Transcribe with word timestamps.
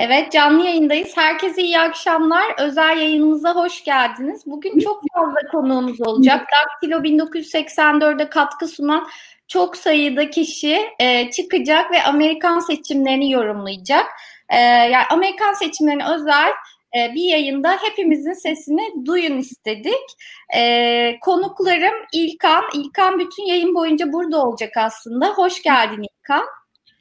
Evet 0.00 0.32
canlı 0.32 0.64
yayındayız. 0.64 1.16
Herkese 1.16 1.62
iyi 1.62 1.80
akşamlar. 1.80 2.44
Özel 2.58 2.98
yayınımıza 2.98 3.54
hoş 3.54 3.84
geldiniz. 3.84 4.42
Bugün 4.46 4.78
çok 4.78 5.02
fazla 5.14 5.50
konuğumuz 5.52 6.00
olacak. 6.00 6.46
Daktilo 6.64 6.96
1984'e 6.96 8.28
katkı 8.28 8.68
sunan 8.68 9.08
çok 9.48 9.76
sayıda 9.76 10.30
kişi 10.30 10.80
e, 10.98 11.30
çıkacak 11.30 11.92
ve 11.92 12.02
Amerikan 12.02 12.60
seçimlerini 12.60 13.30
yorumlayacak. 13.30 14.06
E, 14.48 14.58
yani 14.60 15.04
Amerikan 15.10 15.52
seçimlerine 15.52 16.04
özel 16.14 16.50
e, 16.96 17.14
bir 17.14 17.24
yayında 17.30 17.76
hepimizin 17.82 18.32
sesini 18.32 19.06
duyun 19.06 19.38
istedik. 19.38 20.16
E, 20.56 21.18
konuklarım 21.20 21.94
İlkan. 22.12 22.64
İlkan 22.74 23.18
bütün 23.18 23.46
yayın 23.46 23.74
boyunca 23.74 24.12
burada 24.12 24.46
olacak 24.46 24.76
aslında. 24.76 25.26
Hoş 25.28 25.62
geldin 25.62 26.02
İlkan. 26.02 26.44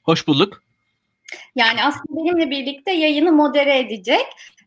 Hoş 0.03 0.27
bulduk. 0.27 0.66
Yani 1.55 1.83
aslında 1.83 2.15
benimle 2.15 2.49
birlikte 2.49 2.91
yayını 2.91 3.31
modere 3.31 3.79
edecek. 3.79 4.25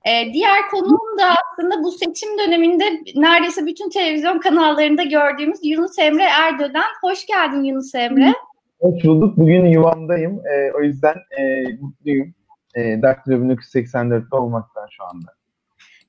Ee, 0.09 0.33
diğer 0.33 0.69
konuğum 0.71 1.19
da 1.19 1.25
aslında 1.25 1.83
bu 1.83 1.93
seçim 1.93 2.39
döneminde 2.39 2.85
neredeyse 3.17 3.67
bütün 3.67 3.91
televizyon 3.91 4.39
kanallarında 4.39 5.03
gördüğümüz 5.03 5.59
Yunus 5.63 5.99
Emre 5.99 6.23
Erdoğan. 6.23 6.91
Hoş 7.03 7.27
geldin 7.27 7.63
Yunus 7.63 7.95
Emre. 7.95 8.35
Hoş 8.81 9.05
bulduk. 9.05 9.37
Bugün 9.37 9.65
yuvamdayım. 9.65 10.43
Ee, 10.47 10.73
o 10.73 10.83
yüzden 10.83 11.15
e, 11.39 11.63
mutluyum. 11.81 12.35
E, 12.75 13.03
Daktilo 13.03 13.35
1984'te 13.37 14.37
olmaktan 14.37 14.87
şu 14.91 15.05
anda. 15.05 15.41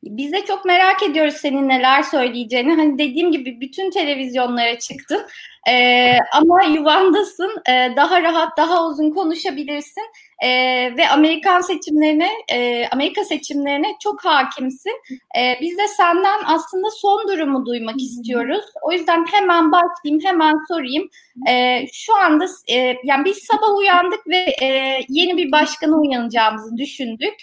Biz 0.04 0.32
de 0.32 0.46
çok 0.46 0.66
merak 0.66 1.04
ediyoruz 1.04 1.34
senin 1.34 1.70
neler 1.70 2.04
söyleyeceğini. 2.04 2.76
Hani 2.76 2.98
dediğim 2.98 3.32
gibi 3.32 3.62
bütün 3.62 3.92
televizyonlara 3.92 4.80
çıktın. 4.80 5.22
Ee, 5.70 6.18
ama 6.34 6.64
yuvandasın. 6.64 7.52
Ee, 7.70 7.94
daha 7.96 8.22
rahat, 8.22 8.58
daha 8.58 8.88
uzun 8.88 9.12
konuşabilirsin 9.12 10.04
e, 10.42 10.50
ve 10.98 11.10
Amerikan 11.10 11.62
seçimlerine, 11.62 12.30
e, 12.52 12.88
Amerika 12.88 13.24
seçimlerine 13.24 13.88
çok 14.04 14.26
hakimsin. 14.26 14.94
E, 15.38 15.58
biz 15.62 15.78
de 15.78 15.88
senden 15.88 16.40
aslında 16.46 16.88
son 16.90 17.28
durumu 17.28 17.66
duymak 17.66 18.02
istiyoruz. 18.02 18.66
O 18.82 18.92
yüzden 18.92 19.26
hemen 19.32 19.72
başlayayım, 19.72 20.26
hemen 20.26 20.54
sorayım. 20.68 21.10
E, 21.50 21.86
şu 21.94 22.16
anda 22.16 22.46
e, 22.70 22.96
yani 23.04 23.26
biz 23.26 23.38
sabah 23.38 23.78
uyandık 23.78 24.28
ve 24.28 24.56
e, 24.62 25.00
yeni 25.10 25.38
bir 25.38 25.52
başkanı 25.52 26.02
uyanacağımızı 26.02 26.78
düşündük. 26.78 27.36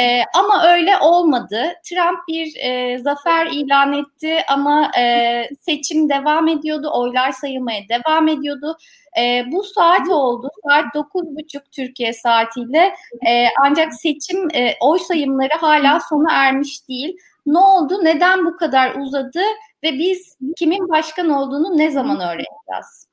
E, 0.00 0.20
ama 0.34 0.66
öyle 0.66 0.98
olmadı. 0.98 1.72
Trump 1.84 2.18
bir 2.28 2.56
e, 2.56 2.98
zafer 2.98 3.46
ilan 3.46 3.92
etti 3.92 4.38
ama 4.48 4.90
e, 4.98 5.48
seçim 5.60 6.08
devam 6.08 6.48
ediyordu, 6.48 6.90
oylar 6.94 7.32
sayılmaya 7.32 7.80
devam 7.88 8.28
ediyordu. 8.28 8.76
E, 9.20 9.44
bu 9.52 9.62
saat 9.62 10.08
oldu. 10.08 10.48
Saat 10.68 10.84
9.30 10.94 11.60
Türkiye 11.76 12.12
saatiyle. 12.12 12.94
E, 13.28 13.46
ancak 13.62 13.94
seçim 13.94 14.48
e, 14.54 14.74
oy 14.80 14.98
sayımları 14.98 15.54
hala 15.60 16.00
sona 16.00 16.32
ermiş 16.32 16.88
değil. 16.88 17.16
Ne 17.46 17.58
oldu? 17.58 17.94
Neden 18.04 18.46
bu 18.46 18.56
kadar 18.56 18.94
uzadı? 18.94 19.40
Ve 19.84 19.92
biz 19.92 20.38
kimin 20.56 20.88
başkan 20.88 21.28
olduğunu 21.28 21.78
ne 21.78 21.90
zaman 21.90 22.16
öğreneceğiz? 22.16 23.08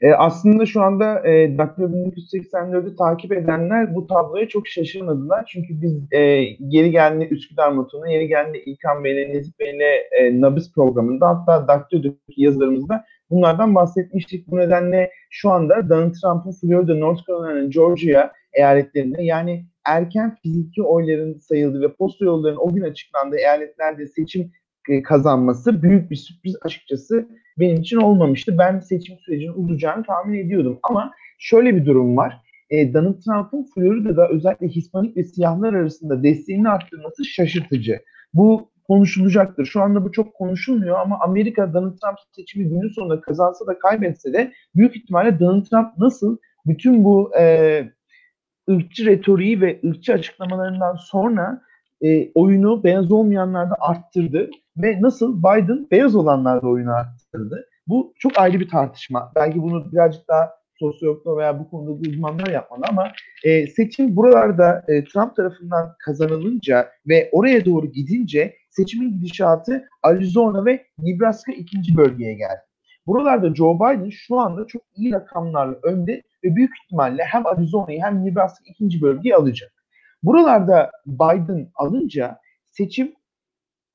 E, 0.00 0.12
aslında 0.12 0.66
şu 0.66 0.82
anda 0.82 1.28
e, 1.28 1.58
Daktilo 1.58 1.86
1984'ü 1.86 2.96
takip 2.96 3.32
edenler 3.32 3.94
bu 3.94 4.06
tabloya 4.06 4.48
çok 4.48 4.68
şaşırmadılar. 4.68 5.44
Çünkü 5.52 5.82
biz 5.82 6.12
e, 6.12 6.44
geri 6.44 6.90
geldiğinde 6.90 7.28
Üsküdar 7.34 7.72
Motoru'na, 7.72 8.10
yeri 8.10 8.28
geldiğinde 8.28 8.64
İlkan 8.64 9.04
Bey'le, 9.04 9.34
Nezih 9.34 9.52
Bey'le 9.58 10.08
e, 10.12 10.40
Nabız 10.40 10.72
programında 10.72 11.28
hatta 11.28 11.68
Daktilo'daki 11.68 12.16
yazılarımızda 12.36 13.04
bunlardan 13.30 13.74
bahsetmiştik. 13.74 14.50
Bu 14.50 14.56
nedenle 14.56 15.10
şu 15.30 15.50
anda 15.50 15.88
Donald 15.88 16.14
Trump'ın 16.14 16.52
Florida, 16.52 16.94
North 16.94 17.28
Carolina, 17.28 17.68
Georgia 17.68 18.32
eyaletlerinde 18.52 19.22
yani 19.22 19.64
erken 19.86 20.36
fiziki 20.42 20.82
oyların 20.82 21.38
sayıldığı 21.38 21.80
ve 21.80 21.94
posta 21.94 22.24
yolların 22.24 22.58
o 22.60 22.74
gün 22.74 22.82
açıklandığı 22.82 23.36
eyaletlerde 23.36 24.06
seçim 24.06 24.52
e, 24.88 25.02
kazanması 25.02 25.82
büyük 25.82 26.10
bir 26.10 26.16
sürpriz 26.16 26.56
açıkçası 26.62 27.28
benim 27.58 27.80
için 27.80 27.96
olmamıştı. 27.96 28.58
Ben 28.58 28.78
seçim 28.78 29.18
sürecinin 29.18 29.52
uzayacağını 29.52 30.04
tahmin 30.04 30.38
ediyordum. 30.38 30.78
Ama 30.82 31.12
şöyle 31.38 31.76
bir 31.76 31.86
durum 31.86 32.16
var. 32.16 32.40
E, 32.70 32.94
Donald 32.94 33.20
Trump'ın 33.20 33.66
Florida'da 33.74 34.28
özellikle 34.28 34.68
Hispanik 34.68 35.16
ve 35.16 35.24
siyahlar 35.24 35.74
arasında 35.74 36.22
desteğini 36.22 36.68
arttırması 36.68 37.24
şaşırtıcı. 37.24 38.00
Bu 38.34 38.70
konuşulacaktır. 38.90 39.66
Şu 39.66 39.82
anda 39.82 40.04
bu 40.04 40.12
çok 40.12 40.34
konuşulmuyor 40.34 40.98
ama 40.98 41.18
Amerika 41.20 41.74
Donald 41.74 41.98
Trump 41.98 42.18
seçimi 42.32 42.68
günün 42.68 42.88
sonunda 42.88 43.20
kazansa 43.20 43.66
da 43.66 43.78
kaybetse 43.78 44.32
de 44.32 44.52
büyük 44.74 44.96
ihtimalle 44.96 45.40
Donald 45.40 45.64
Trump 45.66 45.98
nasıl 45.98 46.36
bütün 46.66 47.04
bu 47.04 47.30
e, 47.38 47.84
ırkçı 48.70 49.06
retoriği 49.06 49.60
ve 49.60 49.80
ırkçı 49.84 50.12
açıklamalarından 50.12 50.96
sonra 50.96 51.62
e, 52.02 52.32
oyunu 52.34 52.84
beyaz 52.84 53.12
olmayanlarda 53.12 53.74
arttırdı 53.80 54.50
ve 54.76 55.02
nasıl 55.02 55.38
Biden 55.38 55.86
beyaz 55.90 56.14
olanlarda 56.14 56.68
oyunu 56.68 56.92
arttırdı. 56.92 57.66
Bu 57.86 58.12
çok 58.18 58.38
ayrı 58.38 58.60
bir 58.60 58.68
tartışma. 58.68 59.32
Belki 59.36 59.62
bunu 59.62 59.92
birazcık 59.92 60.28
daha 60.28 60.50
sosyologlar 60.78 61.36
veya 61.36 61.60
bu 61.60 61.70
konuda 61.70 61.90
uzmanlar 61.90 62.46
yapmalı 62.46 62.82
ama 62.88 63.08
e, 63.44 63.66
seçim 63.66 64.16
buralarda 64.16 64.84
e, 64.88 65.04
Trump 65.04 65.36
tarafından 65.36 65.94
kazanılınca 66.04 66.88
ve 67.08 67.28
oraya 67.32 67.64
doğru 67.64 67.86
gidince 67.86 68.59
seçimin 68.70 69.12
gidişatı 69.12 69.88
Arizona 70.02 70.64
ve 70.64 70.86
Nebraska 70.98 71.52
ikinci 71.52 71.96
bölgeye 71.96 72.34
geldi. 72.34 72.60
Buralarda 73.06 73.54
Joe 73.54 73.74
Biden 73.74 74.10
şu 74.10 74.38
anda 74.38 74.66
çok 74.66 74.82
iyi 74.96 75.12
rakamlarla 75.12 75.78
önde 75.82 76.22
ve 76.44 76.56
büyük 76.56 76.70
ihtimalle 76.84 77.24
hem 77.24 77.46
Arizona'yı 77.46 78.02
hem 78.02 78.24
Nebraska 78.24 78.64
ikinci 78.66 79.02
bölgeyi 79.02 79.36
alacak. 79.36 79.72
Buralarda 80.22 80.90
Biden 81.06 81.70
alınca 81.74 82.38
seçim 82.66 83.14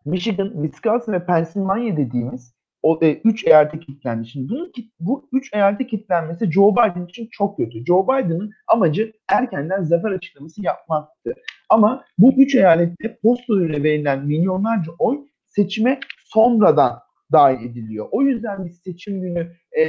Michigan, 0.05 0.51
Wisconsin 0.61 1.13
ve 1.13 1.25
Pennsylvania 1.25 1.97
dediğimiz 1.97 2.54
o 2.85 2.99
e, 3.01 3.21
eyalete 3.45 3.79
kilitlendi. 3.79 4.27
Şimdi 4.27 4.49
bunun, 4.49 4.71
bu 4.99 5.29
üç 5.31 5.53
eyalete 5.53 5.87
kilitlenmesi 5.87 6.51
Joe 6.51 6.71
Biden 6.71 7.05
için 7.05 7.27
çok 7.31 7.57
kötü. 7.57 7.85
Joe 7.85 8.03
Biden'ın 8.03 8.51
amacı 8.67 9.13
erkenden 9.29 9.83
zafer 9.83 10.11
açıklaması 10.11 10.61
yapmaktı. 10.61 11.33
Ama 11.69 12.03
bu 12.17 12.33
üç 12.37 12.55
eyalette 12.55 13.17
posta 13.23 13.53
yoluyla 13.53 13.83
verilen 13.83 14.25
milyonlarca 14.25 14.91
oy 14.99 15.17
seçime 15.47 15.99
sonradan 16.25 16.99
dahil 17.31 17.65
ediliyor. 17.65 18.07
O 18.11 18.21
yüzden 18.21 18.65
biz 18.65 18.77
seçim 18.77 19.21
günü 19.21 19.51
e, 19.71 19.85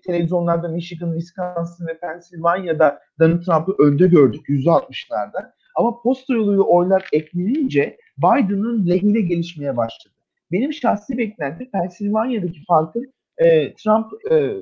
televizyonlarda 0.00 0.68
Michigan, 0.68 1.12
Wisconsin 1.12 1.86
ve 1.86 1.98
Pennsylvania'da 1.98 3.00
Donald 3.20 3.42
Trump'ı 3.42 3.82
önde 3.82 4.06
gördük 4.06 4.48
%60'larda. 4.48 5.50
Ama 5.76 6.02
posta 6.02 6.34
yoluyla 6.34 6.62
oylar 6.62 7.08
eklenince 7.12 7.96
Biden'ın 8.18 8.88
lehine 8.88 9.20
gelişmeye 9.20 9.76
başladı. 9.76 10.19
Benim 10.52 10.72
şahsi 10.72 11.18
beklentim 11.18 11.70
Pennsylvania'daki 11.70 12.64
farkın 12.68 13.12
e, 13.38 13.74
Trump 13.74 14.06
e, 14.30 14.54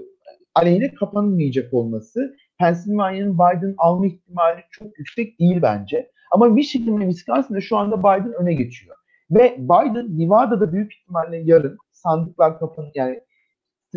aleyhine 0.54 0.94
kapanmayacak 0.94 1.74
olması. 1.74 2.36
Pennsylvania'nın 2.58 3.34
Biden 3.34 3.74
alma 3.78 4.06
ihtimali 4.06 4.60
çok 4.70 4.98
yüksek 4.98 5.40
değil 5.40 5.62
bence. 5.62 6.10
Ama 6.30 6.46
Michigan 6.46 7.00
ve 7.00 7.10
Wisconsin'de 7.10 7.60
şu 7.60 7.76
anda 7.76 7.98
Biden 7.98 8.32
öne 8.32 8.54
geçiyor. 8.54 8.96
Ve 9.30 9.56
Biden 9.58 10.18
Nevada'da 10.18 10.72
büyük 10.72 10.92
ihtimalle 10.94 11.36
yarın 11.36 11.78
sandıklar 11.90 12.58
kapanır 12.58 12.92
yani 12.94 13.20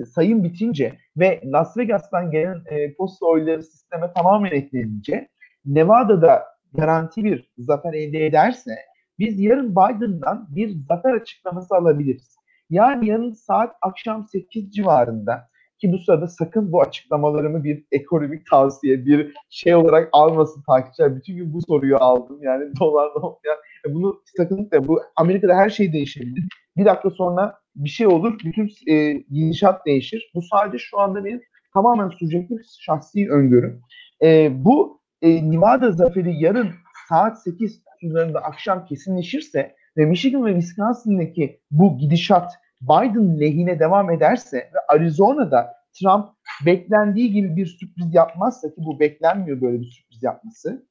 sayım 0.06 0.44
bitince 0.44 0.98
ve 1.18 1.42
Las 1.46 1.78
Vegas'tan 1.78 2.32
gelen 2.32 2.62
e, 2.66 2.94
posta 2.94 3.26
oyları 3.26 3.64
sisteme 3.64 4.14
tamamen 4.16 4.52
eklenince 4.52 5.28
Nevada'da 5.66 6.44
garanti 6.74 7.24
bir 7.24 7.52
zafer 7.58 7.94
elde 7.94 8.26
ederse 8.26 8.72
biz 9.22 9.40
yarın 9.40 9.72
Biden'dan 9.72 10.48
bir 10.50 10.76
zafer 10.90 11.14
açıklaması 11.14 11.76
alabiliriz. 11.76 12.38
Yani 12.70 13.10
yarın 13.10 13.32
saat 13.32 13.76
akşam 13.82 14.28
8 14.28 14.72
civarında 14.72 15.50
ki 15.82 15.92
bu 15.92 15.98
sırada 15.98 16.28
sakın 16.28 16.72
bu 16.72 16.82
açıklamalarımı 16.82 17.64
bir 17.64 17.86
ekonomik 17.92 18.46
tavsiye, 18.46 19.06
bir 19.06 19.34
şey 19.50 19.76
olarak 19.76 20.10
almasın 20.12 20.64
takipçiler. 20.68 21.16
Bütün 21.16 21.36
gün 21.36 21.54
bu 21.54 21.62
soruyu 21.62 21.98
aldım. 21.98 22.40
Yani 22.42 22.64
dolar 22.80 23.12
yani 23.46 23.96
bunu 23.96 24.22
sakın 24.38 24.72
da 24.72 24.88
bu 24.88 25.02
Amerika'da 25.16 25.56
her 25.56 25.70
şey 25.70 25.94
değişebilir. 25.94 26.44
Bir 26.78 26.86
dakika 26.86 27.10
sonra 27.10 27.60
bir 27.76 27.90
şey 27.90 28.08
olur. 28.08 28.40
Bütün 28.46 28.70
e, 28.88 29.14
gidişat 29.14 29.86
değişir. 29.86 30.32
Bu 30.36 30.42
sadece 30.42 30.78
şu 30.78 31.00
anda 31.00 31.26
benim 31.26 31.42
tamamen 31.74 32.10
subjektif 32.10 32.60
şahsi 32.80 33.32
öngörüm. 33.32 33.82
E, 34.24 34.52
bu 34.66 35.02
e, 35.22 35.52
Nevada 35.52 35.92
zaferi 35.92 36.44
yarın 36.44 36.70
saat 37.12 37.44
8 37.44 37.84
sularında 38.02 38.40
akşam 38.40 38.86
kesinleşirse 38.86 39.76
ve 39.98 40.06
Michigan 40.06 40.46
ve 40.46 40.54
Wisconsin'deki 40.54 41.60
bu 41.72 41.98
gidişat 41.98 42.54
Biden 42.82 43.40
lehine 43.40 43.80
devam 43.80 44.12
ederse 44.12 44.58
ve 44.58 44.80
Arizona'da 44.88 45.74
Trump 45.94 46.26
beklendiği 46.66 47.32
gibi 47.32 47.56
bir 47.56 47.66
sürpriz 47.66 48.14
yapmazsa 48.14 48.68
ki 48.68 48.76
bu 48.78 49.00
beklenmiyor 49.00 49.62
böyle 49.62 49.80
bir 49.80 49.86
sürpriz 49.86 50.24
yapması. 50.24 50.86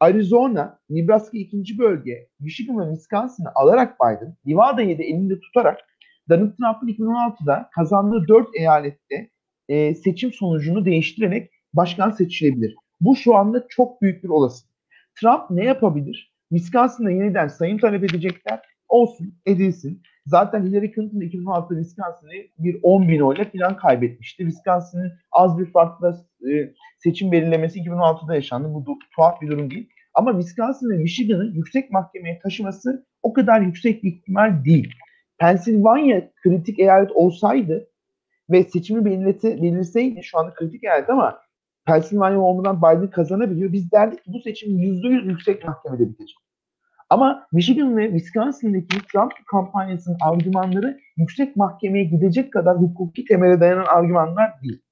Arizona, 0.00 0.78
Nebraska 0.90 1.38
ikinci 1.38 1.78
bölge, 1.78 2.28
Michigan 2.40 2.80
ve 2.80 2.94
Wisconsin'ı 2.94 3.48
alarak 3.54 3.96
Biden, 4.00 4.36
Nevada'yı 4.44 4.98
da 4.98 5.02
elinde 5.02 5.40
tutarak 5.40 5.78
Donald 6.28 6.56
Trump'ın 6.56 6.88
2016'da 6.88 7.70
kazandığı 7.74 8.28
dört 8.28 8.48
eyalette 8.58 9.30
e, 9.68 9.94
seçim 9.94 10.32
sonucunu 10.32 10.84
değiştirerek 10.84 11.50
başkan 11.74 12.10
seçilebilir. 12.10 12.74
Bu 13.00 13.16
şu 13.16 13.34
anda 13.36 13.66
çok 13.68 14.02
büyük 14.02 14.24
bir 14.24 14.28
olasılık. 14.28 14.75
Trump 15.20 15.50
ne 15.50 15.64
yapabilir? 15.64 16.36
Wisconsin'da 16.48 17.10
yeniden 17.10 17.48
sayım 17.48 17.78
talep 17.78 18.04
edecekler. 18.04 18.60
Olsun, 18.88 19.34
edilsin. 19.46 20.02
Zaten 20.26 20.62
Hillary 20.62 20.94
Clinton 20.94 21.20
2016'da 21.20 21.82
Wisconsin'i 21.82 22.50
bir 22.58 22.78
10 22.82 23.08
bin 23.08 23.20
oyla 23.20 23.44
falan 23.44 23.76
kaybetmişti. 23.76 24.42
Wisconsin'in 24.42 25.12
az 25.32 25.58
bir 25.58 25.66
farkla 25.66 26.16
e, 26.50 26.72
seçim 26.98 27.32
belirlemesi 27.32 27.80
2016'da 27.80 28.34
yaşandı. 28.34 28.74
Bu 28.74 28.98
tuhaf 29.16 29.42
bir 29.42 29.48
durum 29.48 29.70
değil. 29.70 29.88
Ama 30.14 30.40
Wisconsin 30.40 30.90
ve 30.90 30.96
Michigan'ı 30.96 31.44
yüksek 31.54 31.90
mahkemeye 31.90 32.38
taşıması 32.38 33.06
o 33.22 33.32
kadar 33.32 33.60
yüksek 33.60 34.02
bir 34.02 34.12
ihtimal 34.12 34.64
değil. 34.64 34.94
Pennsylvania 35.38 36.20
kritik 36.42 36.78
eyalet 36.78 37.12
olsaydı 37.12 37.88
ve 38.50 38.64
seçimi 38.64 39.04
belirlete, 39.04 39.62
belirleseydi 39.62 40.22
şu 40.22 40.38
anda 40.38 40.54
kritik 40.54 40.84
eyalet 40.84 41.10
ama 41.10 41.38
Pennsylvania 41.86 42.38
olmadan 42.38 42.78
Biden 42.78 43.10
kazanabiliyor. 43.10 43.72
Biz 43.72 43.92
derdik 43.92 44.24
ki 44.24 44.32
bu 44.32 44.40
seçim 44.40 44.78
%100 44.78 45.28
yüksek 45.28 45.64
mahkemede 45.64 46.08
bitecek. 46.08 46.36
Ama 47.10 47.46
Michigan 47.52 47.96
ve 47.96 48.10
Wisconsin'daki 48.10 49.06
Trump 49.12 49.32
kampanyasının 49.46 50.16
argümanları 50.22 50.98
yüksek 51.16 51.56
mahkemeye 51.56 52.04
gidecek 52.04 52.52
kadar 52.52 52.76
hukuki 52.76 53.24
temele 53.24 53.60
dayanan 53.60 53.84
argümanlar 53.84 54.62
değil. 54.62 54.82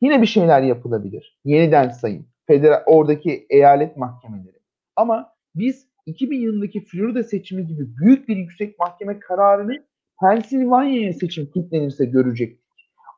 Yine 0.00 0.22
bir 0.22 0.26
şeyler 0.26 0.62
yapılabilir. 0.62 1.38
Yeniden 1.44 1.88
sayım. 1.88 2.26
Federal, 2.46 2.82
oradaki 2.86 3.46
eyalet 3.50 3.96
mahkemeleri. 3.96 4.58
Ama 4.96 5.32
biz 5.54 5.86
2000 6.06 6.40
yılındaki 6.40 6.84
Florida 6.84 7.24
seçimi 7.24 7.66
gibi 7.66 7.96
büyük 7.96 8.28
bir 8.28 8.36
yüksek 8.36 8.78
mahkeme 8.78 9.18
kararını 9.18 9.84
Pennsylvania'ya 10.20 11.12
seçim 11.12 11.46
kilitlenirse 11.46 12.04
görecektik. 12.04 12.60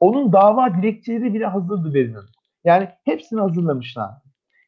Onun 0.01 0.33
dava 0.33 0.75
dilekçeleri 0.75 1.35
bile 1.35 1.47
hazırdı 1.47 1.95
verilen. 1.95 2.23
Yani 2.65 2.89
hepsini 3.05 3.41
hazırlamışlar. 3.41 4.11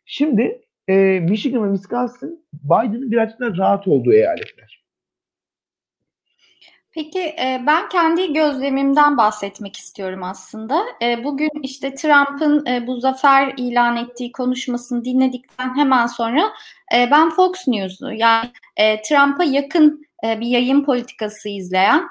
Şimdi 0.05 0.61
e, 0.88 0.94
Michigan 1.20 1.73
ve 1.73 1.76
Wisconsin 1.76 2.46
Biden'ın 2.52 3.11
birazcık 3.11 3.41
daha 3.41 3.56
rahat 3.56 3.88
olduğu 3.88 4.12
eyaletler. 4.12 4.85
Peki 6.94 7.20
e, 7.20 7.62
ben 7.67 7.88
kendi 7.88 8.32
gözlemimden 8.32 9.17
bahsetmek 9.17 9.76
istiyorum 9.76 10.23
aslında. 10.23 10.85
E, 11.02 11.25
bugün 11.25 11.50
işte 11.62 11.94
Trump'ın 11.94 12.67
e, 12.67 12.87
bu 12.87 13.00
zafer 13.00 13.55
ilan 13.56 13.96
ettiği 13.96 14.32
konuşmasını 14.32 15.05
dinledikten 15.05 15.76
hemen 15.76 16.06
sonra 16.06 16.52
ben 16.93 17.31
Fox 17.31 17.69
News'u 17.69 18.12
yani 18.12 18.50
Trump'a 19.08 19.44
yakın 19.44 20.06
bir 20.25 20.46
yayın 20.46 20.85
politikası 20.85 21.49
izleyen 21.49 22.08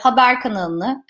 haber 0.00 0.40
kanalını 0.40 1.04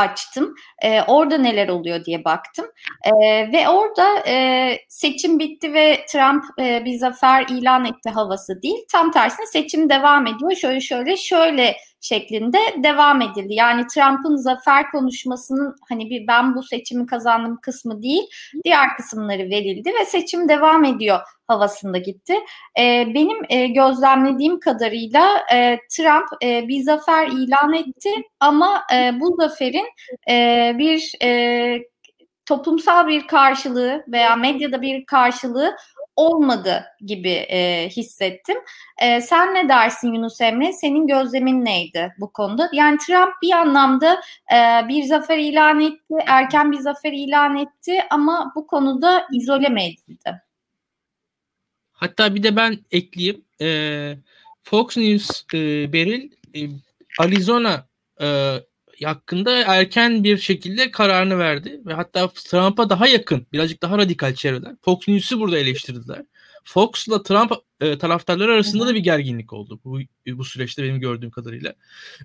açtım. 0.00 0.54
E, 0.82 1.02
orada 1.02 1.38
neler 1.38 1.68
oluyor 1.68 2.04
diye 2.04 2.24
baktım. 2.24 2.66
E, 3.04 3.12
ve 3.52 3.68
orada 3.68 4.22
e, 4.26 4.76
seçim 4.88 5.38
bitti 5.38 5.74
ve 5.74 6.06
Trump 6.08 6.44
e, 6.60 6.84
bir 6.84 6.98
zafer 6.98 7.46
ilan 7.48 7.84
etti 7.84 8.10
havası 8.10 8.62
değil. 8.62 8.84
Tam 8.92 9.10
tersine 9.10 9.46
seçim 9.46 9.90
devam 9.90 10.26
ediyor. 10.26 10.54
Şöyle 10.54 10.80
şöyle 10.80 11.16
şöyle 11.16 11.76
şeklinde 12.00 12.58
devam 12.76 13.22
edildi. 13.22 13.54
Yani 13.54 13.86
Trump'ın 13.86 14.36
zafer 14.36 14.90
konuşmasının 14.90 15.76
hani 15.88 16.10
bir 16.10 16.26
ben 16.26 16.54
bu 16.54 16.62
seçimi 16.62 17.06
kazandım 17.06 17.58
kısmı 17.62 18.02
değil, 18.02 18.22
diğer 18.64 18.96
kısımları 18.96 19.50
verildi 19.50 19.92
ve 20.00 20.04
seçim 20.04 20.48
devam 20.48 20.84
ediyor 20.84 21.20
havasında 21.48 21.98
gitti. 21.98 22.34
E, 22.78 23.06
benim 23.14 23.38
e, 23.48 23.66
gözlemlediğim 23.66 24.60
kadarıyla 24.60 25.26
e, 25.52 25.78
Trump 25.90 26.28
e, 26.42 26.68
bir 26.68 26.82
zafer 26.82 27.26
ilan 27.26 27.72
etti 27.72 28.10
ama 28.40 28.82
e, 28.94 29.20
bu 29.20 29.36
zaferin 29.36 29.86
e, 30.30 30.72
bir 30.78 31.12
e, 31.22 31.78
toplumsal 32.46 33.08
bir 33.08 33.26
karşılığı 33.26 34.04
veya 34.08 34.36
medyada 34.36 34.82
bir 34.82 35.06
karşılığı 35.06 35.76
olmadı 36.16 36.84
gibi 37.00 37.30
e, 37.30 37.88
hissettim. 37.88 38.56
E, 39.02 39.20
sen 39.20 39.54
ne 39.54 39.68
dersin 39.68 40.12
Yunus 40.12 40.40
Emre? 40.40 40.72
Senin 40.72 41.06
gözlemin 41.06 41.64
neydi 41.64 42.12
bu 42.18 42.32
konuda? 42.32 42.70
Yani 42.72 42.98
Trump 42.98 43.32
bir 43.42 43.52
anlamda 43.52 44.20
e, 44.54 44.88
bir 44.88 45.04
zafer 45.04 45.38
ilan 45.38 45.80
etti, 45.80 46.14
erken 46.26 46.72
bir 46.72 46.78
zafer 46.78 47.12
ilan 47.12 47.56
etti 47.56 48.00
ama 48.10 48.52
bu 48.56 48.66
konuda 48.66 49.26
izole 49.32 49.68
mi 49.68 49.82
edildi? 49.84 50.42
Hatta 51.92 52.34
bir 52.34 52.42
de 52.42 52.56
ben 52.56 52.78
ekleyeyim. 52.90 53.44
E, 53.60 53.68
Fox 54.62 54.96
News 54.96 55.42
e, 55.54 55.92
Beril 55.92 56.30
e, 56.54 56.60
Arizona 57.18 57.86
e, 58.20 58.26
hakkında 59.06 59.52
erken 59.52 60.24
bir 60.24 60.38
şekilde 60.38 60.90
kararını 60.90 61.38
verdi 61.38 61.80
ve 61.86 61.94
hatta 61.94 62.28
Trump'a 62.28 62.90
daha 62.90 63.06
yakın, 63.06 63.46
birazcık 63.52 63.82
daha 63.82 63.98
radikal 63.98 64.34
çevreler 64.34 64.76
Fox 64.82 65.08
News'u 65.08 65.40
burada 65.40 65.58
eleştirdiler. 65.58 66.22
Fox'la 66.64 67.22
Trump 67.22 67.52
e, 67.80 67.98
taraftarları 67.98 68.52
arasında 68.52 68.86
da 68.86 68.94
bir 68.94 69.00
gerginlik 69.00 69.52
oldu 69.52 69.80
bu 69.84 69.98
bu 70.26 70.44
süreçte 70.44 70.82
benim 70.82 71.00
gördüğüm 71.00 71.30
kadarıyla. 71.30 71.74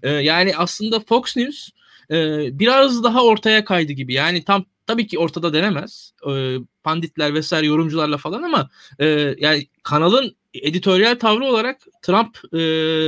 E, 0.04 0.10
yani 0.10 0.58
aslında 0.58 1.00
Fox 1.00 1.38
News 1.38 1.70
e, 2.12 2.48
biraz 2.60 3.04
daha 3.04 3.24
ortaya 3.24 3.66
kaydı 3.66 3.94
gibi. 3.94 4.14
Yani 4.14 4.44
tam 4.44 4.66
tabii 4.88 5.08
ki 5.08 5.20
ortada 5.20 5.54
denemez. 5.54 6.14
E, 6.30 6.58
panditler 6.84 7.34
vesaire 7.34 7.68
yorumcularla 7.68 8.18
falan 8.18 8.44
ama 8.44 8.70
e, 9.00 9.36
yani 9.38 9.68
kanalın 9.84 10.36
editoryal 10.54 11.16
tavrı 11.16 11.46
olarak 11.46 11.82
Trump 12.02 12.38
e, 12.54 12.60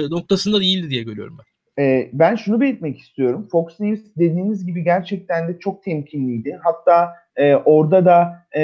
noktasında 0.10 0.62
değildi 0.62 0.90
diye 0.90 1.04
görüyorum 1.04 1.38
ben. 1.38 1.57
E, 1.80 2.10
ben 2.14 2.36
şunu 2.36 2.62
belirtmek 2.62 3.00
istiyorum. 3.00 3.48
Fox 3.52 3.80
News 3.80 4.02
dediğiniz 4.18 4.66
gibi 4.66 4.84
gerçekten 4.84 5.48
de 5.48 5.60
çok 5.60 5.84
temkinliydi. 5.84 6.60
Hatta 6.64 7.14
e, 7.36 7.56
orada 7.56 8.06
da 8.06 8.46
e, 8.60 8.62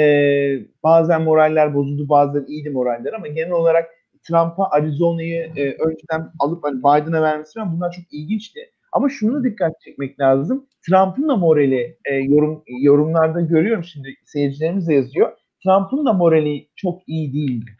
bazen 0.82 1.22
moraller 1.22 1.74
bozuldu, 1.74 2.08
bazen 2.08 2.44
iyiydi 2.48 2.70
moraller 2.70 3.12
ama 3.12 3.28
genel 3.28 3.50
olarak 3.52 3.90
Trump'a 4.28 4.70
Arizona'yı 4.70 5.52
e, 5.56 5.72
önceden 5.72 6.30
alıp 6.38 6.64
hani 6.64 6.78
Biden'a 6.78 7.22
vermesi 7.22 7.54
falan 7.54 7.76
bunlar 7.76 7.92
çok 7.92 8.04
ilginçti. 8.12 8.60
Ama 8.92 9.08
şunu 9.08 9.44
dikkat 9.44 9.80
çekmek 9.80 10.20
lazım. 10.20 10.66
Trump'ın 10.86 11.28
da 11.28 11.36
morali 11.36 11.98
e, 12.04 12.14
yorum 12.14 12.62
yorumlarda 12.82 13.40
görüyorum 13.40 13.84
şimdi 13.84 14.08
seyircilerimiz 14.24 14.88
de 14.88 14.94
yazıyor. 14.94 15.32
Trump'ın 15.64 16.06
da 16.06 16.12
morali 16.12 16.68
çok 16.76 17.08
iyi 17.08 17.32
değildi. 17.32 17.70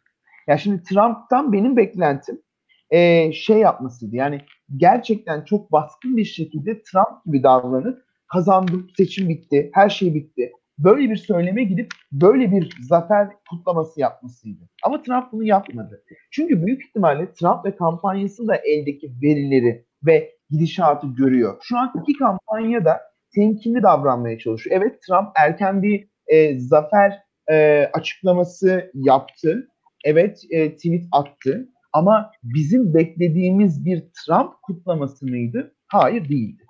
Ya 0.46 0.58
şimdi 0.58 0.82
Trump'tan 0.82 1.52
benim 1.52 1.76
beklentim 1.76 2.42
e, 2.90 3.32
şey 3.32 3.58
yapmasıydı. 3.58 4.16
Yani 4.16 4.40
gerçekten 4.76 5.44
çok 5.44 5.72
baskın 5.72 6.16
bir 6.16 6.24
şekilde 6.24 6.82
Trump 6.82 7.24
gibi 7.26 7.42
davranıp 7.42 8.04
kazandım, 8.32 8.90
seçim 8.96 9.28
bitti, 9.28 9.70
her 9.74 9.88
şey 9.88 10.14
bitti. 10.14 10.52
Böyle 10.78 11.10
bir 11.10 11.16
söyleme 11.16 11.64
gidip 11.64 11.90
böyle 12.12 12.50
bir 12.50 12.76
zafer 12.88 13.28
kutlaması 13.50 14.00
yapmasıydı. 14.00 14.68
Ama 14.84 15.02
Trump 15.02 15.32
bunu 15.32 15.44
yapmadı. 15.44 16.04
Çünkü 16.30 16.66
büyük 16.66 16.86
ihtimalle 16.86 17.32
Trump 17.32 17.64
ve 17.64 17.76
kampanyası 17.76 18.48
da 18.48 18.56
eldeki 18.56 19.12
verileri 19.22 19.86
ve 20.06 20.34
gidişatı 20.50 21.06
görüyor. 21.06 21.56
Şu 21.62 21.78
an 21.78 21.92
iki 22.02 22.18
kampanya 22.18 22.84
da 22.84 23.00
temkinli 23.34 23.82
davranmaya 23.82 24.38
çalışıyor. 24.38 24.76
Evet 24.80 25.02
Trump 25.02 25.28
erken 25.36 25.82
bir 25.82 26.08
e, 26.26 26.58
zafer 26.58 27.22
e, 27.50 27.86
açıklaması 27.92 28.90
yaptı. 28.94 29.68
Evet 30.04 30.42
e, 30.50 30.76
tweet 30.76 31.04
attı. 31.12 31.68
Ama 31.94 32.32
bizim 32.42 32.94
beklediğimiz 32.94 33.84
bir 33.84 34.00
Trump 34.00 34.62
kutlaması 34.62 35.26
mıydı? 35.26 35.74
Hayır 35.86 36.28
değildi. 36.28 36.62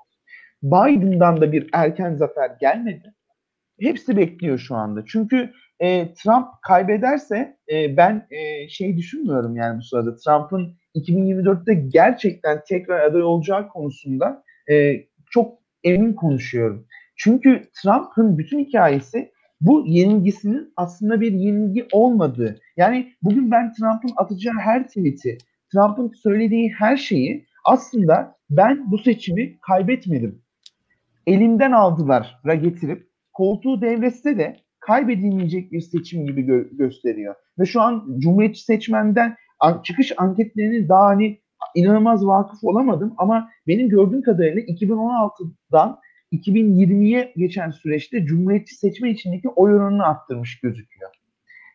Biden'dan 0.63 1.41
da 1.41 1.53
bir 1.53 1.69
erken 1.73 2.15
zafer 2.15 2.51
gelmedi. 2.61 3.15
Hepsi 3.81 4.17
bekliyor 4.17 4.59
şu 4.59 4.75
anda. 4.75 5.05
Çünkü 5.07 5.53
e, 5.81 6.15
Trump 6.15 6.47
kaybederse 6.63 7.57
e, 7.73 7.97
ben 7.97 8.27
e, 8.31 8.69
şey 8.69 8.97
düşünmüyorum 8.97 9.57
yani 9.57 9.79
bu 9.79 9.83
sırada 9.83 10.17
Trump'ın 10.17 10.77
2024'te 10.95 11.75
gerçekten 11.75 12.61
tekrar 12.69 13.01
aday 13.01 13.23
olacağı 13.23 13.69
konusunda 13.69 14.43
e, 14.71 14.95
çok 15.31 15.59
emin 15.85 16.13
konuşuyorum. 16.13 16.87
Çünkü 17.17 17.63
Trump'ın 17.83 18.39
bütün 18.39 18.59
hikayesi 18.59 19.33
bu 19.61 19.85
yenilgisinin 19.87 20.73
aslında 20.77 21.21
bir 21.21 21.33
yenilgi 21.33 21.87
olmadığı. 21.93 22.61
Yani 22.77 23.13
bugün 23.23 23.51
ben 23.51 23.73
Trump'ın 23.73 24.13
atacağı 24.17 24.55
her 24.55 24.87
tweet'i, 24.87 25.39
Trump'ın 25.73 26.13
söylediği 26.23 26.73
her 26.79 26.97
şeyi 26.97 27.47
aslında 27.65 28.37
ben 28.51 28.91
bu 28.91 28.99
seçimi 28.99 29.59
kaybetmedim. 29.61 30.43
Elimden 31.27 31.73
aldılar 31.73 32.41
ra 32.47 32.55
getirip 32.55 33.09
koltuğu 33.33 33.81
devretse 33.81 34.39
de 34.39 34.57
kaybedilmeyecek 34.81 35.73
bir 35.73 35.81
seçim 35.81 36.27
gibi 36.27 36.41
gö- 36.41 36.77
gösteriyor. 36.77 37.35
Ve 37.59 37.65
şu 37.65 37.81
an 37.81 38.17
Cumhuriyetçi 38.19 38.65
seçmenden 38.65 39.37
çıkış 39.83 40.13
anketlerini 40.17 40.89
daha 40.89 41.07
hani 41.07 41.41
inanılmaz 41.75 42.27
vakıf 42.27 42.65
olamadım 42.65 43.15
ama 43.17 43.51
benim 43.67 43.89
gördüğüm 43.89 44.23
kadarıyla 44.23 44.61
2016'dan 44.61 45.99
2020'ye 46.33 47.33
geçen 47.37 47.71
süreçte 47.71 48.25
Cumhuriyetçi 48.25 48.75
seçmen 48.75 49.11
içindeki 49.11 49.49
oy 49.49 49.75
oranını 49.75 50.07
arttırmış 50.07 50.61
gözüküyor. 50.61 51.11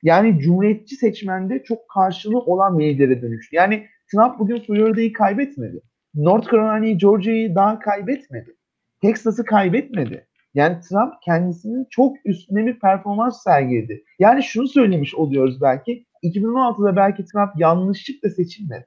Yani 0.04 0.40
Cumhuriyetçi 0.40 0.96
seçmende 0.96 1.64
çok 1.64 1.90
karşılığı 1.90 2.40
olan 2.40 2.80
bir 2.80 2.86
lidere 2.86 3.22
dönüştü. 3.22 3.56
Yani 3.56 3.88
Trump 4.12 4.40
bugün 4.40 4.60
Florida'yı 4.60 5.14
kaybetmedi. 5.14 5.82
North 6.16 6.52
Carolina'yı, 6.52 6.98
Georgia'yı 6.98 7.56
daha 7.56 7.80
kaybetmedi. 7.80 8.56
Texas'ı 9.02 9.46
kaybetmedi. 9.46 10.28
Yani 10.54 10.80
Trump 10.80 11.14
kendisinin 11.26 11.88
çok 11.90 12.16
üstüne 12.26 12.66
bir 12.66 12.80
performans 12.80 13.44
sergiledi. 13.44 14.04
Yani 14.20 14.44
şunu 14.44 14.68
söylemiş 14.68 15.16
oluyoruz 15.16 15.62
belki. 15.62 16.06
2016'da 16.24 16.96
belki 16.96 17.26
Trump 17.26 17.52
yanlışlıkla 17.58 18.30
seçilmedi. 18.30 18.86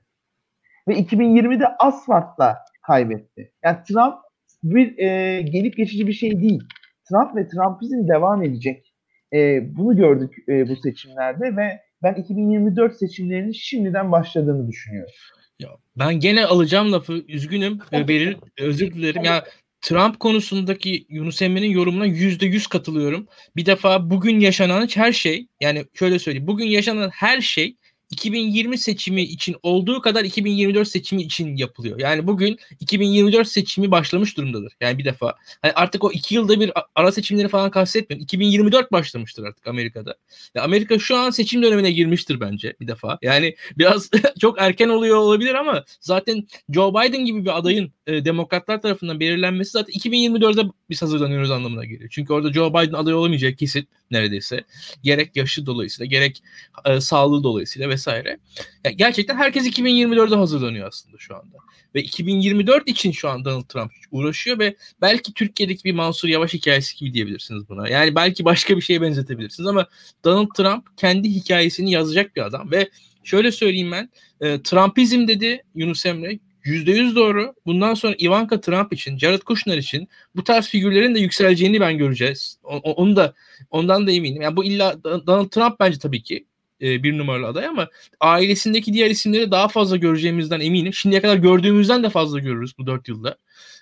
Ve 0.88 0.95
2020'de 0.95 1.64
az 1.78 2.07
farkla 2.07 2.59
kaybetti. 2.87 3.52
Yani 3.64 3.76
Trump 3.88 4.14
bir 4.62 4.99
e, 4.99 5.42
gelip 5.42 5.76
geçici 5.76 6.07
bir 6.07 6.12
şey 6.12 6.40
değil. 6.40 6.62
Trump 7.09 7.37
ve 7.37 7.49
Trumpizm 7.49 8.09
devam 8.09 8.42
edecek. 8.42 8.92
E, 9.35 9.61
bunu 9.77 9.97
gördük 9.97 10.35
e, 10.49 10.69
bu 10.69 10.77
seçimlerde 10.77 11.57
ve 11.57 11.81
ben 12.03 12.15
2024 12.15 12.97
seçimlerinin 12.97 13.53
şimdiden 13.53 14.12
başladığını 14.12 14.69
düşünüyorum. 14.69 15.12
Ya 15.59 15.69
ben 15.97 16.21
gene 16.21 16.47
alacağım 16.47 16.93
lafı. 16.93 17.12
Üzgünüm. 17.29 17.79
E, 17.93 18.09
Beril 18.09 18.35
özür 18.59 18.95
dilerim. 18.95 19.25
Ya 19.25 19.45
Trump 19.81 20.21
konusundaki 20.21 21.07
Yunus 21.09 21.43
Emre'nin 21.43 21.71
yorumuna 21.71 22.07
yüzde 22.07 22.47
yüz 22.47 22.67
katılıyorum. 22.67 23.27
Bir 23.57 23.67
defa 23.67 24.11
bugün 24.11 24.41
yaşanan 24.41 24.89
her 24.95 25.12
şey 25.12 25.47
yani 25.61 25.85
şöyle 25.95 26.19
söyleyeyim. 26.19 26.47
Bugün 26.47 26.67
yaşanan 26.67 27.11
her 27.11 27.41
şey 27.41 27.77
2020 28.12 28.78
seçimi 28.78 29.23
için 29.23 29.57
olduğu 29.62 30.00
kadar 30.00 30.25
2024 30.25 30.88
seçimi 30.88 31.23
için 31.23 31.57
yapılıyor. 31.57 31.99
Yani 31.99 32.26
bugün 32.26 32.59
2024 32.81 33.49
seçimi 33.49 33.90
başlamış 33.90 34.37
durumdadır. 34.37 34.73
Yani 34.81 34.99
bir 34.99 35.04
defa. 35.04 35.35
Yani 35.64 35.75
artık 35.75 36.04
o 36.04 36.12
iki 36.12 36.35
yılda 36.35 36.61
bir 36.61 36.73
ara 36.95 37.12
seçimleri 37.12 37.49
falan 37.49 37.71
kastetmiyorum. 37.71 38.25
2024 38.25 38.92
başlamıştır 38.92 39.45
artık 39.45 39.66
Amerika'da. 39.66 40.16
Yani 40.54 40.64
Amerika 40.64 40.99
şu 40.99 41.16
an 41.16 41.31
seçim 41.31 41.62
dönemine 41.62 41.92
girmiştir 41.92 42.40
bence 42.40 42.75
bir 42.81 42.88
defa. 42.88 43.19
Yani 43.23 43.57
biraz 43.78 44.11
çok 44.40 44.61
erken 44.61 44.88
oluyor 44.88 45.16
olabilir 45.16 45.54
ama 45.54 45.85
zaten 46.00 46.47
Joe 46.71 46.95
Biden 46.95 47.25
gibi 47.25 47.45
bir 47.45 47.59
adayın 47.59 47.92
e, 48.07 48.25
demokratlar 48.25 48.83
tarafından 48.83 49.21
belirlenmesi 49.21 49.71
zaten 49.71 49.95
2024'de 49.95 50.71
biz 50.90 51.02
hazırlanıyoruz 51.02 51.50
anlamına 51.50 51.85
geliyor. 51.85 52.11
Çünkü 52.12 52.33
orada 52.33 52.52
Joe 52.52 52.71
Biden 52.71 52.92
aday 52.92 53.14
olamayacak 53.14 53.59
kesin 53.59 53.88
neredeyse. 54.12 54.64
Gerek 55.02 55.37
yaşı 55.37 55.66
dolayısıyla 55.66 56.07
gerek 56.07 56.42
e, 56.85 57.00
sağlığı 57.00 57.42
dolayısıyla 57.42 57.88
vesaire. 57.88 58.38
Yani 58.85 58.97
gerçekten 58.97 59.37
herkes 59.37 59.66
2024'de 59.66 60.37
hazırlanıyor 60.37 60.88
aslında 60.88 61.19
şu 61.19 61.37
anda. 61.37 61.57
Ve 61.95 62.02
2024 62.02 62.88
için 62.88 63.12
şu 63.12 63.28
an 63.28 63.45
Donald 63.45 63.64
Trump 63.69 63.92
uğraşıyor 64.11 64.59
ve 64.59 64.76
belki 65.00 65.35
Türkiye'deki 65.35 65.85
bir 65.85 65.92
Mansur 65.92 66.28
Yavaş 66.28 66.54
hikayesi 66.54 66.97
gibi 66.97 67.14
diyebilirsiniz 67.14 67.69
buna. 67.69 67.88
Yani 67.88 68.14
belki 68.14 68.45
başka 68.45 68.76
bir 68.76 68.83
şeye 68.83 69.02
benzetebilirsiniz 69.02 69.66
ama 69.66 69.87
Donald 70.25 70.49
Trump 70.57 70.99
kendi 70.99 71.28
hikayesini 71.31 71.90
yazacak 71.90 72.37
bir 72.37 72.47
adam 72.47 72.71
ve 72.71 72.90
şöyle 73.25 73.52
söyleyeyim 73.52 73.92
ben 73.92 74.11
e, 74.40 74.62
Trumpizm 74.62 75.28
dedi 75.28 75.62
Yunus 75.75 76.07
Emre 76.07 76.38
%100 76.64 77.16
doğru. 77.16 77.54
Bundan 77.66 77.95
sonra 77.95 78.14
Ivanka 78.21 78.61
Trump 78.61 78.92
için, 78.92 79.19
Jared 79.19 79.40
Kushner 79.42 79.78
için 79.78 80.09
bu 80.37 80.45
tarz 80.45 80.69
figürlerin 80.69 81.14
de 81.14 81.21
yükseleceğini 81.21 81.81
ben 81.81 81.99
göreceğiz. 81.99 82.59
Onu 82.64 83.16
da 83.16 83.35
ondan 83.71 84.07
da 84.07 84.12
eminim. 84.12 84.42
Yani 84.42 84.57
bu 84.57 84.64
illa 84.64 85.04
Donald 85.04 85.49
Trump 85.49 85.81
bence 85.81 85.99
tabii 85.99 86.23
ki 86.23 86.47
e, 86.83 87.03
bir 87.03 87.19
numaralı 87.19 87.47
aday 87.47 87.67
ama 87.67 87.89
ailesindeki 88.21 88.93
diğer 88.93 89.11
isimleri 89.11 89.51
daha 89.51 89.69
fazla 89.69 89.97
göreceğimizden 89.97 90.61
eminim. 90.61 90.95
Şimdiye 90.95 91.23
kadar 91.23 91.37
gördüğümüzden 91.37 92.03
de 92.03 92.11
fazla 92.11 92.39
görürüz 92.39 92.79
bu 92.79 92.87
dört 92.87 93.09
yılda. 93.09 93.37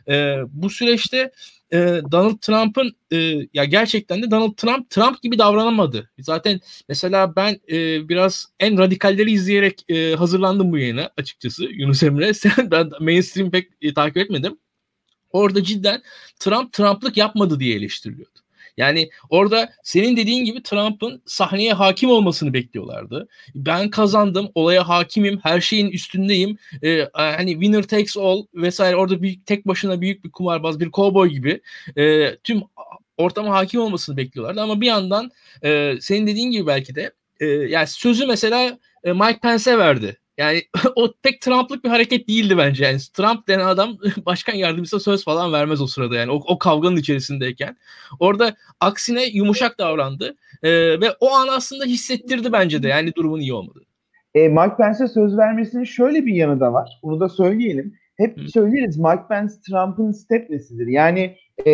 E, 0.09 0.37
bu 0.49 0.71
süreçte 0.71 1.33
e, 1.73 1.79
Donald 2.13 2.39
Trump'ın 2.39 2.97
e, 3.13 3.17
ya 3.55 3.65
gerçekten 3.65 4.23
de 4.23 4.31
Donald 4.31 4.55
Trump 4.55 4.91
Trump 4.91 5.23
gibi 5.23 5.39
davranamadı. 5.39 6.11
Zaten 6.19 6.61
mesela 6.89 7.37
ben 7.37 7.61
e, 7.73 8.09
biraz 8.09 8.47
en 8.61 8.79
radikalleri 8.79 9.33
izleyerek 9.33 9.85
e, 9.89 10.15
hazırlandım 10.15 10.73
bu 10.73 10.79
yayına 10.79 11.11
açıkçası 11.17 11.65
Yunus 11.65 12.03
Emre. 12.03 12.35
Sen 12.41 12.71
ben 12.71 12.91
mainstream 13.01 13.51
pek 13.51 13.69
e, 13.83 13.95
takip 13.95 14.17
etmedim. 14.17 14.59
Orada 15.33 15.65
cidden 15.65 16.03
Trump 16.39 16.73
Trump'lık 16.73 17.17
yapmadı 17.17 17.61
diye 17.61 17.77
eleştiriliyordu. 17.77 18.40
Yani 18.77 19.11
orada 19.31 19.73
senin 19.83 20.17
dediğin 20.17 20.45
gibi 20.45 20.63
Trump'ın 20.63 21.23
sahneye 21.27 21.73
hakim 21.73 22.11
olmasını 22.11 22.53
bekliyorlardı. 22.53 23.29
Ben 23.55 23.91
kazandım, 23.91 24.51
olaya 24.55 24.89
hakimim, 24.89 25.41
her 25.43 25.61
şeyin 25.61 25.91
üstündeyim. 25.91 26.59
Ee, 26.85 27.09
hani 27.13 27.53
winner 27.53 27.83
takes 27.83 28.17
all 28.17 28.47
vesaire 28.55 28.97
orada 28.97 29.23
bir 29.23 29.41
tek 29.47 29.67
başına 29.67 30.01
büyük 30.01 30.25
bir 30.25 30.31
kumarbaz, 30.31 30.81
bir 30.81 30.91
kovboy 30.91 31.29
gibi 31.29 31.61
e, 31.97 32.37
tüm 32.37 32.63
ortama 33.17 33.51
hakim 33.51 33.81
olmasını 33.81 34.17
bekliyorlardı. 34.17 34.61
Ama 34.61 34.81
bir 34.81 34.87
yandan 34.87 35.31
e, 35.65 35.95
senin 36.01 36.27
dediğin 36.27 36.51
gibi 36.51 36.67
belki 36.67 36.95
de 36.95 37.13
e, 37.41 37.47
yani 37.47 37.87
sözü 37.87 38.27
mesela 38.27 38.79
e, 39.05 39.13
Mike 39.13 39.39
Pence'e 39.43 39.79
verdi. 39.79 40.20
Yani 40.41 40.63
o 40.97 41.13
pek 41.23 41.41
Trump'lık 41.41 41.85
bir 41.85 41.89
hareket 41.89 42.29
değildi 42.29 42.59
bence. 42.59 42.85
Yani 42.85 42.99
Trump 43.15 43.49
denen 43.49 43.67
adam 43.67 43.99
başkan 44.27 44.55
yardımcısı 44.55 45.01
söz 45.01 45.25
falan 45.25 45.53
vermez 45.53 45.81
o 45.81 45.87
sırada 45.87 46.17
yani 46.17 46.31
o, 46.31 46.35
o 46.35 46.59
kavganın 46.59 46.97
içerisindeyken. 46.97 47.77
Orada 48.21 48.55
aksine 48.81 49.25
yumuşak 49.25 49.79
davrandı 49.79 50.37
ee, 50.63 50.71
ve 51.01 51.07
o 51.21 51.31
an 51.31 51.49
aslında 51.49 51.85
hissettirdi 51.85 52.53
bence 52.53 52.83
de 52.83 52.89
yani 52.89 53.15
durumun 53.15 53.41
iyi 53.41 53.53
olmadı. 53.53 53.81
E, 54.35 54.49
Mike 54.49 54.77
Pence'e 54.79 55.09
söz 55.09 55.37
vermesinin 55.39 55.85
şöyle 55.85 56.27
bir 56.27 56.35
yanı 56.35 56.61
da 56.61 56.73
var. 56.73 57.01
Bunu 57.03 57.21
da 57.21 57.29
söyleyelim. 57.29 57.95
Hep 58.17 58.39
Hı. 58.39 58.49
söyleriz 58.49 58.97
Mike 58.97 59.23
Pence 59.29 59.55
Trump'ın 59.67 60.13
stepnesidir. 60.13 60.87
Yani 60.87 61.37
e, 61.67 61.73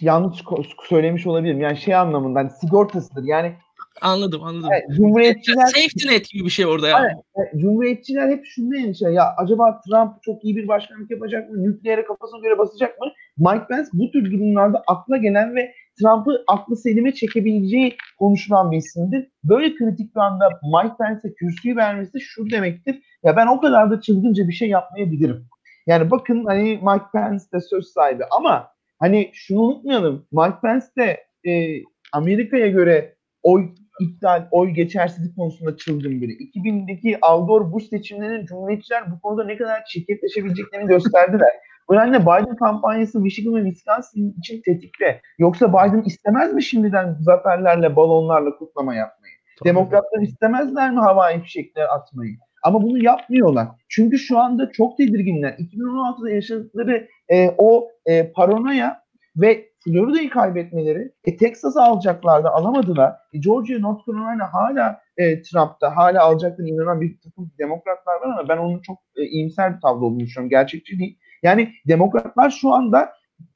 yanlış 0.00 0.42
söylemiş 0.88 1.26
olabilirim. 1.26 1.60
Yani 1.60 1.76
şey 1.76 1.94
anlamında 1.94 2.38
hani 2.38 2.50
sigortasıdır. 2.50 3.24
Yani 3.24 3.54
Anladım 4.00 4.42
anladım. 4.42 4.70
Evet, 4.72 4.96
Cumhuriyetçiler 4.96 5.66
safety 5.66 6.08
net 6.08 6.30
gibi 6.30 6.44
bir 6.44 6.50
şey 6.50 6.66
orada 6.66 6.88
ya. 6.88 6.98
Evet, 7.36 7.62
Cumhuriyetçiler 7.62 8.28
hep 8.28 8.44
şunu 8.46 8.76
endişe 8.76 9.10
ya 9.10 9.34
acaba 9.36 9.80
Trump 9.80 10.22
çok 10.22 10.44
iyi 10.44 10.56
bir 10.56 10.68
başkanlık 10.68 11.10
yapacak 11.10 11.50
mı? 11.50 11.62
Nükleere 11.62 12.04
kafasına 12.04 12.40
göre 12.40 12.58
basacak 12.58 13.00
mı? 13.00 13.06
Mike 13.38 13.66
Pence 13.68 13.88
bu 13.92 14.10
tür 14.10 14.32
durumlarda 14.32 14.82
akla 14.86 15.16
gelen 15.16 15.56
ve 15.56 15.74
Trump'ı 16.00 16.44
aklı 16.46 16.76
selime 16.76 17.14
çekebileceği 17.14 17.96
konuşulan 18.18 18.70
bir 18.70 18.76
isimdir. 18.76 19.28
Böyle 19.44 19.74
kritik 19.74 20.14
bir 20.16 20.20
anda 20.20 20.48
Mike 20.62 20.94
Pence'e 20.98 21.34
kürsüyü 21.34 21.76
vermesi 21.76 22.20
şu 22.20 22.50
demektir. 22.50 23.02
Ya 23.22 23.36
ben 23.36 23.46
o 23.46 23.60
kadar 23.60 23.90
da 23.90 24.00
çılgınca 24.00 24.48
bir 24.48 24.52
şey 24.52 24.68
yapmayabilirim. 24.68 25.46
Yani 25.86 26.10
bakın 26.10 26.44
hani 26.44 26.62
Mike 26.62 27.04
Pence 27.12 27.44
de 27.54 27.60
söz 27.60 27.86
sahibi 27.86 28.24
ama 28.38 28.68
hani 28.98 29.30
şunu 29.32 29.60
unutmayalım. 29.60 30.26
Mike 30.32 30.56
Pence 30.62 30.86
de 30.98 31.26
e, 31.50 31.82
Amerika'ya 32.12 32.68
göre 32.68 33.16
oy 33.42 33.68
iptal, 34.00 34.48
oy 34.50 34.70
geçersizlik 34.70 35.36
konusunda 35.36 35.76
çılgın 35.76 36.20
biri. 36.20 36.32
2000'deki 36.32 37.18
Al 37.22 37.46
Gore 37.46 37.72
Bush 37.72 37.84
seçimlerinin 37.84 38.46
Cumhuriyetçiler 38.46 39.12
bu 39.12 39.20
konuda 39.20 39.44
ne 39.44 39.56
kadar 39.56 39.84
çirkefleşebileceklerini 39.84 40.88
gösterdiler. 40.88 41.50
Bu 41.88 41.94
nedenle 41.94 42.22
Biden 42.22 42.56
kampanyası 42.56 43.20
Michigan 43.20 43.54
ve 43.54 43.64
Wisconsin 43.64 44.34
için 44.38 44.62
tetikte. 44.62 45.20
Yoksa 45.38 45.68
Biden 45.68 46.02
istemez 46.06 46.54
mi 46.54 46.62
şimdiden 46.62 47.16
zaferlerle, 47.20 47.96
balonlarla 47.96 48.56
kutlama 48.56 48.94
yapmayı? 48.94 49.34
Tabii. 49.58 49.68
Demokratlar 49.68 50.22
istemezler 50.22 50.90
mi 50.90 51.00
havai 51.00 51.42
fişekler 51.42 51.86
atmayı? 51.96 52.36
Ama 52.62 52.82
bunu 52.82 53.04
yapmıyorlar. 53.04 53.68
Çünkü 53.88 54.18
şu 54.18 54.38
anda 54.38 54.70
çok 54.70 54.96
tedirginler. 54.96 55.52
2016'da 55.52 56.30
yaşadıkları 56.30 57.08
e, 57.28 57.54
o 57.58 57.88
e, 58.06 58.32
paranoya 58.32 59.03
ve 59.36 59.68
Florida'yı 59.84 60.30
kaybetmeleri, 60.30 61.12
e, 61.24 61.36
Texas'ı 61.36 61.82
alacaklardı, 61.82 62.48
alamadılar. 62.48 63.12
E, 63.32 63.38
Georgia, 63.38 63.78
North 63.78 64.06
Carolina 64.06 64.52
hala 64.52 65.00
e, 65.16 65.42
Trump'ta, 65.42 65.96
hala 65.96 66.22
alacaklarına 66.22 66.70
inanan 66.70 67.00
bir 67.00 67.20
takım 67.20 67.50
demokratlar 67.58 68.14
var 68.14 68.38
ama 68.38 68.48
ben 68.48 68.56
onun 68.56 68.80
çok 68.80 68.98
e, 69.16 69.24
iyimser 69.24 69.76
bir 69.76 69.80
tablo 69.80 70.06
olduğunu 70.06 70.20
düşünüyorum. 70.20 70.50
Gerçekçi 70.50 70.98
değil. 70.98 71.18
Yani 71.42 71.72
demokratlar 71.88 72.50
şu 72.50 72.72
anda 72.72 73.12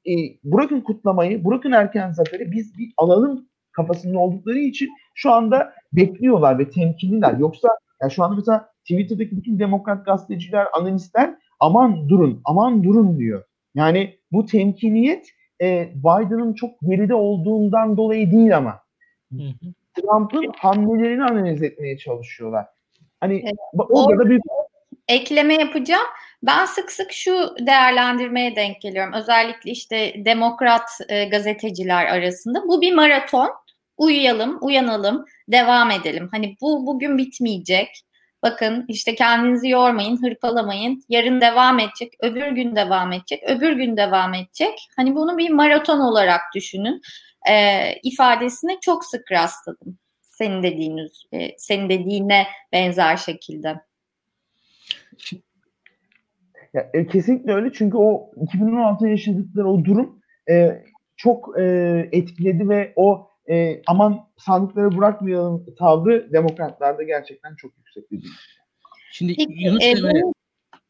e, 0.07 0.13
bırakın 0.45 0.81
kutlamayı, 0.81 1.45
bırakın 1.45 1.73
erken 1.73 2.13
zaferi 2.13 2.53
biz 2.53 2.79
bir 2.79 2.93
alalım 2.97 3.49
kafasında 3.73 4.19
oldukları 4.19 4.59
için 4.59 4.89
şu 5.15 5.33
anda 5.33 5.73
bekliyorlar 5.93 6.59
ve 6.59 6.71
temkinliler. 6.71 7.39
Yoksa 7.39 7.69
yani 8.03 8.13
şu 8.13 8.25
anda 8.25 8.37
mesela 8.37 8.69
Twitter'daki 8.83 9.37
bütün 9.37 9.59
demokrat 9.59 10.07
gazeteciler, 10.07 10.67
analistler 10.73 11.35
aman 11.61 12.09
durun, 12.09 12.41
aman 12.45 12.85
durun 12.85 13.19
diyor. 13.19 13.45
Yani 13.75 14.19
bu 14.33 14.47
temkiniyet 14.47 15.29
e, 15.63 15.93
Biden'ın 15.95 16.55
çok 16.55 16.71
geride 16.83 17.15
olduğundan 17.15 17.97
dolayı 17.97 18.33
değil 18.33 18.57
ama 18.57 18.81
Trump'ın 19.95 20.53
hamlelerini 20.57 21.25
analiz 21.25 21.63
etmeye 21.63 21.99
çalışıyorlar. 21.99 22.67
Hani 23.21 23.41
evet. 23.45 23.55
orada 23.73 24.25
da 24.25 24.31
bir 24.31 24.41
ekleme 25.09 25.55
yapacağım. 25.55 26.07
Ben 26.43 26.65
sık 26.65 26.93
sık 26.93 27.13
şu 27.13 27.55
değerlendirmeye 27.67 28.57
denk 28.57 28.81
geliyorum. 28.81 29.13
Özellikle 29.13 29.71
işte 29.71 30.15
demokrat 30.25 30.91
e, 31.09 31.25
gazeteciler 31.25 32.07
arasında. 32.07 32.63
Bu 32.69 32.81
bir 32.81 32.95
maraton. 32.95 33.51
Uyuyalım, 33.97 34.59
uyanalım, 34.61 35.25
devam 35.49 35.91
edelim. 35.91 36.29
Hani 36.31 36.57
bu 36.61 36.87
bugün 36.87 37.19
bitmeyecek. 37.19 37.89
Bakın 38.43 38.85
işte 38.89 39.15
kendinizi 39.15 39.69
yormayın, 39.69 40.23
hırpalamayın. 40.23 41.03
Yarın 41.09 41.41
devam 41.41 41.79
edecek, 41.79 42.13
öbür 42.21 42.49
gün 42.49 42.77
devam 42.77 43.13
edecek, 43.13 43.43
öbür 43.47 43.73
gün 43.73 43.97
devam 43.97 44.35
edecek. 44.35 44.89
Hani 44.97 45.15
bunu 45.15 45.39
bir 45.39 45.51
maraton 45.51 46.01
olarak 46.01 46.41
düşünün. 46.55 47.01
E, 47.51 47.93
ifadesine 48.03 48.81
çok 48.81 49.05
sık 49.05 49.33
rastladım. 49.33 49.99
Senin 50.23 50.63
dediğiniz, 50.63 51.25
e, 51.33 51.59
senin 51.59 51.89
dediğine 51.89 52.47
benzer 52.73 53.17
şekilde. 53.17 53.81
Ya, 56.75 56.91
e, 56.95 57.07
kesinlikle 57.07 57.53
öyle 57.53 57.73
çünkü 57.73 57.97
o 57.97 58.31
2016 58.43 59.09
yaşadıkları 59.09 59.69
o 59.69 59.85
durum 59.85 60.21
e, 60.51 60.83
çok 61.17 61.59
e, 61.59 61.65
etkiledi 62.13 62.69
ve 62.69 62.93
o 62.97 63.31
e, 63.51 63.83
aman 63.87 64.29
sandıkları 64.39 64.97
bırakmayalım 64.99 65.67
tavrı 65.79 66.33
demokratlarda 66.33 67.03
gerçekten 67.03 67.55
çok 67.55 67.73
yüksek 67.79 68.13
bir 68.13 68.25
Şimdi 69.13 69.35
Peki, 69.37 69.65
Yunus 69.65 69.83
e, 69.83 69.87
Emre... 69.87 70.23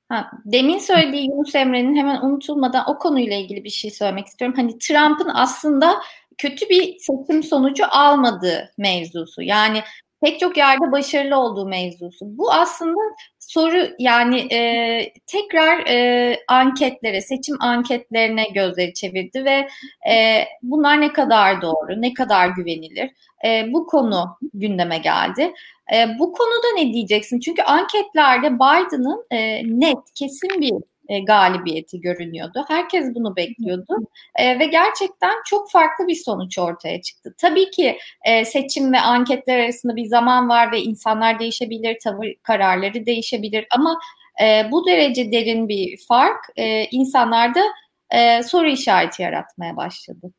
Ha, 0.08 0.30
demin 0.44 0.78
söylediği 0.78 1.30
Yunus 1.30 1.54
Emre'nin 1.54 1.96
hemen 1.96 2.22
unutulmadan 2.22 2.84
o 2.88 2.98
konuyla 2.98 3.36
ilgili 3.36 3.64
bir 3.64 3.70
şey 3.70 3.90
söylemek 3.90 4.26
istiyorum. 4.26 4.56
Hani 4.56 4.78
Trump'ın 4.78 5.30
aslında 5.34 5.94
kötü 6.38 6.68
bir 6.68 6.96
seçim 6.98 7.42
sonucu 7.42 7.84
almadığı 7.90 8.72
mevzusu. 8.78 9.42
Yani 9.42 9.82
pek 10.20 10.40
çok 10.40 10.56
yerde 10.56 10.92
başarılı 10.92 11.36
olduğu 11.36 11.68
mevzusu. 11.68 12.38
Bu 12.38 12.52
aslında 12.52 13.00
soru 13.38 13.88
yani 13.98 14.54
e, 14.54 15.12
tekrar 15.26 15.86
e, 15.86 16.36
anketlere, 16.48 17.20
seçim 17.20 17.56
anketlerine 17.60 18.48
gözleri 18.54 18.94
çevirdi 18.94 19.44
ve 19.44 19.68
e, 20.12 20.44
bunlar 20.62 21.00
ne 21.00 21.12
kadar 21.12 21.62
doğru, 21.62 22.02
ne 22.02 22.14
kadar 22.14 22.48
güvenilir? 22.48 23.10
E, 23.44 23.72
bu 23.72 23.86
konu 23.86 24.24
gündeme 24.54 24.98
geldi. 24.98 25.52
E, 25.94 26.18
bu 26.18 26.32
konuda 26.32 26.66
ne 26.76 26.92
diyeceksin? 26.92 27.40
Çünkü 27.40 27.62
anketlerde 27.62 28.54
Biden'ın 28.54 29.26
e, 29.30 29.62
net, 29.80 29.98
kesin 30.14 30.60
bir 30.60 30.74
e, 31.08 31.20
galibiyeti 31.20 32.00
görünüyordu. 32.00 32.64
Herkes 32.68 33.14
bunu 33.14 33.36
bekliyordu 33.36 33.96
e, 34.36 34.58
ve 34.58 34.66
gerçekten 34.66 35.34
çok 35.46 35.70
farklı 35.70 36.06
bir 36.06 36.14
sonuç 36.14 36.58
ortaya 36.58 37.02
çıktı. 37.02 37.34
Tabii 37.38 37.70
ki 37.70 37.98
e, 38.24 38.44
seçim 38.44 38.92
ve 38.92 39.00
anketler 39.00 39.58
arasında 39.58 39.96
bir 39.96 40.06
zaman 40.06 40.48
var 40.48 40.72
ve 40.72 40.80
insanlar 40.80 41.38
değişebilir, 41.38 41.96
tavır 42.04 42.34
kararları 42.42 43.06
değişebilir 43.06 43.66
ama 43.70 43.98
e, 44.42 44.70
bu 44.70 44.86
derece 44.86 45.32
derin 45.32 45.68
bir 45.68 45.98
fark 46.08 46.40
e, 46.56 46.84
insanlarda 46.84 47.62
e, 48.10 48.42
soru 48.42 48.68
işareti 48.68 49.22
yaratmaya 49.22 49.76
başladı. 49.76 50.32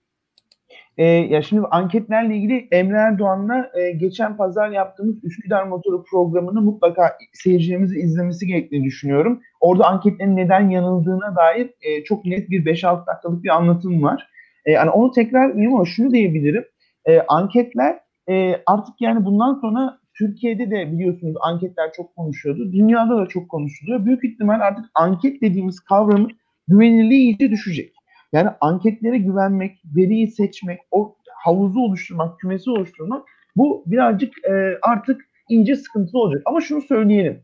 E, 0.99 1.05
ya 1.05 1.41
şimdi 1.41 1.67
anketlerle 1.71 2.35
ilgili 2.35 2.67
Emre 2.71 2.97
Erdoğan'la 2.97 3.71
e, 3.73 3.91
geçen 3.91 4.37
pazar 4.37 4.69
yaptığımız 4.69 5.23
Üsküdar 5.23 5.63
Motoru 5.63 6.03
programını 6.03 6.61
mutlaka 6.61 7.17
seyircilerimizin 7.33 7.99
izlemesi 7.99 8.47
gerektiğini 8.47 8.85
düşünüyorum. 8.85 9.41
Orada 9.59 9.87
anketlerin 9.87 10.35
neden 10.35 10.69
yanıldığına 10.69 11.35
dair 11.35 11.69
e, 11.81 12.03
çok 12.03 12.25
net 12.25 12.49
bir 12.49 12.65
5-6 12.65 13.07
dakikalık 13.07 13.43
bir 13.43 13.49
anlatım 13.49 14.03
var. 14.03 14.29
E, 14.65 14.71
yani 14.71 14.89
onu 14.89 15.11
tekrar 15.11 15.49
ama 15.49 15.85
şunu 15.85 16.11
diyebilirim. 16.11 16.65
E, 17.05 17.19
anketler 17.19 17.99
e, 18.29 18.55
artık 18.65 19.01
yani 19.01 19.25
bundan 19.25 19.53
sonra 19.53 19.99
Türkiye'de 20.17 20.71
de 20.71 20.91
biliyorsunuz 20.91 21.35
anketler 21.41 21.91
çok 21.93 22.15
konuşuyordu. 22.15 22.71
Dünyada 22.71 23.17
da 23.17 23.25
çok 23.25 23.49
konuşuluyor. 23.49 24.05
Büyük 24.05 24.23
ihtimal 24.23 24.59
artık 24.59 24.85
anket 24.95 25.41
dediğimiz 25.41 25.79
kavramın 25.79 26.31
güvenilirliği 26.67 27.21
iyice 27.21 27.51
düşecek. 27.51 27.98
Yani 28.33 28.49
anketlere 28.61 29.17
güvenmek, 29.17 29.81
veriyi 29.95 30.27
seçmek, 30.27 30.79
o 30.91 31.15
havuzu 31.35 31.79
oluşturmak, 31.79 32.39
kümesi 32.39 32.69
oluşturmak 32.69 33.25
bu 33.55 33.83
birazcık 33.85 34.45
e, 34.49 34.77
artık 34.81 35.21
ince 35.49 35.75
sıkıntılı 35.75 36.21
olacak. 36.21 36.41
Ama 36.45 36.61
şunu 36.61 36.81
söyleyelim. 36.81 37.43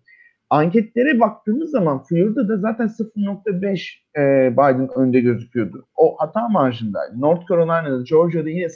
Anketlere 0.50 1.20
baktığımız 1.20 1.72
zaman 1.72 2.04
Florida'da 2.04 2.58
zaten 2.58 2.88
0.5 2.88 3.90
e, 4.18 4.54
Biden 4.54 4.90
önde 4.96 5.20
gözüküyordu. 5.20 5.88
O 5.96 6.16
hata 6.18 6.48
marjındaydı. 6.48 7.22
North 7.22 7.48
Carolina'da, 7.50 8.04
Georgia'da 8.10 8.50
yine 8.50 8.66
0.5. 8.66 8.72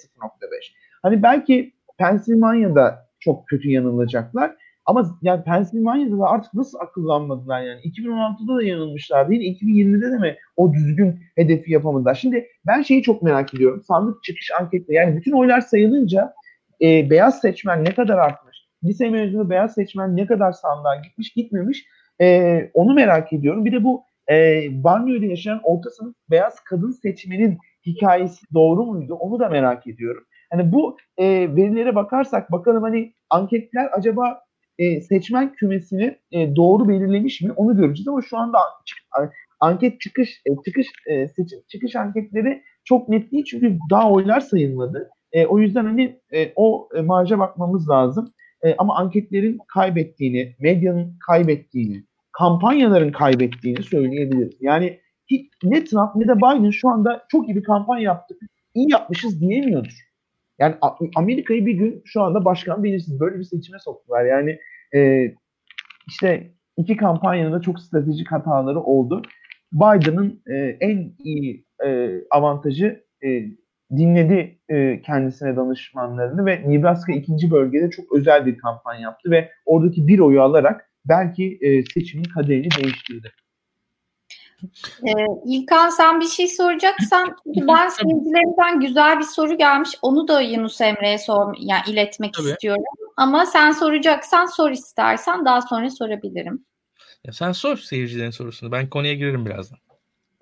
Hani 1.02 1.24
belki 1.24 1.74
Pennsylvania'da 1.98 3.10
çok 3.20 3.48
kötü 3.48 3.70
yanılacaklar. 3.70 4.56
Ama 4.90 5.18
yani 5.22 5.44
Pennsylvania'da 5.44 6.20
da 6.20 6.26
artık 6.26 6.54
nasıl 6.54 6.80
akıllanmadılar 6.80 7.62
yani. 7.62 7.82
2016'da 7.82 8.58
da 8.58 8.64
yanılmışlar 8.64 9.30
değil 9.30 9.58
2020'de 9.62 10.12
de 10.12 10.18
mi 10.18 10.38
o 10.58 10.74
düzgün 10.74 11.20
hedefi 11.36 11.72
yapamadılar? 11.72 12.16
Şimdi 12.16 12.48
ben 12.68 12.82
şeyi 12.82 13.04
çok 13.04 13.22
merak 13.22 13.54
ediyorum. 13.54 13.84
Sandık 13.88 14.24
çıkış 14.24 14.52
anketleri 14.60 14.98
yani 14.98 15.18
bütün 15.18 15.32
oylar 15.32 15.62
sayılınca 15.62 16.34
e, 16.82 17.10
beyaz 17.10 17.42
seçmen 17.42 17.86
ne 17.86 17.94
kadar 17.94 18.18
artmış? 18.18 18.58
Lise 18.84 19.10
mezunu 19.10 19.50
beyaz 19.50 19.74
seçmen 19.74 20.16
ne 20.16 20.26
kadar 20.26 20.52
sandığa 20.52 20.96
gitmiş 20.96 21.34
gitmemiş? 21.34 21.86
E, 22.22 22.70
onu 22.74 22.94
merak 22.94 23.34
ediyorum. 23.34 23.66
Bir 23.66 23.72
de 23.72 23.84
bu 23.84 24.04
e, 24.32 24.68
banyoda 24.72 25.26
yaşayan 25.26 25.60
orta 25.64 25.90
sınıf 25.90 26.16
beyaz 26.32 26.60
kadın 26.60 26.92
seçmenin 26.92 27.58
hikayesi 27.86 28.46
doğru 28.54 28.86
muydu? 28.86 29.14
Onu 29.14 29.40
da 29.40 29.50
merak 29.50 29.88
ediyorum. 29.88 30.24
Hani 30.52 30.72
bu 30.72 30.98
e, 31.18 31.26
verilere 31.56 31.96
bakarsak 31.96 32.52
bakalım 32.52 32.84
hani 32.84 33.14
anketler 33.30 33.90
acaba 33.94 34.49
e, 34.80 35.02
seçmen 35.02 35.54
kümesini 35.54 36.18
e, 36.32 36.56
doğru 36.56 36.90
belirlemiş 36.90 37.42
mi 37.42 37.52
onu 37.52 37.78
göreceğiz 37.78 38.08
ama 38.08 38.22
şu 38.22 38.38
anda 38.38 38.58
anket 39.60 40.02
çıkış 40.02 40.42
e, 40.46 40.50
çıkış 40.66 40.88
e, 41.08 41.28
seçim 41.28 41.60
çıkış 41.68 41.96
anketleri 41.96 42.64
çok 42.84 43.10
net 43.10 43.32
değil 43.32 43.46
çünkü 43.46 43.78
daha 43.92 44.12
oylar 44.12 44.40
sayılmadı. 44.40 45.10
E, 45.32 45.46
o 45.46 45.60
yüzden 45.60 45.86
hani 45.86 46.20
e, 46.34 46.52
o 46.56 46.90
e, 46.96 47.02
marja 47.02 47.40
bakmamız 47.40 47.90
lazım. 47.90 48.34
E, 48.64 48.76
ama 48.78 48.98
anketlerin 48.98 49.60
kaybettiğini, 49.68 50.56
medyanın 50.60 51.18
kaybettiğini, 51.28 52.04
kampanyaların 52.32 53.12
kaybettiğini 53.12 53.84
söyleyebiliriz. 53.84 54.58
Yani 54.62 55.00
hiç, 55.28 55.52
ne 55.64 55.84
Trump 55.84 56.16
ne 56.16 56.28
de 56.28 56.38
Biden 56.38 56.70
şu 56.70 56.90
anda 56.90 57.26
çok 57.30 57.50
iyi 57.50 57.56
bir 57.56 57.64
kampanya 57.64 58.04
yaptık, 58.04 58.38
iyi 58.74 58.92
yapmışız 58.92 59.42
diyemiyordur. 59.42 60.09
Yani 60.60 60.76
Amerika'yı 61.16 61.66
bir 61.66 61.74
gün 61.74 62.02
şu 62.06 62.22
anda 62.22 62.46
başkan 62.46 62.84
belirsiz 62.84 63.20
böyle 63.20 63.40
bir 63.40 63.44
seçime 63.44 63.80
soktular. 63.80 64.26
Yani 64.26 64.60
e, 64.96 65.32
işte 66.08 66.52
iki 66.78 66.98
kampanyanın 66.98 67.54
da 67.54 67.62
çok 67.62 67.80
stratejik 67.80 68.32
hataları 68.32 68.80
oldu. 68.80 69.22
Biden'ın 69.72 70.42
e, 70.48 70.56
en 70.80 71.14
iyi 71.20 71.66
e, 71.86 72.12
avantajı 72.32 73.04
e, 73.24 73.28
dinledi 73.98 74.60
e, 74.70 75.02
kendisine 75.02 75.56
danışmanlarını 75.56 76.46
ve 76.46 76.64
Nebraska 76.68 77.14
ikinci 77.14 77.52
bölgede 77.52 77.90
çok 77.90 78.14
özel 78.14 78.46
bir 78.46 78.58
kampanya 78.58 79.02
yaptı 79.02 79.32
ve 79.32 79.52
oradaki 79.66 80.08
bir 80.08 80.20
oyu 80.20 80.42
alarak 80.42 80.92
belki 81.06 81.58
e, 81.62 81.84
seçimin 81.84 82.24
kaderini 82.24 82.68
değiştirdi. 82.84 83.32
Ee, 85.08 85.12
İlkan 85.46 85.90
sen 85.90 86.20
bir 86.20 86.26
şey 86.26 86.48
soracaksan 86.48 87.36
ben 87.46 87.90
seyircilerimden 87.90 88.80
güzel 88.80 89.20
bir 89.20 89.24
soru 89.24 89.58
gelmiş. 89.58 89.90
Onu 90.02 90.28
da 90.28 90.42
Yunus 90.42 90.82
Emre'ye 90.82 91.18
sor, 91.18 91.56
yani 91.60 91.82
iletmek 91.88 92.34
Tabii. 92.34 92.50
istiyorum. 92.50 92.84
Ama 93.18 93.46
sen 93.46 93.72
soracaksan 93.72 94.46
sor 94.46 94.72
istersen 94.72 95.46
daha 95.46 95.62
sonra 95.62 95.90
sorabilirim. 95.90 96.66
Ya 97.26 97.34
sen 97.34 97.52
sor 97.52 97.78
seyircilerin 97.78 98.32
sorusunu. 98.32 98.72
Ben 98.72 98.90
konuya 98.90 99.14
girerim 99.14 99.46
birazdan. 99.46 99.80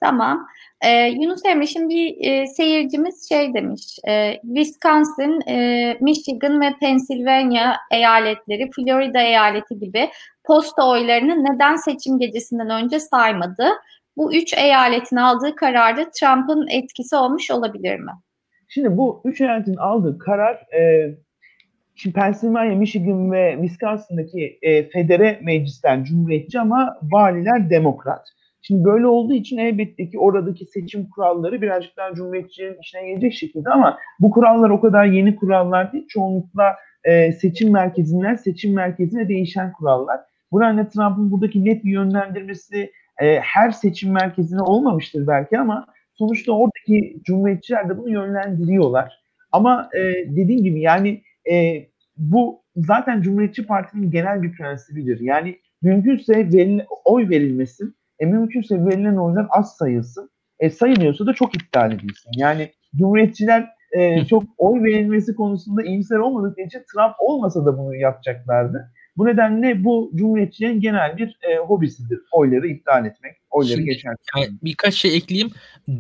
Tamam. 0.02 0.48
Ee, 0.82 1.08
Yunus 1.08 1.46
Emre 1.46 1.68
şimdi 1.68 1.96
bir 1.96 2.32
e, 2.32 2.48
seyircimiz 2.48 3.30
şey 3.30 3.54
demiş. 3.54 4.00
E, 4.08 4.42
Wisconsin, 4.42 5.50
e, 5.50 5.98
Michigan 6.02 6.62
ve 6.62 6.74
Pennsylvania 6.80 7.76
eyaletleri, 7.92 8.70
Florida 8.72 9.22
eyaleti 9.22 9.80
gibi 9.80 10.10
posta 10.44 10.90
oylarını 10.90 11.44
neden 11.44 11.76
seçim 11.76 12.20
gecesinden 12.20 12.70
önce 12.70 13.00
saymadı? 13.00 13.68
Bu 14.18 14.36
üç 14.36 14.54
eyaletin 14.54 15.16
aldığı 15.16 15.56
kararda 15.56 16.10
Trump'ın 16.20 16.68
etkisi 16.68 17.16
olmuş 17.16 17.52
olabilir 17.52 18.00
mi? 18.00 18.12
Şimdi 18.68 18.98
bu 18.98 19.22
üç 19.26 19.42
eyaletin 19.42 19.76
aldığı 19.76 20.20
karar 20.20 20.54
e, 20.54 21.12
şimdi 21.96 22.14
Pennsylvania, 22.14 22.76
Michigan 22.76 23.32
ve 23.32 23.58
Wisconsin'daki 23.62 24.60
e, 24.62 24.90
federe 24.90 25.40
meclisler 25.44 26.04
cumhuriyetçi 26.04 26.60
ama 26.60 26.98
valiler 27.02 27.70
demokrat. 27.70 28.28
Şimdi 28.62 28.84
böyle 28.84 29.08
olduğu 29.08 29.34
için 29.34 29.58
elbette 29.58 30.10
ki 30.10 30.20
oradaki 30.20 30.66
seçim 30.66 31.10
kuralları 31.10 31.62
birazcık 31.62 31.98
daha 31.98 32.14
cumhuriyetçilerin 32.14 32.80
işine 32.82 33.08
gelecek 33.08 33.34
şekilde 33.34 33.70
ama 33.70 33.98
bu 34.20 34.32
kurallar 34.32 34.70
o 34.70 34.82
kadar 34.82 35.06
yeni 35.06 35.36
kurallar 35.36 35.94
değil. 35.94 36.08
Çoğunlukla 36.08 36.76
e, 37.04 37.32
seçim 37.32 37.72
merkezinden 37.72 38.36
seçim 38.36 38.76
merkezine 38.76 39.30
değişen 39.30 39.72
kurallar. 39.72 40.20
Bu 40.52 40.60
nedenle 40.60 40.90
Trump'ın 40.90 41.32
buradaki 41.32 41.66
net 41.66 41.86
bir 41.86 41.92
yönlendirmesi 41.92 42.92
e, 43.22 43.40
her 43.40 43.72
seçim 43.72 44.12
merkezine 44.12 44.62
olmamıştır 44.62 45.28
belki 45.28 45.60
ama 45.60 45.86
sonuçta 46.14 46.52
oradaki 46.52 47.18
cumhuriyetçiler 47.24 47.90
de 47.90 47.98
bunu 47.98 48.10
yönlendiriyorlar. 48.10 49.22
Ama 49.52 49.90
e, 49.94 50.00
dediğim 50.28 50.64
gibi 50.64 50.82
yani 50.82 51.22
e, 51.52 51.86
bu 52.18 52.62
zaten 52.76 53.22
Cumhuriyetçi 53.22 53.66
Parti'nin 53.66 54.12
genel 54.12 54.42
bir 54.42 54.52
prensibidir. 54.52 55.20
Yani 55.20 55.60
mümkünse 55.82 56.34
veril, 56.34 56.80
oy 57.06 57.30
verilmesin, 57.30 57.96
e, 58.20 58.26
mümkünse 58.26 58.86
verilen 58.86 59.16
oylar 59.16 59.48
az 59.50 59.76
sayılsın. 59.78 60.30
E, 60.60 60.70
sayılıyorsa 60.70 61.26
da 61.26 61.34
çok 61.34 61.56
iptal 61.56 61.92
edilsin. 61.92 62.32
Yani 62.38 62.72
Cumhuriyetçiler 62.96 63.70
e, 63.92 64.26
çok 64.26 64.44
oy 64.58 64.84
verilmesi 64.84 65.36
konusunda 65.36 65.84
iyimser 65.84 66.18
olmadıkları 66.18 66.68
için 66.68 66.84
Trump 66.94 67.16
olmasa 67.20 67.66
da 67.66 67.78
bunu 67.78 67.96
yapacaklardı. 67.96 68.92
Bu 69.18 69.26
nedenle 69.26 69.84
bu 69.84 70.12
Cumhuriyetçilerin 70.16 70.82
genel 70.82 71.18
bir 71.18 71.38
e, 71.42 71.58
hobisidir. 71.58 72.20
Oyları 72.32 72.68
iptal 72.68 73.06
etmek, 73.06 73.36
oyları 73.50 73.78
Şimdi. 73.78 73.98
Yani 74.38 74.50
birkaç 74.64 74.94
şey 74.94 75.18
ekleyeyim. 75.18 75.52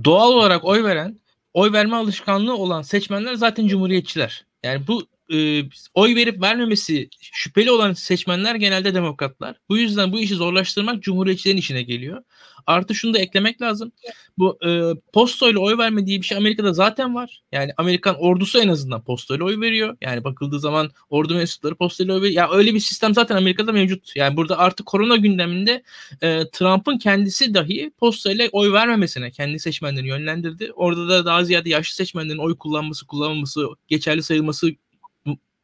Doğal 0.03 0.31
olarak 0.31 0.65
oy 0.65 0.83
veren, 0.83 1.15
oy 1.53 1.71
verme 1.71 1.95
alışkanlığı 1.95 2.57
olan 2.57 2.81
seçmenler 2.81 3.33
zaten 3.33 3.67
Cumhuriyetçiler. 3.67 4.45
Yani 4.63 4.87
bu 4.87 5.01
e, 5.33 5.63
oy 5.93 6.15
verip 6.15 6.41
vermemesi 6.41 7.09
şüpheli 7.21 7.71
olan 7.71 7.93
seçmenler 7.93 8.55
genelde 8.55 8.93
demokratlar. 8.93 9.55
Bu 9.69 9.77
yüzden 9.77 10.11
bu 10.11 10.19
işi 10.19 10.35
zorlaştırmak 10.35 11.03
cumhuriyetçilerin 11.03 11.57
işine 11.57 11.81
geliyor. 11.81 12.23
Artı 12.67 12.95
şunu 12.95 13.13
da 13.13 13.19
eklemek 13.19 13.61
lazım. 13.61 13.91
Bu 14.37 14.57
e, 14.67 14.91
postoyla 15.13 15.59
oy 15.59 15.77
verme 15.77 16.05
diye 16.05 16.21
bir 16.21 16.25
şey 16.25 16.37
Amerika'da 16.37 16.73
zaten 16.73 17.15
var. 17.15 17.41
Yani 17.51 17.71
Amerikan 17.77 18.15
ordusu 18.19 18.59
en 18.59 18.67
azından 18.67 19.03
postoyla 19.03 19.45
oy 19.45 19.61
veriyor. 19.61 19.97
Yani 20.01 20.23
bakıldığı 20.23 20.59
zaman 20.59 20.91
ordu 21.09 21.35
mensupları 21.35 21.75
postoyla 21.75 22.13
oy 22.13 22.21
veriyor. 22.21 22.35
Ya 22.35 22.51
öyle 22.51 22.73
bir 22.73 22.79
sistem 22.79 23.13
zaten 23.13 23.35
Amerika'da 23.35 23.71
mevcut. 23.71 24.15
Yani 24.15 24.37
burada 24.37 24.57
artık 24.57 24.85
korona 24.85 25.15
gündeminde 25.15 25.83
e, 26.21 26.49
Trump'ın 26.49 26.97
kendisi 26.97 27.53
dahi 27.53 27.91
postoyla 27.97 28.49
oy 28.51 28.71
vermemesine 28.71 29.31
kendi 29.31 29.59
seçmenlerini 29.59 30.07
yönlendirdi. 30.07 30.71
Orada 30.75 31.09
da 31.09 31.25
daha 31.25 31.43
ziyade 31.43 31.69
yaşlı 31.69 31.95
seçmenlerin 31.95 32.39
oy 32.39 32.57
kullanması, 32.57 33.07
kullanmaması, 33.07 33.67
geçerli 33.87 34.23
sayılması 34.23 34.67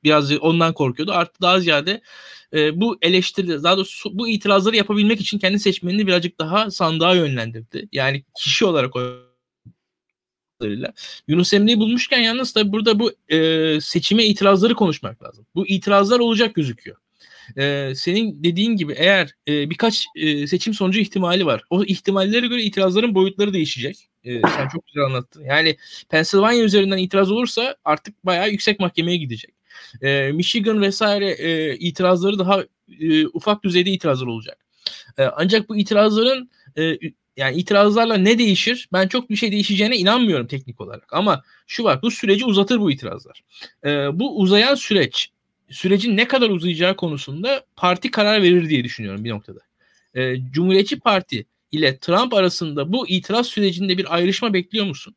biraz 0.03 0.31
ondan 0.31 0.73
korkuyordu. 0.73 1.11
Artı 1.11 1.41
daha 1.41 1.59
ziyade 1.59 2.01
e, 2.53 2.81
bu 2.81 2.97
eleştiri, 3.01 3.63
daha 3.63 3.77
doğrusu 3.77 4.17
bu 4.17 4.27
itirazları 4.27 4.75
yapabilmek 4.75 5.21
için 5.21 5.39
kendi 5.39 5.59
seçmenini 5.59 6.07
birazcık 6.07 6.39
daha 6.39 6.71
sandığa 6.71 7.15
yönlendirdi. 7.15 7.89
Yani 7.91 8.23
kişi 8.35 8.65
olarak 8.65 8.95
o 8.95 9.01
Yunus 11.27 11.53
Emre'yi 11.53 11.79
bulmuşken 11.79 12.19
yalnız 12.19 12.53
tabi 12.53 12.71
burada 12.71 12.99
bu 12.99 13.11
e, 13.29 13.81
seçime 13.81 14.25
itirazları 14.25 14.75
konuşmak 14.75 15.23
lazım. 15.23 15.45
Bu 15.55 15.67
itirazlar 15.67 16.19
olacak 16.19 16.55
gözüküyor. 16.55 16.97
E, 17.57 17.93
senin 17.95 18.43
dediğin 18.43 18.75
gibi 18.75 18.93
eğer 18.97 19.35
e, 19.47 19.69
birkaç 19.69 20.05
e, 20.15 20.47
seçim 20.47 20.73
sonucu 20.73 20.99
ihtimali 20.99 21.45
var. 21.45 21.63
O 21.69 21.83
ihtimallere 21.83 22.47
göre 22.47 22.63
itirazların 22.63 23.15
boyutları 23.15 23.53
değişecek. 23.53 24.09
E, 24.23 24.41
sen 24.41 24.67
çok 24.67 24.87
güzel 24.87 25.03
anlattın. 25.03 25.45
Yani 25.45 25.77
Pennsylvania 26.09 26.63
üzerinden 26.63 26.97
itiraz 26.97 27.31
olursa 27.31 27.75
artık 27.85 28.25
bayağı 28.25 28.49
yüksek 28.49 28.79
mahkemeye 28.79 29.17
gidecek. 29.17 29.51
E, 30.01 30.31
Michigan 30.31 30.81
vesaire 30.81 31.29
e, 31.31 31.75
itirazları 31.75 32.39
daha 32.39 32.63
e, 32.99 33.27
ufak 33.27 33.63
düzeyde 33.63 33.89
itirazlar 33.91 34.27
olacak. 34.27 34.57
E, 35.17 35.23
ancak 35.23 35.69
bu 35.69 35.77
itirazların 35.77 36.49
e, 36.77 36.97
yani 37.37 37.57
itirazlarla 37.57 38.17
ne 38.17 38.37
değişir? 38.37 38.89
Ben 38.93 39.07
çok 39.07 39.29
bir 39.29 39.35
şey 39.35 39.51
değişeceğine 39.51 39.97
inanmıyorum 39.97 40.47
teknik 40.47 40.81
olarak. 40.81 41.13
Ama 41.13 41.43
şu 41.67 41.83
var 41.83 42.01
bu 42.01 42.11
süreci 42.11 42.45
uzatır 42.45 42.79
bu 42.79 42.91
itirazlar. 42.91 43.43
E, 43.85 44.19
bu 44.19 44.39
uzayan 44.39 44.75
süreç 44.75 45.31
sürecin 45.69 46.17
ne 46.17 46.27
kadar 46.27 46.49
uzayacağı 46.49 46.95
konusunda 46.95 47.65
parti 47.75 48.11
karar 48.11 48.41
verir 48.41 48.69
diye 48.69 48.83
düşünüyorum 48.83 49.23
bir 49.23 49.29
noktada. 49.29 49.59
E, 50.15 50.35
Cumhuriyetçi 50.51 50.99
Parti 50.99 51.45
ile 51.71 51.97
Trump 51.97 52.33
arasında 52.33 52.93
bu 52.93 53.07
itiraz 53.07 53.47
sürecinde 53.47 53.97
bir 53.97 54.15
ayrışma 54.15 54.53
bekliyor 54.53 54.85
musun? 54.85 55.15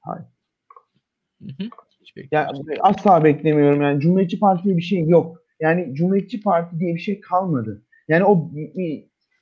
Hayır. 0.00 0.26
Hı 1.42 1.64
hı. 1.64 1.68
Yani 2.30 2.48
asla 2.80 3.24
beklemiyorum. 3.24 3.82
Yani 3.82 4.00
Cumhuriyetçi 4.00 4.38
Parti 4.38 4.64
diye 4.64 4.76
bir 4.76 4.82
şey 4.82 5.08
yok. 5.08 5.42
Yani 5.60 5.94
Cumhuriyetçi 5.94 6.40
Parti 6.40 6.80
diye 6.80 6.94
bir 6.94 7.00
şey 7.00 7.20
kalmadı. 7.20 7.82
Yani 8.08 8.24
o 8.24 8.50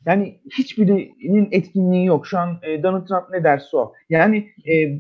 yani 0.07 0.41
hiçbirinin 0.59 1.49
etkinliği 1.53 2.07
yok. 2.07 2.27
Şu 2.27 2.39
an 2.39 2.59
e, 2.63 2.83
Donald 2.83 3.07
Trump 3.07 3.31
ne 3.31 3.45
derse 3.45 3.77
o. 3.77 3.93
Yani 4.11 4.49
e, 4.73 4.99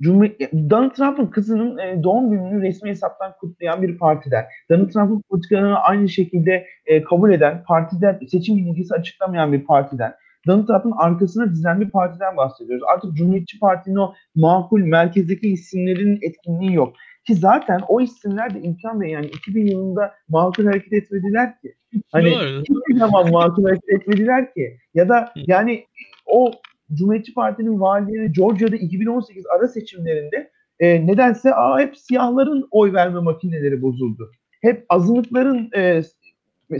Cumhuriyet, 0.00 0.52
Donald 0.52 0.90
Trump'ın 0.90 1.26
kızının 1.26 1.78
e, 1.78 2.02
doğum 2.02 2.30
gününü 2.30 2.62
resmi 2.62 2.90
hesaptan 2.90 3.32
kutlayan 3.40 3.82
bir 3.82 3.98
partiden, 3.98 4.44
Donald 4.70 4.90
Trump'ın 4.90 5.22
politikalarını 5.30 5.78
aynı 5.78 6.08
şekilde 6.08 6.66
e, 6.86 7.02
kabul 7.02 7.32
eden, 7.32 7.64
partiden 7.66 8.20
seçim 8.30 8.58
ilgisi 8.58 8.94
açıklamayan 8.94 9.52
bir 9.52 9.64
partiden, 9.64 10.14
Donald 10.46 10.66
Trump'ın 10.66 10.92
arkasına 10.98 11.50
dizilen 11.50 11.80
bir 11.80 11.90
partiden 11.90 12.36
bahsediyoruz. 12.36 12.84
Artık 12.94 13.14
Cumhuriyetçi 13.16 13.58
Parti'nin 13.58 13.96
o 13.96 14.14
makul 14.34 14.80
merkezdeki 14.80 15.48
isimlerin 15.48 16.18
etkinliği 16.22 16.74
yok. 16.74 16.94
Ki 17.26 17.34
zaten 17.34 17.80
o 17.88 18.00
isimler 18.00 18.54
de 18.54 18.60
imkan 18.60 19.00
Bey 19.00 19.10
yani 19.10 19.26
2000 19.26 19.66
yılında 19.66 20.14
makul 20.28 20.64
hareket 20.64 20.92
etmediler 20.92 21.60
ki. 21.60 21.74
Hani 22.12 22.30
hiçbir 22.60 22.98
zaman 22.98 23.30
makul 23.30 23.64
hareket 23.64 23.88
etmediler 23.88 24.54
ki. 24.54 24.78
Ya 24.94 25.08
da 25.08 25.32
yani 25.36 25.86
o 26.26 26.52
Cumhuriyetçi 26.94 27.34
Parti'nin 27.34 27.80
valileri 27.80 28.32
Georgia'da 28.32 28.76
2018 28.76 29.44
ara 29.46 29.68
seçimlerinde 29.68 30.50
e, 30.80 31.06
nedense 31.06 31.54
aa, 31.54 31.80
hep 31.80 31.96
siyahların 31.96 32.68
oy 32.70 32.92
verme 32.92 33.20
makineleri 33.20 33.82
bozuldu. 33.82 34.30
Hep 34.62 34.84
azınlıkların 34.88 35.70
e, 35.76 36.02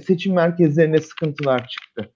seçim 0.00 0.34
merkezlerine 0.34 0.98
sıkıntılar 0.98 1.68
çıktı. 1.68 2.10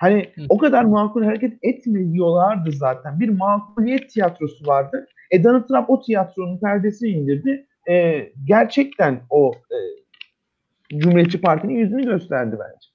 Hani 0.00 0.32
Hı. 0.34 0.46
o 0.48 0.58
kadar 0.58 0.84
makul 0.84 1.24
hareket 1.24 1.58
etmiyorlardı 1.62 2.72
zaten. 2.72 3.20
Bir 3.20 3.28
makuliyet 3.28 4.10
tiyatrosu 4.10 4.66
vardı. 4.66 5.06
E 5.30 5.44
Donald 5.44 5.68
Trump 5.68 5.90
o 5.90 6.02
tiyatronun 6.02 6.58
perdesini 6.58 7.08
indirdi. 7.08 7.66
E, 7.88 8.28
gerçekten 8.44 9.20
o 9.30 9.52
e, 9.70 9.78
Cumhuriyetçi 10.98 11.40
Parti'nin 11.40 11.74
yüzünü 11.74 12.04
gösterdi 12.04 12.56
bence. 12.60 12.88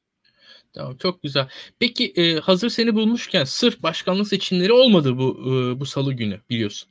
Tamam 0.74 0.98
çok 0.98 1.24
güzel. 1.24 1.48
Peki 1.80 2.14
e, 2.16 2.40
hazır 2.40 2.70
seni 2.70 2.96
bulmuşken 2.96 3.44
sırf 3.44 3.84
başkanlık 3.84 4.28
seçimleri 4.28 4.74
olmadı 4.74 5.18
bu 5.18 5.38
e, 5.46 5.80
bu 5.80 5.86
salı 5.86 6.14
günü 6.14 6.36
biliyorsun. 6.50 6.90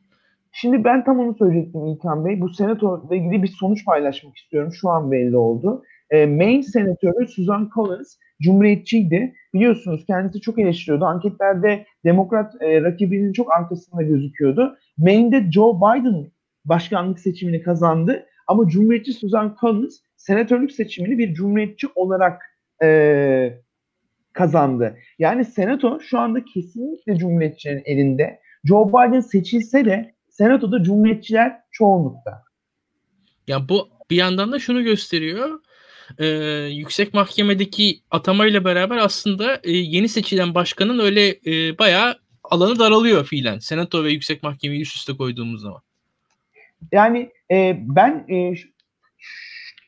Şimdi 0.52 0.84
ben 0.84 1.04
tam 1.04 1.18
onu 1.18 1.34
söyleyecektim 1.38 1.86
İlkan 1.86 2.24
Bey. 2.24 2.40
Bu 2.40 2.48
senato 2.48 3.06
ile 3.08 3.16
ilgili 3.16 3.42
bir 3.42 3.48
sonuç 3.48 3.84
paylaşmak 3.84 4.36
istiyorum. 4.36 4.72
Şu 4.72 4.88
an 4.88 5.12
belli 5.12 5.36
oldu. 5.36 5.82
E, 6.10 6.26
Maine 6.26 6.62
senatörü 6.62 7.28
Susan 7.28 7.70
Collins 7.74 8.16
Cumhuriyetçiydi. 8.42 9.34
Biliyorsunuz 9.54 10.04
kendisi 10.06 10.40
çok 10.40 10.58
eleştiriyordu. 10.58 11.04
Anketlerde 11.04 11.86
demokrat 12.04 12.62
e, 12.62 12.82
rakibinin 12.82 13.32
çok 13.32 13.52
arkasında 13.52 14.02
gözüküyordu. 14.02 14.76
Maine'de 14.98 15.52
Joe 15.52 15.76
Biden 15.76 16.30
başkanlık 16.64 17.20
seçimini 17.20 17.62
kazandı. 17.62 18.26
Ama 18.46 18.68
Cumhuriyetçi 18.68 19.12
Susan 19.12 19.56
Collins 19.60 20.00
senatörlük 20.16 20.72
seçimini 20.72 21.18
bir 21.18 21.34
cumhuriyetçi 21.34 21.86
olarak 21.94 22.42
e, 22.82 23.60
kazandı. 24.32 24.98
Yani 25.18 25.44
senato 25.44 26.00
şu 26.00 26.18
anda 26.18 26.44
kesinlikle 26.44 27.16
cumhuriyetçilerin 27.16 27.82
elinde. 27.84 28.40
Joe 28.64 28.88
Biden 28.88 29.20
seçilse 29.20 29.84
de 29.84 30.14
senatoda 30.28 30.82
cumhuriyetçiler 30.82 31.60
çoğunlukta. 31.70 32.42
Ya 33.46 33.68
bu 33.68 33.88
bir 34.10 34.16
yandan 34.16 34.52
da 34.52 34.58
şunu 34.58 34.82
gösteriyor 34.82 35.60
e, 36.18 36.26
yüksek 36.70 37.14
mahkemedeki 37.14 38.00
atamayla 38.10 38.64
beraber 38.64 38.96
aslında 38.96 39.54
e, 39.64 39.70
yeni 39.70 40.08
seçilen 40.08 40.54
başkanın 40.54 40.98
öyle 40.98 41.28
e, 41.28 41.78
bayağı 41.78 42.18
alanı 42.44 42.78
daralıyor 42.78 43.24
fiilen. 43.24 43.58
Senato 43.58 44.04
ve 44.04 44.10
yüksek 44.10 44.42
mahkemeyi 44.42 44.80
üst 44.82 44.96
üste 44.96 45.12
koyduğumuz 45.12 45.62
zaman. 45.62 45.80
Yani 46.92 47.30
e, 47.50 47.76
ben 47.80 48.26
e, 48.30 48.54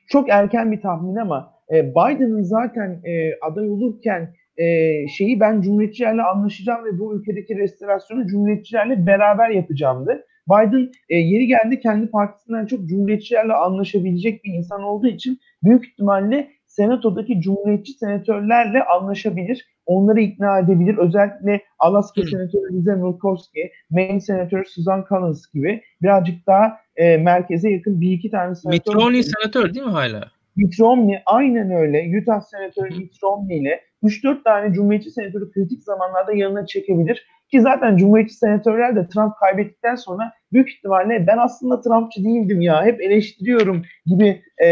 çok 0.08 0.30
erken 0.30 0.72
bir 0.72 0.80
tahmin 0.80 1.16
ama 1.16 1.54
e, 1.72 1.90
Biden'ın 1.90 2.42
zaten 2.42 3.00
e, 3.04 3.34
aday 3.40 3.68
olurken 3.68 4.34
e, 4.56 5.08
şeyi 5.08 5.40
ben 5.40 5.60
cumhuriyetçilerle 5.60 6.22
anlaşacağım 6.22 6.84
ve 6.84 6.98
bu 6.98 7.16
ülkedeki 7.16 7.58
restorasyonu 7.58 8.26
cumhuriyetçilerle 8.26 9.06
beraber 9.06 9.50
yapacağımdı. 9.50 10.26
Biden 10.48 10.90
e, 11.08 11.16
yeri 11.16 11.46
geldi 11.46 11.80
kendi 11.80 12.10
partisinden 12.10 12.66
çok 12.66 12.86
cumhuriyetçilerle 12.86 13.52
anlaşabilecek 13.52 14.44
bir 14.44 14.52
insan 14.52 14.82
olduğu 14.82 15.06
için 15.06 15.38
büyük 15.62 15.88
ihtimalle 15.88 16.50
senatodaki 16.66 17.40
cumhuriyetçi 17.40 17.92
senatörlerle 17.92 18.84
anlaşabilir. 18.84 19.66
Onları 19.86 20.20
ikna 20.20 20.58
edebilir. 20.58 20.98
Özellikle 20.98 21.60
Alaska 21.78 22.22
senatörü 22.22 22.72
Liza 22.72 22.96
Murkowski, 22.96 23.70
Maine 23.90 24.20
senatörü 24.20 24.64
Susan 24.66 25.04
Collins 25.08 25.52
gibi 25.54 25.82
birazcık 26.02 26.46
daha 26.46 26.76
e, 26.96 27.16
merkeze 27.16 27.70
yakın 27.70 28.00
bir 28.00 28.12
iki 28.12 28.30
tane 28.30 28.54
senatör. 28.54 28.94
Mitt 28.94 29.02
Romney 29.02 29.22
senatör 29.22 29.74
değil 29.74 29.86
mi 29.86 29.92
hala? 29.92 30.30
Mitt 30.56 30.80
Romney 30.80 31.18
aynen 31.26 31.70
öyle. 31.70 32.18
Utah 32.22 32.40
senatörü 32.40 32.98
Mitt 32.98 33.22
Romney 33.22 33.58
ile 33.58 33.80
3-4 34.02 34.44
tane 34.44 34.72
cumhuriyetçi 34.72 35.10
senatörü 35.10 35.52
kritik 35.52 35.82
zamanlarda 35.82 36.32
yanına 36.32 36.66
çekebilir. 36.66 37.26
Ki 37.50 37.60
zaten 37.60 37.96
Cumhuriyetçi 37.96 38.34
senatörler 38.34 38.96
de 38.96 39.08
Trump 39.08 39.36
kaybettikten 39.36 39.94
sonra 39.94 40.32
büyük 40.52 40.70
ihtimalle 40.70 41.26
ben 41.26 41.38
aslında 41.38 41.80
Trumpçı 41.80 42.24
değildim 42.24 42.60
ya 42.60 42.84
hep 42.84 43.00
eleştiriyorum 43.00 43.82
gibi 44.06 44.42
e, 44.64 44.66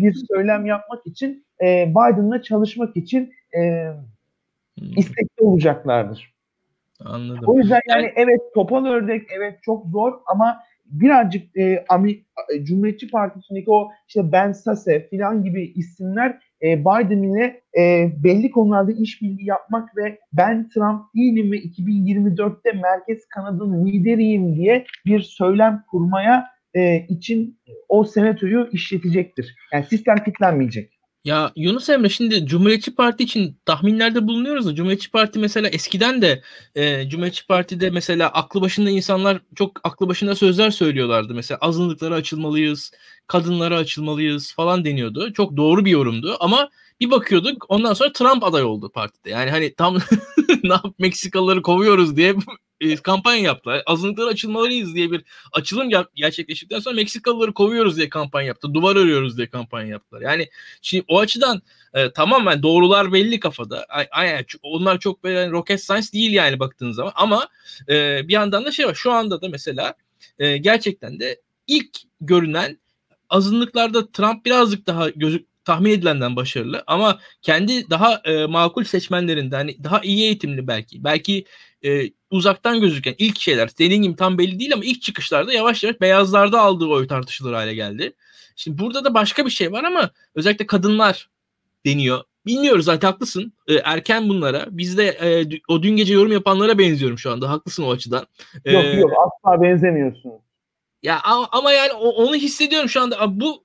bir 0.00 0.14
söylem 0.28 0.66
yapmak 0.66 1.06
için 1.06 1.46
e, 1.62 1.86
Biden'la 1.90 2.42
çalışmak 2.42 2.96
için 2.96 3.32
e, 3.56 3.60
hmm. 4.78 4.88
istekli 4.96 5.44
olacaklardır. 5.44 6.32
Anladım. 7.04 7.44
O 7.46 7.58
yüzden 7.58 7.80
yani 7.88 8.12
evet 8.16 8.40
topal 8.54 8.86
ördek 8.86 9.22
evet 9.38 9.58
çok 9.62 9.86
zor 9.86 10.12
ama 10.26 10.62
birazcık 10.84 11.56
e, 11.56 11.84
Amerika, 11.88 12.42
Cumhuriyetçi 12.62 13.10
Partisi'ndeki 13.10 13.70
o 13.70 13.90
işte 14.08 14.32
Ben 14.32 14.52
Sase 14.52 15.08
filan 15.08 15.44
gibi 15.44 15.62
isimler 15.62 16.38
e, 16.62 16.80
Biden 16.80 17.22
ile 17.22 17.62
e, 17.78 18.12
belli 18.24 18.50
konularda 18.50 18.92
işbirliği 18.92 19.46
yapmak 19.46 19.96
ve 19.96 20.18
ben 20.32 20.68
Trump 20.68 21.02
değilim 21.14 21.52
ve 21.52 21.56
2024'te 21.56 22.72
merkez 22.72 23.26
kanadın 23.26 23.86
lideriyim 23.86 24.56
diye 24.56 24.84
bir 25.06 25.20
söylem 25.20 25.84
kurmaya 25.90 26.46
e, 26.74 27.06
için 27.08 27.58
o 27.88 28.04
senatoyu 28.04 28.68
işletecektir. 28.72 29.56
Yani 29.72 29.84
sistem 29.84 30.16
kitlenmeyecek. 30.24 31.01
Ya 31.24 31.52
Yunus 31.56 31.88
Emre 31.88 32.08
şimdi 32.08 32.46
Cumhuriyetçi 32.46 32.94
Parti 32.94 33.24
için 33.24 33.58
tahminlerde 33.64 34.26
bulunuyoruz 34.28 34.66
da 34.66 34.74
Cumhuriyetçi 34.74 35.10
Parti 35.10 35.38
mesela 35.38 35.68
eskiden 35.68 36.22
de 36.22 36.42
e, 36.74 37.08
Cumhuriyetçi 37.08 37.46
Parti'de 37.46 37.90
mesela 37.90 38.28
aklı 38.28 38.60
başında 38.60 38.90
insanlar 38.90 39.40
çok 39.54 39.80
aklı 39.84 40.08
başında 40.08 40.34
sözler 40.34 40.70
söylüyorlardı. 40.70 41.34
Mesela 41.34 41.58
azınlıklara 41.60 42.14
açılmalıyız, 42.14 42.92
kadınlara 43.26 43.76
açılmalıyız 43.76 44.52
falan 44.54 44.84
deniyordu. 44.84 45.32
Çok 45.32 45.56
doğru 45.56 45.84
bir 45.84 45.90
yorumdu 45.90 46.36
ama 46.40 46.70
bir 47.00 47.10
bakıyorduk 47.10 47.66
ondan 47.68 47.94
sonra 47.94 48.12
Trump 48.12 48.44
aday 48.44 48.62
oldu 48.62 48.90
partide. 48.94 49.30
Yani 49.30 49.50
hani 49.50 49.74
tam 49.74 49.98
ne 50.62 50.72
yap 50.72 50.94
Meksikalıları 50.98 51.62
kovuyoruz 51.62 52.16
diye 52.16 52.34
e, 52.82 52.96
kampanya 52.96 53.42
yaptılar. 53.42 53.82
Azınlıklara 53.86 54.28
açılmalıyız 54.28 54.94
diye 54.94 55.10
bir 55.10 55.24
açılım 55.52 55.90
gerçekleştikten 56.14 56.78
sonra 56.78 56.94
Meksikalıları 56.94 57.54
kovuyoruz 57.54 57.96
diye 57.96 58.08
kampanya 58.08 58.46
yaptı. 58.46 58.74
Duvar 58.74 58.96
örüyoruz 58.96 59.36
diye 59.36 59.46
kampanya 59.46 59.88
yaptılar. 59.88 60.20
Yani 60.20 60.48
şimdi 60.82 61.04
o 61.08 61.20
açıdan 61.20 61.62
e, 61.94 62.10
tamamen 62.10 62.62
doğrular 62.62 63.12
belli 63.12 63.40
kafada. 63.40 63.86
Aynen 64.10 64.44
onlar 64.62 64.98
çok 64.98 65.24
böyle 65.24 65.50
rocket 65.50 65.84
science 65.84 66.12
değil 66.12 66.32
yani 66.32 66.60
baktığın 66.60 66.92
zaman 66.92 67.12
ama 67.14 67.48
e, 67.88 68.28
bir 68.28 68.32
yandan 68.32 68.64
da 68.64 68.72
şey 68.72 68.86
var. 68.86 68.94
Şu 68.94 69.12
anda 69.12 69.42
da 69.42 69.48
mesela 69.48 69.94
e, 70.38 70.56
gerçekten 70.56 71.20
de 71.20 71.40
ilk 71.66 71.98
görünen 72.20 72.78
azınlıklarda 73.28 74.12
Trump 74.12 74.44
birazcık 74.44 74.86
daha 74.86 75.10
gözük 75.10 75.51
tahmin 75.64 75.90
edilenden 75.90 76.36
başarılı 76.36 76.82
ama 76.86 77.18
kendi 77.42 77.90
daha 77.90 78.20
e, 78.24 78.46
makul 78.46 78.84
seçmenlerinde 78.84 79.56
hani 79.56 79.84
daha 79.84 80.00
iyi 80.00 80.22
eğitimli 80.22 80.66
belki 80.66 81.04
belki 81.04 81.44
e, 81.84 82.10
uzaktan 82.30 82.80
gözüken 82.80 83.14
ilk 83.18 83.40
şeyler 83.40 83.70
dediğin 83.78 84.02
gibi 84.02 84.16
tam 84.16 84.38
belli 84.38 84.58
değil 84.58 84.74
ama 84.74 84.84
ilk 84.84 85.02
çıkışlarda 85.02 85.52
yavaş 85.52 85.84
yavaş 85.84 86.00
beyazlarda 86.00 86.60
aldığı 86.60 86.86
oy 86.86 87.06
tartışılır 87.06 87.52
hale 87.52 87.74
geldi. 87.74 88.12
Şimdi 88.56 88.78
burada 88.78 89.04
da 89.04 89.14
başka 89.14 89.46
bir 89.46 89.50
şey 89.50 89.72
var 89.72 89.84
ama 89.84 90.10
özellikle 90.34 90.66
kadınlar 90.66 91.28
deniyor. 91.86 92.20
Bilmiyoruz 92.46 92.84
zaten 92.84 93.08
haklısın. 93.08 93.52
E, 93.68 93.74
erken 93.74 94.28
bunlara. 94.28 94.66
Biz 94.70 94.98
de 94.98 95.06
e, 95.06 95.60
o 95.68 95.82
dün 95.82 95.96
gece 95.96 96.14
yorum 96.14 96.32
yapanlara 96.32 96.78
benziyorum 96.78 97.18
şu 97.18 97.30
anda. 97.30 97.50
Haklısın 97.50 97.82
o 97.82 97.90
açıdan. 97.90 98.26
E, 98.64 98.72
yok 98.72 98.94
yok 98.94 99.10
asla 99.26 99.62
benzemiyorsun. 99.62 100.32
Ya 101.02 101.20
ama 101.52 101.72
yani 101.72 101.92
onu 101.92 102.34
hissediyorum 102.34 102.88
şu 102.88 103.00
anda. 103.00 103.40
Bu 103.40 103.64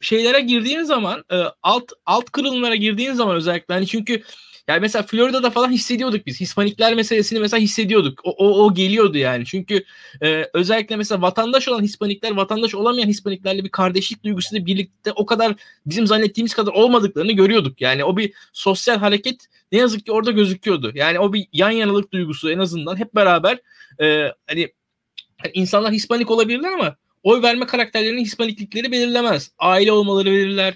şeylere 0.00 0.40
girdiğin 0.40 0.82
zaman 0.82 1.24
alt 1.62 1.92
alt 2.06 2.30
kırılımlara 2.30 2.74
girdiğin 2.74 3.12
zaman 3.12 3.36
özellikle 3.36 3.74
hani 3.74 3.86
çünkü 3.86 4.22
yani 4.68 4.80
mesela 4.80 5.02
Florida'da 5.02 5.50
falan 5.50 5.70
hissediyorduk 5.70 6.26
biz. 6.26 6.40
Hispanikler 6.40 6.94
meselesini 6.94 7.40
mesela 7.40 7.60
hissediyorduk. 7.60 8.20
O, 8.24 8.30
o, 8.30 8.64
o 8.64 8.74
geliyordu 8.74 9.18
yani. 9.18 9.44
Çünkü 9.44 9.84
e, 10.22 10.50
özellikle 10.54 10.96
mesela 10.96 11.22
vatandaş 11.22 11.68
olan 11.68 11.82
Hispanikler, 11.82 12.30
vatandaş 12.30 12.74
olamayan 12.74 13.08
Hispaniklerle 13.08 13.64
bir 13.64 13.68
kardeşlik 13.68 14.24
duygusuyla 14.24 14.66
birlikte 14.66 15.12
o 15.12 15.26
kadar 15.26 15.54
bizim 15.86 16.06
zannettiğimiz 16.06 16.54
kadar 16.54 16.72
olmadıklarını 16.72 17.32
görüyorduk. 17.32 17.80
Yani 17.80 18.04
o 18.04 18.16
bir 18.16 18.32
sosyal 18.52 18.98
hareket 18.98 19.46
ne 19.72 19.78
yazık 19.78 20.06
ki 20.06 20.12
orada 20.12 20.30
gözüküyordu. 20.30 20.92
Yani 20.94 21.20
o 21.20 21.32
bir 21.32 21.46
yan 21.52 21.70
yanalık 21.70 22.12
duygusu 22.12 22.50
en 22.50 22.58
azından 22.58 22.96
hep 22.96 23.14
beraber 23.14 23.58
e, 24.00 24.32
hani 24.46 24.72
insanlar 25.54 25.92
Hispanik 25.92 26.30
olabilirler 26.30 26.72
ama 26.72 26.96
oy 27.22 27.42
verme 27.42 27.66
karakterlerinin 27.66 28.24
Hispaniklikleri 28.24 28.92
belirlemez. 28.92 29.50
Aile 29.58 29.92
olmaları 29.92 30.26
belirler, 30.26 30.74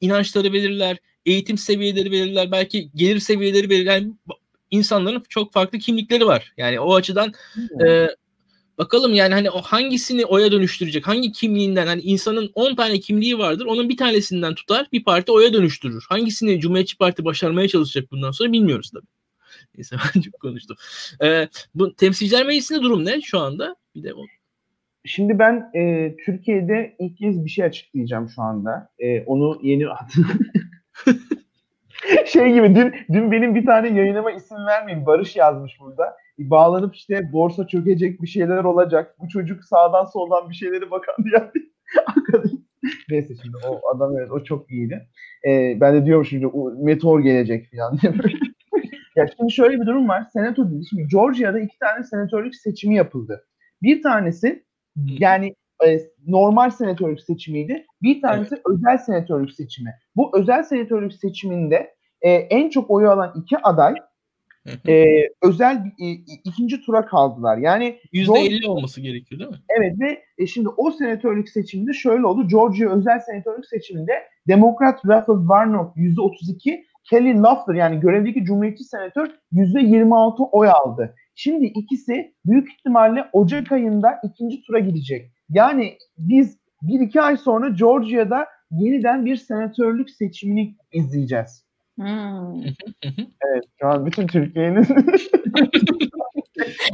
inançları 0.00 0.52
belirler, 0.52 0.96
eğitim 1.26 1.58
seviyeleri 1.58 2.12
belirler, 2.12 2.52
belki 2.52 2.90
gelir 2.94 3.20
seviyeleri 3.20 3.70
belirler. 3.70 3.94
Yani 3.94 4.12
insanların 4.70 5.22
çok 5.28 5.52
farklı 5.52 5.78
kimlikleri 5.78 6.26
var. 6.26 6.52
Yani 6.56 6.80
o 6.80 6.94
açıdan 6.94 7.32
hmm. 7.54 7.86
e, 7.86 8.08
bakalım 8.78 9.14
yani 9.14 9.34
hani 9.34 9.50
o 9.50 9.62
hangisini 9.62 10.24
oya 10.24 10.52
dönüştürecek? 10.52 11.06
Hangi 11.06 11.32
kimliğinden 11.32 11.86
hani 11.86 12.02
insanın 12.02 12.50
10 12.54 12.74
tane 12.74 13.00
kimliği 13.00 13.38
vardır. 13.38 13.66
Onun 13.66 13.88
bir 13.88 13.96
tanesinden 13.96 14.54
tutar 14.54 14.86
bir 14.92 15.04
parti 15.04 15.32
oya 15.32 15.52
dönüştürür. 15.52 16.04
Hangisini 16.08 16.60
Cumhuriyetçi 16.60 16.96
Parti 16.96 17.24
başarmaya 17.24 17.68
çalışacak 17.68 18.10
bundan 18.10 18.30
sonra 18.30 18.52
bilmiyoruz 18.52 18.90
tabii. 18.90 19.06
Neyse 19.74 19.96
ben 20.14 20.20
çok 20.20 20.40
konuştum. 20.40 20.76
Ee, 21.22 21.48
bu 21.74 21.94
temsilciler 21.94 22.46
meclisinde 22.46 22.82
durum 22.82 23.04
ne 23.04 23.20
şu 23.20 23.38
anda? 23.38 23.76
Bir 23.96 24.02
de 24.02 24.14
o. 24.14 24.24
Şimdi 25.04 25.38
ben 25.38 25.70
e, 25.74 26.14
Türkiye'de 26.16 26.96
ilk 26.98 27.18
kez 27.18 27.44
bir 27.44 27.50
şey 27.50 27.64
açıklayacağım 27.64 28.28
şu 28.28 28.42
anda. 28.42 28.88
E, 28.98 29.24
onu 29.24 29.58
yeni 29.62 29.84
şey 32.26 32.52
gibi 32.52 32.74
dün 32.74 32.94
dün 33.12 33.32
benim 33.32 33.54
bir 33.54 33.66
tane 33.66 33.88
yayınıma 33.88 34.30
isim 34.30 34.56
vermeyin 34.66 35.06
Barış 35.06 35.36
yazmış 35.36 35.80
burada. 35.80 36.16
Bağlanıp 36.38 36.94
işte 36.94 37.32
borsa 37.32 37.66
çökecek 37.66 38.22
bir 38.22 38.26
şeyler 38.26 38.64
olacak. 38.64 39.16
Bu 39.20 39.28
çocuk 39.28 39.64
sağdan 39.64 40.04
soldan 40.04 40.50
bir 40.50 40.54
şeyleri 40.54 40.90
bakan 40.90 41.14
diye. 41.24 41.42
Neyse 43.10 43.34
şimdi 43.42 43.56
o 43.68 43.80
adam 43.94 44.18
evet 44.18 44.30
o 44.30 44.44
çok 44.44 44.70
iyiydi. 44.70 45.08
Ee, 45.46 45.76
ben 45.80 45.94
de 45.94 46.04
diyorum 46.04 46.24
şimdi 46.24 46.46
meteor 46.78 47.20
gelecek 47.20 47.70
falan 47.72 47.98
diye 48.02 48.12
ya 49.16 49.26
şimdi 49.36 49.52
şöyle 49.52 49.80
bir 49.80 49.86
durum 49.86 50.08
var. 50.08 50.24
Senato 50.32 50.70
dedi. 50.70 50.86
Şimdi 50.90 51.08
Georgia'da 51.08 51.60
iki 51.60 51.78
tane 51.78 52.04
senatörlük 52.04 52.56
seçimi 52.56 52.94
yapıldı. 52.94 53.46
Bir 53.82 54.02
tanesi 54.02 54.64
yani 54.96 55.54
e, 55.86 56.00
normal 56.26 56.70
senatörlük 56.70 57.20
seçimiydi. 57.20 57.86
Bir 58.02 58.20
tanesi 58.20 58.54
evet. 58.54 58.64
özel 58.66 58.98
senatörlük 58.98 59.52
seçimi. 59.52 59.94
Bu 60.16 60.38
özel 60.38 60.62
senatörlük 60.62 61.12
seçiminde 61.12 61.94
e, 62.20 62.30
en 62.30 62.70
çok 62.70 62.90
oyu 62.90 63.10
alan 63.10 63.32
iki 63.36 63.58
aday 63.58 63.94
e, 64.88 65.04
özel 65.42 65.76
e, 66.00 66.10
ikinci 66.44 66.80
tura 66.80 67.06
kaldılar. 67.06 67.58
Yani 67.58 68.00
yüzde 68.12 68.38
elli 68.38 68.68
olması 68.68 69.00
gerekiyor 69.00 69.40
değil 69.40 69.50
mi? 69.50 69.56
Evet 69.78 70.00
ve 70.00 70.22
e, 70.38 70.46
şimdi 70.46 70.68
o 70.68 70.90
senatörlük 70.90 71.48
seçiminde 71.48 71.92
şöyle 71.92 72.26
oldu. 72.26 72.48
Georgia 72.48 72.90
özel 72.90 73.20
senatörlük 73.20 73.66
seçiminde 73.66 74.12
Demokrat 74.48 75.00
Raphael 75.06 75.38
Warnock 75.38 75.96
yüzde 75.96 76.20
otuz 76.20 76.50
iki, 76.50 76.84
Kelly 77.04 77.34
Loeffler 77.34 77.74
yani 77.74 78.00
görevdeki 78.00 78.44
Cumhuriyetçi 78.44 78.84
senatör 78.84 79.30
yüzde 79.52 79.80
yirmi 79.80 80.16
altı 80.16 80.42
oy 80.42 80.68
aldı. 80.68 81.14
Şimdi 81.38 81.66
ikisi 81.66 82.34
büyük 82.46 82.72
ihtimalle 82.72 83.28
Ocak 83.32 83.72
ayında 83.72 84.20
ikinci 84.24 84.62
tura 84.62 84.78
gidecek. 84.78 85.30
Yani 85.50 85.98
biz 86.18 86.58
bir 86.82 87.00
iki 87.00 87.20
ay 87.20 87.36
sonra 87.36 87.68
Georgia'da 87.68 88.46
yeniden 88.70 89.26
bir 89.26 89.36
senatörlük 89.36 90.10
seçimini 90.10 90.76
izleyeceğiz. 90.92 91.66
Hmm. 91.96 92.62
evet 93.50 93.64
şu 93.80 93.86
an 93.86 94.06
bütün 94.06 94.26
Türkiye'nin 94.26 94.86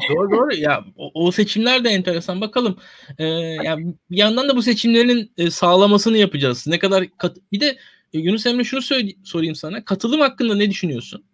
doğru 0.08 0.30
doğru 0.30 0.54
ya 0.54 0.84
o, 0.96 1.10
o 1.26 1.32
seçimler 1.32 1.84
de 1.84 1.88
enteresan 1.88 2.40
bakalım 2.40 2.76
ee, 3.18 3.24
ya 3.64 3.78
bir 4.10 4.16
yandan 4.16 4.48
da 4.48 4.56
bu 4.56 4.62
seçimlerin 4.62 5.32
e, 5.36 5.50
sağlamasını 5.50 6.16
yapacağız 6.16 6.66
ne 6.66 6.78
kadar 6.78 7.04
kat- 7.18 7.38
bir 7.52 7.60
de 7.60 7.76
e, 8.12 8.18
Yunus 8.18 8.46
Emre 8.46 8.64
şunu 8.64 8.82
söyle, 8.82 9.10
sorayım 9.24 9.54
sana 9.54 9.84
katılım 9.84 10.20
hakkında 10.20 10.54
ne 10.54 10.70
düşünüyorsun? 10.70 11.24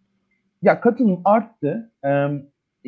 Ya 0.63 0.81
katılım 0.81 1.21
arttı 1.25 1.93
ee, 2.05 2.09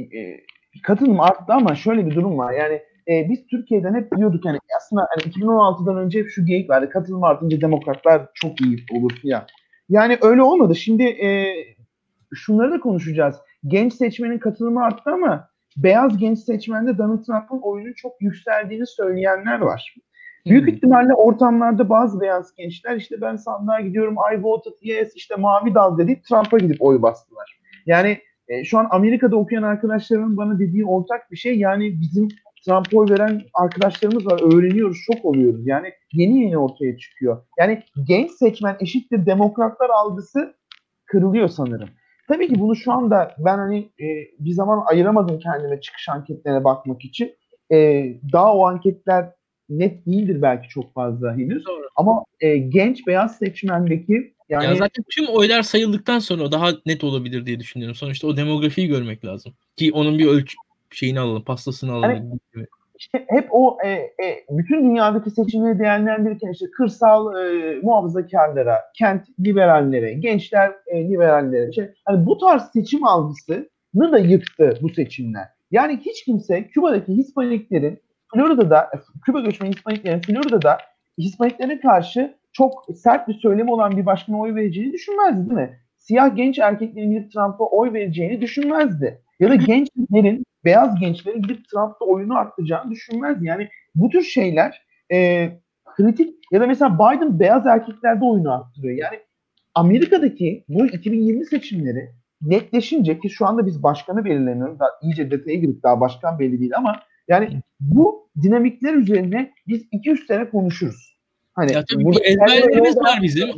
e, 0.01 0.41
katılım 0.83 1.21
arttı 1.21 1.53
ama 1.53 1.75
şöyle 1.75 2.07
bir 2.07 2.15
durum 2.15 2.39
var 2.39 2.53
yani 2.53 2.83
e, 3.09 3.31
biz 3.31 3.47
Türkiye'den 3.47 3.95
hep 3.95 4.17
diyorduk 4.17 4.45
yani 4.45 4.59
aslında 4.77 5.07
hani 5.11 5.33
2016'dan 5.35 5.97
önce 5.97 6.19
hep 6.19 6.29
şu 6.29 6.47
geyik 6.47 6.71
vardı. 6.71 6.91
Katılım 6.91 7.25
artınca 7.25 7.61
demokratlar 7.61 8.23
çok 8.35 8.61
iyi 8.61 8.85
olur 8.93 9.13
ya. 9.23 9.47
Yani 9.89 10.19
öyle 10.23 10.43
olmadı. 10.43 10.75
Şimdi 10.77 11.03
e, 11.03 11.55
şunları 12.35 12.71
da 12.71 12.81
konuşacağız. 12.81 13.37
Genç 13.67 13.95
seçmenin 13.95 14.39
katılımı 14.39 14.85
arttı 14.85 15.11
ama 15.11 15.49
beyaz 15.77 16.19
genç 16.19 16.39
seçmende 16.39 16.99
Donald 16.99 17.25
Trump'ın 17.25 17.61
oyunun 17.63 17.93
çok 17.93 18.23
yükseldiğini 18.23 18.87
söyleyenler 18.87 19.61
var. 19.61 19.95
Büyük 20.47 20.67
hmm. 20.67 20.75
ihtimalle 20.75 21.15
ortamlarda 21.15 21.89
bazı 21.89 22.21
beyaz 22.21 22.55
gençler 22.55 22.97
işte 22.97 23.21
ben 23.21 23.37
sandığa 23.37 23.81
gidiyorum 23.81 24.17
I 24.35 24.43
voted 24.43 24.73
yes 24.83 25.13
işte 25.17 25.37
mavi 25.37 25.75
dal 25.75 25.99
dedi 25.99 26.23
Trump'a 26.29 26.59
gidip 26.59 26.83
oy 26.83 27.03
bastılar. 27.03 27.61
Yani 27.87 28.19
e, 28.51 28.65
şu 28.65 28.79
an 28.79 28.89
Amerika'da 28.91 29.37
okuyan 29.37 29.63
arkadaşlarımın 29.63 30.37
bana 30.37 30.59
dediği 30.59 30.85
ortak 30.85 31.31
bir 31.31 31.37
şey 31.37 31.59
yani 31.59 32.01
bizim 32.01 32.29
Trump'a 32.65 32.97
oy 32.97 33.11
veren 33.11 33.43
arkadaşlarımız 33.55 34.27
var. 34.27 34.55
Öğreniyoruz, 34.55 34.97
şok 35.07 35.25
oluyoruz. 35.25 35.67
Yani 35.67 35.93
yeni 36.13 36.41
yeni 36.41 36.59
ortaya 36.59 36.99
çıkıyor. 36.99 37.43
Yani 37.59 37.83
genç 38.09 38.31
seçmen 38.31 38.77
eşittir 38.81 39.27
demokratlar 39.27 39.91
algısı 39.91 40.55
kırılıyor 41.07 41.49
sanırım. 41.49 41.89
Tabii 42.29 42.49
ki 42.49 42.61
bunu 42.61 42.77
şu 42.77 42.93
anda 42.93 43.35
ben 43.39 43.59
hani 43.59 43.79
e, 43.79 44.07
bir 44.39 44.53
zaman 44.53 44.85
ayıramadım 44.87 45.39
kendime 45.39 45.81
çıkış 45.81 46.09
anketlerine 46.09 46.65
bakmak 46.65 47.05
için. 47.05 47.33
E, 47.73 48.07
daha 48.33 48.55
o 48.55 48.67
anketler 48.67 49.31
net 49.69 50.07
değildir 50.07 50.43
belki 50.43 50.69
çok 50.69 50.95
fazla 50.95 51.37
henüz. 51.37 51.67
Doğru. 51.67 51.89
Ama 51.97 52.25
e, 52.41 52.57
genç 52.57 53.07
beyaz 53.07 53.39
seçmendeki 53.39 54.35
yani 54.51 54.65
ya 54.65 54.75
zaten 54.75 55.05
tüm 55.11 55.27
oylar 55.27 55.63
sayıldıktan 55.63 56.19
sonra 56.19 56.53
daha 56.53 56.71
net 56.87 57.05
olabilir 57.05 57.47
diye 57.47 57.61
düşünüyorum. 57.61 57.95
Sonuçta 57.95 58.27
o 58.27 58.37
demografiyi 58.37 58.89
görmek 58.89 59.25
lazım. 59.25 59.53
Ki 59.77 59.93
onun 59.93 60.19
bir 60.19 60.27
ölçü 60.27 60.57
şeyini 60.91 61.21
alalım, 61.21 61.45
pastasını 61.45 61.93
alalım. 61.93 62.41
Yani, 62.55 62.67
işte 62.99 63.25
hep 63.29 63.49
o 63.51 63.79
e, 63.85 63.89
e, 63.91 64.45
bütün 64.51 64.91
dünyadaki 64.91 65.31
seçimleri 65.31 65.79
değerlendirirken 65.79 66.53
işte 66.53 66.67
kırsal 66.71 67.37
e, 67.37 67.75
muhafazakarlara, 67.83 68.81
kent 68.99 69.27
liberallere, 69.41 70.13
gençler 70.13 70.73
e, 70.87 71.09
liberallere, 71.09 71.69
işte, 71.71 71.95
hani 72.05 72.27
bu 72.27 72.39
tarz 72.39 72.63
seçim 72.73 73.05
algısını 73.05 73.67
da 74.13 74.19
yıktı 74.19 74.79
bu 74.83 74.89
seçimler. 74.89 75.49
Yani 75.71 76.01
hiç 76.01 76.25
kimse 76.25 76.69
Küba'daki 76.69 77.13
Hispaniklerin 77.13 78.01
Florida'da, 78.35 78.91
Küba 79.27 79.41
göçmeni 79.41 79.75
Hispaniklerin 79.75 80.21
Florida'da 80.21 80.79
Hispaniklere 81.21 81.81
karşı 81.81 82.35
çok 82.53 82.87
sert 82.95 83.29
bir 83.29 83.35
söylemi 83.35 83.73
olan 83.73 83.97
bir 83.97 84.07
başkana 84.07 84.39
oy 84.39 84.55
vereceğini 84.55 84.93
düşünmezdi 84.93 85.51
değil 85.51 85.61
mi? 85.61 85.81
Siyah 85.97 86.37
genç 86.37 86.59
erkeklerin 86.59 87.11
gidip 87.11 87.33
Trump'a 87.33 87.65
oy 87.65 87.93
vereceğini 87.93 88.41
düşünmezdi. 88.41 89.23
Ya 89.41 89.51
da 89.51 89.55
gençlerin, 89.55 90.45
beyaz 90.65 91.01
gençlerin 91.01 91.43
gidip 91.43 91.69
Trump'ta 91.69 92.05
oyunu 92.05 92.39
arttıracağını 92.39 92.91
düşünmezdi. 92.91 93.47
Yani 93.47 93.69
bu 93.95 94.09
tür 94.09 94.23
şeyler 94.23 94.83
e, 95.13 95.49
kritik 95.85 96.35
ya 96.53 96.61
da 96.61 96.67
mesela 96.67 96.95
Biden 96.95 97.41
beyaz 97.41 97.67
erkeklerde 97.67 98.25
oyunu 98.25 98.53
arttırıyor. 98.53 98.99
Yani 98.99 99.21
Amerika'daki 99.75 100.65
bu 100.69 100.87
2020 100.87 101.47
seçimleri 101.47 102.11
netleşince 102.43 103.19
ki 103.19 103.31
şu 103.31 103.47
anda 103.47 103.67
biz 103.67 103.83
başkanı 103.83 104.25
belirleniyoruz. 104.25 104.79
Daha 104.79 104.89
iyice 105.03 105.31
detaya 105.31 105.57
girip 105.57 105.83
daha 105.83 106.01
başkan 106.01 106.39
belli 106.39 106.61
değil 106.61 106.77
ama 106.77 107.01
yani 107.29 107.63
bu 107.81 108.29
dinamikler 108.43 108.95
üzerine 108.95 109.53
biz 109.69 109.83
200 109.93 110.27
sene 110.27 110.51
konuşuruz. 110.51 111.10
Hani 111.61 111.73
ya 111.73 111.85
tabii 111.85 112.05
bu 112.05 112.25
ezberlerimiz 112.25 112.97
var 112.97 113.23
bizim. 113.23 113.49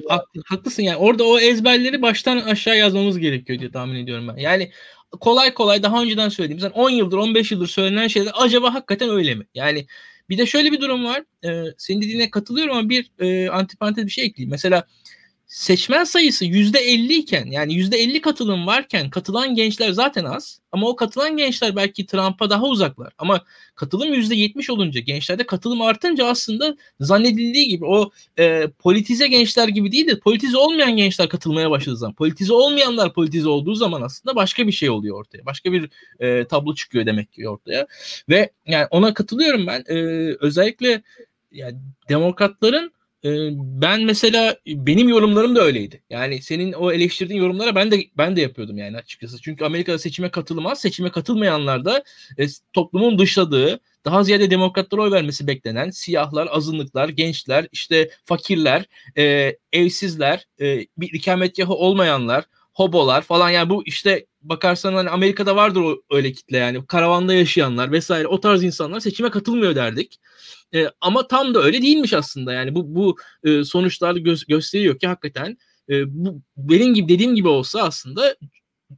haklısın 0.44 0.82
yani. 0.82 0.96
Orada 0.96 1.24
o 1.24 1.38
ezberleri 1.38 2.02
baştan 2.02 2.36
aşağı 2.38 2.78
yazmamız 2.78 3.18
gerekiyor 3.18 3.58
diye 3.58 3.70
tahmin 3.70 3.94
ediyorum 3.94 4.28
ben. 4.28 4.36
Yani 4.36 4.70
kolay 5.20 5.54
kolay 5.54 5.82
daha 5.82 6.02
önceden 6.02 6.28
söylediğim 6.28 6.62
yani 6.62 6.72
10 6.72 6.90
yıldır 6.90 7.16
15 7.16 7.52
yıldır 7.52 7.66
söylenen 7.66 8.08
şeyler 8.08 8.32
acaba 8.34 8.74
hakikaten 8.74 9.10
öyle 9.10 9.34
mi? 9.34 9.46
Yani 9.54 9.86
bir 10.28 10.38
de 10.38 10.46
şöyle 10.46 10.72
bir 10.72 10.80
durum 10.80 11.04
var. 11.04 11.22
Ee, 11.44 11.64
senin 11.78 12.02
dediğine 12.02 12.30
katılıyorum 12.30 12.76
ama 12.76 12.88
bir 12.88 13.10
e, 13.20 13.48
antiparantez 13.48 14.06
bir 14.06 14.10
şey 14.10 14.24
ekleyeyim. 14.24 14.50
Mesela 14.50 14.86
seçmen 15.52 16.04
sayısı 16.04 16.44
yüzde 16.44 16.78
elli 16.78 17.14
iken 17.14 17.46
yani 17.46 17.74
yüzde 17.74 17.96
elli 17.96 18.20
katılım 18.20 18.66
varken 18.66 19.10
katılan 19.10 19.54
gençler 19.54 19.90
zaten 19.90 20.24
az. 20.24 20.60
Ama 20.72 20.88
o 20.88 20.96
katılan 20.96 21.36
gençler 21.36 21.76
belki 21.76 22.06
Trump'a 22.06 22.50
daha 22.50 22.64
uzaklar. 22.64 23.12
Ama 23.18 23.44
katılım 23.74 24.14
yüzde 24.14 24.34
yetmiş 24.34 24.70
olunca 24.70 25.00
gençlerde 25.00 25.46
katılım 25.46 25.82
artınca 25.82 26.26
aslında 26.26 26.76
zannedildiği 27.00 27.68
gibi 27.68 27.84
o 27.84 28.10
e, 28.38 28.66
politize 28.78 29.28
gençler 29.28 29.68
gibi 29.68 29.92
değil 29.92 30.06
de 30.06 30.18
politize 30.18 30.56
olmayan 30.56 30.96
gençler 30.96 31.28
katılmaya 31.28 31.70
başladığı 31.70 31.96
zaman 31.96 32.14
politize 32.14 32.52
olmayanlar 32.52 33.12
politize 33.12 33.48
olduğu 33.48 33.74
zaman 33.74 34.02
aslında 34.02 34.36
başka 34.36 34.66
bir 34.66 34.72
şey 34.72 34.90
oluyor 34.90 35.18
ortaya. 35.18 35.46
Başka 35.46 35.72
bir 35.72 35.90
e, 36.20 36.44
tablo 36.44 36.74
çıkıyor 36.74 37.06
demek 37.06 37.32
ki 37.32 37.48
ortaya. 37.48 37.86
Ve 38.28 38.50
yani 38.66 38.86
ona 38.90 39.14
katılıyorum 39.14 39.66
ben. 39.66 39.84
E, 39.88 39.96
özellikle 40.40 41.02
yani 41.50 41.78
demokratların 42.08 42.92
ben 43.54 44.02
mesela 44.04 44.56
benim 44.66 45.08
yorumlarım 45.08 45.56
da 45.56 45.62
öyleydi. 45.62 46.02
Yani 46.10 46.42
senin 46.42 46.72
o 46.72 46.92
eleştirdiğin 46.92 47.40
yorumlara 47.40 47.74
ben 47.74 47.90
de 47.90 48.04
ben 48.18 48.36
de 48.36 48.40
yapıyordum 48.40 48.78
yani 48.78 48.96
açıkçası. 48.96 49.40
Çünkü 49.42 49.64
Amerika'da 49.64 49.98
seçime 49.98 50.30
katılmaz. 50.30 50.80
Seçime 50.80 51.10
katılmayanlar 51.10 51.84
da 51.84 52.04
e, 52.38 52.46
toplumun 52.72 53.18
dışladığı, 53.18 53.80
daha 54.04 54.24
ziyade 54.24 54.50
demokratlara 54.50 55.02
oy 55.02 55.10
vermesi 55.10 55.46
beklenen 55.46 55.90
siyahlar, 55.90 56.48
azınlıklar, 56.50 57.08
gençler, 57.08 57.68
işte 57.72 58.10
fakirler, 58.24 58.84
e, 59.18 59.56
evsizler, 59.72 60.46
e, 60.60 60.86
bir 60.96 61.12
ikametgahı 61.12 61.74
olmayanlar, 61.74 62.44
hobolar 62.74 63.22
falan 63.22 63.50
yani 63.50 63.70
bu 63.70 63.82
işte 63.86 64.26
bakarsan 64.42 64.94
hani 64.94 65.10
Amerika'da 65.10 65.56
vardır 65.56 65.80
o 65.80 66.02
öyle 66.10 66.32
kitle 66.32 66.56
yani 66.56 66.86
karavanda 66.86 67.34
yaşayanlar 67.34 67.92
vesaire 67.92 68.26
o 68.26 68.40
tarz 68.40 68.64
insanlar 68.64 69.00
seçime 69.00 69.30
katılmıyor 69.30 69.74
derdik. 69.74 70.20
E, 70.74 70.86
ama 71.00 71.28
tam 71.28 71.54
da 71.54 71.62
öyle 71.62 71.82
değilmiş 71.82 72.12
aslında. 72.12 72.52
Yani 72.52 72.74
bu 72.74 72.94
bu 72.94 73.16
e, 73.44 73.64
sonuçlar 73.64 74.14
gö- 74.14 74.48
gösteriyor 74.48 74.98
ki 74.98 75.06
hakikaten 75.06 75.56
e, 75.88 75.94
bu 76.24 76.42
benim 76.56 76.94
gibi 76.94 77.08
dediğim 77.08 77.34
gibi 77.34 77.48
olsa 77.48 77.82
aslında 77.82 78.36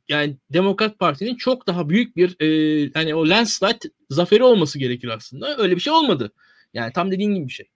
yani 0.08 0.37
Demokrat 0.50 0.98
Parti'nin 0.98 1.34
çok 1.37 1.66
daha 1.66 1.88
büyük 1.88 2.16
bir 2.16 2.40
e, 2.40 2.90
hani 2.94 3.14
o 3.14 3.28
landslide 3.28 3.90
zaferi 4.10 4.42
olması 4.42 4.78
gerekir 4.78 5.08
aslında. 5.08 5.58
Öyle 5.58 5.76
bir 5.76 5.80
şey 5.80 5.92
olmadı. 5.92 6.32
Yani 6.74 6.92
tam 6.92 7.10
dediğin 7.10 7.34
gibi 7.34 7.48
bir 7.48 7.52
şey. 7.52 7.66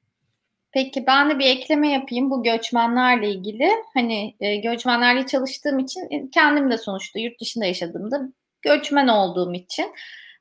Peki 0.73 1.07
ben 1.07 1.31
de 1.31 1.39
bir 1.39 1.47
ekleme 1.47 1.93
yapayım 1.93 2.31
bu 2.31 2.43
göçmenlerle 2.43 3.31
ilgili. 3.31 3.71
Hani 3.95 4.35
e, 4.41 4.57
göçmenlerle 4.57 5.27
çalıştığım 5.27 5.79
için 5.79 6.01
e, 6.11 6.31
kendim 6.31 6.71
de 6.71 6.79
sonuçta 6.79 7.19
yurt 7.19 7.41
dışında 7.41 7.65
yaşadığımda 7.65 8.21
göçmen 8.63 9.09
olduğum 9.09 9.55
için 9.55 9.93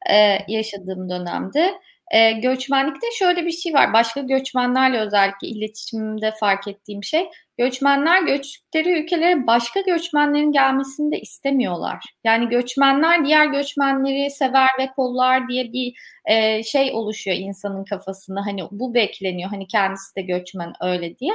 e, 0.10 0.38
yaşadığım 0.48 1.10
dönemde 1.10 1.74
e, 2.12 2.32
göçmenlikte 2.32 3.08
şöyle 3.20 3.46
bir 3.46 3.52
şey 3.52 3.74
var. 3.74 3.94
Başka 3.94 4.22
göçmenlerle 4.22 5.00
özellikle 5.00 5.48
iletişimimde 5.48 6.32
fark 6.40 6.68
ettiğim 6.68 7.04
şey 7.04 7.30
göçmenler 7.58 8.22
göçtükleri 8.22 9.02
ülkelere 9.02 9.48
başka 9.48 9.82
göçmenlerin 9.82 10.52
gelmesini 10.52 11.12
de 11.12 11.20
istemiyorlar. 11.20 12.04
Yani 12.24 12.50
göçmenler 12.50 13.26
diğer 13.26 13.46
göçmenleri 13.46 14.32
sever 14.32 14.70
ve 14.80 14.88
kollar 14.96 15.48
diye 15.48 15.74
bir 15.74 15.94
e, 16.26 16.64
şey 16.64 16.92
oluşuyor 16.94 17.38
insanın 17.38 17.86
kafasında. 17.86 18.42
Hani 18.46 18.62
bu 18.72 18.94
bekleniyor. 18.94 19.50
Hani 19.50 19.68
kendisi 19.68 20.16
de 20.16 20.22
göçmen 20.22 20.74
öyle 20.82 21.18
diye. 21.18 21.34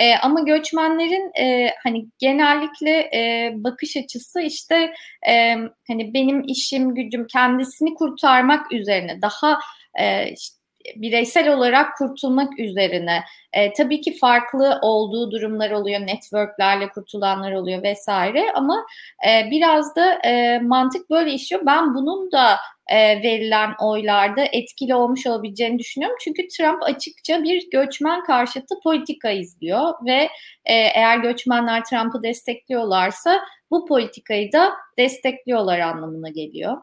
E, 0.00 0.16
ama 0.16 0.40
göçmenlerin 0.40 1.32
e, 1.40 1.70
hani 1.84 2.06
genellikle 2.18 2.90
e, 2.90 3.52
bakış 3.54 3.96
açısı 3.96 4.40
işte 4.40 4.94
e, 5.28 5.54
hani 5.88 6.14
benim 6.14 6.42
işim 6.46 6.94
gücüm 6.94 7.26
kendisini 7.26 7.94
kurtarmak 7.94 8.72
üzerine 8.72 9.22
daha 9.22 9.58
e, 10.00 10.32
işte 10.32 10.64
bireysel 10.96 11.54
olarak 11.54 11.98
kurtulmak 11.98 12.58
üzerine. 12.58 13.24
E, 13.52 13.72
tabii 13.72 14.00
ki 14.00 14.18
farklı 14.18 14.78
olduğu 14.82 15.30
durumlar 15.30 15.70
oluyor, 15.70 16.00
networklerle 16.00 16.88
kurtulanlar 16.88 17.52
oluyor 17.52 17.82
vesaire 17.82 18.52
ama 18.54 18.86
e, 19.28 19.50
biraz 19.50 19.96
da 19.96 20.14
e, 20.14 20.58
mantık 20.58 21.10
böyle 21.10 21.32
işiyor. 21.32 21.62
Ben 21.66 21.94
bunun 21.94 22.32
da 22.32 22.56
e, 22.86 23.22
verilen 23.22 23.70
oylarda 23.80 24.44
etkili 24.52 24.94
olmuş 24.94 25.26
olabileceğini 25.26 25.78
düşünüyorum. 25.78 26.16
Çünkü 26.20 26.48
Trump 26.48 26.82
açıkça 26.82 27.42
bir 27.42 27.70
göçmen 27.70 28.24
karşıtı 28.24 28.74
politika 28.84 29.30
izliyor 29.30 29.92
ve 30.06 30.28
e, 30.64 30.74
eğer 30.74 31.18
göçmenler 31.18 31.84
Trump'ı 31.84 32.22
destekliyorlarsa 32.22 33.40
bu 33.70 33.86
politikayı 33.86 34.52
da 34.52 34.72
destekliyorlar 34.98 35.78
anlamına 35.78 36.28
geliyor. 36.28 36.76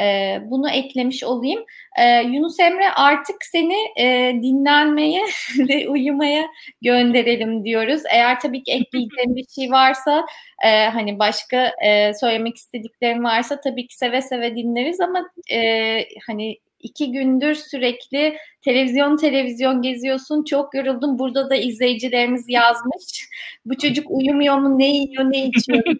E, 0.00 0.38
bunu 0.44 0.70
eklemiş 0.70 1.24
olayım. 1.24 1.64
E, 1.98 2.22
Yunus 2.22 2.60
Emre 2.60 2.90
artık 2.96 3.36
seni 3.44 3.76
e, 3.98 4.32
dinlenmeye 4.42 5.22
ve 5.68 5.88
uyumaya 5.88 6.46
gönderelim 6.82 7.64
diyoruz. 7.64 8.02
Eğer 8.12 8.40
tabii 8.40 8.62
ki 8.62 8.72
ekleyeceğim 8.72 9.36
bir 9.36 9.46
şey 9.54 9.70
varsa 9.70 10.26
e, 10.64 10.84
hani 10.86 11.18
başka 11.18 11.72
e, 11.84 12.14
söylemek 12.14 12.56
istediklerim 12.56 13.24
varsa 13.24 13.60
tabii 13.60 13.86
ki 13.86 13.96
seve 13.96 14.22
seve 14.22 14.56
dinleriz 14.56 15.00
ama 15.00 15.30
e, 15.52 16.04
hani 16.26 16.58
iki 16.82 17.12
gündür 17.12 17.54
sürekli 17.54 18.36
televizyon 18.62 19.16
televizyon 19.16 19.82
geziyorsun. 19.82 20.44
Çok 20.44 20.74
yoruldum. 20.74 21.18
Burada 21.18 21.50
da 21.50 21.56
izleyicilerimiz 21.56 22.44
yazmış. 22.48 23.28
Bu 23.64 23.78
çocuk 23.78 24.10
uyumuyor 24.10 24.58
mu? 24.58 24.78
Ne 24.78 24.96
yiyor? 24.96 25.24
Ne 25.24 25.46
içiyor? 25.46 25.82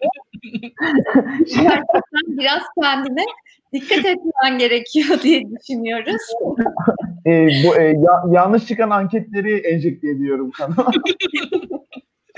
Gerçekten 1.45 2.27
biraz 2.27 2.61
kendine 2.81 3.25
dikkat 3.73 4.05
etmen 4.05 4.57
gerekiyor 4.59 5.21
diye 5.23 5.43
düşünüyoruz. 5.51 6.21
e, 7.25 7.47
bu 7.47 7.75
e, 7.75 7.83
ya, 7.83 8.23
yanlış 8.31 8.65
çıkan 8.65 8.89
anketleri 8.89 9.57
enjekte 9.57 10.09
ediyorum 10.09 10.51
kanala. 10.51 10.91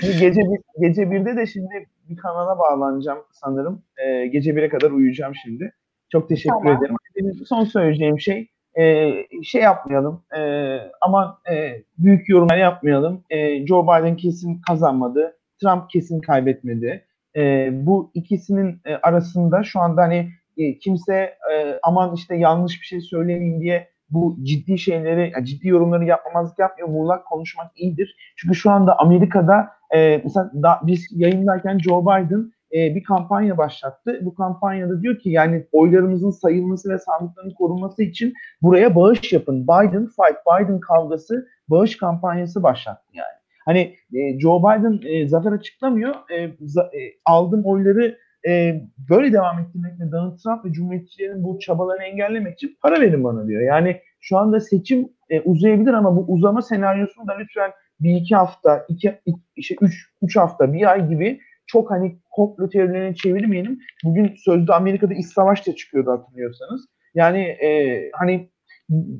gece 0.00 0.40
bir, 0.40 0.86
gece 0.88 1.10
birde 1.10 1.36
de 1.36 1.46
şimdi 1.46 1.88
bir 2.08 2.16
kanala 2.16 2.58
bağlanacağım 2.58 3.18
sanırım. 3.32 3.82
E, 3.96 4.26
gece 4.26 4.50
1'e 4.50 4.68
kadar 4.68 4.90
uyuyacağım 4.90 5.34
şimdi. 5.44 5.72
Çok 6.12 6.28
teşekkür 6.28 6.56
tamam. 6.58 6.76
ederim. 6.76 6.96
Benim 7.16 7.34
son 7.46 7.64
söyleyeceğim 7.64 8.20
şey 8.20 8.48
e, 8.78 9.12
şey 9.42 9.62
yapmayalım. 9.62 10.22
E, 10.36 10.78
ama 11.00 11.38
e, 11.52 11.82
büyük 11.98 12.28
yorumlar 12.28 12.56
yapmayalım. 12.56 13.24
E, 13.30 13.66
Joe 13.66 13.82
Biden 13.84 14.16
kesin 14.16 14.60
kazanmadı. 14.68 15.36
Trump 15.62 15.90
kesin 15.90 16.20
kaybetmedi. 16.20 17.04
E, 17.36 17.70
bu 17.86 18.10
ikisinin 18.14 18.80
e, 18.84 18.94
arasında 18.94 19.62
şu 19.62 19.80
anda 19.80 20.02
hani 20.02 20.30
e, 20.56 20.78
kimse 20.78 21.14
e, 21.52 21.78
aman 21.82 22.14
işte 22.14 22.36
yanlış 22.36 22.80
bir 22.80 22.86
şey 22.86 23.00
söylemeyeyim 23.00 23.60
diye 23.60 23.88
bu 24.10 24.36
ciddi 24.42 24.78
şeyleri, 24.78 25.32
ciddi 25.44 25.68
yorumları 25.68 26.04
yapmamazlık 26.04 26.58
yapmıyor. 26.58 26.88
Muğlak 26.88 27.26
konuşmak 27.26 27.70
iyidir. 27.76 28.16
Çünkü 28.36 28.54
şu 28.54 28.70
anda 28.70 28.98
Amerika'da 28.98 29.68
e, 29.94 30.20
mesela 30.24 30.50
da, 30.62 30.80
biz 30.82 31.06
yayınlarken 31.10 31.78
Joe 31.78 32.02
Biden 32.02 32.52
e, 32.74 32.94
bir 32.94 33.02
kampanya 33.02 33.58
başlattı. 33.58 34.20
Bu 34.22 34.34
kampanyada 34.34 35.02
diyor 35.02 35.18
ki 35.18 35.30
yani 35.30 35.66
oylarımızın 35.72 36.30
sayılması 36.30 36.90
ve 36.90 36.98
sandıkların 36.98 37.50
korunması 37.50 38.02
için 38.02 38.34
buraya 38.62 38.94
bağış 38.94 39.32
yapın. 39.32 39.62
Biden 39.62 40.06
fight, 40.06 40.38
Biden 40.46 40.80
kavgası 40.80 41.48
bağış 41.68 41.96
kampanyası 41.96 42.62
başlattı 42.62 43.10
yani. 43.12 43.34
Hani 43.64 43.96
e, 44.14 44.40
Joe 44.40 44.60
Biden 44.60 45.08
e, 45.08 45.28
zafer 45.28 45.52
açıklamıyor. 45.52 46.14
E, 46.14 46.50
za, 46.60 46.82
e, 46.82 47.00
aldım 47.24 47.62
oyları 47.64 48.18
e, 48.48 48.82
böyle 49.10 49.32
devam 49.32 49.58
ettirmek 49.58 50.00
ve 50.00 50.12
Donald 50.12 50.38
Trump 50.38 50.64
ve 50.64 50.72
Cumhuriyetçilerin 50.72 51.44
bu 51.44 51.58
çabalarını 51.58 52.02
engellemek 52.02 52.54
için 52.54 52.76
para 52.82 53.00
verin 53.00 53.24
bana 53.24 53.46
diyor. 53.46 53.62
Yani 53.62 54.00
şu 54.20 54.38
anda 54.38 54.60
seçim 54.60 55.08
e, 55.30 55.40
uzayabilir 55.40 55.92
ama 55.92 56.16
bu 56.16 56.24
uzama 56.28 56.62
senaryosunu 56.62 57.26
da 57.26 57.36
lütfen 57.36 57.70
bir 58.00 58.16
iki 58.16 58.36
hafta, 58.36 58.84
iki, 58.88 59.20
işte 59.56 59.76
üç, 59.80 60.10
üç 60.22 60.36
hafta, 60.36 60.72
bir 60.72 60.90
ay 60.90 61.08
gibi 61.08 61.40
çok 61.66 61.90
hani 61.90 62.18
komplo 62.30 62.68
teorilerine 62.68 63.14
çevirmeyelim. 63.14 63.78
Bugün 64.04 64.34
sözde 64.44 64.74
Amerika'da 64.74 65.14
iç 65.14 65.26
savaş 65.26 65.66
da 65.66 65.76
çıkıyordu 65.76 66.10
hatırlıyorsanız. 66.10 66.86
Yani 67.14 67.40
e, 67.40 68.10
hani 68.12 68.50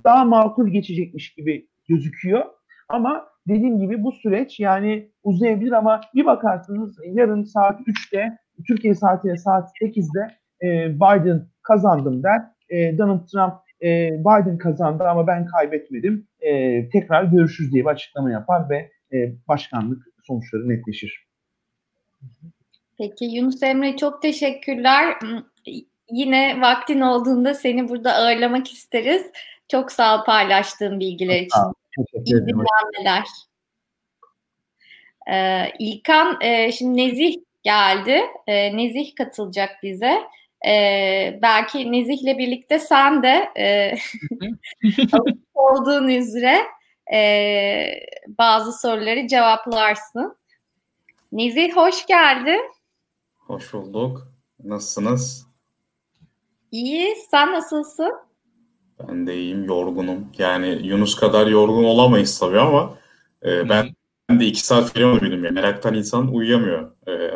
daha 0.04 0.24
makul 0.24 0.68
geçecekmiş 0.68 1.34
gibi 1.34 1.68
gözüküyor. 1.88 2.44
Ama 2.88 3.26
dediğim 3.48 3.80
gibi 3.80 4.02
bu 4.02 4.12
süreç 4.12 4.60
yani 4.60 5.10
uzayabilir 5.22 5.72
ama 5.72 6.00
bir 6.14 6.26
bakarsınız 6.26 6.98
yarın 7.04 7.44
saat 7.44 7.80
3'te 7.80 8.38
Türkiye 8.66 8.94
saatiyle 8.94 9.36
saat 9.36 9.70
8'de 9.82 10.28
e, 10.62 10.94
Biden 10.94 11.48
kazandım 11.62 12.22
der. 12.22 12.42
E, 12.70 12.98
Donald 12.98 13.26
Trump 13.26 13.54
e, 13.82 14.10
Biden 14.20 14.58
kazandı 14.58 15.04
ama 15.04 15.26
ben 15.26 15.46
kaybetmedim. 15.46 16.26
E, 16.40 16.88
tekrar 16.88 17.24
görüşürüz 17.24 17.72
diye 17.72 17.84
bir 17.84 17.90
açıklama 17.90 18.30
yapar 18.30 18.70
ve 18.70 18.90
e, 19.12 19.34
başkanlık 19.48 20.02
sonuçları 20.22 20.68
netleşir. 20.68 21.26
Peki 22.98 23.24
Yunus 23.24 23.62
Emre 23.62 23.96
çok 23.96 24.22
teşekkürler. 24.22 25.18
Yine 26.10 26.60
vaktin 26.60 27.00
olduğunda 27.00 27.54
seni 27.54 27.88
burada 27.88 28.14
ağırlamak 28.14 28.72
isteriz. 28.72 29.26
Çok 29.68 29.92
sağ 29.92 30.20
ol 30.20 30.24
paylaştığın 30.24 31.00
bilgiler 31.00 31.40
için. 31.40 31.60
İyi 32.24 32.34
dinlenmeler. 32.34 33.24
Ee, 35.30 35.72
İlkan, 35.78 36.38
e, 36.40 36.72
şimdi 36.72 36.96
Nezih 36.96 37.36
geldi. 37.62 38.20
E, 38.46 38.76
Nezih 38.76 39.14
katılacak 39.14 39.70
bize. 39.82 40.22
E, 40.66 41.38
belki 41.42 41.92
Nezih'le 41.92 42.38
birlikte 42.38 42.78
sen 42.78 43.22
de 43.22 43.48
e, 43.58 43.94
olduğun 45.54 46.08
üzere 46.08 46.58
e, 47.12 47.20
bazı 48.28 48.72
soruları 48.80 49.26
cevaplarsın. 49.28 50.36
Nezih 51.34 51.76
hoş 51.76 52.06
geldin. 52.06 52.60
Hoş 53.34 53.72
bulduk. 53.72 54.26
Nasılsınız? 54.64 55.46
İyi. 56.70 57.16
Sen 57.30 57.52
nasılsın? 57.52 58.12
Ben 58.98 59.26
de 59.26 59.36
iyiyim. 59.36 59.64
Yorgunum. 59.64 60.28
Yani 60.38 60.86
Yunus 60.86 61.14
kadar 61.14 61.46
yorgun 61.46 61.84
olamayız 61.84 62.38
tabii 62.38 62.60
ama 62.60 62.98
e, 63.44 63.68
ben, 63.68 63.88
ben 64.28 64.40
de 64.40 64.46
iki 64.46 64.66
saat 64.66 64.94
falan 64.94 65.20
uyudum. 65.20 65.44
Yani. 65.44 65.54
Meraktan 65.54 65.94
insan 65.94 66.34
uyuyamıyor. 66.34 66.90
E, 67.08 67.30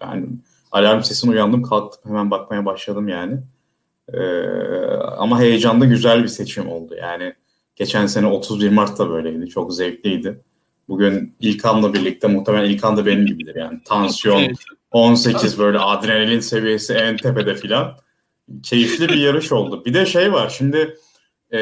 ben 0.00 0.28
alarm 0.72 1.02
sesine 1.02 1.30
uyandım. 1.30 1.62
Kalktım 1.62 2.10
hemen 2.10 2.30
bakmaya 2.30 2.66
başladım 2.66 3.08
yani. 3.08 3.38
E, 4.12 4.20
ama 4.96 5.40
heyecanlı 5.40 5.86
güzel 5.86 6.22
bir 6.22 6.28
seçim 6.28 6.68
oldu. 6.68 6.94
Yani 6.94 7.34
geçen 7.76 8.06
sene 8.06 8.26
31 8.26 8.70
Mart'ta 8.70 9.10
böyleydi. 9.10 9.48
Çok 9.48 9.74
zevkliydi. 9.74 10.40
Bugün 10.88 11.34
İlkan'la 11.40 11.94
birlikte 11.94 12.28
muhtemelen 12.28 12.70
İlkan 12.70 12.96
da 12.96 13.06
benim 13.06 13.26
gibidir 13.26 13.54
yani. 13.54 13.80
Tansiyon 13.84 14.52
18 14.90 15.58
böyle 15.58 15.78
adrenalin 15.78 16.40
seviyesi 16.40 16.92
en 16.92 17.16
tepede 17.16 17.54
filan. 17.54 17.92
Keyifli 18.62 19.08
bir 19.08 19.16
yarış 19.16 19.52
oldu. 19.52 19.84
Bir 19.84 19.94
de 19.94 20.06
şey 20.06 20.32
var 20.32 20.54
şimdi 20.58 20.96
e, 21.52 21.58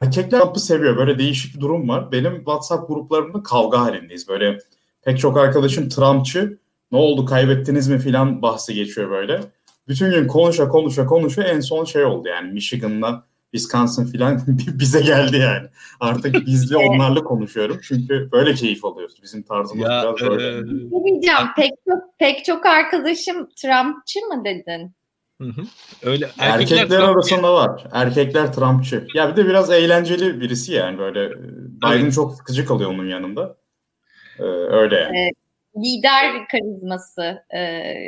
erkekler 0.00 0.40
Trump'ı 0.40 0.60
seviyor. 0.60 0.96
Böyle 0.96 1.18
değişik 1.18 1.56
bir 1.56 1.60
durum 1.60 1.88
var. 1.88 2.12
Benim 2.12 2.36
WhatsApp 2.36 2.88
gruplarımda 2.88 3.42
kavga 3.42 3.80
halindeyiz. 3.80 4.28
Böyle 4.28 4.58
pek 5.02 5.18
çok 5.18 5.36
arkadaşım 5.36 5.88
Trumpçı. 5.88 6.58
Ne 6.92 6.98
oldu 6.98 7.24
kaybettiniz 7.24 7.88
mi 7.88 7.98
filan 7.98 8.42
bahsi 8.42 8.74
geçiyor 8.74 9.10
böyle. 9.10 9.40
Bütün 9.88 10.10
gün 10.10 10.26
konuşa 10.26 10.68
konuşa 10.68 11.06
konuşa 11.06 11.42
en 11.42 11.60
son 11.60 11.84
şey 11.84 12.04
oldu 12.04 12.28
yani 12.28 12.52
Michigan'la 12.52 13.29
Wisconsin 13.52 14.06
filan 14.06 14.40
bize 14.48 15.00
geldi 15.00 15.36
yani. 15.36 15.68
Artık 16.00 16.46
bizle 16.46 16.76
onlarla 16.76 17.24
konuşuyorum. 17.24 17.80
Çünkü 17.82 18.28
böyle 18.32 18.54
keyif 18.54 18.84
alıyoruz. 18.84 19.22
Bizim 19.22 19.42
tarzımız 19.42 19.88
ya, 19.90 20.02
biraz 20.02 20.30
böyle. 20.30 20.58
E... 20.58 20.62
Ne 20.62 21.04
diyeceğim? 21.04 21.48
Pek 21.56 21.70
çok, 21.88 22.18
pek 22.18 22.44
çok 22.44 22.66
arkadaşım 22.66 23.48
Trumpçı 23.56 24.20
mı 24.20 24.44
dedin? 24.44 24.94
Hı 25.40 25.48
hı. 25.48 25.62
Öyle 26.02 26.30
erkekler, 26.38 26.76
erkekler 26.76 27.02
arasında 27.02 27.54
var. 27.54 27.86
Erkekler 27.92 28.52
Trumpçı. 28.52 29.06
Ya 29.14 29.30
bir 29.30 29.36
de 29.36 29.46
biraz 29.46 29.70
eğlenceli 29.70 30.40
birisi 30.40 30.72
yani 30.72 30.98
böyle. 30.98 31.24
E, 31.24 31.38
Biden 31.82 32.02
evet. 32.02 32.14
çok 32.14 32.34
sıkıcı 32.34 32.66
kalıyor 32.66 32.90
onun 32.90 33.06
yanında. 33.08 33.56
Ee, 34.38 34.42
öyle 34.42 34.96
yani. 34.96 35.18
Evet, 35.18 35.34
lider 35.76 36.48
karizması 36.48 37.42
e, 37.54 37.60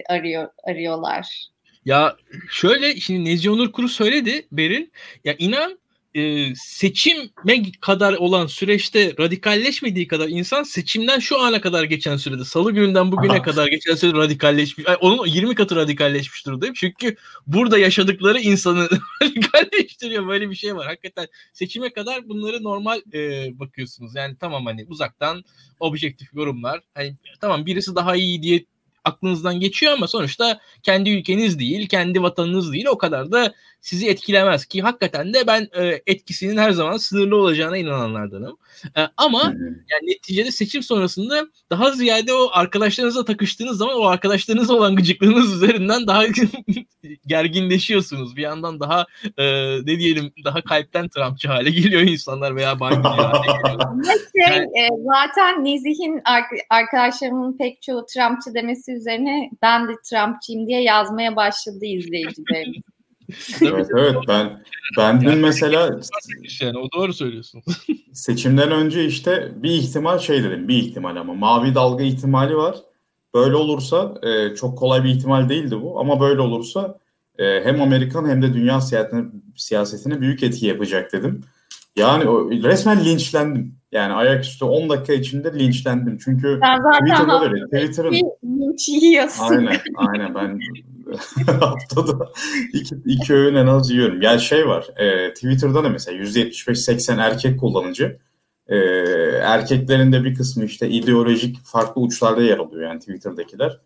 arıyor 0.08 0.48
arıyorlar. 0.64 1.51
Ya 1.84 2.16
şöyle 2.50 3.00
şimdi 3.00 3.24
Nezih 3.24 3.50
Onur 3.50 3.72
Kuru 3.72 3.88
söyledi 3.88 4.46
Beril. 4.52 4.86
Ya 5.24 5.34
inan 5.38 5.78
e, 6.14 6.54
seçime 6.54 7.72
kadar 7.80 8.12
olan 8.12 8.46
süreçte 8.46 9.14
radikalleşmediği 9.18 10.08
kadar 10.08 10.28
insan 10.28 10.62
seçimden 10.62 11.18
şu 11.18 11.40
ana 11.40 11.60
kadar 11.60 11.84
geçen 11.84 12.16
sürede 12.16 12.44
salı 12.44 12.72
gününden 12.72 13.12
bugüne 13.12 13.32
Aha. 13.32 13.42
kadar 13.42 13.66
geçen 13.66 13.94
sürede 13.94 14.18
radikalleşmiş. 14.18 14.86
Onun 15.00 15.26
20 15.26 15.54
katı 15.54 15.76
radikalleşmiş 15.76 16.46
durumdayım. 16.46 16.74
Çünkü 16.74 17.16
burada 17.46 17.78
yaşadıkları 17.78 18.40
insanı 18.40 18.88
radikalleştiriyor. 19.22 20.28
Böyle 20.28 20.50
bir 20.50 20.54
şey 20.54 20.76
var. 20.76 20.86
Hakikaten 20.86 21.26
seçime 21.52 21.92
kadar 21.92 22.28
bunları 22.28 22.62
normal 22.62 23.00
e, 23.14 23.50
bakıyorsunuz. 23.58 24.14
Yani 24.14 24.36
tamam 24.40 24.66
hani 24.66 24.86
uzaktan 24.88 25.44
objektif 25.80 26.34
yorumlar. 26.34 26.80
Hani 26.94 27.16
tamam 27.40 27.66
birisi 27.66 27.94
daha 27.94 28.16
iyi 28.16 28.42
diye 28.42 28.64
aklınızdan 29.04 29.60
geçiyor 29.60 29.92
ama 29.92 30.08
sonuçta 30.08 30.60
kendi 30.82 31.10
ülkeniz 31.10 31.58
değil, 31.58 31.88
kendi 31.88 32.22
vatanınız 32.22 32.72
değil. 32.72 32.86
O 32.86 32.98
kadar 32.98 33.32
da 33.32 33.54
sizi 33.82 34.08
etkilemez 34.08 34.66
ki 34.66 34.82
hakikaten 34.82 35.34
de 35.34 35.46
ben 35.46 35.68
e, 35.72 36.02
etkisinin 36.06 36.56
her 36.56 36.70
zaman 36.70 36.96
sınırlı 36.96 37.36
olacağına 37.36 37.76
inananlardanım. 37.76 38.58
E, 38.96 39.00
ama 39.16 39.42
yani 39.90 40.06
neticede 40.06 40.50
seçim 40.50 40.82
sonrasında 40.82 41.46
daha 41.70 41.90
ziyade 41.90 42.32
o 42.34 42.50
arkadaşlarınızla 42.52 43.24
takıştığınız 43.24 43.78
zaman 43.78 43.96
o 43.96 44.04
arkadaşlarınızla 44.04 44.74
olan 44.74 44.96
gıcıklığınız 44.96 45.52
üzerinden 45.52 46.06
daha 46.06 46.24
gerginleşiyorsunuz. 47.26 48.36
Bir 48.36 48.42
yandan 48.42 48.80
daha 48.80 49.06
e, 49.36 49.44
ne 49.76 49.98
diyelim 49.98 50.32
daha 50.44 50.62
kalpten 50.62 51.08
Trumpçı 51.08 51.48
hale 51.48 51.70
geliyor 51.70 52.02
insanlar 52.02 52.56
veya 52.56 52.76
Biden'cı 52.76 53.08
hale 53.08 53.46
geliyor. 53.46 54.04
şey, 54.04 54.56
yani, 54.56 54.64
e, 54.64 54.88
zaten 55.04 55.64
Nezih'in 55.64 56.22
arkadaşlarımın 56.70 57.58
pek 57.58 57.82
çoğu 57.82 58.06
Trumpçı 58.06 58.54
demesi 58.54 58.92
üzerine 58.92 59.50
ben 59.62 59.88
de 59.88 59.92
Trumpçıyım 60.10 60.66
diye 60.66 60.82
yazmaya 60.82 61.36
başladı 61.36 61.84
izleyicilerimiz 61.84 62.91
evet 63.62 63.86
evet 63.96 64.16
ben 64.28 64.62
ben 64.98 65.20
dün 65.20 65.38
mesela 65.38 66.00
yani 66.60 66.78
o 66.78 66.92
doğru 66.94 67.12
söylüyorsun. 67.12 67.62
seçimden 68.12 68.70
önce 68.70 69.04
işte 69.04 69.52
bir 69.56 69.70
ihtimal 69.70 70.18
şey 70.18 70.44
dedim 70.44 70.68
bir 70.68 70.76
ihtimal 70.76 71.16
ama 71.16 71.34
mavi 71.34 71.74
dalga 71.74 72.04
ihtimali 72.04 72.56
var. 72.56 72.76
Böyle 73.34 73.56
olursa 73.56 74.14
e, 74.22 74.54
çok 74.54 74.78
kolay 74.78 75.04
bir 75.04 75.08
ihtimal 75.08 75.48
değildi 75.48 75.82
bu 75.82 76.00
ama 76.00 76.20
böyle 76.20 76.40
olursa 76.40 76.98
e, 77.38 77.64
hem 77.64 77.82
Amerikan 77.82 78.28
hem 78.28 78.42
de 78.42 78.54
dünya 78.54 78.80
siyasetine, 78.80 79.24
siyasetine 79.56 80.20
büyük 80.20 80.42
etki 80.42 80.66
yapacak 80.66 81.12
dedim. 81.12 81.44
Yani 81.96 82.28
o, 82.28 82.50
resmen 82.50 83.04
linçlendim. 83.04 83.74
Yani 83.92 84.12
ayaküstü 84.12 84.64
10 84.64 84.88
dakika 84.88 85.12
içinde 85.12 85.58
linçlendim. 85.58 86.18
Çünkü 86.24 86.60
Twitter'da 87.00 87.44
öyle. 87.44 87.64
Twitter'ın 87.64 88.12
linç 88.44 88.88
yiyorsun. 88.88 89.44
Aynen, 89.44 89.80
aynen 89.96 90.34
ben 90.34 90.60
haftada 91.60 92.32
iki, 92.72 92.96
iki 93.04 93.34
öğün 93.34 93.54
en 93.54 93.66
az 93.66 93.90
yiyorum. 93.90 94.22
Yani 94.22 94.40
şey 94.40 94.68
var, 94.68 94.86
e, 94.96 95.34
Twitter'da 95.34 95.84
da 95.84 95.88
mesela 95.88 96.18
%75-80 96.18 97.20
erkek 97.20 97.60
kullanıcı. 97.60 98.18
E, 98.68 98.76
erkeklerin 99.42 100.12
de 100.12 100.24
bir 100.24 100.34
kısmı 100.34 100.64
işte 100.64 100.88
ideolojik 100.88 101.64
farklı 101.64 102.00
uçlarda 102.00 102.42
yer 102.42 102.58
alıyor 102.58 102.82
yani 102.82 103.00
Twitter'dakiler. 103.00 103.78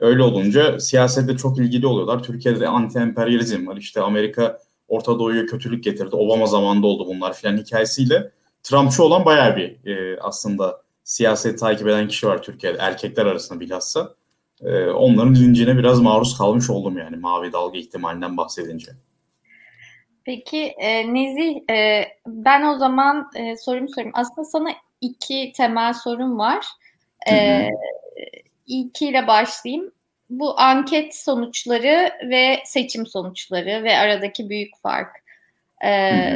Öyle 0.00 0.22
olunca 0.22 0.80
siyasette 0.80 1.36
çok 1.36 1.58
ilgili 1.58 1.86
oluyorlar. 1.86 2.22
Türkiye'de 2.22 2.60
de 2.60 2.64
anti-emperyalizm 2.64 3.66
var. 3.66 3.76
İşte 3.76 4.00
Amerika 4.00 4.58
Orta 4.88 5.18
Doğu'ya 5.18 5.46
kötülük 5.46 5.84
getirdi. 5.84 6.16
Obama 6.16 6.46
zamanında 6.46 6.86
oldu 6.86 7.06
bunlar 7.06 7.32
filan 7.32 7.56
hikayesiyle. 7.56 8.30
Trumpçı 8.62 9.02
olan 9.02 9.24
bayağı 9.24 9.56
bir 9.56 9.90
e, 9.90 10.20
aslında 10.20 10.82
siyaset 11.04 11.58
takip 11.58 11.88
eden 11.88 12.08
kişi 12.08 12.26
var 12.26 12.42
Türkiye'de. 12.42 12.78
Erkekler 12.80 13.26
arasında 13.26 13.60
bilhassa. 13.60 14.14
E, 14.62 14.84
onların 14.84 15.34
lincine 15.34 15.78
biraz 15.78 16.00
maruz 16.00 16.38
kalmış 16.38 16.70
oldum 16.70 16.98
yani 16.98 17.16
mavi 17.16 17.52
dalga 17.52 17.78
ihtimalinden 17.78 18.36
bahsedince. 18.36 18.92
Peki 20.24 20.62
e, 20.62 21.14
Nezih 21.14 21.70
e, 21.70 22.08
ben 22.26 22.62
o 22.66 22.78
zaman 22.78 23.30
e, 23.34 23.56
sorumu 23.56 23.88
sorayım. 23.88 24.12
Aslında 24.14 24.44
sana 24.44 24.70
iki 25.00 25.52
temel 25.56 25.92
sorum 25.92 26.38
var. 26.38 26.66
E, 27.30 27.68
ilkiyle 28.66 29.26
başlayayım. 29.26 29.92
Bu 30.30 30.60
anket 30.60 31.16
sonuçları 31.16 32.10
ve 32.30 32.58
seçim 32.64 33.06
sonuçları 33.06 33.84
ve 33.84 33.98
aradaki 33.98 34.48
büyük 34.48 34.76
fark. 34.82 35.16
E, 35.84 35.90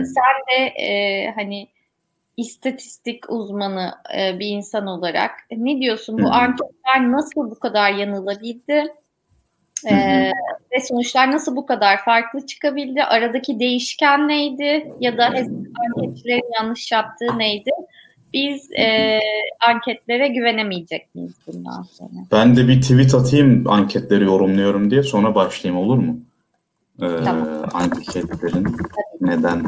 sen 0.04 0.34
de 0.50 0.64
e, 0.64 1.30
hani 1.34 1.68
istatistik 2.38 3.30
uzmanı 3.30 3.92
e, 4.16 4.38
bir 4.38 4.46
insan 4.46 4.86
olarak 4.86 5.30
e, 5.50 5.64
ne 5.64 5.80
diyorsun? 5.80 6.18
Bu 6.18 6.32
anketler 6.32 7.12
nasıl 7.12 7.50
bu 7.50 7.58
kadar 7.58 7.92
yanılabildi? 7.92 8.84
E, 9.86 9.94
ve 10.72 10.80
sonuçlar 10.88 11.32
nasıl 11.32 11.56
bu 11.56 11.66
kadar 11.66 12.04
farklı 12.04 12.46
çıkabildi? 12.46 13.02
Aradaki 13.02 13.60
değişken 13.60 14.28
neydi? 14.28 14.92
Ya 15.00 15.18
da 15.18 15.26
anketçilerin 15.26 16.62
yanlış 16.62 16.92
yaptığı 16.92 17.38
neydi? 17.38 17.70
Biz 18.32 18.72
e, 18.72 19.20
anketlere 19.68 20.28
güvenemeyecek 20.28 21.14
miyiz 21.14 21.34
bundan 21.46 21.82
sonra? 21.82 22.10
Ben 22.32 22.56
de 22.56 22.68
bir 22.68 22.80
tweet 22.82 23.14
atayım 23.14 23.64
anketleri 23.68 24.24
yorumluyorum 24.24 24.90
diye 24.90 25.02
sonra 25.02 25.34
başlayayım 25.34 25.84
olur 25.84 25.98
mu? 25.98 26.16
Ee, 27.02 27.06
tamam. 27.24 27.64
Anketlerin 27.72 28.76
neden 29.20 29.64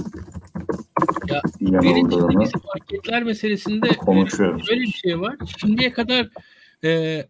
Ya, 1.29 1.43
yanıldığını 1.61 2.45
anketler 2.75 3.23
meselesinde 3.23 3.89
konuşuyoruz. 3.89 4.69
Böyle 4.71 4.81
bir 4.81 4.93
şey 4.93 5.21
var. 5.21 5.37
Şimdiye 5.61 5.93
kadar 5.93 6.29
e, 6.85 6.89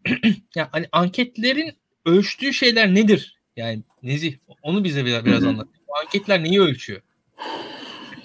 yani 0.54 0.68
hani 0.72 0.86
anketlerin 0.92 1.72
ölçtüğü 2.06 2.52
şeyler 2.52 2.94
nedir? 2.94 3.38
Yani 3.56 3.82
Nezih 4.02 4.36
onu 4.62 4.84
bize 4.84 5.04
biraz, 5.04 5.24
biraz 5.24 5.44
anlat. 5.44 5.68
Bu 5.88 5.96
anketler 5.98 6.44
neyi 6.44 6.60
ölçüyor? 6.60 7.00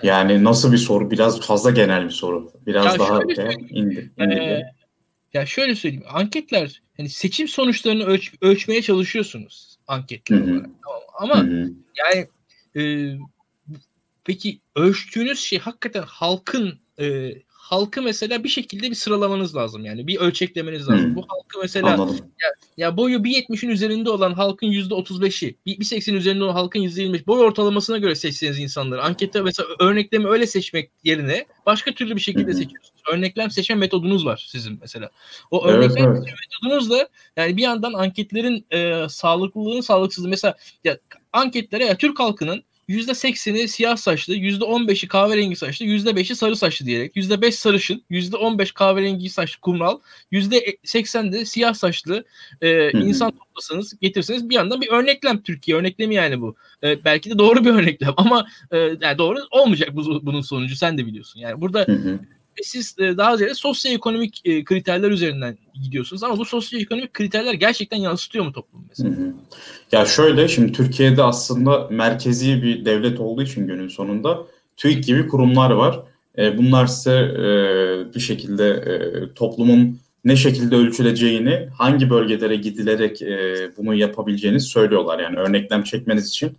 Yani 0.04 0.44
nasıl 0.44 0.72
bir 0.72 0.78
soru? 0.78 1.12
Biraz 1.12 1.42
fazla 1.42 1.72
genel 1.72 2.06
bir 2.06 2.10
soru. 2.12 2.52
Biraz 2.68 2.86
Ya 2.86 3.00
daha 3.00 3.08
şöyle 3.22 3.54
indi, 3.70 4.12
Ee, 4.18 4.24
indirge. 4.24 4.64
ya 5.34 5.46
şöyle 5.46 5.76
söyleyeyim. 5.76 6.06
Anketler 6.10 6.82
hani 6.98 7.10
seçim 7.10 7.48
sonuçlarını 7.48 8.04
ölç, 8.06 8.34
ölçmeye 8.42 8.82
çalışıyorsunuz 8.82 9.78
anketler 9.88 10.40
olarak. 10.42 10.66
Tamam. 10.84 11.02
Ama 11.20 11.36
Hı 11.36 11.48
hı. 11.48 11.70
yani 11.98 12.28
e, 12.76 13.12
peki 14.26 14.60
ölçtüğünüz 14.76 15.40
şey 15.40 15.60
hakikaten 15.60 16.04
halkın 16.08 16.80
e, 17.00 17.36
halkı 17.66 18.02
mesela 18.02 18.44
bir 18.44 18.50
şekilde 18.50 18.90
bir 18.90 18.96
sıralamanız 18.96 19.56
lazım 19.56 19.86
yani 19.86 20.08
bir 20.08 20.18
ölçeklemeniz 20.18 20.90
lazım. 20.90 21.12
Hı. 21.12 21.16
Bu 21.16 21.26
halkı 21.28 21.60
mesela 21.62 21.94
Anladım. 21.94 22.20
ya 22.78 22.98
boyu 22.98 23.18
1.70'in 23.18 23.70
üzerinde 23.70 24.10
olan 24.10 24.34
halkın 24.34 24.68
%35'i, 24.68 25.56
1.80'in 25.68 26.16
üzerinde 26.16 26.44
olan 26.44 26.54
halkın 26.54 26.80
%25 26.80 27.28
boy 27.28 27.40
ortalamasına 27.40 27.98
göre 27.98 28.16
seçseniz 28.16 28.60
insanları. 28.60 29.04
Ankette 29.04 29.42
mesela 29.42 29.70
örneklemi 29.80 30.28
öyle 30.28 30.48
seçmek 30.48 30.92
yerine 31.04 31.46
başka 31.66 31.92
türlü 31.94 32.16
bir 32.16 32.22
şekilde 32.22 32.52
hı. 32.52 32.56
seçiyorsunuz. 32.56 33.02
Örneklem 33.12 33.52
seçme 33.52 33.76
metodunuz 33.76 34.26
var 34.26 34.46
sizin 34.50 34.78
mesela. 34.82 35.10
O 35.52 35.70
Evet, 35.70 35.76
örneklem 35.76 36.10
evet. 36.10 36.18
seçme 36.18 36.38
metodunuzla 36.52 37.08
yani 37.38 37.58
bir 37.58 37.62
yandan 37.62 37.94
anketlerin 37.94 38.66
e, 38.72 39.10
sağlıklılığını 39.10 39.84
sağlıksızlığı 39.84 40.30
mesela 40.30 40.56
ya, 40.84 40.98
anketlere 41.34 41.86
ya 41.86 41.98
Türk 41.98 42.20
halkının 42.20 42.64
%80'i 42.90 43.68
siyah 43.68 43.98
saçlı, 43.98 44.36
%15'i 44.36 45.08
kahverengi 45.08 45.56
saçlı, 45.56 45.86
%5'i 45.86 46.36
sarı 46.36 46.56
saçlı 46.56 46.86
diyerek 46.86 47.16
%5 47.16 47.52
sarışın, 47.52 48.04
%15 48.10 48.74
kahverengi 48.74 49.30
saçlı 49.30 49.62
kumral, 49.62 50.00
%80 50.32 51.32
de 51.32 51.46
siyah 51.46 51.74
saçlı 51.74 52.26
e, 52.62 52.92
insan 52.92 53.32
toplasanız 53.32 54.00
getirseniz 54.00 54.50
bir 54.50 54.56
yandan 54.56 54.82
bir 54.82 54.90
örneklem 54.90 55.42
Türkiye 55.42 55.78
örneklemi 55.78 56.16
yani 56.16 56.42
bu. 56.42 56.56
E, 56.84 57.06
belki 57.06 57.30
de 57.30 57.38
doğru 57.38 57.66
bir 57.66 57.70
örneklem 57.80 58.14
ama 58.18 58.48
e, 58.72 58.78
yani 58.78 59.18
doğru 59.18 59.40
olmayacak 59.52 59.96
bu, 59.96 60.26
bunun 60.26 60.42
sonucu 60.42 60.76
sen 60.76 60.98
de 60.98 61.06
biliyorsun. 61.06 61.40
Yani 61.40 61.62
burada 61.62 61.80
Hı 61.80 61.92
hı. 61.92 62.20
Siz 62.64 62.96
e, 63.00 63.18
daha 63.18 63.38
ziyade 63.38 63.54
sosyoekonomik 63.54 64.42
e, 64.46 64.64
kriterler 64.64 65.12
üzerinden 65.12 65.58
gidiyorsunuz 65.84 66.24
ama 66.24 66.38
bu 66.38 66.46
sosyoekonomik 66.46 67.14
kriterler 67.14 67.54
gerçekten 67.54 67.98
yansıtıyor 67.98 68.46
mu 68.46 68.54
toplumu 68.54 68.84
Hı 68.84 68.88
mesela? 68.90 69.10
hı. 69.10 69.34
Ya 69.92 70.06
şöyle 70.06 70.48
şimdi 70.48 70.72
Türkiye'de 70.72 71.24
aslında 71.24 71.88
merkezi 71.92 72.64
bir 72.64 72.86
devlet 72.86 73.20
olduğu 73.20 73.44
için 73.44 73.68
günün 73.68 73.88
sonunda 73.88 74.40
TÜİK 74.78 75.04
gibi 75.04 75.28
kurumlar 75.28 75.72
var. 75.72 76.00
E, 76.38 76.58
bunlar 76.58 76.88
size 76.88 77.16
e, 77.16 78.16
bir 78.16 78.20
şekilde 78.20 78.84
toplumun 79.36 80.00
ne 80.26 80.36
şekilde 80.36 80.76
ölçüleceğini, 80.76 81.68
hangi 81.78 82.10
bölgelere 82.10 82.56
gidilerek 82.56 83.22
bunu 83.78 83.96
yapabileceğini 83.96 84.60
söylüyorlar. 84.60 85.20
Yani 85.20 85.38
örneklem 85.38 85.84
çekmeniz 85.84 86.28
için 86.30 86.52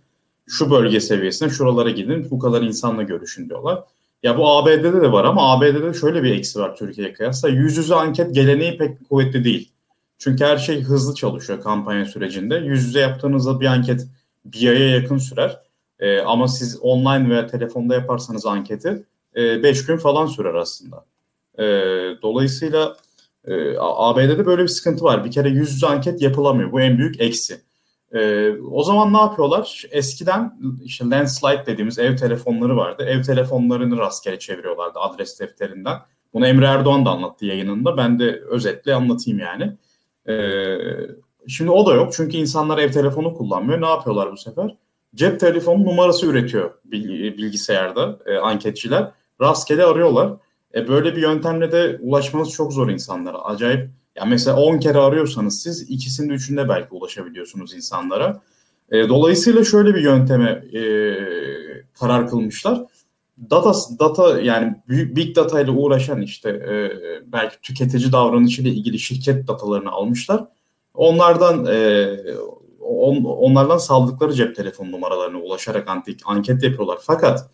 şu 0.47 0.71
bölge 0.71 0.99
seviyesine 0.99 1.49
şuralara 1.49 1.89
gidin, 1.89 2.27
bu 2.31 2.39
kadar 2.39 2.61
insanla 2.61 3.03
görüşün 3.03 3.49
diyorlar. 3.49 3.83
Ya 4.23 4.37
bu 4.37 4.49
ABD'de 4.49 5.01
de 5.01 5.11
var 5.11 5.25
ama 5.25 5.53
ABD'de 5.53 5.93
şöyle 5.93 6.23
bir 6.23 6.35
eksi 6.35 6.59
var 6.59 6.75
Türkiye'ye 6.75 7.13
kıyasla. 7.13 7.49
Yüz 7.49 7.77
yüze 7.77 7.95
anket 7.95 8.35
geleneği 8.35 8.77
pek 8.77 9.09
kuvvetli 9.09 9.43
değil. 9.43 9.71
Çünkü 10.17 10.45
her 10.45 10.57
şey 10.57 10.81
hızlı 10.81 11.15
çalışıyor 11.15 11.61
kampanya 11.61 12.05
sürecinde. 12.05 12.55
Yüz 12.55 12.85
yüze 12.85 12.99
yaptığınızda 12.99 13.59
bir 13.59 13.65
anket 13.65 14.07
bir 14.45 14.69
aya 14.69 14.89
yakın 14.89 15.17
sürer. 15.17 15.59
Ee, 15.99 16.19
ama 16.19 16.47
siz 16.47 16.79
online 16.81 17.29
veya 17.29 17.47
telefonda 17.47 17.93
yaparsanız 17.93 18.45
anketi 18.45 19.03
5 19.35 19.85
gün 19.85 19.97
falan 19.97 20.25
sürer 20.25 20.53
aslında. 20.53 21.05
Ee, 21.59 21.63
dolayısıyla 22.21 22.97
e, 23.47 23.77
ABD'de 23.79 24.45
böyle 24.45 24.63
bir 24.63 24.67
sıkıntı 24.67 25.03
var. 25.03 25.25
Bir 25.25 25.31
kere 25.31 25.49
yüz 25.49 25.71
yüze 25.71 25.87
anket 25.87 26.21
yapılamıyor. 26.21 26.71
Bu 26.71 26.81
en 26.81 26.97
büyük 26.97 27.21
eksi. 27.21 27.61
Ee, 28.13 28.51
o 28.71 28.83
zaman 28.83 29.13
ne 29.13 29.17
yapıyorlar? 29.17 29.85
Eskiden 29.91 30.59
işte 30.83 31.09
landslide 31.09 31.63
dediğimiz 31.65 31.99
ev 31.99 32.17
telefonları 32.17 32.77
vardı. 32.77 33.03
Ev 33.03 33.23
telefonlarını 33.23 33.97
rastgele 33.97 34.39
çeviriyorlardı 34.39 34.99
adres 34.99 35.39
defterinden. 35.39 35.97
Bunu 36.33 36.47
Emre 36.47 36.65
Erdoğan 36.65 37.05
da 37.05 37.09
anlattı 37.09 37.45
yayınında. 37.45 37.97
Ben 37.97 38.19
de 38.19 38.41
özetle 38.49 38.95
anlatayım 38.95 39.39
yani. 39.39 39.77
Ee, 40.29 40.77
şimdi 41.47 41.71
o 41.71 41.85
da 41.85 41.93
yok 41.93 42.13
çünkü 42.13 42.37
insanlar 42.37 42.77
ev 42.77 42.91
telefonu 42.91 43.33
kullanmıyor. 43.33 43.81
Ne 43.81 43.87
yapıyorlar 43.87 44.31
bu 44.31 44.37
sefer? 44.37 44.75
Cep 45.15 45.39
telefonu 45.39 45.83
numarası 45.83 46.25
üretiyor 46.25 46.71
bilgisayarda 46.85 48.19
e, 48.25 48.37
anketçiler. 48.37 49.11
Rastgele 49.41 49.85
arıyorlar. 49.85 50.33
E, 50.75 50.87
böyle 50.87 51.15
bir 51.15 51.21
yöntemle 51.21 51.71
de 51.71 51.97
ulaşmanız 52.01 52.51
çok 52.51 52.73
zor 52.73 52.89
insanlara. 52.89 53.37
Acayip. 53.37 53.89
Ya 54.17 54.25
mesela 54.25 54.57
10 54.57 54.79
kere 54.79 54.97
arıyorsanız 54.97 55.61
siz 55.61 55.89
ikisinde 55.89 56.33
üçünde 56.33 56.69
belki 56.69 56.87
ulaşabiliyorsunuz 56.93 57.73
insanlara. 57.73 58.41
E, 58.91 59.09
dolayısıyla 59.09 59.63
şöyle 59.63 59.95
bir 59.95 60.01
yönteme 60.01 60.49
e, 60.49 60.81
karar 61.99 62.29
kılmışlar. 62.29 62.81
Data 63.49 63.73
data 63.99 64.41
yani 64.41 64.75
big 64.89 65.35
data 65.35 65.61
ile 65.61 65.71
uğraşan 65.71 66.21
işte 66.21 66.49
e, 66.49 66.91
belki 67.31 67.61
tüketici 67.61 68.11
davranışıyla 68.11 68.71
ilgili 68.71 68.99
şirket 68.99 69.47
datalarını 69.47 69.91
almışlar. 69.91 70.43
Onlardan 70.93 71.65
e, 71.65 72.07
on, 72.79 73.23
onlardan 73.23 73.77
saldıkları 73.77 74.33
cep 74.33 74.55
telefon 74.55 74.91
numaralarına 74.91 75.37
ulaşarak 75.37 75.87
antik, 75.87 76.19
anket 76.25 76.63
yapıyorlar. 76.63 76.97
Fakat 77.01 77.49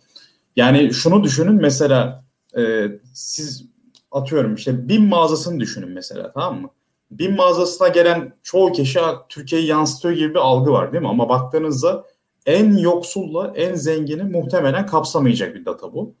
yani 0.56 0.94
şunu 0.94 1.24
düşünün 1.24 1.54
mesela 1.54 2.24
e, 2.58 2.88
siz 3.14 3.73
atıyorum 4.14 4.54
işte 4.54 4.88
bin 4.88 5.04
mağazasını 5.04 5.60
düşünün 5.60 5.90
mesela 5.90 6.32
tamam 6.32 6.60
mı? 6.60 6.68
Bin 7.10 7.36
mağazasına 7.36 7.88
gelen 7.88 8.32
çoğu 8.42 8.72
kişi 8.72 9.00
Türkiye'yi 9.28 9.66
yansıtıyor 9.66 10.14
gibi 10.14 10.30
bir 10.30 10.38
algı 10.38 10.72
var 10.72 10.92
değil 10.92 11.02
mi? 11.02 11.08
Ama 11.08 11.28
baktığınızda 11.28 12.04
en 12.46 12.76
yoksulla 12.76 13.52
en 13.56 13.74
zengini 13.74 14.22
muhtemelen 14.22 14.86
kapsamayacak 14.86 15.54
bir 15.54 15.64
data 15.64 15.92
bu. 15.92 16.14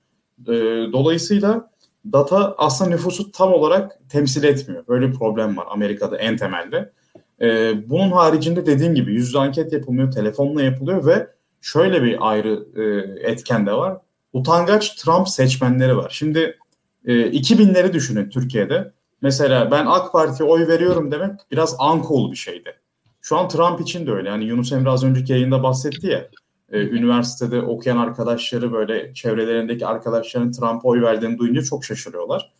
E, 0.48 0.52
dolayısıyla 0.92 1.70
data 2.12 2.54
aslında 2.58 2.90
nüfusu 2.90 3.32
tam 3.32 3.52
olarak 3.52 3.98
temsil 4.08 4.44
etmiyor. 4.44 4.84
Böyle 4.88 5.08
bir 5.08 5.14
problem 5.14 5.56
var 5.56 5.66
Amerika'da 5.70 6.16
en 6.16 6.36
temelde. 6.36 6.92
E, 7.40 7.72
bunun 7.90 8.10
haricinde 8.10 8.66
dediğim 8.66 8.94
gibi 8.94 9.14
yüzde 9.14 9.38
anket 9.38 9.72
yapılmıyor, 9.72 10.12
telefonla 10.12 10.62
yapılıyor 10.62 11.06
ve 11.06 11.26
şöyle 11.60 12.02
bir 12.02 12.30
ayrı 12.30 12.66
e, 12.76 12.82
etken 13.30 13.66
de 13.66 13.72
var. 13.72 13.98
Utangaç 14.32 14.94
Trump 14.94 15.28
seçmenleri 15.28 15.96
var. 15.96 16.10
Şimdi 16.10 16.58
e, 17.04 17.12
2000'leri 17.12 17.92
düşünün 17.92 18.30
Türkiye'de. 18.30 18.92
Mesela 19.22 19.70
ben 19.70 19.86
AK 19.86 20.12
Parti'ye 20.12 20.48
oy 20.48 20.68
veriyorum 20.68 21.12
demek 21.12 21.30
biraz 21.50 21.76
uncool 21.80 22.30
bir 22.30 22.36
şeydi. 22.36 22.74
Şu 23.20 23.36
an 23.36 23.48
Trump 23.48 23.80
için 23.80 24.06
de 24.06 24.12
öyle. 24.12 24.28
Yani 24.28 24.44
Yunus 24.44 24.72
Emre 24.72 24.90
az 24.90 25.04
önceki 25.04 25.32
yayında 25.32 25.62
bahsetti 25.62 26.06
ya. 26.06 26.28
E, 26.72 26.80
üniversitede 26.80 27.60
okuyan 27.60 27.96
arkadaşları 27.96 28.72
böyle 28.72 29.14
çevrelerindeki 29.14 29.86
arkadaşların 29.86 30.52
Trump'a 30.52 30.88
oy 30.88 31.02
verdiğini 31.02 31.38
duyunca 31.38 31.62
çok 31.62 31.84
şaşırıyorlar. 31.84 32.52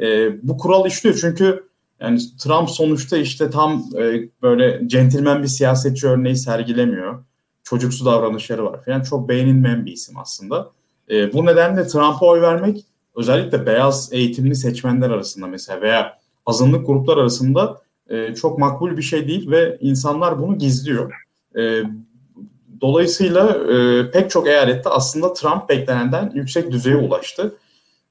E, 0.00 0.30
bu 0.48 0.58
kural 0.58 0.86
işliyor 0.86 1.18
çünkü 1.20 1.64
yani 2.00 2.18
Trump 2.38 2.70
sonuçta 2.70 3.16
işte 3.16 3.50
tam 3.50 3.84
e, 3.98 4.28
böyle 4.42 4.88
centilmen 4.88 5.42
bir 5.42 5.48
siyasetçi 5.48 6.08
örneği 6.08 6.36
sergilemiyor. 6.36 7.24
Çocuksu 7.62 8.04
davranışları 8.04 8.64
var 8.64 8.84
falan. 8.84 9.02
Çok 9.02 9.28
beğenilmeyen 9.28 9.86
bir 9.86 9.92
isim 9.92 10.18
aslında. 10.18 10.70
Bu 11.32 11.46
nedenle 11.46 11.86
Trump'a 11.86 12.26
oy 12.26 12.40
vermek 12.40 12.84
özellikle 13.20 13.66
beyaz 13.66 14.12
eğitimli 14.12 14.56
seçmenler 14.56 15.10
arasında 15.10 15.46
mesela 15.46 15.80
veya 15.80 16.18
azınlık 16.46 16.86
gruplar 16.86 17.16
arasında 17.16 17.80
e, 18.08 18.34
çok 18.34 18.58
makbul 18.58 18.96
bir 18.96 19.02
şey 19.02 19.28
değil 19.28 19.50
ve 19.50 19.78
insanlar 19.80 20.38
bunu 20.38 20.58
gizliyor. 20.58 21.12
E, 21.58 21.82
dolayısıyla 22.80 23.48
e, 23.48 24.10
pek 24.10 24.30
çok 24.30 24.46
eyalette 24.46 24.88
aslında 24.88 25.32
Trump 25.32 25.68
beklenenden 25.68 26.32
yüksek 26.34 26.70
düzeye 26.70 26.96
ulaştı. 26.96 27.54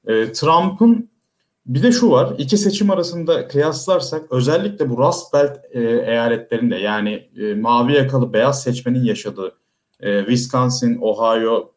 E, 0.06 0.32
Trump'ın 0.32 1.10
bir 1.66 1.82
de 1.82 1.92
şu 1.92 2.10
var, 2.10 2.34
iki 2.38 2.58
seçim 2.58 2.90
arasında 2.90 3.48
kıyaslarsak 3.48 4.32
özellikle 4.32 4.90
bu 4.90 4.98
Rust 4.98 5.32
Belt 5.32 5.58
e, 5.70 5.80
eyaletlerinde 5.82 6.76
yani 6.76 7.28
e, 7.36 7.54
mavi 7.54 7.92
yakalı 7.92 8.32
beyaz 8.32 8.62
seçmenin 8.62 9.04
yaşadığı 9.04 9.52
e, 10.00 10.18
Wisconsin, 10.20 10.98
Ohio, 11.00 11.70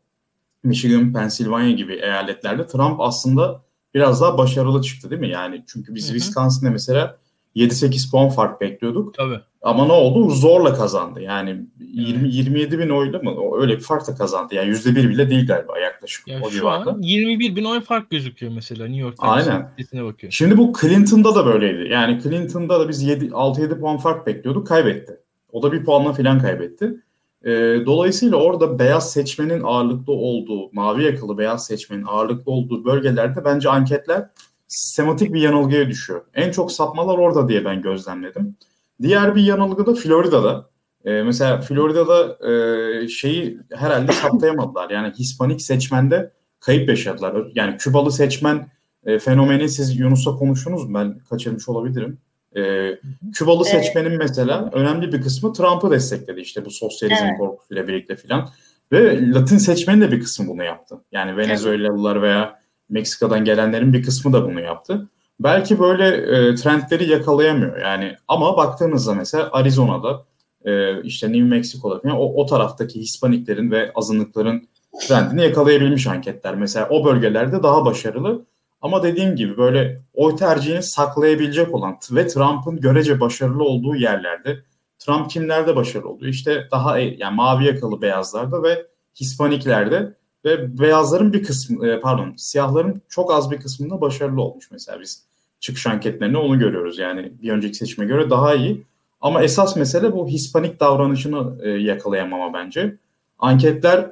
Michigan, 0.63 1.13
Pennsylvania 1.13 1.71
gibi 1.71 1.93
eyaletlerde 1.93 2.67
Trump 2.67 3.01
aslında 3.01 3.61
biraz 3.93 4.21
daha 4.21 4.37
başarılı 4.37 4.81
çıktı 4.81 5.09
değil 5.09 5.21
mi? 5.21 5.29
Yani 5.29 5.63
çünkü 5.67 5.95
biz 5.95 6.09
hı 6.09 6.13
hı. 6.13 6.13
Wisconsin'de 6.13 6.69
mesela 6.69 7.17
7-8 7.55 8.11
puan 8.11 8.29
fark 8.29 8.61
bekliyorduk. 8.61 9.13
Tabii. 9.13 9.39
Ama 9.61 9.85
ne 9.85 9.91
oldu? 9.91 10.29
Zorla 10.29 10.73
kazandı. 10.73 11.21
Yani 11.21 11.61
20 11.79 12.29
27 12.29 12.79
bin 12.79 12.89
oyla 12.89 13.19
mı? 13.19 13.35
Öyle 13.61 13.75
bir 13.77 13.81
farkla 13.81 14.15
kazandı. 14.15 14.55
Yani 14.55 14.67
yüzde 14.67 14.95
bir 14.95 15.09
bile 15.09 15.29
değil 15.29 15.47
galiba 15.47 15.79
yaklaşık 15.79 16.27
yani 16.27 16.45
o 16.45 16.49
şu 16.49 16.55
civarda. 16.57 16.91
an 16.91 17.01
21 17.01 17.55
bin 17.55 17.63
oy 17.63 17.81
fark 17.81 18.09
gözüküyor 18.09 18.51
mesela 18.51 18.85
New 18.85 19.01
York 19.01 19.15
Aynen. 19.19 19.69
bakıyor. 19.93 20.31
Şimdi 20.31 20.57
bu 20.57 20.73
Clinton'da 20.81 21.35
da 21.35 21.45
böyleydi. 21.45 21.89
Yani 21.91 22.21
Clinton'da 22.23 22.79
da 22.79 22.89
biz 22.89 23.07
6-7 23.07 23.79
puan 23.79 23.97
fark 23.97 24.27
bekliyorduk. 24.27 24.67
Kaybetti. 24.67 25.17
O 25.51 25.63
da 25.63 25.71
bir 25.71 25.85
puanla 25.85 26.13
falan 26.13 26.39
kaybetti. 26.39 26.95
E, 27.43 27.51
dolayısıyla 27.85 28.37
orada 28.37 28.79
beyaz 28.79 29.11
seçmenin 29.11 29.63
ağırlıklı 29.63 30.13
olduğu, 30.13 30.71
mavi 30.71 31.03
yakalı 31.03 31.37
beyaz 31.37 31.65
seçmenin 31.65 32.05
ağırlıklı 32.07 32.51
olduğu 32.51 32.85
bölgelerde 32.85 33.45
bence 33.45 33.69
anketler 33.69 34.25
sistematik 34.73 35.33
bir 35.33 35.41
yanılgıya 35.41 35.87
düşüyor. 35.87 36.21
En 36.33 36.51
çok 36.51 36.71
sapmalar 36.71 37.17
orada 37.17 37.47
diye 37.47 37.65
ben 37.65 37.81
gözlemledim. 37.81 38.55
Diğer 39.01 39.35
bir 39.35 39.41
yanılgı 39.43 39.85
da 39.85 39.95
Florida'da. 39.95 40.65
E, 41.05 41.23
mesela 41.23 41.61
Florida'da 41.61 42.47
e, 42.49 43.07
şeyi 43.07 43.59
herhalde 43.71 44.11
saptayamadılar. 44.21 44.89
Yani 44.89 45.13
Hispanik 45.13 45.61
seçmende 45.61 46.31
kayıp 46.59 46.89
yaşadılar. 46.89 47.47
Yani 47.55 47.77
Kübalı 47.77 48.11
seçmen 48.11 48.67
e, 49.05 49.19
fenomeni 49.19 49.69
siz 49.69 49.99
Yunus'la 49.99 50.35
konuştunuz 50.35 50.89
mu? 50.89 50.93
Ben 50.99 51.19
kaçırmış 51.29 51.69
olabilirim. 51.69 52.17
E, 52.57 52.91
Kübalı 53.33 53.65
seçmenin 53.65 54.17
mesela 54.17 54.69
önemli 54.73 55.13
bir 55.13 55.21
kısmı 55.21 55.53
Trump'ı 55.53 55.91
destekledi 55.91 56.39
işte 56.39 56.65
bu 56.65 56.71
sosyalizm 56.71 57.25
evet. 57.25 57.37
korkusuyla 57.37 57.87
birlikte 57.87 58.15
filan. 58.15 58.49
Ve 58.91 59.31
Latin 59.31 59.57
seçmenin 59.57 60.01
de 60.01 60.11
bir 60.11 60.19
kısmı 60.19 60.47
bunu 60.47 60.63
yaptı. 60.63 60.95
Yani 61.11 61.37
Venezuelalılar 61.37 62.21
veya 62.21 62.59
Meksika'dan 62.89 63.45
gelenlerin 63.45 63.93
bir 63.93 64.03
kısmı 64.03 64.33
da 64.33 64.45
bunu 64.45 64.61
yaptı. 64.61 65.09
Belki 65.39 65.79
böyle 65.79 66.07
e, 66.07 66.55
trendleri 66.55 67.09
yakalayamıyor 67.09 67.81
yani 67.81 68.15
ama 68.27 68.57
baktığınızda 68.57 69.13
mesela 69.13 69.49
Arizona'da 69.51 70.25
e, 70.65 71.01
işte 71.03 71.31
New 71.31 71.43
Mexico'da 71.43 71.99
falan 71.99 72.15
o, 72.15 72.23
o 72.23 72.45
taraftaki 72.45 72.99
Hispaniklerin 72.99 73.71
ve 73.71 73.91
azınlıkların 73.95 74.67
trendini 75.07 75.41
yakalayabilmiş 75.41 76.07
anketler. 76.07 76.55
Mesela 76.55 76.89
o 76.89 77.05
bölgelerde 77.05 77.63
daha 77.63 77.85
başarılı 77.85 78.45
ama 78.83 79.03
dediğim 79.03 79.35
gibi 79.35 79.57
böyle 79.57 80.01
oy 80.13 80.35
tercihini 80.35 80.83
saklayabilecek 80.83 81.73
olan 81.73 81.97
ve 82.11 82.27
Trump'ın 82.27 82.79
görece 82.79 83.19
başarılı 83.19 83.63
olduğu 83.63 83.95
yerlerde 83.95 84.59
Trump 84.99 85.29
kimlerde 85.29 85.75
başarılı 85.75 86.09
oluyor? 86.09 86.33
İşte 86.33 86.67
daha 86.71 86.99
e, 86.99 87.15
yani 87.17 87.35
mavi 87.35 87.65
yakalı 87.65 88.01
beyazlarda 88.01 88.63
ve 88.63 88.85
Hispaniklerde 89.21 90.13
ve 90.45 90.79
beyazların 90.79 91.33
bir 91.33 91.43
kısmı 91.43 91.87
e, 91.87 91.99
pardon 91.99 92.33
siyahların 92.37 93.01
çok 93.09 93.33
az 93.33 93.51
bir 93.51 93.57
kısmında 93.57 94.01
başarılı 94.01 94.41
olmuş 94.41 94.71
mesela 94.71 94.99
biz 94.99 95.23
çıkış 95.59 95.87
anketlerinde 95.87 96.37
onu 96.37 96.59
görüyoruz 96.59 96.99
yani 96.99 97.31
bir 97.41 97.49
önceki 97.49 97.75
seçime 97.75 98.05
göre 98.05 98.29
daha 98.29 98.55
iyi 98.55 98.83
ama 99.21 99.43
esas 99.43 99.75
mesele 99.75 100.11
bu 100.11 100.27
Hispanik 100.27 100.79
davranışını 100.79 101.63
e, 101.63 101.69
yakalayamama 101.69 102.53
bence. 102.53 102.95
Anketler 103.39 104.11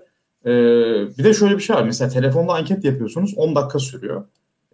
bir 1.17 1.23
de 1.23 1.33
şöyle 1.33 1.57
bir 1.57 1.61
şey 1.61 1.75
var 1.75 1.83
mesela 1.83 2.09
telefonda 2.09 2.53
anket 2.53 2.85
yapıyorsunuz 2.85 3.33
10 3.37 3.55
dakika 3.55 3.79
sürüyor. 3.79 4.25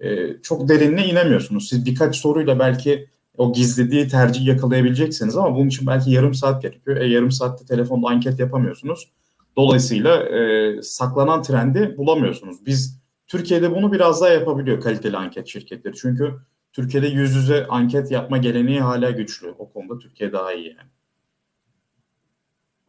E, 0.02 0.41
çok 0.41 0.70
derinine 0.70 1.06
inemiyorsunuz. 1.06 1.70
Siz 1.70 1.86
birkaç 1.86 2.16
soruyla 2.16 2.60
belki 2.60 3.08
o 3.38 3.54
gizlediği 3.54 4.08
tercih 4.08 4.45
yakalayabileceksiniz 4.45 5.38
ama 5.38 5.56
bunun 5.56 5.68
için 5.68 5.88
belki 5.88 6.12
yarım 6.12 6.34
saat 6.34 6.62
gerekiyor. 6.62 6.98
E, 6.98 7.08
yarım 7.08 7.32
saatte 7.32 7.66
telefonda 7.66 8.08
anket 8.08 8.39
yapamıyorsunuz. 8.39 9.10
Dolayısıyla 9.58 10.24
e, 10.24 10.82
saklanan 10.82 11.43
trendi 11.43 11.98
bulamıyorsunuz. 11.98 12.66
Biz 12.66 13.00
Türkiye'de 13.28 13.76
bunu 13.76 13.91
biraz 13.91 14.22
daha 14.22 14.30
yapabiliyor 14.30 14.82
kaliteli 14.82 15.18
anket 15.18 15.48
şirketleri. 15.48 15.95
Çünkü 15.95 16.34
Türkiye'de 16.74 17.08
yüz 17.08 17.36
yüze 17.36 17.68
anket 17.68 18.12
yapma 18.12 18.38
geleneği 18.38 18.82
hala 18.82 19.10
güçlü. 19.12 19.56
O 19.60 19.70
konuda 19.70 20.00
Türkiye 20.00 20.32
daha 20.34 20.54
iyi 20.54 20.76
yani. 20.78 20.89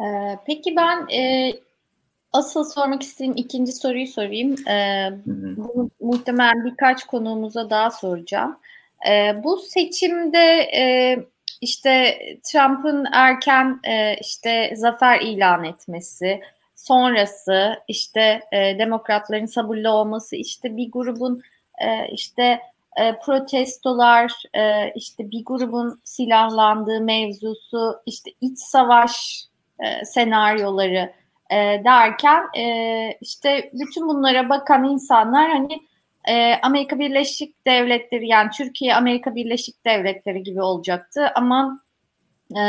Ee, 0.01 0.39
peki 0.47 0.77
ben 0.77 1.09
e, 1.09 1.53
asıl 2.33 2.65
sormak 2.65 3.03
istediğim 3.03 3.37
ikinci 3.37 3.73
soruyu 3.73 4.07
sorayım. 4.07 4.69
Ee, 4.69 5.09
bunu 5.27 5.91
muhtemelen 6.01 6.65
birkaç 6.65 7.05
konuğumuza 7.05 7.71
daha 7.71 7.91
soracağım. 7.91 8.57
Ee, 9.09 9.45
bu 9.45 9.57
seçimde 9.57 10.71
e, 10.77 11.17
işte 11.61 12.19
Trump'ın 12.45 13.07
erken 13.13 13.81
e, 13.85 14.17
işte 14.17 14.73
zafer 14.77 15.21
ilan 15.21 15.65
etmesi, 15.65 16.41
sonrası 16.77 17.75
işte 17.89 18.41
e, 18.53 18.79
demokratların 18.79 19.47
sabırlı 19.47 19.91
olması, 19.91 20.37
işte 20.37 20.77
bir 20.77 20.91
grubun 20.91 21.43
e, 21.79 22.09
işte 22.13 22.61
e, 22.97 23.17
protestolar, 23.25 24.33
e, 24.55 24.93
işte 24.95 25.31
bir 25.31 25.45
grubun 25.45 26.01
silahlandığı 26.05 27.01
mevzusu, 27.01 28.01
işte 28.07 28.31
iç 28.41 28.59
savaş 28.59 29.45
e, 29.81 30.05
senaryoları 30.05 31.13
e, 31.51 31.57
derken 31.85 32.43
e, 32.59 33.19
işte 33.21 33.71
bütün 33.73 34.09
bunlara 34.09 34.49
bakan 34.49 34.85
insanlar 34.85 35.51
hani 35.51 35.79
e, 36.29 36.55
Amerika 36.63 36.99
Birleşik 36.99 37.67
Devletleri 37.67 38.29
yani 38.29 38.51
Türkiye 38.57 38.95
Amerika 38.95 39.35
Birleşik 39.35 39.85
Devletleri 39.85 40.43
gibi 40.43 40.63
olacaktı 40.63 41.33
ama 41.35 41.81
e, 42.57 42.63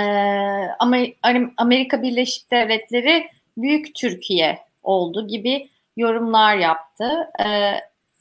Amerika 1.57 2.01
Birleşik 2.01 2.51
Devletleri 2.51 3.27
büyük 3.57 3.95
Türkiye 3.95 4.59
oldu 4.83 5.27
gibi 5.27 5.69
yorumlar 5.97 6.55
yaptı. 6.55 7.29
E, 7.45 7.73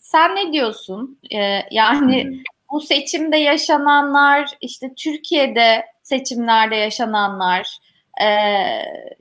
sen 0.09 0.37
ne 0.37 0.53
diyorsun? 0.53 1.19
Ee, 1.35 1.61
yani 1.71 2.25
hmm. 2.25 2.33
bu 2.73 2.81
seçimde 2.81 3.37
yaşananlar, 3.37 4.51
işte 4.61 4.95
Türkiye'de 4.97 5.85
seçimlerde 6.03 6.77
yaşananlar, 6.77 7.79
e, 8.21 8.29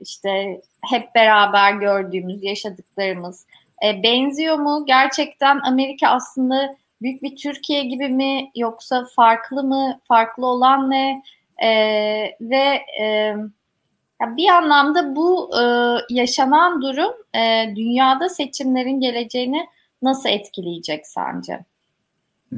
işte 0.00 0.60
hep 0.90 1.14
beraber 1.14 1.72
gördüğümüz, 1.72 2.42
yaşadıklarımız 2.42 3.46
e, 3.84 4.02
benziyor 4.02 4.56
mu? 4.56 4.84
Gerçekten 4.86 5.60
Amerika 5.60 6.08
aslında 6.08 6.76
büyük 7.02 7.22
bir 7.22 7.36
Türkiye 7.36 7.82
gibi 7.82 8.08
mi 8.08 8.50
yoksa 8.56 9.06
farklı 9.16 9.64
mı? 9.64 10.00
Farklı 10.04 10.46
olan 10.46 10.90
ne? 10.90 11.22
E, 11.62 11.68
ve 12.40 12.80
e, 13.00 13.34
bir 14.20 14.48
anlamda 14.48 15.16
bu 15.16 15.50
e, 15.60 15.62
yaşanan 16.14 16.82
durum 16.82 17.14
e, 17.34 17.72
dünyada 17.76 18.28
seçimlerin 18.28 19.00
geleceğini 19.00 19.66
nasıl 20.02 20.28
etkileyecek 20.28 21.06
sence? 21.06 21.64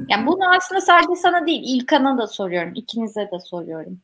Yani 0.09 0.27
bunu 0.27 0.55
aslında 0.57 0.81
sadece 0.81 1.15
sana 1.15 1.47
değil, 1.47 1.61
İlkan'a 1.65 2.17
da 2.17 2.27
soruyorum, 2.27 2.71
ikinize 2.75 3.31
de 3.31 3.39
soruyorum. 3.39 3.99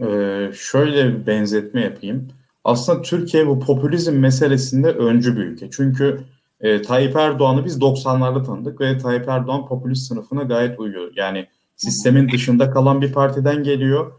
Ee, 0.00 0.50
şöyle 0.54 1.08
bir 1.08 1.26
benzetme 1.26 1.80
yapayım. 1.80 2.28
Aslında 2.64 3.02
Türkiye 3.02 3.46
bu 3.46 3.60
popülizm 3.60 4.12
meselesinde 4.12 4.88
öncü 4.88 5.36
bir 5.36 5.42
ülke. 5.42 5.70
Çünkü 5.70 6.20
e, 6.60 6.82
Tayyip 6.82 7.16
Erdoğan'ı 7.16 7.64
biz 7.64 7.78
90'larda 7.78 8.46
tanıdık 8.46 8.80
ve 8.80 8.98
Tayyip 8.98 9.28
Erdoğan 9.28 9.66
popülist 9.66 10.06
sınıfına 10.06 10.42
gayet 10.42 10.80
uyuyor. 10.80 11.12
Yani 11.16 11.46
sistemin 11.76 12.28
dışında 12.28 12.70
kalan 12.70 13.02
bir 13.02 13.12
partiden 13.12 13.62
geliyor. 13.62 14.12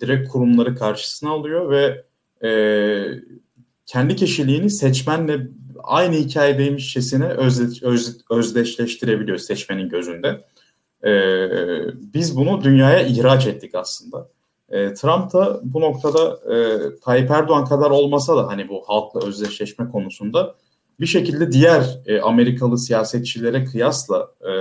Direkt 0.00 0.28
kurumları 0.28 0.74
karşısına 0.74 1.30
alıyor 1.30 1.70
ve 1.70 2.02
e, 2.48 2.50
kendi 3.86 4.16
kişiliğini 4.16 4.70
seçmenle 4.70 5.46
aynı 5.82 6.16
hikayedeymişçesine 6.16 7.26
özde, 7.26 7.86
öz, 7.86 8.20
özdeşleştirebiliyor 8.30 9.38
seçmenin 9.38 9.88
gözünde. 9.88 10.44
E, 11.04 11.12
biz 12.14 12.36
bunu 12.36 12.64
dünyaya 12.64 13.02
ihraç 13.02 13.46
ettik 13.46 13.74
aslında. 13.74 14.28
E, 14.70 14.94
Trump 14.94 15.32
da 15.32 15.60
bu 15.62 15.80
noktada 15.80 16.38
e, 16.54 16.78
Tayyip 17.04 17.30
Erdoğan 17.30 17.64
kadar 17.64 17.90
olmasa 17.90 18.36
da 18.36 18.46
hani 18.46 18.68
bu 18.68 18.82
halkla 18.86 19.26
özdeşleşme 19.26 19.88
konusunda 19.88 20.54
bir 21.00 21.06
şekilde 21.06 21.52
diğer 21.52 21.98
e, 22.06 22.20
Amerikalı 22.20 22.78
siyasetçilere 22.78 23.64
kıyasla 23.64 24.28
e, 24.40 24.52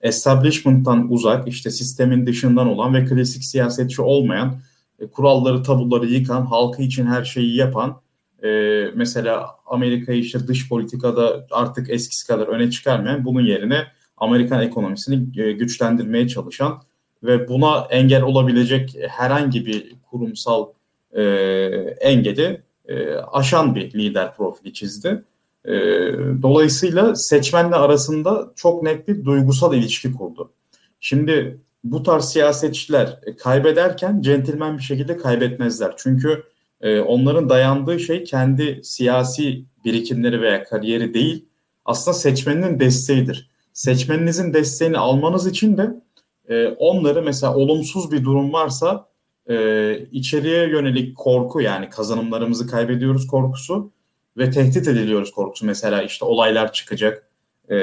establishment'tan 0.00 1.12
uzak, 1.12 1.48
işte 1.48 1.70
sistemin 1.70 2.26
dışından 2.26 2.66
olan 2.66 2.94
ve 2.94 3.04
klasik 3.04 3.44
siyasetçi 3.44 4.02
olmayan, 4.02 4.60
e, 4.98 5.06
kuralları, 5.06 5.62
tabuları 5.62 6.06
yıkan, 6.06 6.46
halkı 6.46 6.82
için 6.82 7.06
her 7.06 7.24
şeyi 7.24 7.56
yapan 7.56 8.00
e, 8.44 8.48
mesela 8.94 9.46
Amerika'yı 9.66 10.20
işte 10.20 10.46
dış 10.48 10.68
politikada 10.68 11.46
artık 11.50 11.90
eskisi 11.90 12.26
kadar 12.26 12.46
öne 12.46 12.70
çıkarmayan 12.70 13.24
bunun 13.24 13.44
yerine 13.44 13.86
Amerikan 14.16 14.62
ekonomisini 14.62 15.42
e, 15.42 15.52
güçlendirmeye 15.52 16.28
çalışan 16.28 16.82
ve 17.22 17.48
buna 17.48 17.86
engel 17.90 18.22
olabilecek 18.22 18.96
herhangi 19.08 19.66
bir 19.66 19.94
kurumsal 20.10 20.68
e, 21.12 21.22
engeli 22.00 22.60
e, 22.88 23.14
aşan 23.14 23.74
bir 23.74 23.92
lider 23.92 24.36
profili 24.36 24.72
çizdi. 24.72 25.22
E, 25.64 25.72
dolayısıyla 26.42 27.16
seçmenle 27.16 27.76
arasında 27.76 28.50
çok 28.56 28.82
net 28.82 29.08
bir 29.08 29.24
duygusal 29.24 29.74
ilişki 29.74 30.12
kurdu. 30.12 30.50
Şimdi 31.00 31.58
bu 31.84 32.02
tarz 32.02 32.24
siyasetçiler 32.24 33.18
kaybederken 33.38 34.22
centilmen 34.22 34.78
bir 34.78 34.82
şekilde 34.82 35.16
kaybetmezler. 35.16 35.92
Çünkü 35.96 36.42
e, 36.80 37.00
onların 37.00 37.48
dayandığı 37.48 38.00
şey 38.00 38.24
kendi 38.24 38.80
siyasi 38.82 39.62
birikimleri 39.84 40.40
veya 40.40 40.64
kariyeri 40.64 41.14
değil, 41.14 41.44
aslında 41.84 42.14
seçmeninin 42.14 42.80
desteğidir. 42.80 43.50
Seçmeninizin 43.72 44.54
desteğini 44.54 44.98
almanız 44.98 45.46
için 45.46 45.78
de 45.78 45.90
e, 46.48 46.68
onları 46.68 47.22
mesela 47.22 47.54
olumsuz 47.54 48.12
bir 48.12 48.24
durum 48.24 48.52
varsa 48.52 49.08
e, 49.48 49.98
içeriye 50.12 50.68
yönelik 50.68 51.16
korku 51.16 51.60
yani 51.60 51.90
kazanımlarımızı 51.90 52.66
kaybediyoruz 52.66 53.26
korkusu 53.26 53.90
ve 54.36 54.50
tehdit 54.50 54.88
ediliyoruz 54.88 55.32
korkusu. 55.32 55.66
Mesela 55.66 56.02
işte 56.02 56.24
olaylar 56.24 56.72
çıkacak, 56.72 57.30
e, 57.70 57.76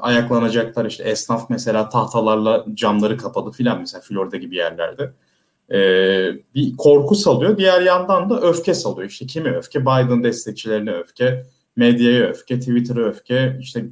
ayaklanacaklar 0.00 0.84
işte 0.86 1.04
esnaf 1.04 1.50
mesela 1.50 1.88
tahtalarla 1.88 2.66
camları 2.74 3.16
kapalı 3.16 3.52
filan 3.52 3.80
mesela 3.80 4.00
Florida 4.00 4.36
gibi 4.36 4.56
yerlerde. 4.56 5.12
e, 5.72 5.78
bir 6.54 6.76
korku 6.76 7.14
salıyor. 7.14 7.58
Diğer 7.58 7.82
yandan 7.82 8.30
da 8.30 8.40
öfke 8.40 8.74
salıyor. 8.74 9.10
İşte 9.10 9.26
kimi 9.26 9.50
öfke? 9.50 9.82
Biden 9.82 10.24
destekçilerine 10.24 10.92
öfke, 10.92 11.46
medyaya 11.76 12.26
öfke, 12.26 12.58
Twitter'a 12.60 13.00
öfke, 13.00 13.56
işte 13.60 13.84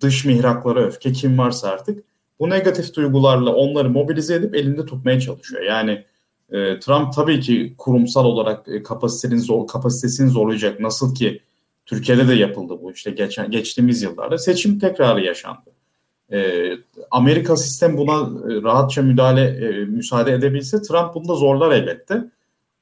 dış 0.00 0.24
mihraklara 0.24 0.80
öfke 0.80 1.12
kim 1.12 1.38
varsa 1.38 1.68
artık 1.68 2.04
bu 2.44 2.50
negatif 2.50 2.94
duygularla 2.94 3.54
onları 3.54 3.90
mobilize 3.90 4.34
edip 4.34 4.54
elinde 4.54 4.86
tutmaya 4.86 5.20
çalışıyor. 5.20 5.62
Yani 5.62 6.04
e, 6.50 6.80
Trump 6.80 7.12
tabii 7.14 7.40
ki 7.40 7.74
kurumsal 7.78 8.24
olarak 8.24 8.68
e, 8.68 8.82
kapasitesini 8.82 9.40
zor 9.40 9.66
kapasitesini 9.66 10.30
zorlayacak. 10.30 10.80
Nasıl 10.80 11.14
ki 11.14 11.40
Türkiye'de 11.86 12.28
de 12.28 12.34
yapıldı 12.34 12.78
bu 12.82 12.92
işte 12.92 13.10
geçen 13.10 13.50
geçtiğimiz 13.50 14.02
yıllarda 14.02 14.38
seçim 14.38 14.78
tekrarı 14.78 15.20
yaşandı. 15.20 15.70
E, 16.32 16.70
Amerika 17.10 17.56
sistem 17.56 17.96
buna 17.96 18.12
e, 18.52 18.62
rahatça 18.62 19.02
müdahale 19.02 19.42
e, 19.42 19.84
müsaade 19.84 20.32
edebilse 20.32 20.82
Trump 20.82 21.14
bunu 21.14 21.28
da 21.28 21.34
zorlar 21.34 21.72
elbette. 21.72 22.24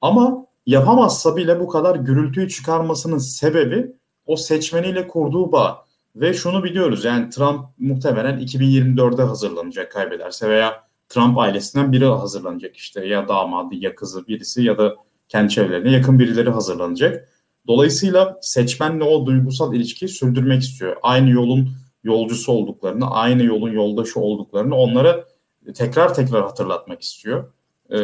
Ama 0.01 0.47
yapamazsa 0.67 1.37
bile 1.37 1.61
bu 1.61 1.69
kadar 1.69 1.97
gürültüyü 1.97 2.49
çıkarmasının 2.49 3.19
sebebi 3.19 3.93
o 4.27 4.37
seçmeniyle 4.37 5.09
kurduğu 5.09 5.53
bağ. 5.53 5.85
Ve 6.17 6.35
şunu 6.35 6.65
biliyoruz 6.65 7.05
yani 7.05 7.31
Trump 7.31 7.65
muhtemelen 7.79 8.41
2024'de 8.41 9.23
hazırlanacak 9.23 9.93
kaybederse 9.93 10.49
veya 10.49 10.83
Trump 11.09 11.39
ailesinden 11.39 11.93
biri 11.93 12.05
hazırlanacak 12.05 12.77
işte 12.77 13.07
ya 13.07 13.29
damadı 13.29 13.75
ya 13.75 13.95
kızı 13.95 14.27
birisi 14.27 14.63
ya 14.63 14.79
da 14.79 14.97
kendi 15.29 15.53
çevrelerine 15.53 15.91
yakın 15.91 16.19
birileri 16.19 16.51
hazırlanacak. 16.51 17.29
Dolayısıyla 17.67 18.39
seçmenle 18.43 19.05
o 19.05 19.27
duygusal 19.27 19.75
ilişkiyi 19.75 20.09
sürdürmek 20.09 20.63
istiyor. 20.63 20.97
Aynı 21.03 21.31
yolun 21.31 21.71
yolcusu 22.05 22.53
olduklarını, 22.53 23.11
aynı 23.11 23.45
yolun 23.45 23.71
yoldaşı 23.71 24.21
olduklarını 24.21 24.77
onlara 24.77 25.25
tekrar 25.75 26.15
tekrar 26.15 26.43
hatırlatmak 26.43 27.03
istiyor. 27.03 27.53
Ee, 27.91 27.97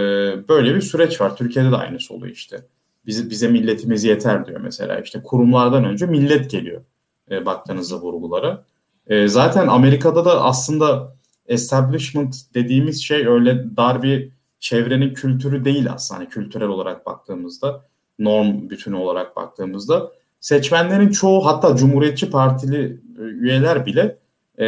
böyle 0.48 0.74
bir 0.74 0.80
süreç 0.80 1.20
var. 1.20 1.36
Türkiye'de 1.36 1.70
de 1.70 1.76
aynısı 1.76 2.14
oluyor 2.14 2.34
işte. 2.34 2.62
Bize, 3.06 3.30
bize 3.30 3.48
milletimiz 3.48 4.04
yeter 4.04 4.46
diyor 4.46 4.60
mesela. 4.60 5.00
İşte 5.00 5.22
kurumlardan 5.22 5.84
önce 5.84 6.06
millet 6.06 6.50
geliyor 6.50 6.82
e, 7.30 7.46
baktığınızda 7.46 7.96
vurgulara. 7.96 8.64
E, 9.06 9.28
zaten 9.28 9.68
Amerika'da 9.68 10.24
da 10.24 10.44
aslında 10.44 11.12
establishment 11.46 12.36
dediğimiz 12.54 13.02
şey 13.02 13.26
öyle 13.26 13.76
dar 13.76 14.02
bir 14.02 14.28
çevrenin 14.60 15.14
kültürü 15.14 15.64
değil 15.64 15.92
aslında 15.92 16.20
hani 16.20 16.28
kültürel 16.28 16.68
olarak 16.68 17.06
baktığımızda 17.06 17.84
norm 18.18 18.70
bütünü 18.70 18.96
olarak 18.96 19.36
baktığımızda 19.36 20.10
seçmenlerin 20.40 21.10
çoğu 21.10 21.46
hatta 21.46 21.76
Cumhuriyetçi 21.76 22.30
Partili 22.30 23.00
e, 23.18 23.22
üyeler 23.22 23.86
bile 23.86 24.16
e, 24.58 24.66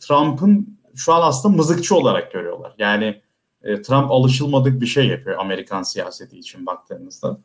Trump'ın 0.00 0.76
şu 0.94 1.12
an 1.12 1.28
aslında 1.28 1.56
mızıkçı 1.56 1.96
olarak 1.96 2.32
görüyorlar. 2.32 2.74
Yani 2.78 3.20
e, 3.62 3.82
Trump 3.82 4.10
alışılmadık 4.10 4.80
bir 4.80 4.86
şey 4.86 5.06
yapıyor 5.06 5.38
Amerikan 5.38 5.82
siyaseti 5.82 6.38
için 6.38 6.66
baktığımızda. 6.66 7.38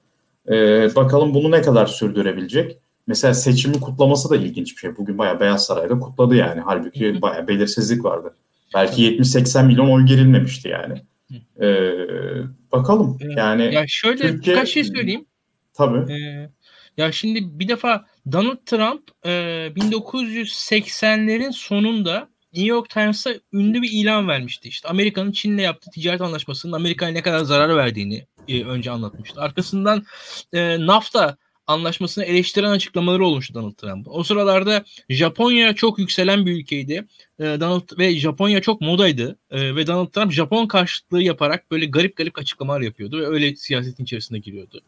E, 0.49 0.55
bakalım 0.95 1.33
bunu 1.33 1.51
ne 1.51 1.61
kadar 1.61 1.85
sürdürebilecek. 1.85 2.77
Mesela 3.07 3.33
seçimi 3.33 3.79
kutlaması 3.79 4.29
da 4.29 4.35
ilginç 4.35 4.71
bir 4.71 4.77
şey. 4.77 4.97
Bugün 4.97 5.17
bayağı 5.17 5.39
Beyaz 5.39 5.65
Saray'da 5.65 5.99
kutladı 5.99 6.35
yani. 6.35 6.61
Halbuki 6.61 7.21
bayağı 7.21 7.47
belirsizlik 7.47 8.05
vardı. 8.05 8.35
Belki 8.73 9.17
70-80 9.17 9.65
milyon 9.65 9.89
oy 9.89 10.05
girilmemişti 10.05 10.67
yani. 10.67 11.01
Ee, 11.61 11.91
bakalım 12.71 13.17
yani. 13.35 13.73
Ya 13.73 13.85
şöyle 13.87 14.21
Türkiye... 14.21 14.55
birkaç 14.55 14.69
şey 14.69 14.83
söyleyeyim. 14.83 15.25
Tabii. 15.73 16.13
Ee, 16.13 16.49
ya 16.97 17.11
şimdi 17.11 17.59
bir 17.59 17.67
defa 17.67 18.05
Donald 18.31 18.57
Trump 18.65 19.01
e, 19.25 19.29
1980'lerin 19.75 21.51
sonunda 21.51 22.29
New 22.53 22.69
York 22.69 22.89
Times'a 22.89 23.31
ünlü 23.53 23.81
bir 23.81 23.91
ilan 23.91 24.27
vermişti. 24.27 24.69
İşte 24.69 24.89
Amerika'nın 24.89 25.31
Çin'le 25.31 25.57
yaptığı 25.57 25.91
ticaret 25.91 26.21
anlaşmasının 26.21 26.73
Amerika'ya 26.73 27.11
ne 27.11 27.21
kadar 27.21 27.39
zarar 27.39 27.77
verdiğini 27.77 28.27
e, 28.47 28.63
önce 28.63 28.91
anlatmıştı. 28.91 29.41
Arkasından 29.41 30.03
e, 30.53 30.85
NAFTA 30.85 31.37
anlaşmasını 31.71 32.23
eleştiren 32.23 32.71
açıklamaları 32.71 33.25
olmuştu 33.25 33.53
Donald 33.53 33.73
Trump'ın. 33.73 34.11
O 34.13 34.23
sıralarda 34.23 34.83
Japonya 35.09 35.75
çok 35.75 35.99
yükselen 35.99 36.45
bir 36.45 36.51
ülkeydi. 36.51 37.05
Ee, 37.39 37.43
Donald 37.43 37.97
ve 37.99 38.15
Japonya 38.15 38.61
çok 38.61 38.81
modaydı 38.81 39.37
ee, 39.51 39.75
ve 39.75 39.87
Donald 39.87 40.07
Trump 40.07 40.31
Japon 40.31 40.67
karşıtlığı 40.67 41.21
yaparak 41.21 41.71
böyle 41.71 41.85
garip 41.85 42.15
garip 42.15 42.39
açıklamalar 42.39 42.81
yapıyordu 42.81 43.19
ve 43.19 43.27
öyle 43.27 43.55
siyasetin 43.55 44.03
içerisine 44.03 44.39
giriyordu. 44.39 44.81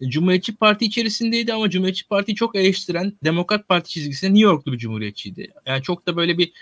Ee, 0.00 0.10
Cumhuriyetçi 0.10 0.56
Parti 0.56 0.84
içerisindeydi 0.84 1.52
ama 1.52 1.70
Cumhuriyetçi 1.70 2.08
Parti 2.08 2.34
çok 2.34 2.56
eleştiren 2.56 3.12
Demokrat 3.24 3.68
Parti 3.68 3.90
çizgisinde 3.90 4.30
New 4.30 4.44
Yorklu 4.44 4.72
bir 4.72 4.78
cumhuriyetçiydi. 4.78 5.48
Yani 5.66 5.82
çok 5.82 6.06
da 6.06 6.16
böyle 6.16 6.38
bir 6.38 6.52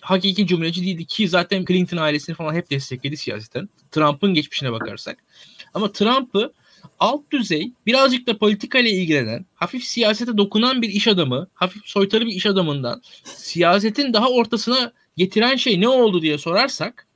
hakiki 0.00 0.46
cumhuriyetçi 0.46 0.82
değildi 0.82 1.04
ki 1.04 1.28
zaten 1.28 1.64
Clinton 1.64 1.96
ailesini 1.96 2.36
falan 2.36 2.54
hep 2.54 2.70
destekledi 2.70 3.16
siyaseten. 3.16 3.68
Trump'ın 3.90 4.34
geçmişine 4.34 4.72
bakarsak. 4.72 5.18
Ama 5.74 5.92
Trump'ı 5.92 6.52
alt 7.00 7.30
düzey 7.30 7.72
birazcık 7.86 8.26
da 8.26 8.38
politika 8.38 8.78
ile 8.78 8.90
ilgilenen 8.90 9.46
hafif 9.54 9.84
siyasete 9.84 10.36
dokunan 10.36 10.82
bir 10.82 10.88
iş 10.88 11.08
adamı 11.08 11.46
hafif 11.54 11.86
soytarı 11.86 12.26
bir 12.26 12.32
iş 12.32 12.46
adamından 12.46 13.02
siyasetin 13.24 14.12
daha 14.12 14.30
ortasına 14.30 14.92
getiren 15.16 15.56
şey 15.56 15.80
ne 15.80 15.88
oldu 15.88 16.22
diye 16.22 16.38
sorarsak 16.38 17.06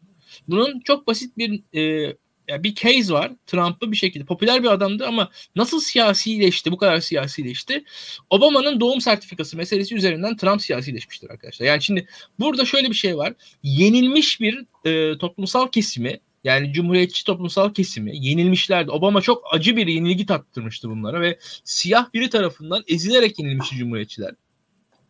bunun 0.48 0.80
çok 0.80 1.06
basit 1.06 1.38
bir 1.38 1.60
e, 1.74 2.14
bir 2.48 2.74
case 2.74 3.12
var. 3.12 3.32
Trump'ı 3.46 3.92
bir 3.92 3.96
şekilde 3.96 4.24
popüler 4.24 4.62
bir 4.62 4.68
adamdı 4.68 5.06
ama 5.06 5.30
nasıl 5.56 5.80
siyasileşti, 5.80 6.72
bu 6.72 6.76
kadar 6.76 7.00
siyasileşti? 7.00 7.84
Obama'nın 8.30 8.80
doğum 8.80 9.00
sertifikası 9.00 9.56
meselesi 9.56 9.94
üzerinden 9.94 10.36
Trump 10.36 10.62
siyasileşmiştir 10.62 11.30
arkadaşlar. 11.30 11.66
Yani 11.66 11.82
şimdi 11.82 12.06
burada 12.40 12.64
şöyle 12.64 12.90
bir 12.90 12.94
şey 12.94 13.16
var. 13.16 13.32
Yenilmiş 13.62 14.40
bir 14.40 14.64
e, 14.84 15.18
toplumsal 15.18 15.68
kesimi 15.68 16.20
yani 16.46 16.72
cumhuriyetçi 16.72 17.24
toplumsal 17.24 17.74
kesimi 17.74 18.26
yenilmişlerdi. 18.26 18.90
Obama 18.90 19.20
çok 19.20 19.44
acı 19.52 19.76
bir 19.76 19.86
yenilgi 19.86 20.26
tattırmıştı 20.26 20.90
bunlara 20.90 21.20
ve 21.20 21.38
siyah 21.64 22.14
biri 22.14 22.30
tarafından 22.30 22.84
ezilerek 22.88 23.38
yenilmişti 23.38 23.76
cumhuriyetçiler. 23.76 24.30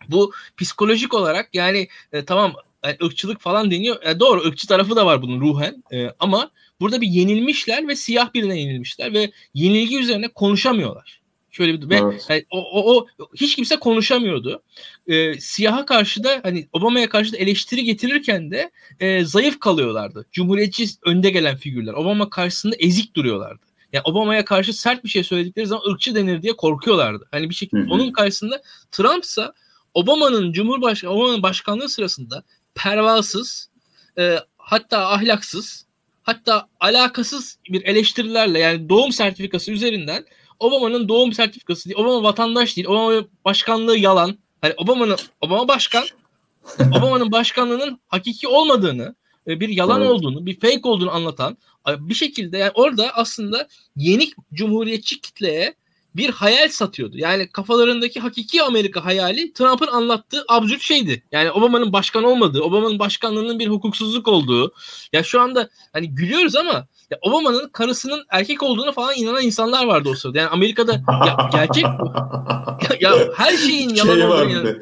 Bu 0.09 0.33
psikolojik 0.57 1.15
olarak 1.15 1.55
yani 1.55 1.89
e, 2.13 2.25
tamam 2.25 2.55
yani 2.85 2.97
ırkçılık 3.03 3.41
falan 3.41 3.71
deniyor. 3.71 4.03
E, 4.03 4.21
doğru 4.21 4.41
ırkçı 4.41 4.67
tarafı 4.67 4.97
da 4.97 5.07
var 5.07 5.23
bunun 5.23 5.41
ruhen 5.41 5.83
e, 5.93 6.11
ama 6.21 6.51
burada 6.81 7.01
bir 7.01 7.09
yenilmişler 7.09 7.89
ve 7.89 7.97
siyah 7.97 8.35
birine 8.35 8.61
yenilmişler 8.61 9.13
ve 9.13 9.31
yenilgi 9.55 9.99
üzerine 9.99 10.29
konuşamıyorlar. 10.29 11.21
Şöyle 11.57 11.83
bir 11.83 11.91
ve 11.91 11.97
evet. 11.97 12.27
yani, 12.29 12.45
o, 12.51 12.59
o, 12.83 12.97
o 12.97 13.07
hiç 13.35 13.57
kimse 13.57 13.77
konuşamıyordu. 13.77 14.63
Ee, 15.09 15.41
siyaha 15.41 15.87
karşı 15.87 16.25
da 16.25 16.41
hani 16.43 16.69
Obama'ya 16.73 17.09
karşı 17.09 17.33
da 17.33 17.37
eleştiri 17.37 17.85
getirirken 17.85 18.51
de 18.51 18.71
e, 19.01 19.25
zayıf 19.25 19.61
kalıyorlardı. 19.61 20.27
Cumhuriyetçi 20.33 20.87
önde 21.05 21.31
gelen 21.31 21.57
figürler. 21.57 21.93
Obama 21.93 22.31
karşısında 22.31 22.77
ezik 22.79 23.17
duruyorlardı. 23.17 23.61
Yani 23.93 24.03
Obama'ya 24.05 24.45
karşı 24.45 24.73
sert 24.73 25.05
bir 25.05 25.09
şey 25.09 25.25
söyledikleri 25.25 25.67
zaman 25.67 25.93
ırkçı 25.93 26.15
denir 26.15 26.43
diye 26.43 26.53
korkuyorlardı. 26.57 27.29
Hani 27.31 27.51
bir 27.51 27.55
şekilde 27.55 27.81
Hı-hı. 27.81 27.91
onun 27.91 28.13
karşısında 28.13 28.63
Trump'sa 28.93 29.53
Obama'nın 29.95 30.53
Cumhurbaşkanı 30.53 31.11
Obama'nın 31.11 31.43
başkanlığı 31.43 31.89
sırasında 31.89 32.43
pervasız 32.75 33.71
e, 34.19 34.37
hatta 34.59 35.09
ahlaksız 35.09 35.87
hatta 36.23 36.69
alakasız 36.81 37.59
bir 37.71 37.85
eleştirilerle 37.85 38.59
yani 38.59 38.89
doğum 38.89 39.13
sertifikası 39.13 39.73
üzerinden 39.73 40.25
Obama'nın 40.59 41.09
doğum 41.09 41.33
sertifikası 41.33 41.89
değil. 41.89 41.99
Obama 41.99 42.23
vatandaş 42.23 42.77
değil. 42.77 42.89
Obama 42.89 43.25
başkanlığı 43.45 43.99
yalan. 43.99 44.39
Hani 44.61 44.75
Obama'nın 44.77 45.17
Obama 45.41 45.69
başkan 45.69 46.05
Obama'nın 46.97 47.33
başkanlığının 47.33 48.01
hakiki 48.09 48.49
olmadığını, 48.49 49.15
e, 49.49 49.61
bir 49.61 49.69
yalan 49.69 50.01
evet. 50.01 50.11
olduğunu, 50.11 50.47
bir 50.47 50.61
fake 50.61 50.89
olduğunu 50.89 51.11
anlatan 51.11 51.57
bir 51.89 52.15
şekilde 52.15 52.59
yani 52.59 52.71
orada 52.75 53.11
aslında 53.15 53.69
yeni 53.97 54.31
cumhuriyetçi 54.53 55.21
kitleye 55.21 55.75
bir 56.17 56.31
hayal 56.31 56.69
satıyordu. 56.69 57.19
Yani 57.19 57.49
kafalarındaki 57.49 58.21
hakiki 58.21 58.63
Amerika 58.63 59.05
hayali 59.05 59.53
Trump'ın 59.53 59.87
anlattığı 59.87 60.45
absürt 60.49 60.83
şeydi. 60.83 61.23
Yani 61.33 61.51
Obama'nın 61.51 61.93
başkan 61.93 62.25
olmadığı, 62.25 62.63
Obama'nın 62.63 62.99
başkanlığının 62.99 63.59
bir 63.59 63.67
hukuksuzluk 63.67 64.29
olduğu. 64.29 64.73
Ya 65.13 65.23
şu 65.23 65.41
anda 65.41 65.69
hani 65.93 66.15
gülüyoruz 66.15 66.57
ama 66.57 66.87
ya 67.11 67.19
Obama'nın 67.23 67.69
karısının 67.69 68.25
erkek 68.31 68.63
olduğunu 68.63 68.93
falan 68.93 69.15
inanan 69.17 69.43
insanlar 69.43 69.87
vardı 69.87 70.09
o 70.09 70.15
sırada. 70.15 70.39
Yani 70.39 70.49
Amerika'da 70.49 70.93
ya, 71.27 71.51
gerçek 71.53 71.85
bu. 71.85 72.13
Ya, 73.01 73.11
ya 73.11 73.29
her 73.37 73.57
şeyin 73.57 73.95
yalan 73.95 74.15
şey 74.15 74.25
olduğunu 74.25 74.53
yani. 74.53 74.79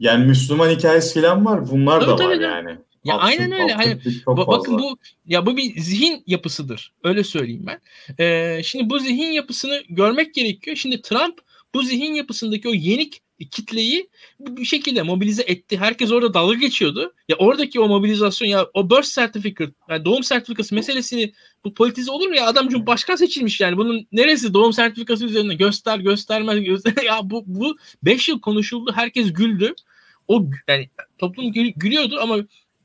yani 0.00 0.26
Müslüman 0.26 0.70
hikayesi 0.70 1.20
falan 1.20 1.44
var. 1.44 1.70
Bunlar 1.70 2.00
tabii, 2.00 2.08
da 2.08 2.12
var 2.12 2.18
tabii, 2.18 2.42
yani. 2.42 2.78
Ya 3.04 3.14
absürt, 3.14 3.40
aynen 3.40 3.60
öyle. 3.60 3.72
Hani, 3.72 3.98
bakın 4.26 4.78
bu 4.78 4.98
ya 5.26 5.46
bu 5.46 5.56
bir 5.56 5.80
zihin 5.80 6.22
yapısıdır. 6.26 6.92
Öyle 7.04 7.24
söyleyeyim 7.24 7.66
ben. 7.66 7.80
Ee, 8.24 8.62
şimdi 8.62 8.90
bu 8.90 8.98
zihin 8.98 9.32
yapısını 9.32 9.82
görmek 9.88 10.34
gerekiyor. 10.34 10.76
Şimdi 10.76 11.02
Trump 11.02 11.38
bu 11.74 11.82
zihin 11.82 12.14
yapısındaki 12.14 12.68
o 12.68 12.74
yenik 12.74 13.22
kitleyi 13.44 14.10
bir 14.40 14.64
şekilde 14.64 15.02
mobilize 15.02 15.42
etti. 15.42 15.78
Herkes 15.78 16.12
orada 16.12 16.34
dalga 16.34 16.54
geçiyordu. 16.54 17.14
Ya 17.28 17.36
oradaki 17.36 17.80
o 17.80 17.88
mobilizasyon 17.88 18.48
ya 18.48 18.66
o 18.74 18.90
birth 18.90 19.14
certificate 19.14 19.72
yani 19.88 20.04
doğum 20.04 20.22
sertifikası 20.22 20.74
meselesini 20.74 21.32
bu 21.64 21.74
politize 21.74 22.10
olur 22.10 22.28
mu 22.28 22.34
ya 22.34 22.46
adam 22.46 22.86
başkan 22.86 23.16
seçilmiş 23.16 23.60
yani 23.60 23.76
bunun 23.76 24.06
neresi 24.12 24.54
doğum 24.54 24.72
sertifikası 24.72 25.24
üzerine 25.24 25.54
göster 25.54 25.98
göstermez 25.98 26.64
göster 26.64 26.94
ya 27.04 27.30
bu 27.30 27.44
bu 27.46 27.76
5 28.02 28.28
yıl 28.28 28.40
konuşuldu 28.40 28.92
herkes 28.94 29.32
güldü. 29.32 29.74
O 30.28 30.44
yani 30.68 30.88
toplum 31.18 31.52
gül, 31.52 31.72
gülüyordu 31.76 32.18
ama 32.20 32.36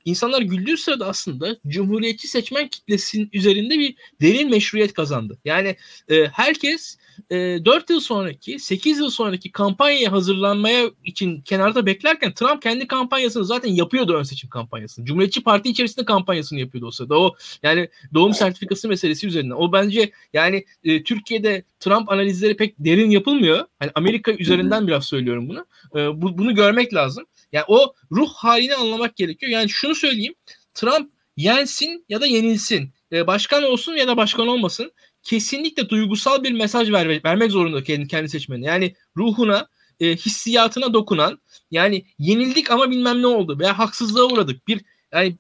insanlar 0.06 0.42
güldüğü 0.42 0.78
sırada 0.78 1.08
aslında 1.08 1.58
cumhuriyetçi 1.68 2.28
seçmen 2.28 2.68
kitlesinin 2.68 3.30
üzerinde 3.34 3.80
bir 3.80 3.96
derin 4.22 4.50
meşruiyet 4.50 4.94
kazandı. 4.94 5.38
Yani 5.46 5.76
e, 6.10 6.26
herkes 6.26 6.98
e, 7.30 7.36
4 7.66 7.90
yıl 7.90 8.00
sonraki, 8.00 8.60
8 8.60 9.00
yıl 9.00 9.10
sonraki 9.10 9.52
kampanyaya 9.52 10.12
hazırlanmaya 10.12 10.90
için 11.04 11.42
kenarda 11.42 11.86
beklerken 11.86 12.34
Trump 12.34 12.62
kendi 12.62 12.88
kampanyasını 12.88 13.46
zaten 13.46 13.70
yapıyordu 13.70 14.14
ön 14.14 14.24
seçim 14.24 14.50
kampanyasını. 14.50 15.06
Cumhuriyetçi 15.06 15.44
Parti 15.44 15.70
içerisinde 15.70 16.06
kampanyasını 16.06 16.60
yapıyordu 16.60 16.88
o 16.88 16.92
sırada. 16.92 17.20
O 17.20 17.36
yani 17.64 17.90
doğum 18.14 18.34
sertifikası 18.34 18.88
meselesi 18.88 19.28
üzerinden. 19.28 19.56
O 19.56 19.72
bence 19.72 20.12
yani 20.34 20.66
e, 20.84 21.04
Türkiye'de 21.04 21.64
Trump 21.80 22.12
analizleri 22.12 22.58
pek 22.58 22.76
derin 22.80 23.10
yapılmıyor. 23.10 23.66
Hani 23.80 23.92
Amerika 23.96 24.32
üzerinden 24.32 24.88
biraz 24.88 25.06
söylüyorum 25.06 25.50
bunu. 25.50 25.66
E, 25.96 26.22
bu, 26.22 26.38
bunu 26.38 26.56
görmek 26.56 26.94
lazım. 26.94 27.26
Yani 27.54 27.66
o 27.68 27.94
ruh 28.12 28.34
halini 28.34 28.76
anlamak 28.76 29.16
gerekiyor. 29.16 29.52
Yani 29.52 29.70
şunu 29.70 29.96
söyleyeyim. 29.96 30.36
Trump 30.74 31.12
yensin 31.38 32.06
ya 32.10 32.22
da 32.22 32.26
yenilsin. 32.26 32.94
E, 33.12 33.28
başkan 33.28 33.64
olsun 33.64 33.94
ya 33.94 34.08
da 34.08 34.18
başkan 34.18 34.48
olmasın. 34.48 34.92
Kesinlikle 35.24 35.90
duygusal 35.90 36.44
bir 36.44 36.52
mesaj 36.52 36.92
ver, 36.92 37.24
vermek 37.24 37.52
zorunda 37.52 37.84
kendi, 37.84 38.08
kendi 38.08 38.30
seçmenine. 38.30 38.68
Yani 38.68 38.96
ruhuna, 39.18 39.68
e, 40.00 40.16
hissiyatına 40.16 40.94
dokunan 40.94 41.40
yani 41.72 42.06
yenildik 42.20 42.72
ama 42.72 42.92
bilmem 42.92 43.22
ne 43.22 43.28
oldu 43.28 43.60
veya 43.60 43.80
haksızlığa 43.80 44.24
uğradık. 44.24 44.68
Bir 44.68 44.82
yani, 45.14 45.36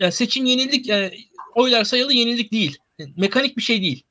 yani 0.00 0.12
seçim 0.12 0.46
yenildik 0.46 0.86
yani 0.86 1.18
oylar 1.54 1.84
sayılı 1.84 2.12
yenildik 2.12 2.52
değil. 2.52 2.78
Mekanik 3.16 3.56
bir 3.56 3.62
şey 3.62 3.82
değil. 3.82 4.02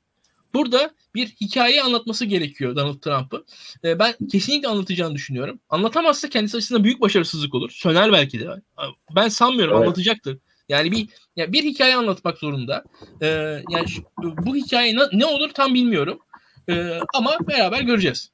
Burada 0.54 0.90
bir 1.14 1.26
hikaye 1.26 1.82
anlatması 1.82 2.24
gerekiyor 2.24 2.76
Donald 2.76 3.00
Trump'ın. 3.00 3.44
E, 3.84 3.98
ben 3.98 4.14
kesinlikle 4.32 4.68
anlatacağını 4.68 5.14
düşünüyorum. 5.14 5.60
Anlatamazsa 5.70 6.28
kendisi 6.28 6.56
açısından 6.56 6.84
büyük 6.84 7.00
başarısızlık 7.00 7.54
olur. 7.54 7.70
Söner 7.70 8.12
belki 8.12 8.40
de. 8.40 8.48
Ben 9.16 9.28
sanmıyorum 9.28 9.76
evet. 9.76 9.84
anlatacaktır. 9.84 10.38
Yani 10.68 10.92
bir 10.92 11.08
yani 11.36 11.52
bir 11.52 11.64
hikaye 11.64 11.96
anlatmak 11.96 12.38
zorunda. 12.38 12.84
E, 13.22 13.26
yani 13.70 13.88
şu, 13.88 14.02
bu 14.22 14.56
hikaye 14.56 14.96
ne, 14.96 15.00
ne 15.12 15.26
olur 15.26 15.50
tam 15.54 15.74
bilmiyorum. 15.74 16.18
E, 16.70 16.98
ama 17.14 17.30
beraber 17.48 17.80
göreceğiz. 17.80 18.30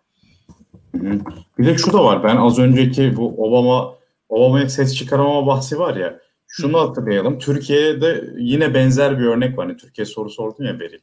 Bir 1.59 1.67
de 1.67 1.79
şu 1.79 1.93
da 1.93 2.05
var. 2.05 2.25
Ben 2.25 2.37
az 2.37 2.59
önceki 2.59 3.17
bu 3.17 3.47
Obama 3.49 3.95
Obama'ya 4.29 4.69
ses 4.69 4.95
çıkaramama 4.95 5.47
bahsi 5.47 5.79
var 5.79 5.97
ya. 5.97 6.21
Şunu 6.47 6.81
hatırlayalım. 6.81 7.39
Türkiye'de 7.39 8.35
yine 8.39 8.75
benzer 8.75 9.19
bir 9.19 9.25
örnek 9.25 9.59
var. 9.59 9.67
Hani 9.67 9.77
Türkiye 9.77 10.05
soru 10.05 10.31
sordun 10.31 10.65
ya 10.65 10.81
Beril. 10.81 11.01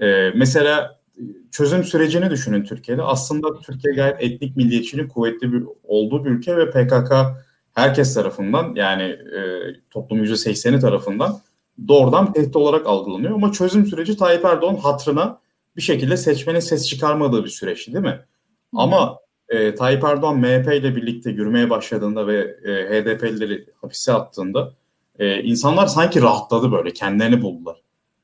Ee, 0.00 0.32
mesela 0.34 0.98
çözüm 1.50 1.84
sürecini 1.84 2.30
düşünün 2.30 2.64
Türkiye'de. 2.64 3.02
Aslında 3.02 3.60
Türkiye 3.60 3.94
gayet 3.94 4.16
etnik 4.20 4.56
milliyetçiliğin 4.56 5.08
kuvvetli 5.08 5.52
bir 5.52 5.64
olduğu 5.84 6.24
bir 6.24 6.30
ülke 6.30 6.56
ve 6.56 6.70
PKK 6.70 7.12
herkes 7.74 8.14
tarafından 8.14 8.74
yani 8.74 9.02
e, 9.02 9.40
toplum 9.90 10.24
%80'i 10.24 10.80
tarafından 10.80 11.40
doğrudan 11.88 12.32
tehdit 12.32 12.56
olarak 12.56 12.86
algılanıyor. 12.86 13.34
Ama 13.34 13.52
çözüm 13.52 13.86
süreci 13.86 14.16
Tayyip 14.16 14.44
Erdoğan 14.44 14.76
hatrına 14.76 15.38
bir 15.76 15.82
şekilde 15.82 16.16
seçmenin 16.16 16.60
ses 16.60 16.88
çıkarmadığı 16.88 17.44
bir 17.44 17.48
süreçti 17.48 17.92
değil 17.92 18.04
mi? 18.04 18.20
Ama 18.72 19.18
e, 19.48 19.74
Tayyip 19.74 20.04
Erdoğan 20.04 20.38
MHP 20.38 20.74
ile 20.74 20.96
birlikte 20.96 21.30
yürümeye 21.30 21.70
başladığında 21.70 22.26
ve 22.26 22.56
e, 22.64 22.70
HDP'lileri 22.70 23.64
hapise 23.80 24.12
attığında 24.12 24.72
e, 25.18 25.42
insanlar 25.42 25.86
sanki 25.86 26.22
rahatladı 26.22 26.72
böyle 26.72 26.92
kendilerini 26.92 27.42
buldular. 27.42 27.76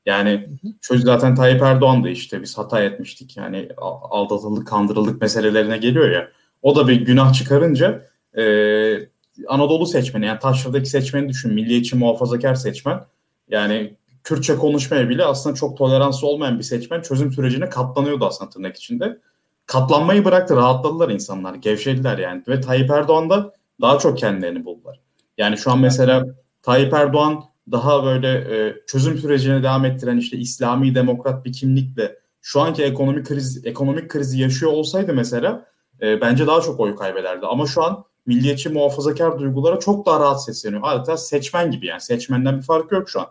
Yani 0.09 0.47
çocuk 0.81 1.05
zaten 1.05 1.35
Tayyip 1.35 1.61
Erdoğan 1.61 2.03
da 2.03 2.09
işte 2.09 2.41
biz 2.41 2.57
hata 2.57 2.83
etmiştik 2.83 3.37
yani 3.37 3.69
aldatıldık, 4.11 4.67
kandırıldık 4.67 5.21
meselelerine 5.21 5.77
geliyor 5.77 6.11
ya. 6.11 6.29
O 6.61 6.75
da 6.75 6.87
bir 6.87 7.01
günah 7.01 7.33
çıkarınca 7.33 8.01
e, 8.37 8.43
Anadolu 9.47 9.85
seçmeni 9.85 10.25
yani 10.25 10.39
Taşra'daki 10.39 10.89
seçmeni 10.89 11.29
düşün. 11.29 11.53
Milliyetçi 11.53 11.95
muhafazakar 11.95 12.55
seçmen. 12.55 12.99
Yani 13.49 13.93
Kürtçe 14.23 14.55
konuşmaya 14.55 15.09
bile 15.09 15.25
aslında 15.25 15.55
çok 15.55 15.77
toleranslı 15.77 16.27
olmayan 16.27 16.59
bir 16.59 16.63
seçmen 16.63 17.01
çözüm 17.01 17.31
sürecine 17.31 17.69
katlanıyordu 17.69 18.25
aslında 18.25 18.49
tırnak 18.49 18.77
içinde. 18.77 19.17
Katlanmayı 19.65 20.25
bıraktı. 20.25 20.55
Rahatladılar 20.55 21.09
insanlar. 21.09 21.55
Gevşediler 21.55 22.17
yani. 22.17 22.43
Ve 22.47 22.61
Tayyip 22.61 22.89
Erdoğan 22.89 23.29
da 23.29 23.53
daha 23.81 23.99
çok 23.99 24.17
kendilerini 24.17 24.65
buldular. 24.65 24.99
Yani 25.37 25.57
şu 25.57 25.71
an 25.71 25.79
mesela 25.79 26.25
Tayyip 26.61 26.93
Erdoğan 26.93 27.43
daha 27.71 28.03
böyle 28.03 28.27
e, 28.27 28.75
çözüm 28.87 29.17
sürecine 29.17 29.63
devam 29.63 29.85
ettiren 29.85 30.17
işte 30.17 30.37
İslami 30.37 30.95
demokrat 30.95 31.45
bir 31.45 31.53
kimlikle 31.53 32.19
şu 32.41 32.61
anki 32.61 32.83
ekonomik 32.83 33.25
kriz 33.25 33.65
ekonomik 33.65 34.09
krizi 34.09 34.39
yaşıyor 34.39 34.71
olsaydı 34.71 35.13
mesela 35.13 35.65
e, 36.01 36.21
bence 36.21 36.47
daha 36.47 36.61
çok 36.61 36.79
oy 36.79 36.95
kaybederdi. 36.95 37.45
Ama 37.45 37.67
şu 37.67 37.83
an 37.83 38.03
milliyetçi 38.25 38.69
muhafazakar 38.69 39.39
duygulara 39.39 39.79
çok 39.79 40.05
daha 40.05 40.19
rahat 40.19 40.43
sesleniyor. 40.43 40.81
Adeta 40.85 41.17
seçmen 41.17 41.71
gibi 41.71 41.85
yani 41.85 42.01
seçmenden 42.01 42.57
bir 42.57 42.63
fark 42.63 42.91
yok 42.91 43.09
şu 43.09 43.19
an. 43.19 43.27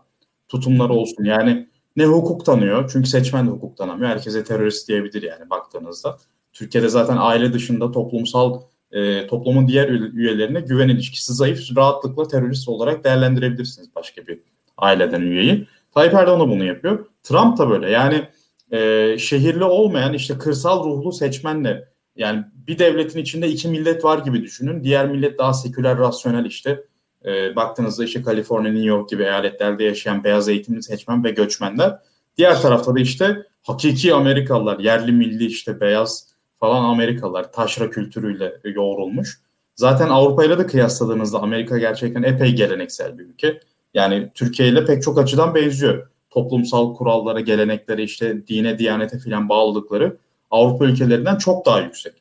Tutumları 0.49 0.93
olsun 0.93 1.25
yani 1.25 1.69
ne 1.97 2.07
hukuk 2.07 2.47
tanıyor 2.47 2.91
çünkü 2.93 3.09
seçmen 3.09 3.47
de 3.47 3.51
hukuk 3.51 3.77
tanımıyor. 3.77 4.11
Herkese 4.11 4.45
terörist 4.45 4.89
diyebilir 4.89 5.23
yani 5.23 5.51
baktığınızda. 5.51 6.19
Türkiye'de 6.53 6.89
zaten 6.89 7.17
aile 7.21 7.53
dışında 7.53 7.93
toplumsal 7.93 8.61
e, 8.93 9.27
toplumun 9.27 9.69
diğer 9.69 9.89
üyelerine 9.89 10.61
güven 10.61 10.89
ilişkisi 10.89 11.35
zayıf, 11.35 11.77
rahatlıkla 11.77 12.29
terörist 12.29 12.69
olarak 12.69 13.05
değerlendirebilirsiniz 13.05 13.89
başka 13.97 14.27
bir 14.27 14.39
aileden 14.79 15.21
üyeyi. 15.21 15.67
Tayyip 15.95 16.15
Erdoğan 16.15 16.41
da 16.41 16.49
bunu 16.49 16.65
yapıyor. 16.65 17.07
Trump 17.23 17.59
da 17.59 17.71
böyle 17.71 17.91
yani 17.91 18.29
e, 18.73 19.19
şehirli 19.19 19.65
olmayan 19.65 20.15
işte 20.15 20.39
kırsal 20.39 20.85
ruhlu 20.85 21.13
seçmenle 21.13 21.89
yani 22.17 22.45
bir 22.67 22.79
devletin 22.79 23.19
içinde 23.19 23.49
iki 23.49 23.69
millet 23.69 24.05
var 24.05 24.19
gibi 24.19 24.43
düşünün. 24.43 24.85
Diğer 24.85 25.09
millet 25.09 25.39
daha 25.39 25.53
seküler, 25.53 25.99
rasyonel 25.99 26.45
işte. 26.45 26.85
E, 27.25 27.57
baktığınızda 27.57 28.05
işte 28.05 28.23
Kaliforniya, 28.23 28.73
New 28.73 28.89
York 28.89 29.09
gibi 29.09 29.23
eyaletlerde 29.23 29.85
yaşayan 29.85 30.25
beyaz 30.25 30.49
eğitimli 30.49 30.83
seçmen 30.83 31.25
ve 31.25 31.31
göçmenler. 31.31 31.99
Diğer 32.37 32.63
tarafta 32.63 32.95
da 32.95 33.01
işte 33.01 33.37
hakiki 33.63 34.15
Amerikalılar, 34.15 34.79
yerli 34.79 35.13
milli 35.13 35.47
işte 35.47 35.81
beyaz 35.81 36.28
falan 36.61 36.85
Amerikalılar 36.85 37.53
taşra 37.53 37.91
kültürüyle 37.91 38.61
yoğrulmuş. 38.65 39.41
Zaten 39.77 40.09
Avrupa 40.09 40.45
ile 40.45 40.59
de 40.59 40.67
kıyasladığınızda 40.67 41.43
Amerika 41.43 41.79
gerçekten 41.79 42.23
epey 42.23 42.53
geleneksel 42.53 43.19
bir 43.19 43.25
ülke. 43.25 43.61
Yani 43.95 44.29
Türkiye 44.35 44.69
ile 44.69 44.85
pek 44.85 45.03
çok 45.03 45.19
açıdan 45.19 45.55
benziyor. 45.55 46.09
Toplumsal 46.31 46.95
kurallara, 46.95 47.41
geleneklere, 47.41 48.03
işte 48.03 48.47
dine, 48.49 48.79
diyanete 48.79 49.19
filan 49.19 49.49
bağlılıkları 49.49 50.17
Avrupa 50.51 50.85
ülkelerinden 50.85 51.37
çok 51.37 51.67
daha 51.67 51.81
yüksek. 51.81 52.13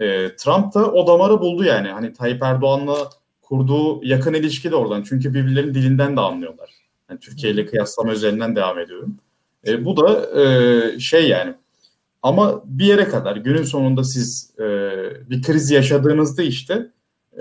E, 0.00 0.36
Trump 0.36 0.74
da 0.74 0.92
o 0.92 1.06
damarı 1.06 1.40
buldu 1.40 1.64
yani. 1.64 1.88
Hani 1.88 2.12
Tayyip 2.12 2.42
Erdoğan'la 2.42 3.10
kurduğu 3.42 4.04
yakın 4.04 4.34
ilişki 4.34 4.70
de 4.70 4.76
oradan. 4.76 5.02
Çünkü 5.08 5.34
birbirlerinin 5.34 5.74
dilinden 5.74 6.16
de 6.16 6.20
anlıyorlar. 6.20 6.70
Yani 7.10 7.20
Türkiye 7.20 7.52
ile 7.52 7.66
kıyaslama 7.66 8.12
üzerinden 8.12 8.56
devam 8.56 8.78
ediyorum. 8.78 9.16
E, 9.66 9.84
bu 9.84 9.96
da 9.96 10.40
e, 10.40 10.98
şey 11.00 11.28
yani 11.28 11.54
ama 12.24 12.62
bir 12.64 12.84
yere 12.84 13.08
kadar 13.08 13.36
günün 13.36 13.62
sonunda 13.62 14.04
siz 14.04 14.50
e, 14.58 14.64
bir 15.30 15.42
kriz 15.42 15.70
yaşadığınızda 15.70 16.42
işte 16.42 16.90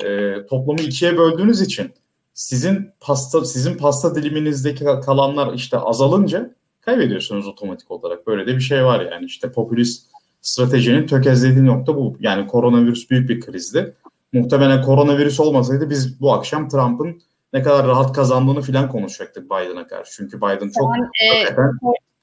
e, 0.04 0.36
toplumu 0.46 0.82
ikiye 0.82 1.18
böldüğünüz 1.18 1.62
için 1.62 1.92
sizin 2.34 2.90
pasta 3.00 3.46
sizin 3.46 3.78
pasta 3.78 4.16
diliminizdeki 4.16 4.86
kalanlar 4.86 5.54
işte 5.54 5.78
azalınca 5.78 6.56
kaybediyorsunuz 6.82 7.48
otomatik 7.48 7.92
olarak. 7.92 8.28
Böyle 8.28 8.48
de 8.48 8.56
bir 8.56 8.62
şey 8.62 8.86
var 8.86 9.08
yani 9.12 9.26
işte 9.26 9.52
popülist 9.52 10.08
stratejinin 10.42 11.08
tökezlediği 11.08 11.66
nokta 11.66 11.96
bu. 11.96 12.18
Yani 12.20 12.48
koronavirüs 12.48 13.10
büyük 13.10 13.30
bir 13.30 13.42
krizdi. 13.42 13.94
Muhtemelen 14.34 14.82
koronavirüs 14.82 15.40
olmasaydı 15.40 15.90
biz 15.90 16.22
bu 16.22 16.34
akşam 16.34 16.70
Trump'ın 16.70 17.22
ne 17.54 17.64
kadar 17.64 17.88
rahat 17.88 18.14
kazandığını 18.14 18.62
filan 18.62 18.90
konuşacaktık 18.90 19.46
Biden'a 19.46 19.88
karşı. 19.88 20.12
Çünkü 20.14 20.38
Biden 20.38 20.72
çok 20.80 20.96
yani, 20.98 21.08
e, 21.22 21.56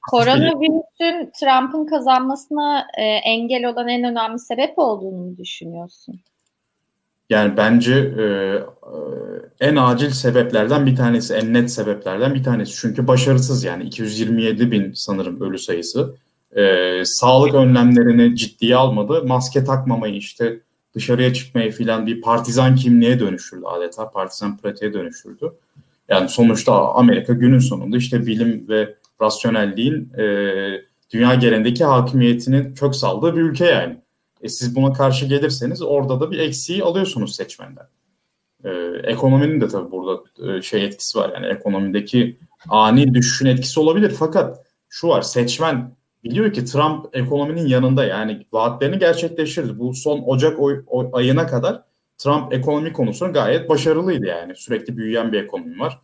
Koronavirüsün 0.09 1.31
Trump'ın 1.41 1.87
kazanmasına 1.87 2.87
e, 2.99 3.03
engel 3.03 3.65
olan 3.65 3.89
en 3.89 4.05
önemli 4.05 4.39
sebep 4.39 4.79
olduğunu 4.79 5.37
düşünüyorsun? 5.39 6.21
Yani 7.31 7.57
bence 7.57 7.95
e, 7.95 8.23
e, 8.23 9.67
en 9.69 9.77
acil 9.77 10.11
sebeplerden 10.11 10.87
bir 10.87 10.97
tanesi, 10.97 11.35
en 11.35 11.55
net 11.55 11.71
sebeplerden 11.71 12.35
bir 12.35 12.45
tanesi. 12.45 12.73
Çünkü 12.81 13.07
başarısız 13.07 13.65
yani 13.65 13.85
227 13.85 14.71
bin 14.71 14.93
sanırım 14.95 15.41
ölü 15.41 15.59
sayısı. 15.59 16.15
E, 16.57 17.03
sağlık 17.05 17.55
önlemlerini 17.55 18.37
ciddiye 18.37 18.77
almadı. 18.77 19.25
Maske 19.27 19.65
takmamayı 19.65 20.15
işte 20.15 20.61
dışarıya 20.95 21.35
çıkmayı 21.35 21.73
filan 21.73 22.07
bir 22.07 22.21
partizan 22.21 22.77
kimliğe 22.77 23.21
dönüştürdü 23.21 23.65
adeta. 23.65 24.11
Partizan 24.11 24.57
pratiğe 24.57 24.93
dönüştürdü. 24.93 25.53
Yani 26.09 26.29
sonuçta 26.29 26.95
Amerika 26.95 27.33
günün 27.33 27.59
sonunda 27.59 27.97
işte 27.97 28.27
bilim 28.27 28.67
ve 28.69 28.95
rasyonelliğin 29.23 30.13
e, 30.19 30.25
dünya 31.13 31.35
genelindeki 31.35 31.85
hakimiyetinin 31.85 32.75
kök 32.75 32.97
saldığı 32.97 33.37
bir 33.37 33.41
ülke 33.41 33.65
yani. 33.65 33.97
E 34.43 34.49
siz 34.49 34.77
buna 34.77 34.93
karşı 34.93 35.27
gelirseniz 35.27 35.83
orada 35.83 36.21
da 36.21 36.31
bir 36.31 36.39
eksiği 36.39 36.85
alıyorsunuz 36.85 37.37
seçmenden. 37.37 37.87
E, 38.65 38.71
ekonominin 39.03 39.61
de 39.61 39.69
tabii 39.69 39.91
burada 39.91 40.23
e, 40.53 40.63
şey 40.63 40.85
etkisi 40.85 41.19
var 41.19 41.31
yani 41.35 41.47
ekonomideki 41.47 42.37
ani 42.69 43.15
düşüşün 43.15 43.47
etkisi 43.47 43.81
olabilir 43.81 44.15
fakat 44.19 44.67
şu 44.89 45.09
var 45.09 45.23
seçmen 45.23 45.95
biliyor 46.25 46.53
ki 46.53 46.65
Trump 46.65 47.17
ekonominin 47.17 47.67
yanında 47.67 48.05
yani 48.05 48.47
vaatlerini 48.53 48.99
gerçekleştirdi. 48.99 49.79
Bu 49.79 49.95
son 49.95 50.23
Ocak 50.27 50.61
oy, 50.61 50.85
oy, 50.87 51.09
ayına 51.13 51.47
kadar 51.47 51.83
Trump 52.19 52.53
ekonomi 52.53 52.93
konusunda 52.93 53.31
gayet 53.31 53.69
başarılıydı 53.69 54.27
yani. 54.27 54.57
Sürekli 54.57 54.97
büyüyen 54.97 55.33
bir 55.33 55.43
ekonomi 55.43 55.79
var. 55.79 55.99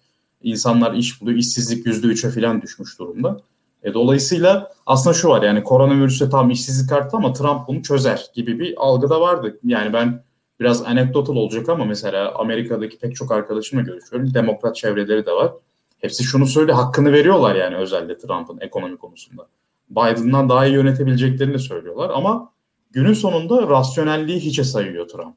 İnsanlar 0.46 0.94
iş 0.94 1.20
buluyor. 1.20 1.38
işsizlik 1.38 1.86
%3'e 1.86 2.30
falan 2.30 2.62
düşmüş 2.62 2.98
durumda. 2.98 3.40
E, 3.82 3.94
dolayısıyla 3.94 4.72
aslında 4.86 5.14
şu 5.14 5.28
var 5.28 5.42
yani 5.42 5.62
koronavirüste 5.62 6.30
tam 6.30 6.50
işsizlik 6.50 6.92
arttı 6.92 7.16
ama 7.16 7.32
Trump 7.32 7.68
bunu 7.68 7.82
çözer 7.82 8.26
gibi 8.34 8.58
bir 8.58 8.74
algı 8.76 9.10
da 9.10 9.20
vardı. 9.20 9.58
Yani 9.64 9.92
ben 9.92 10.22
biraz 10.60 10.82
anekdotal 10.82 11.36
olacak 11.36 11.68
ama 11.68 11.84
mesela 11.84 12.34
Amerika'daki 12.34 12.98
pek 12.98 13.16
çok 13.16 13.32
arkadaşımla 13.32 13.82
görüşüyorum. 13.82 14.34
Demokrat 14.34 14.76
çevreleri 14.76 15.26
de 15.26 15.32
var. 15.32 15.52
Hepsi 16.00 16.24
şunu 16.24 16.46
söyle 16.46 16.72
hakkını 16.72 17.12
veriyorlar 17.12 17.54
yani 17.54 17.76
özellikle 17.76 18.18
Trump'ın 18.18 18.58
ekonomi 18.60 18.96
konusunda. 18.96 19.46
Biden'dan 19.90 20.48
daha 20.48 20.66
iyi 20.66 20.74
yönetebileceklerini 20.74 21.58
söylüyorlar 21.58 22.10
ama 22.14 22.52
günün 22.90 23.12
sonunda 23.12 23.68
rasyonelliği 23.68 24.40
hiçe 24.40 24.64
sayıyor 24.64 25.08
Trump. 25.08 25.34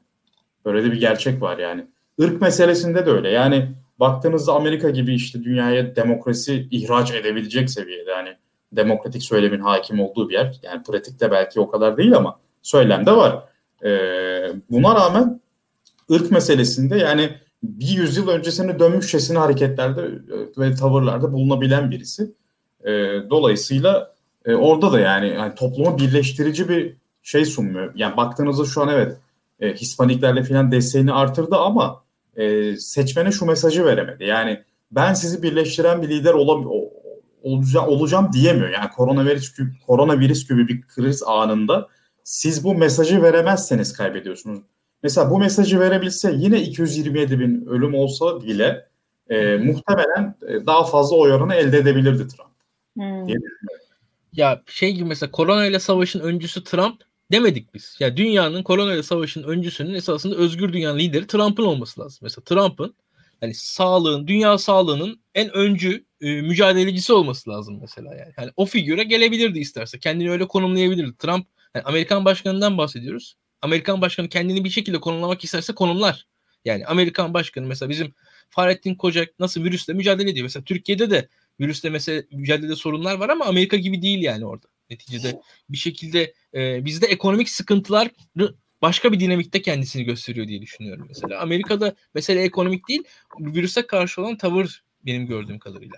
Böyle 0.64 0.84
de 0.84 0.92
bir 0.92 1.00
gerçek 1.00 1.42
var 1.42 1.58
yani. 1.58 1.86
Irk 2.18 2.40
meselesinde 2.40 3.06
de 3.06 3.10
öyle. 3.10 3.30
Yani 3.30 3.68
baktığınızda 4.00 4.52
Amerika 4.52 4.90
gibi 4.90 5.14
işte 5.14 5.44
dünyaya 5.44 5.96
demokrasi 5.96 6.68
ihraç 6.70 7.10
edebilecek 7.14 7.70
seviyede 7.70 8.10
yani 8.10 8.36
demokratik 8.72 9.22
söylemin 9.22 9.60
hakim 9.60 10.00
olduğu 10.00 10.28
bir 10.28 10.34
yer. 10.34 10.60
Yani 10.62 10.82
pratikte 10.82 11.30
belki 11.30 11.60
o 11.60 11.70
kadar 11.70 11.96
değil 11.96 12.16
ama 12.16 12.36
söylemde 12.62 13.12
var. 13.12 13.38
Ee, 13.84 14.52
buna 14.70 14.94
rağmen 14.94 15.40
ırk 16.10 16.30
meselesinde 16.30 16.98
yani 16.98 17.30
bir 17.62 17.88
yüzyıl 17.88 18.28
öncesine 18.28 18.78
dönmüşçesine 18.78 19.38
hareketlerde 19.38 20.02
ve 20.58 20.74
tavırlarda 20.74 21.32
bulunabilen 21.32 21.90
birisi. 21.90 22.30
E, 22.84 22.90
dolayısıyla 23.30 24.12
e, 24.44 24.54
orada 24.54 24.92
da 24.92 25.00
yani, 25.00 25.28
yani 25.28 25.54
toplumu 25.54 25.98
birleştirici 25.98 26.68
bir 26.68 26.94
şey 27.22 27.44
sunmuyor. 27.44 27.92
Yani 27.94 28.16
baktığınızda 28.16 28.64
şu 28.64 28.82
an 28.82 28.88
evet 28.88 29.16
e, 29.60 29.74
Hispaniklerle 29.74 30.44
falan 30.44 30.72
desteğini 30.72 31.12
artırdı 31.12 31.56
ama 31.56 32.02
e, 32.36 32.76
seçmene 32.76 33.32
şu 33.32 33.46
mesajı 33.46 33.84
veremedi. 33.84 34.24
Yani 34.24 34.62
ben 34.90 35.14
sizi 35.14 35.42
birleştiren 35.42 36.02
bir 36.02 36.08
lider 36.08 36.34
olam 36.34 36.70
olacağım, 37.42 37.88
olacağım 37.88 38.32
diyemiyor. 38.32 38.68
Yani 38.68 38.90
koronavirüs 38.90 39.56
koronavirüs 39.86 40.48
gibi 40.48 40.68
bir 40.68 40.82
kriz 40.82 41.22
anında 41.22 41.88
siz 42.24 42.64
bu 42.64 42.74
mesajı 42.74 43.22
veremezseniz 43.22 43.92
kaybediyorsunuz. 43.92 44.60
Mesela 45.02 45.30
bu 45.30 45.38
mesajı 45.38 45.80
verebilse 45.80 46.32
yine 46.36 46.62
227 46.62 47.40
bin 47.40 47.66
ölüm 47.66 47.94
olsa 47.94 48.42
bile 48.42 48.86
e, 49.28 49.56
muhtemelen 49.56 50.34
e, 50.48 50.66
daha 50.66 50.84
fazla 50.84 51.16
oy 51.16 51.32
oranı 51.32 51.54
elde 51.54 51.78
edebilirdi 51.78 52.28
Trump. 52.28 52.50
Hmm. 52.96 53.34
Ya 54.32 54.62
şey 54.66 54.92
gibi 54.92 55.04
mesela 55.04 55.30
korona 55.30 55.66
ile 55.66 55.78
savaşın 55.78 56.20
öncüsü 56.20 56.64
Trump 56.64 57.02
demedik 57.32 57.74
biz. 57.74 57.96
Ya 58.00 58.16
dünyanın 58.16 58.62
korona 58.62 58.94
ile 58.94 59.02
savaşın 59.02 59.42
öncüsünün 59.42 59.94
esasında 59.94 60.36
özgür 60.36 60.72
dünyanın 60.72 60.98
lideri 60.98 61.26
Trump'ın 61.26 61.64
olması 61.64 62.00
lazım. 62.00 62.18
Mesela 62.22 62.44
Trump'ın 62.44 62.94
hani 63.40 63.54
sağlığın, 63.54 64.26
dünya 64.26 64.58
sağlığının 64.58 65.20
en 65.34 65.50
öncü 65.50 66.04
e, 66.20 66.40
mücadelecisi 66.42 67.12
olması 67.12 67.50
lazım 67.50 67.78
mesela 67.80 68.14
yani. 68.14 68.32
yani. 68.38 68.50
o 68.56 68.66
figüre 68.66 69.04
gelebilirdi 69.04 69.58
isterse. 69.58 69.98
Kendini 69.98 70.30
öyle 70.30 70.48
konumlayabilirdi. 70.48 71.16
Trump 71.18 71.46
yani 71.74 71.84
Amerikan 71.84 72.24
başkanından 72.24 72.78
bahsediyoruz. 72.78 73.36
Amerikan 73.62 74.00
başkanı 74.00 74.28
kendini 74.28 74.64
bir 74.64 74.70
şekilde 74.70 75.00
konumlamak 75.00 75.44
isterse 75.44 75.74
konumlar. 75.74 76.26
Yani 76.64 76.86
Amerikan 76.86 77.34
başkanı 77.34 77.66
mesela 77.66 77.90
bizim 77.90 78.14
Fahrettin 78.50 78.94
Kocak 78.94 79.40
nasıl 79.40 79.64
virüsle 79.64 79.92
mücadele 79.92 80.30
ediyor. 80.30 80.44
Mesela 80.44 80.64
Türkiye'de 80.64 81.10
de 81.10 81.28
virüsle 81.60 81.90
mesela 81.90 82.22
mücadelede 82.32 82.76
sorunlar 82.76 83.16
var 83.18 83.28
ama 83.28 83.44
Amerika 83.44 83.76
gibi 83.76 84.02
değil 84.02 84.22
yani 84.22 84.46
orada. 84.46 84.66
Neticede 84.90 85.40
bir 85.68 85.76
şekilde 85.76 86.34
e, 86.54 86.84
bizde 86.84 87.06
ekonomik 87.06 87.48
sıkıntılar 87.48 88.10
başka 88.82 89.12
bir 89.12 89.20
dinamikte 89.20 89.62
kendisini 89.62 90.04
gösteriyor 90.04 90.48
diye 90.48 90.62
düşünüyorum 90.62 91.06
mesela. 91.08 91.40
Amerika'da 91.40 91.94
mesele 92.14 92.42
ekonomik 92.42 92.88
değil, 92.88 93.02
virüse 93.40 93.86
karşı 93.86 94.20
olan 94.20 94.36
tavır 94.36 94.82
benim 95.06 95.26
gördüğüm 95.26 95.58
kadarıyla. 95.58 95.96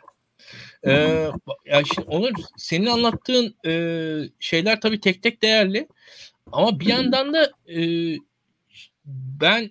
Ee, 0.87 1.31
ya 1.67 1.83
şimdi 1.95 2.09
Onur 2.09 2.33
senin 2.57 2.87
anlattığın 2.87 3.57
e, 3.67 3.73
şeyler 4.41 4.81
tabii 4.81 5.01
tek 5.01 5.23
tek 5.23 5.43
değerli 5.43 5.89
ama 6.53 6.81
bir 6.81 6.87
yandan 6.87 7.35
da 7.35 7.53
e, 7.69 7.81
ben 9.05 9.71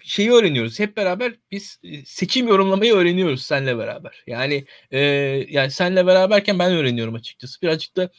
şeyi 0.00 0.30
öğreniyoruz. 0.32 0.78
Hep 0.78 0.96
beraber 0.96 1.34
biz 1.50 1.78
e, 1.84 2.04
seçim 2.04 2.48
yorumlamayı 2.48 2.94
öğreniyoruz 2.94 3.42
senle 3.42 3.78
beraber. 3.78 4.24
Yani 4.26 4.64
e, 4.90 4.98
yani 5.50 5.70
senle 5.70 6.06
beraberken 6.06 6.58
ben 6.58 6.72
öğreniyorum 6.72 7.14
açıkçası. 7.14 7.62
Birazcık 7.62 7.96
da 7.96 8.10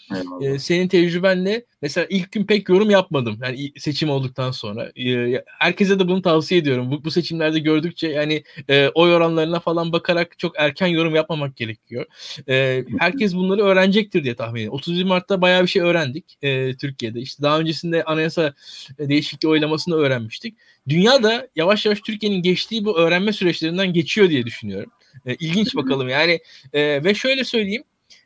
e, 0.41 0.59
senin 0.59 0.87
tecrübenle 0.87 1.65
mesela 1.81 2.07
ilk 2.09 2.31
gün 2.31 2.45
pek 2.45 2.69
yorum 2.69 2.89
yapmadım. 2.89 3.39
Yani 3.43 3.71
seçim 3.77 4.09
olduktan 4.09 4.51
sonra. 4.51 4.91
E, 4.95 5.43
herkese 5.59 5.99
de 5.99 6.07
bunu 6.07 6.21
tavsiye 6.21 6.61
ediyorum. 6.61 6.91
Bu, 6.91 7.03
bu 7.03 7.11
seçimlerde 7.11 7.59
gördükçe 7.59 8.07
yani 8.07 8.43
e, 8.69 8.89
oy 8.95 9.13
oranlarına 9.13 9.59
falan 9.59 9.91
bakarak 9.91 10.39
çok 10.39 10.59
erken 10.59 10.87
yorum 10.87 11.15
yapmamak 11.15 11.57
gerekiyor. 11.57 12.05
E, 12.49 12.83
herkes 12.99 13.35
bunları 13.35 13.63
öğrenecektir 13.63 14.23
diye 14.23 14.35
tahmin 14.35 14.59
ediyorum. 14.59 14.75
31 14.77 15.03
Mart'ta 15.03 15.41
bayağı 15.41 15.63
bir 15.63 15.67
şey 15.67 15.81
öğrendik 15.81 16.37
e, 16.41 16.77
Türkiye'de. 16.77 17.19
İşte 17.19 17.43
daha 17.43 17.59
öncesinde 17.59 18.03
anayasa 18.03 18.53
değişikliği 18.99 19.47
oylamasını 19.47 19.95
öğrenmiştik. 19.95 20.57
Dünya 20.89 21.23
da 21.23 21.47
yavaş 21.55 21.85
yavaş 21.85 22.01
Türkiye'nin 22.01 22.41
geçtiği 22.41 22.85
bu 22.85 22.99
öğrenme 22.99 23.33
süreçlerinden 23.33 23.93
geçiyor 23.93 24.29
diye 24.29 24.45
düşünüyorum. 24.45 24.91
E, 25.25 25.35
ilginç 25.35 25.75
bakalım 25.75 26.09
yani 26.09 26.39
e, 26.73 27.03
ve 27.03 27.15
şöyle 27.15 27.43
söyleyeyim 27.43 27.83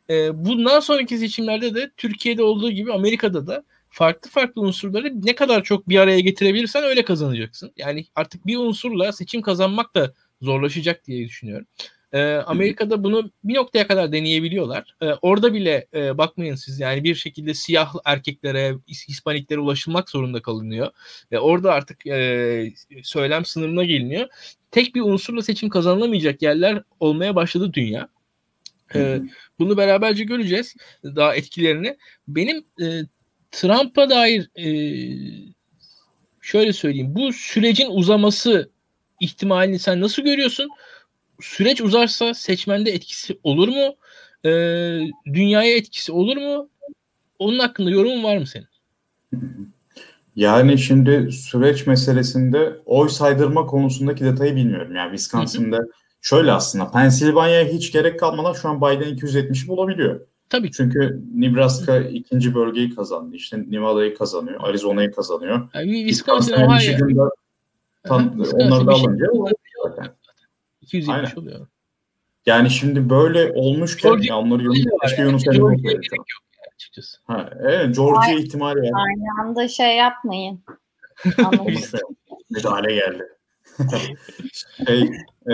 e, 0.09 0.45
bundan 0.45 0.80
sonraki 0.80 1.18
seçimlerde 1.18 1.76
de 1.76 1.91
Türkiye'de 1.97 2.43
olduğu 2.43 2.72
gibi 2.72 2.93
Amerika'da 2.93 3.47
da 3.47 3.64
farklı 3.89 4.30
farklı 4.30 4.61
unsurları 4.61 5.26
ne 5.26 5.36
kadar 5.36 5.64
çok 5.64 5.89
bir 5.89 5.97
araya 5.97 6.20
getirebilirsen 6.20 6.84
öyle 6.84 7.05
kazanacaksın. 7.05 7.74
Yani 7.78 8.05
artık 8.16 8.47
bir 8.47 8.57
unsurla 8.57 9.11
seçim 9.11 9.41
kazanmak 9.41 9.95
da 9.95 10.14
zorlaşacak 10.41 11.07
diye 11.07 11.26
düşünüyorum. 11.26 11.68
E, 12.14 12.36
Amerika'da 12.36 13.03
bunu 13.03 13.32
bir 13.43 13.53
noktaya 13.53 13.88
kadar 13.88 14.11
deneyebiliyorlar. 14.11 14.95
E, 15.01 15.05
orada 15.22 15.53
bile 15.53 15.88
e, 15.93 16.18
bakmayın 16.18 16.55
siz 16.55 16.80
yani 16.80 17.03
bir 17.03 17.16
şekilde 17.16 17.53
siyah 17.53 17.93
erkeklere, 18.05 18.76
Hispaniklere 18.88 19.59
ulaşılmak 19.59 20.09
zorunda 20.09 20.41
kalınıyor. 20.41 20.91
E, 21.32 21.38
orada 21.38 21.74
artık 21.74 22.07
e, 22.07 22.74
söylem 23.03 23.45
sınırına 23.45 23.84
geliniyor. 23.84 24.28
Tek 24.72 24.95
bir 24.95 25.01
unsurla 25.01 25.41
seçim 25.41 25.70
kazanılamayacak 25.70 26.41
yerler 26.41 26.84
olmaya 26.99 27.36
başladı 27.36 27.74
dünya. 27.74 28.07
E, 28.95 29.22
bunu 29.59 29.78
beraberce 29.78 30.24
göreceğiz 30.24 30.76
daha 31.03 31.36
etkilerini. 31.36 31.97
Benim 32.28 32.57
e, 32.82 33.01
Trump'a 33.51 34.09
dair 34.09 34.49
e, 34.55 34.68
şöyle 36.41 36.74
söyleyeyim 36.74 37.16
bu 37.16 37.34
sürecin 37.34 37.89
uzaması 37.89 38.70
ihtimalini 39.20 39.80
sen 39.80 40.01
nasıl 40.01 40.22
görüyorsun? 40.22 40.70
Süreç 41.41 41.81
uzarsa 41.81 42.34
seçmende 42.34 42.91
etkisi 42.91 43.39
olur 43.43 43.67
mu? 43.67 43.95
E, 44.45 44.51
dünyaya 45.34 45.75
etkisi 45.77 46.11
olur 46.11 46.38
mu? 46.38 46.69
Onun 47.39 47.59
hakkında 47.59 47.89
yorumun 47.89 48.23
var 48.23 48.38
mı 48.38 48.47
senin? 48.47 48.67
Yani 50.36 50.77
şimdi 50.77 51.31
süreç 51.31 51.88
meselesinde 51.88 52.75
oy 52.86 53.09
saydırma 53.09 53.65
konusundaki 53.65 54.25
detayı 54.25 54.55
bilmiyorum. 54.55 54.95
Yani 54.95 55.17
Wisconsin'da 55.17 55.79
şöyle 56.21 56.51
aslında 56.51 56.91
Pensilvanya'ya 56.91 57.65
hiç 57.65 57.91
gerek 57.91 58.19
kalmadan 58.19 58.53
şu 58.53 58.69
an 58.69 58.81
Biden 58.81 59.17
270'i 59.17 59.67
bulabiliyor. 59.67 60.21
Tabii. 60.49 60.71
Çünkü 60.71 61.21
Nebraska 61.36 61.99
ikinci 61.99 62.55
bölgeyi 62.55 62.95
kazandı. 62.95 63.36
İşte 63.36 63.63
Nevada'yı 63.69 64.17
kazanıyor, 64.17 64.59
Arizona'yı 64.63 65.11
kazanıyor. 65.11 65.69
Yani 65.73 65.99
Wisconsin, 65.99 66.53
Ohio. 66.53 67.29
Onları 68.09 68.88
da 68.88 68.91
alınca 68.91 69.25
270 70.84 71.38
oluyor. 71.38 71.67
Yani 72.45 72.69
şimdi 72.69 73.09
böyle 73.09 73.51
olmuşken 73.55 74.11
Georgia 74.11 74.36
ya 74.36 74.41
onları 74.41 74.63
Yunus, 74.63 74.79
keşke 75.01 75.21
Yunus 75.21 75.47
Emre 75.47 75.75
gerek 75.75 76.11
yok. 76.17 76.25
Açıkçası. 76.75 77.17
Ha, 77.23 77.49
evet 77.59 77.95
Georgia 77.95 78.31
ihtimali 78.31 78.79
var. 78.79 78.91
Aynı 79.07 79.41
anda 79.41 79.67
şey 79.67 79.97
yapmayın. 79.97 80.63
müdahale 82.49 82.95
geldi. 82.95 83.23
şey, 84.88 85.01
e, 85.47 85.53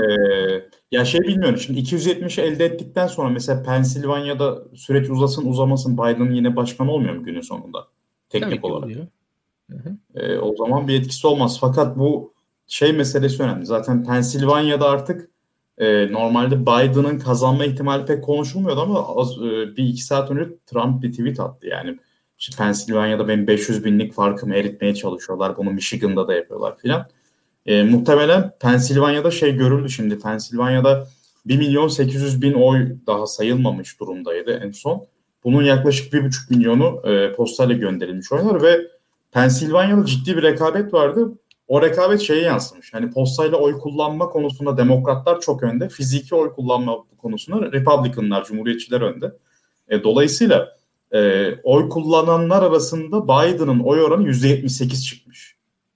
ya 0.91 1.05
şey 1.05 1.21
bilmiyorum 1.21 1.57
şimdi 1.57 1.79
270 1.79 2.39
elde 2.39 2.65
ettikten 2.65 3.07
sonra 3.07 3.29
mesela 3.29 3.63
Pensilvanya'da 3.63 4.63
süreç 4.75 5.09
uzasın 5.09 5.45
uzamasın 5.45 5.97
Biden 5.97 6.31
yine 6.31 6.55
başkan 6.55 6.87
olmuyor 6.87 7.15
mu 7.15 7.23
günün 7.23 7.41
sonunda 7.41 7.87
teknik 8.29 8.65
olarak. 8.65 8.89
E, 10.15 10.37
o 10.37 10.55
zaman 10.55 10.87
bir 10.87 10.99
etkisi 10.99 11.27
olmaz. 11.27 11.57
Fakat 11.61 11.97
bu 11.97 12.33
şey 12.69 12.93
meselesi 12.93 13.43
önemli. 13.43 13.65
Zaten 13.65 14.05
Pensilvanya'da 14.05 14.89
artık 14.89 15.29
e, 15.77 16.11
normalde 16.11 16.61
Biden'ın 16.61 17.19
kazanma 17.19 17.65
ihtimali 17.65 18.05
pek 18.05 18.23
konuşulmuyordu 18.23 18.81
ama 18.81 19.15
az, 19.15 19.37
e, 19.37 19.77
bir 19.77 19.83
iki 19.83 20.03
saat 20.03 20.31
önce 20.31 20.49
Trump 20.65 21.03
bir 21.03 21.11
tweet 21.11 21.39
attı. 21.39 21.67
Yani 21.67 21.97
işte 22.39 22.57
Pensilvanya'da 22.57 23.27
benim 23.27 23.47
500 23.47 23.85
binlik 23.85 24.13
farkımı 24.13 24.55
eritmeye 24.55 24.95
çalışıyorlar. 24.95 25.57
Bunu 25.57 25.71
Michigan'da 25.71 26.27
da 26.27 26.33
yapıyorlar 26.33 26.77
filan. 26.77 27.05
E, 27.65 27.83
muhtemelen 27.83 28.51
Pensilvanya'da 28.59 29.31
şey 29.31 29.55
görüldü 29.55 29.89
şimdi. 29.89 30.19
Pensilvanya'da 30.19 31.07
1 31.45 31.57
milyon 31.57 31.87
800 31.87 32.41
bin 32.41 32.53
oy 32.53 32.87
daha 33.07 33.27
sayılmamış 33.27 33.99
durumdaydı 33.99 34.61
en 34.65 34.71
son. 34.71 35.05
Bunun 35.43 35.63
yaklaşık 35.63 36.13
1,5 36.13 36.49
milyonu 36.49 37.01
e, 37.09 37.33
postayla 37.33 37.75
gönderilmiş 37.75 38.31
oylar 38.31 38.61
ve 38.61 38.79
Pensilvanya'da 39.31 40.05
ciddi 40.05 40.37
bir 40.37 40.43
rekabet 40.43 40.93
vardı 40.93 41.33
o 41.69 41.81
rekabet 41.81 42.21
şeye 42.21 42.41
yansımış. 42.41 42.93
Hani 42.93 43.11
postayla 43.11 43.57
oy 43.57 43.79
kullanma 43.79 44.29
konusunda 44.29 44.77
demokratlar 44.77 45.41
çok 45.41 45.63
önde. 45.63 45.89
Fiziki 45.89 46.35
oy 46.35 46.53
kullanma 46.53 46.97
konusunda 47.17 47.71
Republicanlar, 47.71 48.45
Cumhuriyetçiler 48.45 49.01
önde. 49.01 49.31
E, 49.89 50.03
dolayısıyla 50.03 50.77
e, 51.11 51.51
oy 51.63 51.89
kullananlar 51.89 52.63
arasında 52.63 53.23
Biden'ın 53.23 53.79
oy 53.79 54.03
oranı 54.03 54.23
%78 54.23 55.05
çıkmış. 55.05 55.55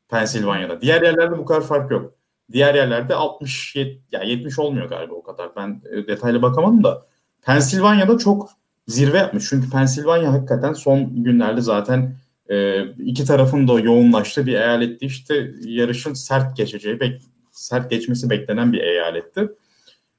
Pensilvanya'da. 0.10 0.82
Diğer 0.82 1.02
yerlerde 1.02 1.38
bu 1.38 1.46
kadar 1.46 1.62
fark 1.62 1.92
yok. 1.92 2.14
Diğer 2.52 2.76
yerlerde 2.76 3.16
60 3.16 3.76
yet, 3.76 3.98
yani 4.12 4.30
70 4.30 4.60
olmuyor 4.60 4.90
galiba 4.90 5.14
o 5.14 5.24
kadar. 5.24 5.56
Ben 5.56 5.82
e, 5.92 6.08
detaylı 6.08 6.42
bakamadım 6.42 6.84
da 6.84 7.06
Pensilvanya'da 7.46 8.18
çok 8.18 8.50
zirve 8.88 9.18
yapmış. 9.18 9.46
Çünkü 9.50 9.70
Pensilvanya 9.70 10.34
hakikaten 10.34 10.74
son 10.74 11.24
günlerde 11.24 11.62
zaten 11.62 12.16
e, 12.50 12.84
iki 12.84 13.26
tarafın 13.26 13.68
da 13.68 13.80
yoğunlaştığı 13.80 14.46
bir 14.46 14.54
eyaletti. 14.54 15.06
İşte 15.06 15.52
yarışın 15.66 16.14
sert 16.14 16.58
geçeceği, 16.58 17.00
bek, 17.00 17.22
sert 17.52 17.90
geçmesi 17.90 18.30
beklenen 18.30 18.74
bir 18.74 18.82
eyaletti. 18.82 19.50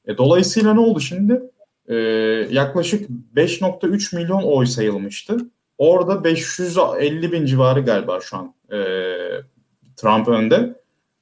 E, 0.07 0.19
dolayısıyla 0.19 0.75
ne 0.75 0.81
oldu 0.81 1.01
şimdi? 1.01 1.43
E, 1.89 1.95
yaklaşık 2.51 3.11
5.3 3.37 4.17
milyon 4.17 4.43
oy 4.43 4.67
sayılmıştı. 4.67 5.37
Orada 5.79 6.25
550 6.25 7.33
bin 7.33 7.47
civarı 7.47 7.81
galiba 7.81 8.21
şu 8.21 8.37
an 8.37 8.55
e, 8.73 8.79
Trump 9.97 10.29
önde. 10.29 10.75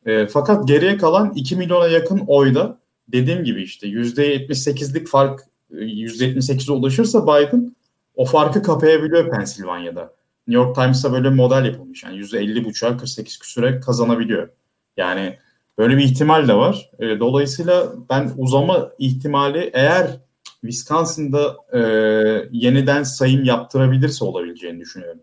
E, 0.07 0.27
fakat 0.27 0.69
geriye 0.69 0.97
kalan 0.97 1.33
2 1.35 1.57
milyona 1.57 1.87
yakın 1.87 2.23
oyda 2.27 2.79
dediğim 3.09 3.45
gibi 3.45 3.63
işte 3.63 3.87
%78'lik 3.87 5.09
fark 5.09 5.41
%78'e 5.73 6.73
ulaşırsa 6.73 7.23
Biden 7.23 7.77
o 8.17 8.25
farkı 8.25 8.63
kapayabiliyor 8.63 9.31
Pensilvanya'da. 9.31 10.13
New 10.49 10.65
York 10.65 10.75
Times'a 10.75 11.13
böyle 11.13 11.31
model 11.31 11.65
yapılmış. 11.65 12.05
Yani 12.05 12.17
%50 12.17 12.65
buçuğa 12.65 12.97
48 12.97 13.39
küsüre 13.39 13.81
kazanabiliyor. 13.81 14.49
Yani 14.97 15.39
böyle 15.79 15.97
bir 15.97 16.05
ihtimal 16.05 16.49
de 16.49 16.55
var. 16.55 16.91
E, 16.99 17.21
dolayısıyla 17.21 17.93
ben 18.11 18.31
uzama 18.37 18.91
ihtimali 18.99 19.71
eğer 19.73 20.21
Wisconsin'da 20.61 21.57
e, 21.73 21.79
yeniden 22.53 23.03
sayım 23.03 23.45
yaptırabilirse 23.45 24.25
olabileceğini 24.25 24.81
düşünüyorum. 24.81 25.21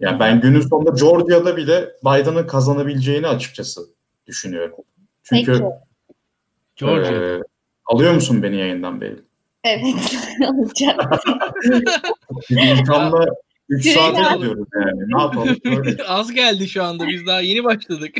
Yani 0.00 0.20
ben 0.20 0.40
günün 0.40 0.60
sonunda 0.60 0.90
Georgia'da 0.90 1.56
bile 1.56 1.88
Biden'ın 2.04 2.46
kazanabileceğini 2.46 3.26
açıkçası 3.26 3.80
düşünüyorum. 4.26 4.76
Çünkü 5.22 5.52
Peki. 5.52 5.64
Georgia. 6.76 7.12
E, 7.12 7.42
alıyor 7.86 8.14
musun 8.14 8.42
beni 8.42 8.56
yayından 8.56 9.00
beri? 9.00 9.16
Evet, 9.64 9.84
alacağım. 10.48 11.10
İlkan'la 12.50 13.26
3 13.68 13.86
saate 13.92 14.34
gidiyoruz 14.34 14.68
yani. 14.74 15.00
Ne 15.14 15.22
yapalım? 15.22 15.56
Az 16.08 16.32
geldi 16.32 16.68
şu 16.68 16.84
anda. 16.84 17.08
Biz 17.08 17.26
daha 17.26 17.40
yeni 17.40 17.64
başladık. 17.64 18.14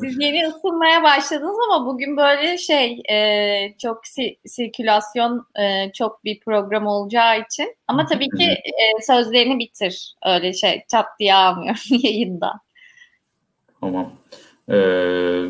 Siz 0.00 0.16
yeni 0.20 0.48
ısınmaya 0.48 1.02
başladınız 1.02 1.56
ama 1.70 1.86
bugün 1.86 2.16
böyle 2.16 2.58
şey 2.58 3.02
e, 3.10 3.74
çok 3.82 4.06
si- 4.06 4.36
sirkülasyon 4.46 5.46
e, 5.60 5.92
çok 5.92 6.24
bir 6.24 6.40
program 6.40 6.86
olacağı 6.86 7.40
için 7.40 7.76
ama 7.88 8.06
tabii 8.06 8.28
ki 8.28 8.44
e, 8.44 9.02
sözlerini 9.02 9.58
bitir 9.58 10.14
öyle 10.26 10.52
şey 10.52 10.82
çat 10.90 11.06
diye 11.18 11.34
almıyorum 11.34 11.80
yayında. 12.02 12.52
Tamam. 13.80 14.12
Ee, 14.68 14.74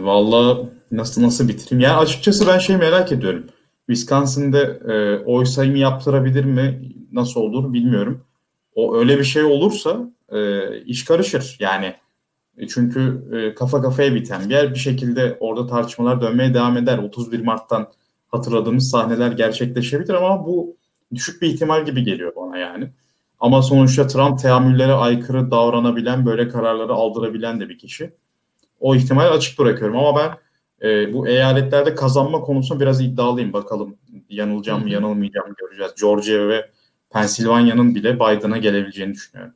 Valla 0.05 0.59
nasıl 0.93 1.23
nasıl 1.23 1.49
bitireyim? 1.49 1.81
Yani 1.81 1.97
açıkçası 1.97 2.47
ben 2.49 2.59
şey 2.59 2.77
merak 2.77 3.13
ediyorum. 3.13 3.47
Wisconsin'de 3.95 4.81
e, 4.89 5.25
oy 5.25 5.45
sayımı 5.45 5.79
yaptırabilir 5.79 6.45
mi? 6.45 6.81
Nasıl 7.13 7.41
olur 7.41 7.73
bilmiyorum. 7.73 8.21
O 8.75 8.97
öyle 8.97 9.19
bir 9.19 9.25
şey 9.25 9.45
olursa 9.45 10.11
e, 10.29 10.81
iş 10.81 11.05
karışır. 11.05 11.57
Yani 11.61 11.95
e, 12.59 12.67
çünkü 12.69 13.25
e, 13.33 13.55
kafa 13.55 13.83
kafaya 13.83 14.15
biten 14.15 14.49
bir 14.49 14.55
yer 14.55 14.75
bir 14.75 14.79
şekilde 14.79 15.37
orada 15.41 15.67
tartışmalar 15.67 16.21
dönmeye 16.21 16.55
devam 16.55 16.77
eder. 16.77 16.99
31 16.99 17.41
Mart'tan 17.41 17.89
hatırladığımız 18.29 18.91
sahneler 18.91 19.33
gerçekleşebilir 19.33 20.15
ama 20.15 20.47
bu 20.47 20.77
düşük 21.15 21.43
bir 21.43 21.49
ihtimal 21.49 21.85
gibi 21.87 22.05
geliyor 22.05 22.33
bana 22.37 22.59
yani. 22.59 22.89
Ama 23.41 23.63
sonuçta 23.63 24.07
Trump 24.07 24.39
teamüllere 24.39 24.93
aykırı 24.93 25.51
davranabilen, 25.51 26.27
böyle 26.27 26.49
kararları 26.49 26.93
aldırabilen 26.93 27.61
de 27.61 27.69
bir 27.69 27.79
kişi. 27.79 28.11
O 28.81 28.95
ihtimali 28.95 29.29
açık 29.29 29.59
bırakıyorum 29.59 29.97
ama 29.97 30.19
ben 30.19 30.31
e, 30.83 31.13
bu 31.13 31.29
eyaletlerde 31.29 31.95
kazanma 31.95 32.41
konusunda 32.41 32.81
biraz 32.81 33.01
iddialıyım. 33.01 33.53
Bakalım 33.53 33.97
yanılacağım 34.31 34.83
mı 34.83 34.91
yanılmayacağım 34.91 35.49
mı 35.49 35.55
göreceğiz. 35.59 35.93
Georgia 36.01 36.49
ve 36.49 36.71
Pensilvanya'nın 37.13 37.95
bile 37.95 38.15
Biden'a 38.17 38.59
gelebileceğini 38.59 39.15
düşünüyorum. 39.15 39.55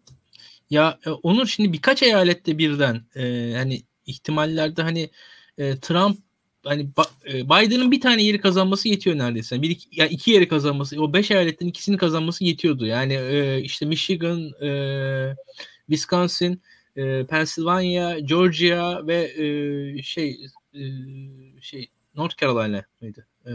Ya 0.70 0.98
e, 1.06 1.10
Onur 1.10 1.46
şimdi 1.46 1.72
birkaç 1.72 2.02
eyalette 2.02 2.58
birden 2.58 3.00
e, 3.16 3.54
hani 3.56 3.82
ihtimallerde 4.06 4.82
hani 4.82 5.10
e, 5.58 5.76
Trump 5.76 6.18
hani 6.64 6.86
e, 7.26 7.44
Biden'ın 7.44 7.90
bir 7.90 8.00
tane 8.00 8.22
yeri 8.22 8.40
kazanması 8.40 8.88
yetiyor 8.88 9.18
neredeyse. 9.18 9.62
Bir 9.62 9.70
iki, 9.70 10.00
yani 10.00 10.10
iki 10.10 10.30
yeri 10.30 10.48
kazanması, 10.48 11.02
o 11.02 11.12
beş 11.12 11.30
eyaletten 11.30 11.66
ikisini 11.66 11.96
kazanması 11.96 12.44
yetiyordu. 12.44 12.86
Yani 12.86 13.14
e, 13.14 13.60
işte 13.60 13.86
Michigan, 13.86 14.50
e, 14.62 15.34
Wisconsin, 15.86 16.62
e, 16.96 17.24
Pennsylvania, 17.24 18.18
Georgia 18.18 19.06
ve 19.06 19.32
e, 19.36 20.02
şey 20.02 20.40
e, 20.74 20.82
şey 21.60 21.88
North 22.16 22.36
Carolina 22.36 22.84
mıydı? 23.00 23.26
E, 23.46 23.52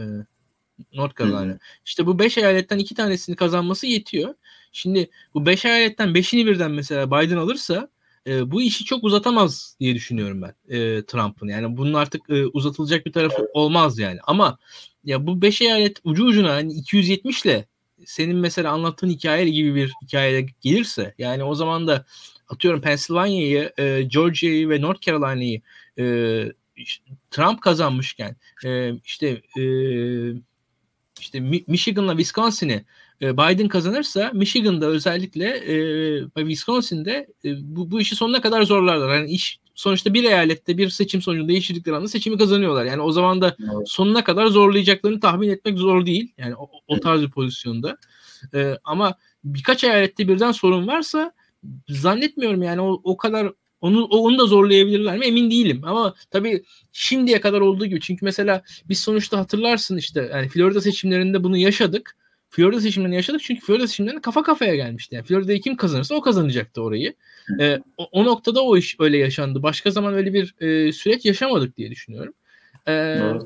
North 0.94 1.18
Carolina. 1.18 1.52
Hı. 1.52 1.58
İşte 1.84 2.06
bu 2.06 2.18
beş 2.18 2.38
eyaletten 2.38 2.78
iki 2.78 2.94
tanesini 2.94 3.36
kazanması 3.36 3.86
yetiyor. 3.86 4.34
Şimdi 4.72 5.10
bu 5.34 5.46
beş 5.46 5.64
eyaletten 5.64 6.14
beşini 6.14 6.46
birden 6.46 6.70
mesela 6.70 7.10
Biden 7.10 7.36
alırsa 7.36 7.88
e, 8.26 8.50
bu 8.50 8.62
işi 8.62 8.84
çok 8.84 9.04
uzatamaz 9.04 9.76
diye 9.80 9.94
düşünüyorum 9.94 10.42
ben 10.42 10.76
e, 10.76 11.04
Trump'ın. 11.04 11.48
Yani 11.48 11.76
bunun 11.76 11.94
artık 11.94 12.30
e, 12.30 12.46
uzatılacak 12.46 13.06
bir 13.06 13.12
tarafı 13.12 13.48
olmaz 13.54 13.98
yani. 13.98 14.18
Ama 14.26 14.58
ya 15.04 15.26
bu 15.26 15.42
beş 15.42 15.62
eyalet 15.62 15.98
ucu 16.04 16.24
ucuna 16.24 16.54
hani 16.54 16.72
270 16.72 17.44
ile 17.44 17.66
senin 18.06 18.36
mesela 18.36 18.72
anlattığın 18.72 19.08
hikaye 19.08 19.48
gibi 19.48 19.74
bir 19.74 19.92
hikaye 20.02 20.46
gelirse 20.60 21.14
yani 21.18 21.44
o 21.44 21.54
zaman 21.54 21.86
da 21.86 22.04
atıyorum 22.48 22.80
Pennsylvania'yı, 22.80 23.72
e, 23.78 24.02
Georgia'yı 24.02 24.68
ve 24.68 24.80
North 24.80 25.00
Carolina'yı 25.00 25.60
e, 25.98 26.04
Trump 27.30 27.62
kazanmışken 27.62 28.36
e, 28.64 28.92
işte 29.04 29.42
e, 29.58 29.64
işte 31.20 31.40
Michigan'la 31.66 32.12
Wisconsin'i 32.12 32.84
e, 33.22 33.36
Biden 33.36 33.68
kazanırsa 33.68 34.30
Michigan'da 34.34 34.86
özellikle 34.86 35.46
e, 35.46 36.24
Wisconsin'de 36.36 37.26
e, 37.44 37.76
bu, 37.76 37.90
bu 37.90 38.00
işi 38.00 38.16
sonuna 38.16 38.40
kadar 38.40 38.62
zorlarlar. 38.62 39.14
Yani 39.14 39.30
iş 39.30 39.60
sonuçta 39.74 40.14
bir 40.14 40.24
eyalette 40.24 40.78
bir 40.78 40.88
seçim 40.88 41.22
sonucunda 41.22 41.48
değiştirdikleri 41.48 41.96
anda 41.96 42.08
seçimi 42.08 42.38
kazanıyorlar. 42.38 42.84
Yani 42.84 43.02
o 43.02 43.12
zaman 43.12 43.40
da 43.40 43.56
evet. 43.60 43.88
sonuna 43.88 44.24
kadar 44.24 44.46
zorlayacaklarını 44.46 45.20
tahmin 45.20 45.48
etmek 45.48 45.78
zor 45.78 46.06
değil. 46.06 46.32
Yani 46.38 46.54
o, 46.56 46.70
o 46.88 47.00
tarz 47.00 47.22
bir 47.22 47.30
pozisyonda. 47.30 47.96
E, 48.54 48.78
ama 48.84 49.14
birkaç 49.44 49.84
eyalette 49.84 50.28
birden 50.28 50.52
sorun 50.52 50.86
varsa 50.86 51.32
zannetmiyorum 51.88 52.62
yani 52.62 52.80
o, 52.80 53.00
o 53.04 53.16
kadar 53.16 53.52
onu, 53.80 54.04
onu 54.04 54.38
da 54.38 54.46
zorlayabilirler 54.46 55.18
mi 55.18 55.26
emin 55.26 55.50
değilim. 55.50 55.80
Ama 55.84 56.14
tabii 56.30 56.64
şimdiye 56.92 57.40
kadar 57.40 57.60
olduğu 57.60 57.86
gibi 57.86 58.00
çünkü 58.00 58.24
mesela 58.24 58.62
biz 58.88 59.00
sonuçta 59.00 59.38
hatırlarsın 59.38 59.96
işte 59.96 60.28
yani 60.32 60.48
Florida 60.48 60.80
seçimlerinde 60.80 61.44
bunu 61.44 61.56
yaşadık. 61.56 62.16
Florida 62.50 62.80
seçimlerini 62.80 63.16
yaşadık 63.16 63.40
çünkü 63.44 63.60
Florida 63.60 63.86
seçimlerinde 63.86 64.20
kafa 64.20 64.42
kafaya 64.42 64.74
gelmişti. 64.76 65.14
Yani 65.14 65.24
Florida'yı 65.24 65.60
kim 65.60 65.76
kazanırsa 65.76 66.14
o 66.14 66.20
kazanacaktı 66.20 66.82
orayı. 66.82 67.14
E, 67.60 67.78
o, 67.96 68.08
o 68.12 68.24
noktada 68.24 68.64
o 68.64 68.76
iş 68.76 68.96
öyle 68.98 69.18
yaşandı. 69.18 69.62
Başka 69.62 69.90
zaman 69.90 70.14
öyle 70.14 70.32
bir 70.32 70.54
e, 70.60 70.92
süreç 70.92 71.24
yaşamadık 71.24 71.76
diye 71.76 71.90
düşünüyorum. 71.90 72.34
E, 72.86 72.92
evet. 72.92 73.42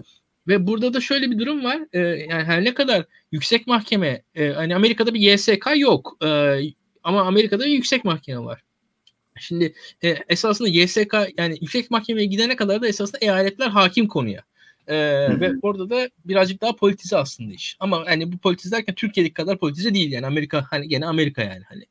Ve 0.49 0.67
burada 0.67 0.95
da 0.95 1.01
şöyle 1.01 1.31
bir 1.31 1.39
durum 1.39 1.65
var. 1.65 1.79
E, 1.93 1.99
yani 1.99 2.45
her 2.45 2.65
ne 2.65 2.75
kadar 2.75 3.05
yüksek 3.33 3.67
mahkeme, 3.67 4.23
e, 4.35 4.49
hani 4.49 4.77
Amerika'da 4.77 5.15
bir 5.15 5.21
YSK 5.21 5.67
yok. 5.77 6.17
E, 6.25 6.61
ama 7.03 7.23
Amerika'da 7.23 7.65
bir 7.65 7.71
yüksek 7.71 8.05
mahkeme 8.05 8.45
var. 8.45 8.63
Şimdi 9.39 9.75
e, 10.03 10.17
esasında 10.29 10.69
YSK 10.69 11.15
yani 11.39 11.59
yüksek 11.61 11.91
mahkemeye 11.91 12.27
gidene 12.27 12.57
kadar 12.57 12.83
da 12.83 12.89
esasında 12.89 13.19
eyaletler 13.21 13.69
hakim 13.69 14.09
konuya. 14.09 14.43
Ee, 14.87 15.41
ve 15.41 15.53
orada 15.63 15.91
da 15.91 16.11
birazcık 16.25 16.61
daha 16.61 16.77
politize 16.77 17.17
aslında 17.17 17.55
iş. 17.55 17.77
Ama 17.81 18.05
hani 18.07 18.33
bu 18.33 18.39
politize 18.39 18.77
derken 18.77 18.95
Türkiye'deki 18.95 19.35
kadar 19.35 19.59
politize 19.59 19.95
değil 19.95 20.13
yani 20.13 20.27
Amerika 20.27 20.67
hani 20.71 20.89
gene 20.89 21.07
Amerika 21.07 21.43
yani 21.43 21.63
hani. 21.69 21.85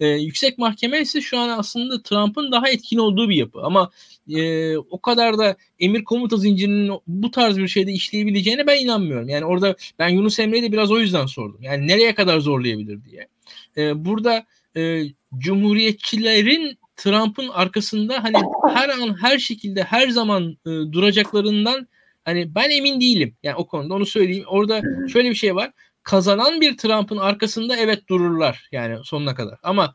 Ee, 0.00 0.06
yüksek 0.06 0.58
mahkeme 0.58 1.00
ise 1.00 1.20
şu 1.20 1.38
an 1.38 1.48
aslında 1.48 2.02
Trump'ın 2.02 2.52
daha 2.52 2.68
etkin 2.68 2.98
olduğu 2.98 3.28
bir 3.28 3.36
yapı 3.36 3.60
ama 3.62 3.90
e, 4.28 4.76
o 4.76 5.00
kadar 5.00 5.38
da 5.38 5.56
emir 5.80 6.04
komuta 6.04 6.36
zincirinin 6.36 7.00
bu 7.06 7.30
tarz 7.30 7.58
bir 7.58 7.68
şeyde 7.68 7.92
işleyebileceğine 7.92 8.66
ben 8.66 8.80
inanmıyorum. 8.80 9.28
Yani 9.28 9.44
orada 9.44 9.76
ben 9.98 10.08
Yunus 10.08 10.38
Emre'yi 10.38 10.62
de 10.62 10.72
biraz 10.72 10.90
o 10.90 11.00
yüzden 11.00 11.26
sordum. 11.26 11.58
Yani 11.62 11.88
nereye 11.88 12.14
kadar 12.14 12.40
zorlayabilir 12.40 13.04
diye. 13.04 13.28
Ee, 13.76 14.04
burada 14.04 14.46
e, 14.76 15.02
cumhuriyetçilerin 15.38 16.78
Trump'ın 16.96 17.48
arkasında 17.48 18.24
hani 18.24 18.36
her 18.74 18.88
an 18.88 19.22
her 19.22 19.38
şekilde 19.38 19.82
her 19.82 20.08
zaman 20.08 20.56
e, 20.66 20.70
duracaklarından 20.70 21.88
hani 22.24 22.54
ben 22.54 22.70
emin 22.70 23.00
değilim. 23.00 23.36
Yani 23.42 23.56
o 23.56 23.66
konuda 23.66 23.94
onu 23.94 24.06
söyleyeyim. 24.06 24.44
Orada 24.48 24.82
şöyle 25.12 25.30
bir 25.30 25.34
şey 25.34 25.54
var. 25.54 25.70
Kazanan 26.02 26.60
bir 26.60 26.76
Trump'ın 26.76 27.18
arkasında 27.18 27.76
evet 27.76 28.08
dururlar 28.08 28.68
yani 28.72 29.04
sonuna 29.04 29.34
kadar. 29.34 29.58
Ama 29.62 29.94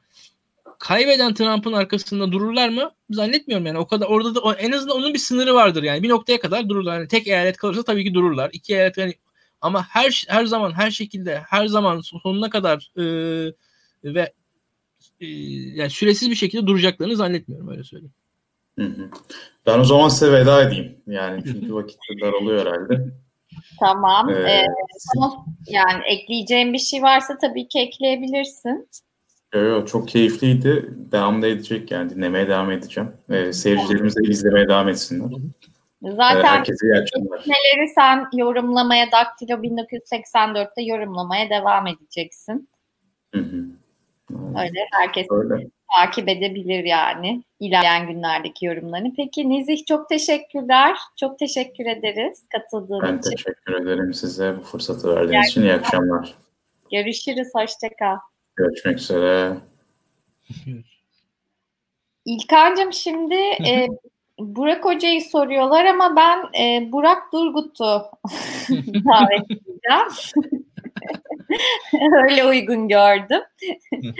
kaybeden 0.80 1.34
Trump'ın 1.34 1.74
arkasında 1.74 2.32
dururlar 2.32 2.70
mı? 2.70 2.92
Zannetmiyorum 3.10 3.66
yani. 3.66 3.78
O 3.78 3.88
kadar 3.88 4.08
orada 4.08 4.36
da 4.36 4.54
en 4.54 4.72
azından 4.72 4.98
onun 4.98 5.14
bir 5.14 5.20
sınırı 5.20 5.54
vardır 5.54 5.84
yani. 5.84 6.04
Bir 6.04 6.10
noktaya 6.10 6.40
kadar 6.40 6.70
dururlar. 6.70 6.98
Yani 6.98 7.08
tek 7.08 7.28
eyalet 7.28 7.58
kalırsa 7.58 7.84
tabii 7.84 8.04
ki 8.04 8.14
dururlar. 8.14 8.50
İki 8.54 8.74
eyalet 8.74 8.98
yani 8.98 9.14
ama 9.62 9.84
her 9.90 10.24
her 10.28 10.46
zaman 10.46 10.72
her 10.72 10.92
şekilde 10.92 11.42
her 11.50 11.68
zaman 11.68 12.02
sonuna 12.02 12.50
kadar 12.50 12.92
e, 12.98 13.04
ve 14.04 14.34
yani 15.76 15.90
süresiz 15.90 16.30
bir 16.30 16.36
şekilde 16.36 16.68
duracaklarını 16.68 17.16
zannetmiyorum 17.16 17.70
öyle 17.70 17.84
söyleyeyim. 17.84 18.14
Hı 18.80 18.86
hı. 18.86 19.10
Ben 19.66 19.80
o 19.80 19.84
zaman 19.84 20.10
size 20.10 20.32
veda 20.32 20.64
edeyim. 20.64 20.96
Yani 21.08 21.44
çünkü 21.46 21.74
vakit 21.74 22.00
daralıyor 22.22 22.66
herhalde. 22.66 23.12
Tamam. 23.80 24.30
Ee, 24.30 24.34
ee, 24.34 24.66
yani 25.68 26.04
ekleyeceğim 26.08 26.74
bir 26.74 26.80
şey 26.80 27.02
varsa 27.02 27.38
tabii 27.38 27.68
ki 27.68 27.80
ekleyebilirsin. 27.80 28.90
Yok 29.54 29.64
yok 29.64 29.88
çok 29.88 30.08
keyifliydi. 30.08 30.90
Devam 31.12 31.42
da 31.42 31.48
edecek 31.48 31.92
yani 31.92 32.10
dinlemeye 32.10 32.48
devam 32.48 32.72
edeceğim. 32.72 33.12
Ee, 33.30 33.54
seyircilerimiz 33.54 34.16
de 34.16 34.22
izlemeye 34.32 34.68
devam 34.68 34.90
etsinler. 34.90 35.40
Zaten 36.02 36.44
Herkese 36.44 36.88
neleri 36.88 37.90
sen 37.96 38.28
yorumlamaya 38.34 39.12
Daktilo 39.12 39.54
1984'te 39.54 40.82
yorumlamaya 40.82 41.50
devam 41.50 41.88
edeceksin. 41.88 42.70
Hı 43.36 43.42
hı. 43.42 43.66
Öyle 44.32 44.88
herkes 44.92 45.28
Öyle. 45.30 45.68
takip 45.98 46.30
edebilir 46.30 46.84
yani 46.84 47.44
ilerleyen 47.60 48.08
günlerdeki 48.08 48.66
yorumlarını. 48.66 49.14
Peki 49.18 49.50
Nezih 49.50 49.86
çok 49.86 50.10
teşekkürler. 50.10 50.98
Çok 51.20 51.40
teşekkür 51.40 51.86
ederiz 51.86 52.44
katıldığın 52.54 53.02
ben 53.02 53.18
için. 53.18 53.32
Ben 53.32 53.36
teşekkür 53.36 53.74
ederim 53.74 54.14
size 54.14 54.58
bu 54.58 54.62
fırsatı 54.62 55.08
verdiğiniz 55.08 55.32
Gerçekten. 55.32 55.62
için. 55.62 55.70
İyi 55.70 55.74
akşamlar. 55.74 56.34
Görüşürüz. 56.92 57.48
Hoşçakal. 57.54 58.18
Görüşmek 58.56 58.98
üzere. 59.00 59.54
İlkancığım 62.26 62.94
şimdi 62.94 63.36
e, 63.68 63.88
Burak 64.40 64.86
Hoca'yı 64.86 65.22
soruyorlar 65.22 65.86
ama 65.86 66.16
ben 66.16 66.62
e, 66.64 66.92
Burak 66.92 67.34
Durgut'u 67.34 67.84
davet 68.70 69.52
edeceğim. 69.52 70.08
Öyle 72.24 72.46
uygun 72.46 72.88
gördüm. 72.88 73.42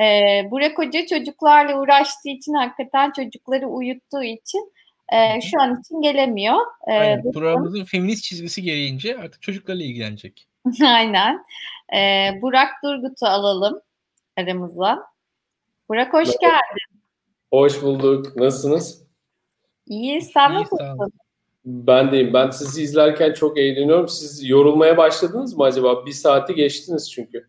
e, 0.00 0.06
Burak 0.50 0.78
Hoca 0.78 1.06
çocuklarla 1.06 1.80
uğraştığı 1.80 2.28
için 2.28 2.54
hakikaten 2.54 3.12
çocukları 3.16 3.66
uyuttuğu 3.66 4.22
için 4.22 4.72
e, 5.12 5.40
şu 5.40 5.60
an 5.60 5.80
için 5.80 6.02
gelemiyor. 6.02 6.56
E, 6.86 6.92
Aynen. 6.92 7.32
Programımızın 7.32 7.84
feminist 7.84 8.24
çizgisi 8.24 8.62
gereğince 8.62 9.18
artık 9.18 9.42
çocuklarla 9.42 9.82
ilgilenecek. 9.82 10.48
Aynen. 10.86 11.44
E, 11.96 12.30
Burak 12.42 12.70
Durgut'u 12.84 13.26
alalım 13.26 13.80
aramıza. 14.36 15.06
Burak 15.88 16.12
hoş 16.12 16.28
geldin. 16.40 17.02
Hoş 17.50 17.82
bulduk. 17.82 18.36
Nasılsınız? 18.36 19.04
İyi. 19.86 20.22
Sen 20.22 20.54
nasılsın? 20.54 21.12
Ben 21.64 22.12
deyim. 22.12 22.32
Ben 22.32 22.50
sizi 22.50 22.82
izlerken 22.82 23.32
çok 23.32 23.58
eğleniyorum. 23.58 24.08
Siz 24.08 24.48
yorulmaya 24.48 24.96
başladınız 24.96 25.56
mı 25.56 25.64
acaba? 25.64 26.06
Bir 26.06 26.12
saati 26.12 26.54
geçtiniz 26.54 27.10
çünkü. 27.12 27.46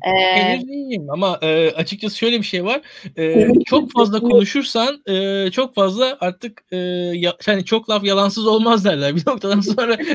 Henüz 0.00 0.68
iyiyim 0.68 1.10
ama 1.10 1.38
e, 1.42 1.70
açıkçası 1.70 2.18
şöyle 2.18 2.38
bir 2.38 2.44
şey 2.44 2.64
var. 2.64 2.80
E, 3.18 3.48
çok 3.66 3.92
fazla 3.92 4.20
konuşursan 4.20 5.02
e, 5.08 5.50
çok 5.50 5.74
fazla 5.74 6.16
artık 6.20 6.64
e, 6.72 6.76
ya, 6.76 7.36
yani 7.46 7.64
çok 7.64 7.90
laf 7.90 8.04
yalansız 8.04 8.46
olmaz 8.46 8.84
derler 8.84 9.16
bir 9.16 9.26
noktadan 9.26 9.60
sonra. 9.60 9.96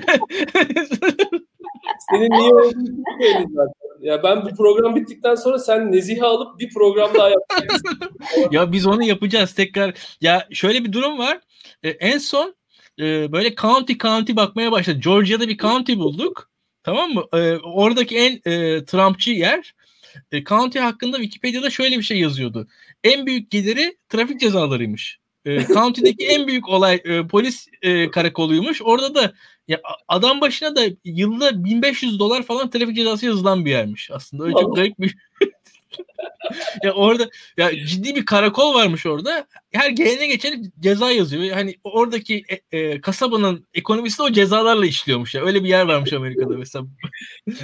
Senin 2.09 2.29
niye 2.29 2.53
olduğunu 2.53 3.03
zaten. 3.55 3.88
Ya 4.01 4.23
ben 4.23 4.45
bu 4.45 4.49
program 4.55 4.95
bittikten 4.95 5.35
sonra 5.35 5.59
sen 5.59 5.91
Nezih'i 5.91 6.23
alıp 6.23 6.59
bir 6.59 6.73
program 6.73 7.09
daha 7.15 7.29
yapacaksın. 7.51 7.99
ya 8.51 8.71
biz 8.71 8.88
onu 8.88 9.03
yapacağız 9.03 9.53
tekrar. 9.53 9.93
Ya 10.21 10.47
şöyle 10.51 10.84
bir 10.84 10.93
durum 10.93 11.17
var. 11.17 11.39
E, 11.84 11.89
en 11.89 12.18
son 12.18 12.56
e, 12.99 13.31
böyle 13.31 13.56
county 13.56 13.94
county 13.94 14.35
bakmaya 14.35 14.72
başladı. 14.72 14.99
Georgia'da 15.03 15.48
bir 15.48 15.57
county 15.57 15.95
bulduk. 15.95 16.49
Tamam 16.84 17.11
mı? 17.11 17.23
E, 17.34 17.57
oradaki 17.57 18.18
en 18.18 18.52
e, 18.52 18.85
Trumpçı 18.85 19.31
yer. 19.31 19.76
E, 20.31 20.44
county 20.44 20.80
hakkında 20.80 21.18
Wikipedia'da 21.18 21.69
şöyle 21.69 21.98
bir 21.98 22.03
şey 22.03 22.19
yazıyordu. 22.19 22.68
En 23.03 23.26
büyük 23.26 23.52
geliri 23.52 23.98
trafik 24.10 24.39
cezalarıymış. 24.39 25.19
E, 25.45 25.65
county'deki 25.65 26.26
en 26.27 26.48
büyük 26.48 26.69
olay 26.69 27.02
e, 27.06 27.27
polis 27.27 27.68
e, 27.81 28.11
karakoluymuş. 28.11 28.81
Orada 28.81 29.15
da 29.15 29.34
ya 29.68 29.81
adam 30.07 30.41
başına 30.41 30.76
da 30.76 30.81
yılda 31.03 31.64
1500 31.64 32.19
dolar 32.19 32.44
falan 32.44 32.69
trafik 32.69 32.95
cezası 32.95 33.26
yazılan 33.26 33.65
bir 33.65 33.72
yermiş 33.72 34.11
aslında. 34.11 34.44
Öyle 34.44 34.53
çok 34.53 34.76
garip 34.76 34.99
bir 34.99 35.15
ya 36.83 36.93
orada 36.93 37.29
ya 37.57 37.71
ciddi 37.87 38.15
bir 38.15 38.25
karakol 38.25 38.73
varmış 38.75 39.05
orada. 39.05 39.47
Her 39.71 39.89
gelene 39.89 40.27
geçene 40.27 40.61
ceza 40.79 41.11
yazıyor. 41.11 41.49
Hani 41.49 41.75
oradaki 41.83 42.43
e, 42.71 42.77
e, 42.77 43.01
kasabanın 43.01 43.65
ekonomisi 43.73 44.17
de 44.17 44.23
o 44.23 44.31
cezalarla 44.31 44.85
işliyormuş 44.85 45.35
ya. 45.35 45.45
Öyle 45.45 45.63
bir 45.63 45.69
yer 45.69 45.87
varmış 45.87 46.13
Amerika'da 46.13 46.57
mesela. 46.57 46.85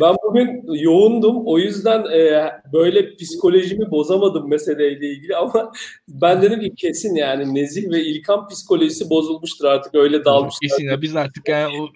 Ben 0.02 0.16
bugün 0.28 0.74
yoğundum. 0.74 1.42
O 1.46 1.60
yüzden 1.60 2.06
e, 2.12 2.52
böyle 2.74 3.16
psikolojimi 3.16 3.92
bozamadım 3.92 4.50
meseleyle 4.50 5.08
ilgili 5.08 5.36
ama 5.36 5.72
ben 6.08 6.42
dedim 6.42 6.60
ki 6.60 6.74
kesin 6.76 7.16
yani 7.16 7.56
Nezih 7.56 7.90
ve 7.92 8.04
İlkan 8.04 8.48
psikolojisi 8.48 9.10
bozulmuştur 9.10 9.66
artık 9.66 9.96
öyle 9.96 10.26
dalmışlar. 10.26 10.60
Kesin 10.62 10.84
ya 10.84 11.02
biz 11.02 11.16
artık 11.16 11.50
yani 11.50 11.82
o, 11.82 11.90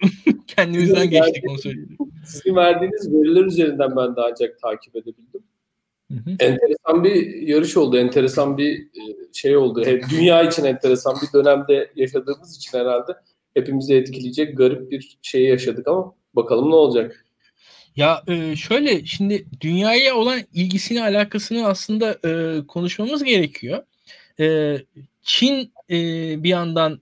kendimizden 0.46 1.10
geçtik 1.10 1.44
onu 1.50 1.58
söyleyeyim. 1.58 1.98
Sizin 2.26 2.56
verdiğiniz 2.56 3.12
veriler 3.12 3.44
üzerinden 3.44 3.96
ben 3.96 4.16
de 4.16 4.20
ancak 4.30 4.60
takip 4.60 4.96
edebildim. 4.96 5.42
Hı 6.12 6.14
hı. 6.14 6.30
Enteresan 6.30 7.04
bir 7.04 7.42
yarış 7.42 7.76
oldu, 7.76 7.98
enteresan 7.98 8.58
bir 8.58 8.78
e, 8.78 9.02
şey 9.32 9.56
oldu. 9.56 9.84
Hep 9.84 10.04
dünya 10.10 10.42
için 10.42 10.64
enteresan 10.64 11.16
bir 11.22 11.38
dönemde 11.38 11.90
yaşadığımız 11.96 12.56
için 12.56 12.78
herhalde 12.78 13.12
hepimizi 13.54 13.94
etkileyecek 13.94 14.56
garip 14.56 14.90
bir 14.90 15.18
şey 15.22 15.44
yaşadık 15.44 15.88
ama 15.88 16.14
bakalım 16.34 16.70
ne 16.70 16.74
olacak. 16.74 17.24
Ya 17.96 18.22
e, 18.28 18.56
şöyle 18.56 19.04
şimdi 19.04 19.46
dünyaya 19.60 20.16
olan 20.16 20.40
ilgisini 20.54 21.02
alakasını 21.02 21.66
aslında 21.66 22.18
e, 22.24 22.62
konuşmamız 22.66 23.24
gerekiyor. 23.24 23.82
Çin 25.22 25.72
bir 26.42 26.48
yandan 26.48 27.00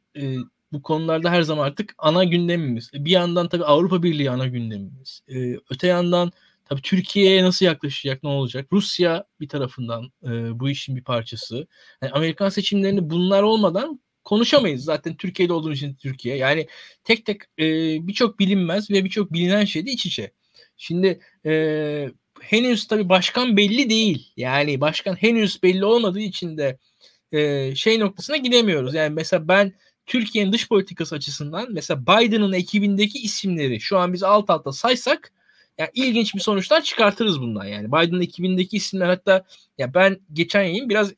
bu 0.73 0.83
konularda 0.83 1.31
her 1.31 1.43
zaman 1.43 1.67
artık 1.67 1.95
ana 1.99 2.25
gündemimiz. 2.25 2.91
Bir 2.95 3.11
yandan 3.11 3.49
tabii 3.49 3.65
Avrupa 3.65 4.03
Birliği 4.03 4.31
ana 4.31 4.47
gündemimiz. 4.47 5.21
Öte 5.71 5.87
yandan 5.87 6.33
Tabii 6.69 6.83
Türkiye'ye 6.83 7.45
nasıl 7.45 7.67
yaklaşacak, 7.67 8.23
ne 8.23 8.29
olacak? 8.29 8.67
Rusya 8.73 9.25
bir 9.41 9.49
tarafından 9.49 10.13
e, 10.25 10.61
bu 10.61 10.71
işin 10.71 10.97
bir 10.97 11.05
parçası. 11.05 11.67
Yani 12.03 12.13
Amerikan 12.13 12.49
seçimlerini 12.49 13.11
bunlar 13.11 13.43
olmadan 13.43 14.01
konuşamayız. 14.25 14.85
Zaten 14.85 15.17
Türkiye'de 15.17 15.53
olduğumuz 15.53 15.77
için 15.77 15.95
Türkiye. 15.95 16.37
Yani 16.37 16.67
tek 17.05 17.27
tek 17.27 17.43
e, 17.59 17.65
birçok 18.07 18.39
bilinmez 18.39 18.91
ve 18.91 19.05
birçok 19.05 19.33
bilinen 19.33 19.65
şey 19.65 19.87
de 19.87 19.91
iç 19.91 20.07
içe. 20.07 20.33
Şimdi 20.77 21.21
e, 21.47 22.11
henüz 22.41 22.87
tabii 22.87 23.09
başkan 23.09 23.57
belli 23.57 23.91
değil. 23.91 24.33
Yani 24.37 24.81
başkan 24.81 25.15
henüz 25.15 25.63
belli 25.63 25.85
olmadığı 25.85 26.21
için 26.21 26.59
de 26.59 26.79
e, 27.33 27.75
şey 27.75 28.01
noktasına 28.01 28.37
gidemiyoruz. 28.37 28.95
Yani 28.95 29.15
mesela 29.15 29.49
ben 29.49 29.73
Türkiye'nin 30.07 30.53
dış 30.53 30.69
politikası 30.69 31.15
açısından 31.15 31.69
mesela 31.73 32.03
Biden'ın 32.03 32.53
ekibindeki 32.53 33.19
isimleri 33.19 33.81
şu 33.81 33.99
an 33.99 34.13
biz 34.13 34.23
alt 34.23 34.51
alta 34.51 34.73
saysak 34.73 35.33
yani 35.79 35.91
ilginç 35.95 36.35
bir 36.35 36.41
sonuçlar 36.41 36.83
çıkartırız 36.83 37.41
bundan 37.41 37.65
yani. 37.65 37.89
Biden 37.89 38.21
ekibindeki 38.21 38.77
isimler 38.77 39.07
hatta 39.07 39.45
ya 39.79 39.95
ben 39.95 40.19
geçen 40.33 40.63
yayın 40.63 40.89
biraz 40.89 41.13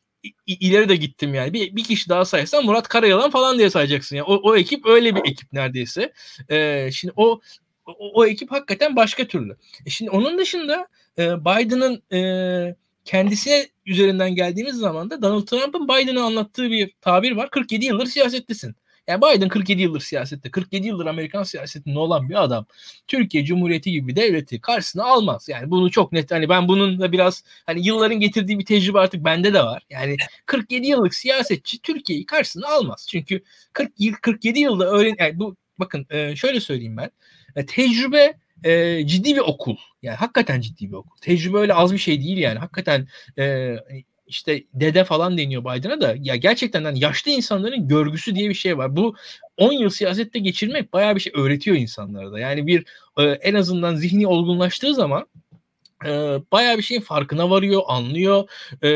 ileri 0.46 0.88
de 0.88 0.96
gittim 0.96 1.34
yani. 1.34 1.52
Bir, 1.52 1.76
bir 1.76 1.84
kişi 1.84 2.08
daha 2.08 2.24
saysan 2.24 2.64
Murat 2.64 2.88
Karayalan 2.88 3.30
falan 3.30 3.58
diye 3.58 3.70
sayacaksın. 3.70 4.16
Yani 4.16 4.26
o, 4.26 4.34
o 4.34 4.56
ekip 4.56 4.86
öyle 4.86 5.14
bir 5.14 5.20
ekip 5.30 5.52
neredeyse. 5.52 6.12
Ee, 6.50 6.90
şimdi 6.92 7.14
o, 7.16 7.40
o 7.86 7.94
o 8.14 8.26
ekip 8.26 8.52
hakikaten 8.52 8.96
başka 8.96 9.26
türlü. 9.26 9.56
E 9.86 9.90
şimdi 9.90 10.10
onun 10.10 10.38
dışında 10.38 10.88
e, 11.18 11.44
Biden'ın 11.44 12.02
e, 12.12 12.76
kendisine 13.04 13.68
üzerinden 13.86 14.34
geldiğimiz 14.34 14.76
zaman 14.76 15.10
da 15.10 15.22
Donald 15.22 15.46
Trump'ın 15.46 15.88
Biden'a 15.88 16.24
anlattığı 16.24 16.70
bir 16.70 16.90
tabir 17.00 17.32
var. 17.32 17.50
47 17.50 17.84
yıldır 17.84 18.06
siyasettesin. 18.06 18.74
Yani 19.08 19.22
Biden 19.22 19.48
47 19.48 19.82
yıldır 19.82 20.00
siyasette, 20.00 20.50
47 20.50 20.86
yıldır 20.86 21.06
Amerikan 21.06 21.42
siyasetinde 21.42 21.98
olan 21.98 22.28
bir 22.28 22.42
adam 22.42 22.66
Türkiye 23.06 23.44
Cumhuriyeti 23.44 23.92
gibi 23.92 24.08
bir 24.08 24.16
devleti 24.16 24.60
karşısına 24.60 25.04
almaz. 25.04 25.48
Yani 25.48 25.70
bunu 25.70 25.90
çok 25.90 26.12
net 26.12 26.30
hani 26.30 26.48
ben 26.48 26.68
bunun 26.68 27.00
da 27.00 27.12
biraz 27.12 27.44
hani 27.66 27.86
yılların 27.86 28.20
getirdiği 28.20 28.58
bir 28.58 28.64
tecrübe 28.64 28.98
artık 28.98 29.24
bende 29.24 29.54
de 29.54 29.62
var. 29.62 29.82
Yani 29.90 30.16
47 30.46 30.86
yıllık 30.86 31.14
siyasetçi 31.14 31.82
Türkiye'yi 31.82 32.26
karşısına 32.26 32.68
almaz. 32.68 33.06
Çünkü 33.10 33.42
40 33.72 33.92
yıl 33.98 34.14
47 34.14 34.58
yılda 34.58 34.90
öğren 34.90 35.16
yani 35.18 35.38
bu 35.38 35.56
bakın 35.78 36.06
e, 36.10 36.36
şöyle 36.36 36.60
söyleyeyim 36.60 36.96
ben. 36.96 37.10
E, 37.56 37.66
tecrübe 37.66 38.34
e, 38.64 39.06
ciddi 39.06 39.34
bir 39.34 39.40
okul. 39.40 39.76
Yani 40.02 40.16
hakikaten 40.16 40.60
ciddi 40.60 40.88
bir 40.88 40.96
okul. 40.96 41.16
Tecrübe 41.20 41.58
öyle 41.58 41.74
az 41.74 41.92
bir 41.92 41.98
şey 41.98 42.20
değil 42.20 42.38
yani. 42.38 42.58
Hakikaten 42.58 43.08
e, 43.38 43.76
işte 44.28 44.64
dede 44.74 45.04
falan 45.04 45.38
deniyor 45.38 45.64
Biden'a 45.64 46.00
da 46.00 46.14
ya 46.20 46.36
gerçekten 46.36 46.84
yani 46.84 47.00
yaşlı 47.00 47.30
insanların 47.30 47.88
görgüsü 47.88 48.34
diye 48.34 48.48
bir 48.48 48.54
şey 48.54 48.78
var. 48.78 48.96
Bu 48.96 49.14
10 49.56 49.72
yıl 49.72 49.90
siyasette 49.90 50.38
geçirmek 50.38 50.92
bayağı 50.92 51.14
bir 51.14 51.20
şey 51.20 51.32
öğretiyor 51.36 51.76
insanlara 51.76 52.32
da. 52.32 52.38
Yani 52.38 52.66
bir 52.66 52.84
e, 53.18 53.22
en 53.22 53.54
azından 53.54 53.96
zihni 53.96 54.26
olgunlaştığı 54.26 54.94
zaman 54.94 55.26
e, 56.04 56.08
bayağı 56.52 56.78
bir 56.78 56.82
şeyin 56.82 57.00
farkına 57.00 57.50
varıyor, 57.50 57.82
anlıyor. 57.86 58.48
E, 58.82 58.88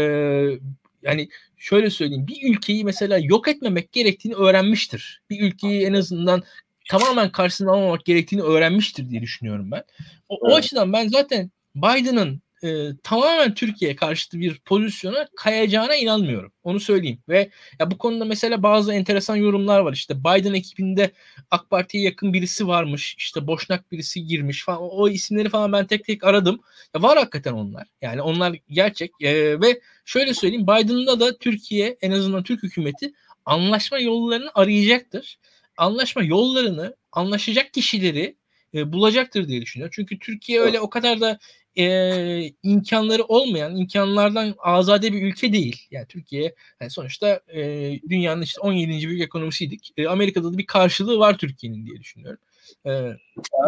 yani 1.02 1.28
şöyle 1.56 1.90
söyleyeyim 1.90 2.26
bir 2.26 2.52
ülkeyi 2.52 2.84
mesela 2.84 3.18
yok 3.18 3.48
etmemek 3.48 3.92
gerektiğini 3.92 4.34
öğrenmiştir. 4.34 5.22
Bir 5.30 5.40
ülkeyi 5.40 5.86
en 5.86 5.92
azından 5.92 6.42
tamamen 6.90 7.32
karşısına 7.32 7.72
almamak 7.72 8.04
gerektiğini 8.04 8.42
öğrenmiştir 8.42 9.10
diye 9.10 9.22
düşünüyorum 9.22 9.70
ben. 9.70 9.84
O, 10.28 10.38
evet. 10.42 10.52
o 10.52 10.56
açıdan 10.56 10.92
ben 10.92 11.08
zaten 11.08 11.50
Biden'ın 11.74 12.42
e, 12.64 12.88
tamamen 13.02 13.54
Türkiye 13.54 13.96
karşıtı 13.96 14.40
bir 14.40 14.60
pozisyona 14.60 15.28
kayacağına 15.36 15.96
inanmıyorum. 15.96 16.52
Onu 16.64 16.80
söyleyeyim. 16.80 17.18
Ve 17.28 17.50
ya 17.80 17.90
bu 17.90 17.98
konuda 17.98 18.24
mesela 18.24 18.62
bazı 18.62 18.92
enteresan 18.94 19.36
yorumlar 19.36 19.80
var. 19.80 19.92
İşte 19.92 20.20
Biden 20.20 20.54
ekibinde 20.54 21.10
AK 21.50 21.70
Parti'ye 21.70 22.04
yakın 22.04 22.32
birisi 22.32 22.68
varmış. 22.68 23.14
İşte 23.18 23.46
Boşnak 23.46 23.92
birisi 23.92 24.26
girmiş 24.26 24.64
falan. 24.64 24.80
O, 24.82 24.86
o 24.86 25.08
isimleri 25.08 25.48
falan 25.48 25.72
ben 25.72 25.86
tek 25.86 26.04
tek 26.04 26.24
aradım. 26.24 26.60
Ya 26.94 27.02
var 27.02 27.18
hakikaten 27.18 27.52
onlar. 27.52 27.88
Yani 28.02 28.22
onlar 28.22 28.56
gerçek. 28.70 29.10
E, 29.20 29.60
ve 29.60 29.80
şöyle 30.04 30.34
söyleyeyim 30.34 30.66
Biden'da 30.66 31.20
da 31.20 31.38
Türkiye 31.38 31.96
en 32.02 32.10
azından 32.10 32.42
Türk 32.42 32.62
hükümeti 32.62 33.12
anlaşma 33.44 33.98
yollarını 33.98 34.50
arayacaktır. 34.54 35.38
Anlaşma 35.76 36.22
yollarını, 36.22 36.96
anlaşacak 37.12 37.72
kişileri 37.74 38.36
e, 38.74 38.92
bulacaktır 38.92 39.48
diye 39.48 39.62
düşünüyorum. 39.62 39.92
Çünkü 39.96 40.18
Türkiye 40.18 40.60
öyle 40.60 40.80
o 40.80 40.90
kadar 40.90 41.20
da 41.20 41.38
e, 41.78 42.52
imkanları 42.62 43.24
olmayan, 43.24 43.76
imkanlardan 43.76 44.54
azade 44.58 45.12
bir 45.12 45.22
ülke 45.22 45.52
değil. 45.52 45.86
Yani 45.90 46.06
Türkiye 46.06 46.54
yani 46.80 46.90
sonuçta 46.90 47.40
e, 47.48 47.60
dünyanın 48.08 48.42
işte 48.42 48.60
17. 48.60 49.08
büyük 49.08 49.22
ekonomisiydik. 49.22 49.92
E, 49.96 50.08
Amerika'da 50.08 50.52
da 50.52 50.58
bir 50.58 50.66
karşılığı 50.66 51.18
var 51.18 51.38
Türkiye'nin 51.38 51.86
diye 51.86 52.00
düşünüyorum. 52.00 52.40
E, 52.86 52.90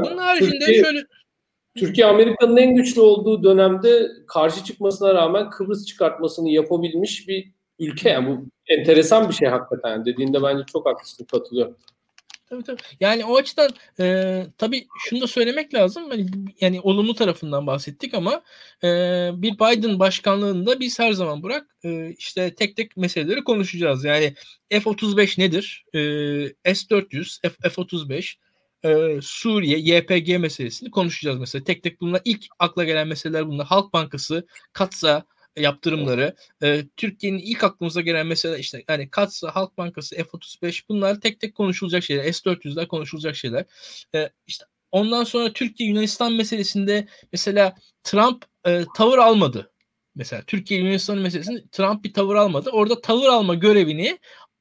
bunun 0.03 0.19
haricinde 0.19 0.59
Türkiye, 0.59 0.85
şöyle 0.85 1.05
Türkiye 1.77 2.07
Amerika'nın 2.07 2.57
en 2.57 2.75
güçlü 2.75 3.01
olduğu 3.01 3.43
dönemde 3.43 4.09
karşı 4.27 4.65
çıkmasına 4.65 5.15
rağmen 5.15 5.51
Kıbrıs 5.51 5.87
çıkartmasını 5.87 6.51
yapabilmiş 6.51 7.29
bir 7.29 7.53
ülke. 7.79 8.09
Yani 8.09 8.29
bu 8.29 8.47
enteresan 8.67 9.29
bir 9.29 9.35
şey 9.35 9.49
hakikaten. 9.49 10.05
Dediğinde 10.05 10.43
bence 10.43 10.65
çok 10.73 10.87
haklısın, 10.87 11.25
katılıyorum. 11.25 11.77
Tabii 12.55 12.65
tabii. 12.65 12.81
Yani 13.01 13.25
o 13.25 13.37
açıdan 13.37 13.71
e, 14.01 14.47
tabii 14.59 14.87
şunu 14.99 15.21
da 15.21 15.27
söylemek 15.27 15.75
lazım. 15.75 16.11
Yani, 16.11 16.27
yani 16.61 16.81
olumlu 16.81 17.15
tarafından 17.15 17.67
bahsettik 17.67 18.15
ama 18.15 18.43
e, 18.85 18.89
bir 19.35 19.55
Biden 19.55 19.99
başkanlığında 19.99 20.81
biz 20.81 20.99
her 20.99 21.13
zaman 21.13 21.43
bırak 21.43 21.67
e, 21.85 22.11
işte 22.19 22.55
tek 22.55 22.77
tek 22.77 22.97
meseleleri 22.97 23.45
konuşacağız. 23.45 24.05
Yani 24.05 24.35
F-35 24.71 25.41
nedir? 25.41 25.85
E, 25.95 25.99
S-400, 26.75 27.41
F- 27.43 27.69
F-35, 27.71 28.35
e, 28.85 29.19
Suriye, 29.23 29.79
YPG 29.79 30.39
meselesini 30.41 30.91
konuşacağız 30.91 31.39
mesela. 31.39 31.65
Tek 31.65 31.83
tek 31.83 32.01
bunlar 32.01 32.23
ilk 32.25 32.45
akla 32.59 32.85
gelen 32.85 33.09
meseleler 33.09 33.49
bunlar. 33.49 33.67
Halk 33.67 33.93
Bankası, 33.93 34.47
Katsa, 34.73 35.25
yaptırımları. 35.57 36.37
E, 36.63 36.85
Türkiye'nin 36.97 37.39
ilk 37.39 37.65
aklımıza 37.65 38.01
gelen 38.01 38.27
mesela 38.27 38.59
işte 38.59 38.85
yani 38.89 39.11
Katsa, 39.11 39.55
Halk 39.55 39.79
Bankası, 39.79 40.17
F-35 40.17 40.83
bunlar 40.89 41.21
tek 41.21 41.41
tek 41.41 41.55
konuşulacak 41.55 42.05
şeyler. 42.05 42.33
S-400'ler 42.33 42.89
konuşulacak 42.89 43.37
şeyler. 43.37 43.65
E, 44.15 44.31
işte 44.47 44.65
ondan 44.93 45.25
sonra 45.25 45.53
Türkiye 45.53 45.89
Yunanistan 45.89 46.33
meselesinde 46.33 47.09
mesela 47.33 47.75
Trump 48.03 48.45
e, 48.67 48.85
tavır 48.97 49.19
almadı. 49.19 49.71
Mesela 50.15 50.43
Türkiye 50.47 50.81
Yunanistan 50.81 51.19
meselesinde 51.19 51.65
Trump 51.73 52.05
bir 52.05 52.13
tavır 52.13 52.35
almadı. 52.35 52.71
Orada 52.71 53.01
tavır 53.01 53.29
alma 53.29 53.55
görevini 53.55 54.19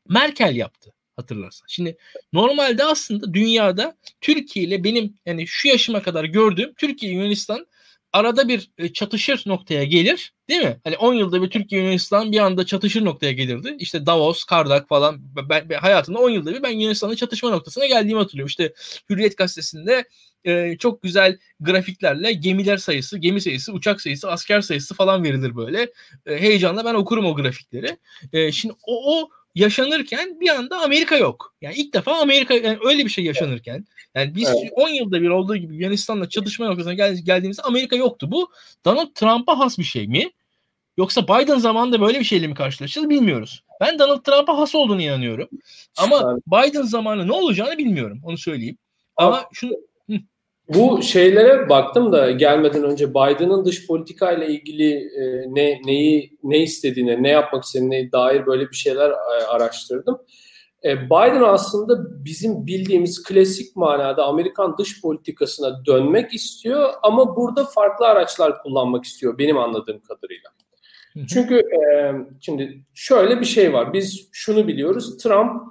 Merkel 0.10 0.56
yaptı 0.56 0.94
hatırlarsan. 1.16 1.66
Şimdi 1.70 1.98
normalde 2.34 2.84
aslında 2.84 3.34
dünyada 3.34 3.98
Türkiye 4.22 4.66
ile 4.66 4.84
benim 4.84 5.18
yani 5.26 5.48
şu 5.48 5.68
yaşıma 5.68 6.02
kadar 6.02 6.24
gördüğüm 6.24 6.74
Türkiye 6.74 7.14
Yunanistan 7.14 7.68
arada 8.14 8.48
bir 8.48 8.72
e, 8.78 8.94
çatışır 8.94 9.44
noktaya 9.46 9.84
gelir. 9.84 10.34
Değil 10.50 10.62
mi? 10.62 10.80
Hani 10.84 10.98
10 10.98 11.14
yılda 11.14 11.42
bir 11.42 11.50
Türkiye 11.50 11.82
Yunanistan 11.82 12.32
bir 12.32 12.40
anda 12.40 12.66
çatışır 12.66 13.06
noktaya 13.06 13.32
gelirdi. 13.32 13.76
İşte 13.80 14.06
Davos, 14.06 14.44
Kardak 14.44 14.90
falan 14.90 15.18
ben, 15.50 15.70
ben 15.70 15.78
hayatımda 15.78 16.20
10 16.20 16.30
yılda 16.30 16.54
bir 16.54 16.64
ben 16.64 16.70
Yunanistan'ın 16.70 17.16
çatışma 17.16 17.50
noktasına 17.50 17.86
geldiğimi 17.86 18.20
hatırlıyorum. 18.20 18.48
İşte 18.48 18.74
Hürriyet 19.10 19.38
gazetesinde 19.38 20.06
e, 20.46 20.78
çok 20.78 21.02
güzel 21.02 21.38
grafiklerle 21.60 22.34
gemiler 22.34 22.78
sayısı, 22.78 23.18
gemi 23.18 23.42
sayısı, 23.42 23.74
uçak 23.74 24.02
sayısı, 24.02 24.32
asker 24.32 24.62
sayısı 24.62 24.96
falan 24.96 25.24
verilir 25.24 25.56
böyle. 25.56 25.82
E, 26.26 26.42
heyecanla 26.42 26.86
ben 26.86 26.94
okurum 26.94 27.26
o 27.26 27.36
grafikleri. 27.36 27.98
E, 28.34 28.52
şimdi 28.52 28.74
o, 28.88 29.22
o 29.22 29.30
yaşanırken 29.56 30.40
bir 30.40 30.50
anda 30.50 30.80
Amerika 30.80 31.18
yok. 31.18 31.56
Yani 31.62 31.76
ilk 31.76 31.94
defa 31.94 32.22
Amerika 32.22 32.54
yani 32.54 32.78
öyle 32.86 33.06
bir 33.06 33.10
şey 33.10 33.24
yaşanırken 33.26 33.86
yani 34.16 34.36
biz 34.36 34.50
evet. 34.50 34.72
10 34.76 34.90
yılda 34.90 35.22
bir 35.22 35.30
olduğu 35.30 35.56
gibi 35.56 35.76
Yunanistan'la 35.76 36.30
çatışma 36.30 36.68
noktasına 36.68 36.94
gel, 36.94 37.18
geldiğimizde 37.24 37.62
Amerika 37.62 37.96
yoktu. 37.96 38.32
Bu 38.32 38.52
Donald 38.86 39.14
Trump'a 39.16 39.60
has 39.60 39.78
bir 39.78 39.84
şey 39.84 40.08
mi? 40.08 40.32
Yoksa 40.98 41.24
Biden 41.28 41.58
zamanında 41.58 42.02
böyle 42.02 42.20
bir 42.20 42.26
şeyle 42.26 42.48
mi 42.48 42.54
karşılaşacağız 42.54 43.10
bilmiyoruz. 43.10 43.64
Ben 43.82 44.00
Donald 44.00 44.24
Trump'a 44.24 44.58
has 44.58 44.76
olduğunu 44.76 45.02
inanıyorum. 45.02 45.50
Ama 45.98 46.38
Biden 46.48 46.82
zamanı 46.82 47.28
ne 47.28 47.32
olacağını 47.32 47.78
bilmiyorum. 47.78 48.22
Onu 48.24 48.38
söyleyeyim. 48.38 48.78
Ama 49.18 49.46
şunu 49.54 49.74
bu 50.76 51.02
şeylere 51.02 51.70
baktım 51.70 52.12
da 52.12 52.32
gelmeden 52.32 52.84
önce 52.84 53.10
Biden'ın 53.10 53.66
dış 53.66 53.88
politika 53.88 54.32
ile 54.32 54.48
ilgili 54.48 54.94
e, 54.94 55.46
ne 55.48 55.82
neyi 55.86 56.38
ne 56.44 56.60
istediğine, 56.60 57.24
ne 57.24 57.30
yapmak 57.30 57.64
istediğine 57.64 58.12
dair 58.12 58.46
böyle 58.46 58.70
bir 58.70 58.76
şeyler 58.76 59.10
e, 59.10 59.46
araştırdım. 59.48 60.18
E, 60.84 61.06
Biden 61.06 61.44
aslında 61.44 62.26
bizim 62.26 62.68
bildiğimiz 62.68 63.24
klasik 63.24 63.76
manada 63.76 64.26
Amerikan 64.26 64.78
dış 64.78 65.02
politikasına 65.02 65.86
dönmek 65.86 66.34
istiyor 66.34 66.94
ama 67.04 67.36
burada 67.36 67.66
farklı 67.66 68.06
araçlar 68.06 68.62
kullanmak 68.64 69.06
istiyor 69.06 69.38
benim 69.38 69.58
anladığım 69.58 70.00
kadarıyla. 70.00 70.50
Çünkü 71.28 71.56
e, 71.56 72.14
şimdi 72.42 72.84
şöyle 72.94 73.40
bir 73.40 73.46
şey 73.46 73.74
var. 73.74 73.94
Biz 73.94 74.30
şunu 74.32 74.68
biliyoruz. 74.68 75.18
Trump 75.18 75.62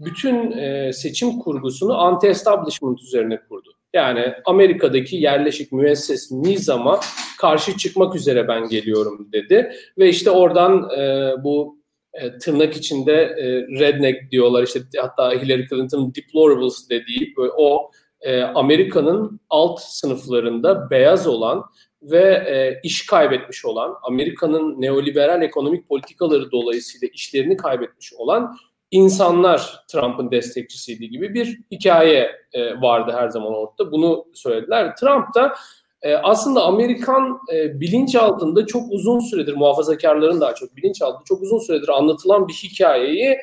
bütün 0.00 0.52
e, 0.52 0.92
seçim 0.92 1.38
kurgusunu 1.38 1.92
anti-establishment 1.92 3.02
üzerine 3.02 3.40
kurdu. 3.48 3.77
Yani 3.94 4.34
Amerika'daki 4.44 5.16
yerleşik 5.16 5.72
müesses 5.72 6.32
nizama 6.32 7.00
karşı 7.38 7.76
çıkmak 7.76 8.14
üzere 8.14 8.48
ben 8.48 8.68
geliyorum 8.68 9.28
dedi. 9.32 9.72
Ve 9.98 10.08
işte 10.08 10.30
oradan 10.30 10.90
e, 10.98 11.32
bu 11.44 11.78
e, 12.12 12.38
tırnak 12.38 12.76
içinde 12.76 13.12
e, 13.12 13.46
redneck 13.80 14.30
diyorlar 14.30 14.62
işte 14.62 14.80
hatta 14.96 15.32
Hillary 15.32 15.68
Clinton 15.68 16.14
deplorables 16.14 16.88
dediği 16.90 17.34
o 17.56 17.90
e, 18.20 18.42
Amerika'nın 18.42 19.40
alt 19.50 19.80
sınıflarında 19.80 20.90
beyaz 20.90 21.26
olan 21.26 21.64
ve 22.02 22.24
e, 22.48 22.80
iş 22.82 23.06
kaybetmiş 23.06 23.64
olan 23.64 23.94
Amerika'nın 24.02 24.80
neoliberal 24.80 25.42
ekonomik 25.42 25.88
politikaları 25.88 26.50
dolayısıyla 26.52 27.08
işlerini 27.14 27.56
kaybetmiş 27.56 28.12
olan 28.14 28.56
insanlar 28.90 29.84
Trump'ın 29.88 30.30
destekçisiydi 30.30 31.08
gibi 31.08 31.34
bir 31.34 31.60
hikaye 31.70 32.30
e, 32.52 32.80
vardı 32.80 33.12
her 33.16 33.28
zaman 33.28 33.54
ortada. 33.54 33.92
Bunu 33.92 34.24
söylediler. 34.34 34.96
Trump 34.96 35.34
da 35.34 35.54
e, 36.02 36.14
aslında 36.14 36.64
Amerikan 36.64 37.38
e, 37.54 37.80
bilinç 37.80 38.16
altında 38.16 38.66
çok 38.66 38.92
uzun 38.92 39.20
süredir 39.20 39.54
muhafazakarların 39.54 40.40
daha 40.40 40.54
çok 40.54 40.76
bilinç 40.76 41.02
altında 41.02 41.24
çok 41.24 41.42
uzun 41.42 41.58
süredir 41.58 41.88
anlatılan 41.88 42.48
bir 42.48 42.52
hikayeyi 42.52 43.38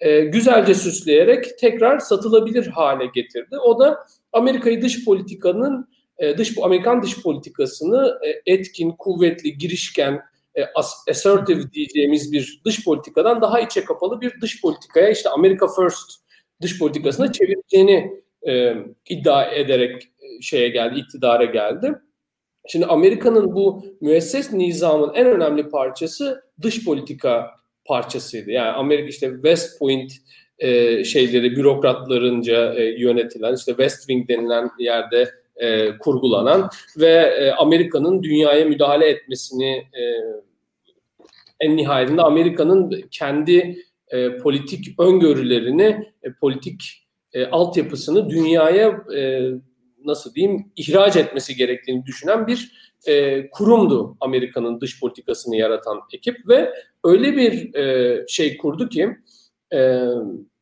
e, 0.00 0.20
güzelce 0.20 0.74
süsleyerek 0.74 1.58
tekrar 1.58 1.98
satılabilir 1.98 2.66
hale 2.66 3.06
getirdi. 3.14 3.58
O 3.58 3.78
da 3.78 3.98
Amerika'yı 4.32 4.82
dış 4.82 5.04
politikanın 5.04 5.88
e, 6.18 6.38
dış 6.38 6.58
Amerikan 6.62 7.02
dış 7.02 7.22
politikasını 7.22 8.18
e, 8.26 8.52
etkin, 8.52 8.90
kuvvetli, 8.90 9.58
girişken, 9.58 10.20
e, 10.60 10.66
assertive 11.10 11.72
diyeceğimiz 11.72 12.32
bir 12.32 12.60
dış 12.64 12.84
politikadan 12.84 13.42
daha 13.42 13.60
içe 13.60 13.84
kapalı 13.84 14.20
bir 14.20 14.40
dış 14.40 14.62
politikaya 14.62 15.10
işte 15.10 15.28
America 15.28 15.66
First 15.66 16.10
dış 16.62 16.78
politikasına 16.78 17.32
çevireceğini 17.32 18.22
e, 18.48 18.74
iddia 19.08 19.44
ederek 19.44 20.02
e, 20.02 20.42
şeye 20.42 20.68
geldi, 20.68 20.98
iktidara 21.00 21.44
geldi. 21.44 21.94
Şimdi 22.68 22.86
Amerika'nın 22.86 23.54
bu 23.54 23.84
müesses 24.00 24.52
nizamın 24.52 25.14
en 25.14 25.26
önemli 25.26 25.68
parçası 25.68 26.42
dış 26.62 26.84
politika 26.84 27.50
parçasıydı. 27.84 28.50
Yani 28.50 28.70
Amerika 28.70 29.08
işte 29.08 29.30
West 29.32 29.78
Point 29.78 30.12
e, 30.58 31.04
şeyleri 31.04 31.56
bürokratlarınca 31.56 32.74
e, 32.74 32.84
yönetilen 32.84 33.54
işte 33.54 33.70
West 33.70 33.98
Wing 33.98 34.28
denilen 34.28 34.70
yerde 34.78 35.30
e, 35.56 35.98
kurgulanan 35.98 36.70
ve 36.96 37.12
e, 37.12 37.50
Amerika'nın 37.50 38.22
dünyaya 38.22 38.64
müdahale 38.64 39.08
etmesini 39.08 39.76
e, 39.76 40.02
en 41.60 41.76
nihayetinde 41.76 42.22
Amerika'nın 42.22 43.02
kendi 43.10 43.76
e, 44.08 44.36
politik 44.36 45.00
öngörülerini, 45.00 46.12
e, 46.22 46.32
politik 46.40 47.06
e, 47.32 47.46
altyapısını 47.46 48.30
dünyaya 48.30 49.04
e, 49.16 49.50
nasıl 50.04 50.34
diyeyim 50.34 50.72
ihraç 50.76 51.16
etmesi 51.16 51.56
gerektiğini 51.56 52.06
düşünen 52.06 52.46
bir 52.46 52.72
e, 53.06 53.50
kurumdu 53.50 54.16
Amerika'nın 54.20 54.80
dış 54.80 55.00
politikasını 55.00 55.56
yaratan 55.56 56.00
ekip 56.12 56.48
ve 56.48 56.72
öyle 57.04 57.36
bir 57.36 57.74
e, 57.74 58.24
şey 58.28 58.56
kurdu 58.56 58.88
ki 58.88 59.16
e, 59.74 60.00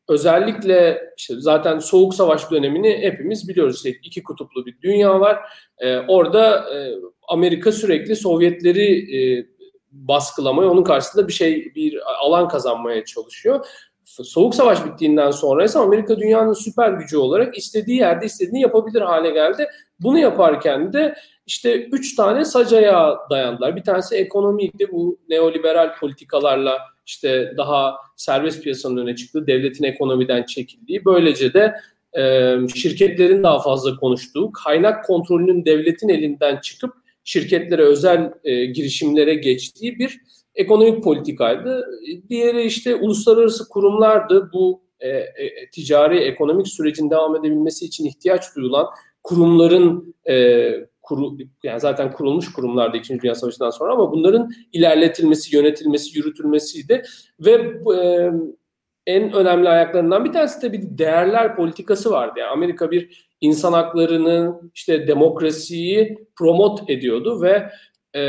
özellikle 0.09 1.01
işte 1.17 1.33
zaten 1.37 1.79
soğuk 1.79 2.13
savaş 2.13 2.51
dönemini 2.51 2.97
hepimiz 3.01 3.49
biliyoruz. 3.49 3.75
İşte 3.75 3.99
iki 4.03 4.23
kutuplu 4.23 4.65
bir 4.65 4.81
dünya 4.81 5.19
var. 5.19 5.39
E, 5.77 5.97
orada 5.97 6.75
e, 6.75 6.93
Amerika 7.27 7.71
sürekli 7.71 8.15
Sovyetleri 8.15 9.17
e, 9.17 9.45
baskılamaya, 9.91 10.69
onun 10.69 10.83
karşısında 10.83 11.27
bir 11.27 11.33
şey, 11.33 11.71
bir 11.75 11.99
alan 12.25 12.47
kazanmaya 12.47 13.05
çalışıyor. 13.05 13.65
Soğuk 14.05 14.55
Savaş 14.55 14.85
bittiğinden 14.85 15.31
sonra 15.31 15.63
ise 15.63 15.79
Amerika 15.79 16.19
dünyanın 16.19 16.53
süper 16.53 16.89
gücü 16.89 17.17
olarak 17.17 17.57
istediği 17.57 17.97
yerde 17.97 18.25
istediğini 18.25 18.61
yapabilir 18.61 19.01
hale 19.01 19.29
geldi. 19.29 19.67
Bunu 19.99 20.19
yaparken 20.19 20.93
de 20.93 21.15
işte 21.47 21.83
üç 21.83 22.15
tane 22.15 22.45
sacaya 22.45 23.17
dayandılar. 23.29 23.75
Bir 23.75 23.83
tanesi 23.83 24.15
ekonomiydi. 24.15 24.91
Bu 24.91 25.19
neoliberal 25.29 25.95
politikalarla 25.99 26.77
işte 27.05 27.53
daha 27.57 27.95
serbest 28.15 28.63
piyasanın 28.63 28.97
öne 28.97 29.15
çıktığı, 29.15 29.47
devletin 29.47 29.83
ekonomiden 29.83 30.43
çekildiği. 30.43 31.05
Böylece 31.05 31.53
de 31.53 31.75
e, 32.17 32.55
şirketlerin 32.75 33.43
daha 33.43 33.59
fazla 33.59 33.95
konuştuğu, 33.95 34.51
kaynak 34.51 35.05
kontrolünün 35.05 35.65
devletin 35.65 36.09
elinden 36.09 36.57
çıkıp 36.57 36.93
şirketlere 37.29 37.81
özel 37.81 38.33
e, 38.43 38.65
girişimlere 38.65 39.33
geçtiği 39.33 39.99
bir 39.99 40.21
ekonomik 40.55 41.03
politikaydı. 41.03 41.85
Diğeri 42.29 42.63
işte 42.63 42.95
uluslararası 42.95 43.69
kurumlardı. 43.69 44.49
Bu 44.53 44.81
e, 44.99 45.09
e, 45.09 45.69
ticari 45.71 46.17
ekonomik 46.17 46.67
sürecin 46.67 47.09
devam 47.09 47.35
edebilmesi 47.35 47.85
için 47.85 48.05
ihtiyaç 48.05 48.55
duyulan 48.55 48.87
kurumların 49.23 50.15
e, 50.29 50.35
kuru, 51.01 51.37
yani 51.63 51.79
zaten 51.79 52.11
kurulmuş 52.11 52.53
kurumlardı 52.53 52.97
İkinci 52.97 53.21
Dünya 53.21 53.35
Savaşı'ndan 53.35 53.69
sonra 53.69 53.93
ama 53.93 54.11
bunların 54.11 54.51
ilerletilmesi, 54.73 55.55
yönetilmesi, 55.55 56.17
yürütülmesiydi 56.17 57.03
ve 57.39 57.51
e, 57.95 58.31
en 59.07 59.33
önemli 59.33 59.69
ayaklarından 59.69 60.25
bir 60.25 60.33
tanesi 60.33 60.61
de 60.61 60.73
bir 60.73 60.97
değerler 60.97 61.55
politikası 61.55 62.11
vardı. 62.11 62.39
Yani 62.39 62.49
Amerika 62.49 62.91
bir 62.91 63.28
insan 63.41 63.73
haklarını, 63.73 64.61
işte 64.75 65.07
demokrasiyi 65.07 66.27
promot 66.35 66.89
ediyordu 66.89 67.41
ve 67.41 67.69
e, 68.15 68.21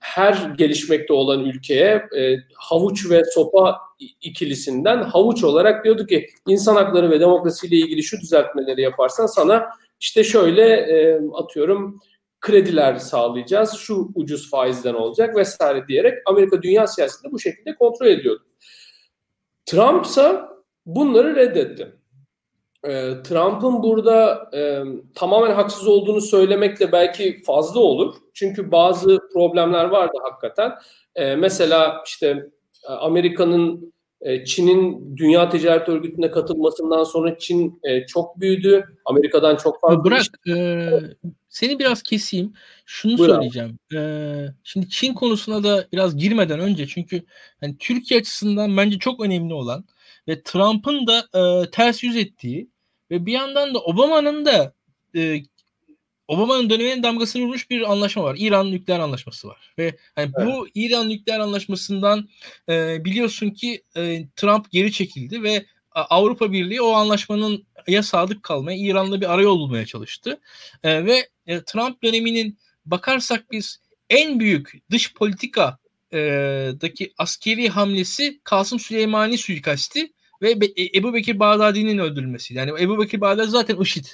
her 0.00 0.54
gelişmekte 0.58 1.12
olan 1.12 1.40
ülkeye 1.44 2.08
e, 2.18 2.36
havuç 2.54 3.10
ve 3.10 3.24
sopa 3.24 3.78
ikilisinden 4.20 5.02
havuç 5.02 5.44
olarak 5.44 5.84
diyordu 5.84 6.06
ki 6.06 6.26
insan 6.46 6.74
hakları 6.74 7.10
ve 7.10 7.20
demokrasiyle 7.20 7.76
ilgili 7.76 8.02
şu 8.02 8.20
düzeltmeleri 8.20 8.80
yaparsan 8.80 9.26
sana 9.26 9.68
işte 10.00 10.24
şöyle 10.24 10.74
e, 10.74 11.20
atıyorum 11.34 12.00
krediler 12.40 12.96
sağlayacağız, 12.96 13.72
şu 13.72 14.08
ucuz 14.14 14.50
faizden 14.50 14.94
olacak 14.94 15.36
vesaire 15.36 15.88
diyerek 15.88 16.14
Amerika 16.26 16.62
dünya 16.62 16.86
siyasetini 16.86 17.32
bu 17.32 17.38
şekilde 17.38 17.74
kontrol 17.74 18.06
ediyordu. 18.06 18.42
Trump 19.66 20.06
ise 20.06 20.40
bunları 20.86 21.36
reddetti. 21.36 22.01
E, 22.84 23.22
Trump'ın 23.22 23.82
burada 23.82 24.50
e, 24.54 24.82
tamamen 25.14 25.54
haksız 25.54 25.88
olduğunu 25.88 26.20
söylemekle 26.20 26.92
belki 26.92 27.42
fazla 27.42 27.80
olur. 27.80 28.14
Çünkü 28.34 28.72
bazı 28.72 29.18
problemler 29.32 29.84
vardı 29.84 30.18
hakikaten. 30.22 30.72
E, 31.14 31.36
mesela 31.36 32.02
işte 32.06 32.46
Amerika'nın 32.88 33.92
e, 34.20 34.44
Çin'in 34.44 35.16
Dünya 35.16 35.48
Ticaret 35.48 35.88
Örgütü'ne 35.88 36.30
katılmasından 36.30 37.04
sonra 37.04 37.38
Çin 37.38 37.80
e, 37.82 38.06
çok 38.06 38.40
büyüdü. 38.40 38.84
Amerika'dan 39.04 39.56
çok 39.56 39.80
fazla. 39.80 40.04
Bırak 40.04 40.26
e, 40.48 40.88
seni 41.48 41.78
biraz 41.78 42.02
keseyim. 42.02 42.52
Şunu 42.86 43.18
Buyur 43.18 43.28
söyleyeceğim. 43.28 43.78
E, 43.94 44.00
şimdi 44.64 44.88
Çin 44.88 45.14
konusuna 45.14 45.64
da 45.64 45.86
biraz 45.92 46.16
girmeden 46.16 46.60
önce 46.60 46.86
çünkü 46.86 47.22
hani 47.60 47.76
Türkiye 47.78 48.20
açısından 48.20 48.76
bence 48.76 48.98
çok 48.98 49.20
önemli 49.20 49.54
olan 49.54 49.84
ve 50.28 50.42
Trump'ın 50.42 51.06
da 51.06 51.18
e, 51.18 51.70
ters 51.70 52.02
yüz 52.02 52.16
ettiği 52.16 52.71
ve 53.12 53.26
bir 53.26 53.32
yandan 53.32 53.74
da 53.74 53.78
Obama'nın 53.78 54.44
da 54.44 54.74
e, 55.16 55.42
Obama'nın 56.28 56.70
döneminin 56.70 57.02
damgasını 57.02 57.42
vurmuş 57.42 57.70
bir 57.70 57.92
anlaşma 57.92 58.24
var. 58.24 58.36
İran 58.38 58.70
nükleer 58.70 59.00
anlaşması 59.00 59.48
var. 59.48 59.74
Ve 59.78 59.84
yani 60.16 60.32
evet. 60.36 60.46
bu 60.46 60.68
İran 60.74 61.08
nükleer 61.08 61.40
anlaşmasından 61.40 62.28
e, 62.68 63.04
biliyorsun 63.04 63.50
ki 63.50 63.82
e, 63.96 64.28
Trump 64.36 64.70
geri 64.70 64.92
çekildi 64.92 65.42
ve 65.42 65.66
Avrupa 65.90 66.52
Birliği 66.52 66.82
o 66.82 66.92
anlaşmanın 66.92 67.66
ya 67.86 68.02
sadık 68.02 68.42
kalmaya, 68.42 68.78
İran'la 68.78 69.20
bir 69.20 69.34
arayol 69.34 69.58
bulmaya 69.58 69.86
çalıştı. 69.86 70.40
E, 70.82 71.06
ve 71.06 71.28
e, 71.46 71.64
Trump 71.64 72.02
döneminin 72.02 72.58
bakarsak 72.86 73.50
biz 73.50 73.80
en 74.10 74.40
büyük 74.40 74.72
dış 74.90 75.14
politika 75.14 75.78
e, 76.12 76.18
daki 76.80 77.12
askeri 77.18 77.68
hamlesi 77.68 78.40
Kasım 78.44 78.78
Süleymani 78.78 79.38
suikasti 79.38 80.12
ve 80.42 80.50
e, 80.50 80.98
Ebu 80.98 81.14
Bekir 81.14 81.38
Bağdadi'nin 81.38 81.98
öldürülmesi. 81.98 82.54
Yani 82.54 82.82
Ebu 82.82 83.02
Bekir 83.02 83.20
Bağdadi 83.20 83.50
zaten 83.50 83.76
IŞİD 83.80 84.06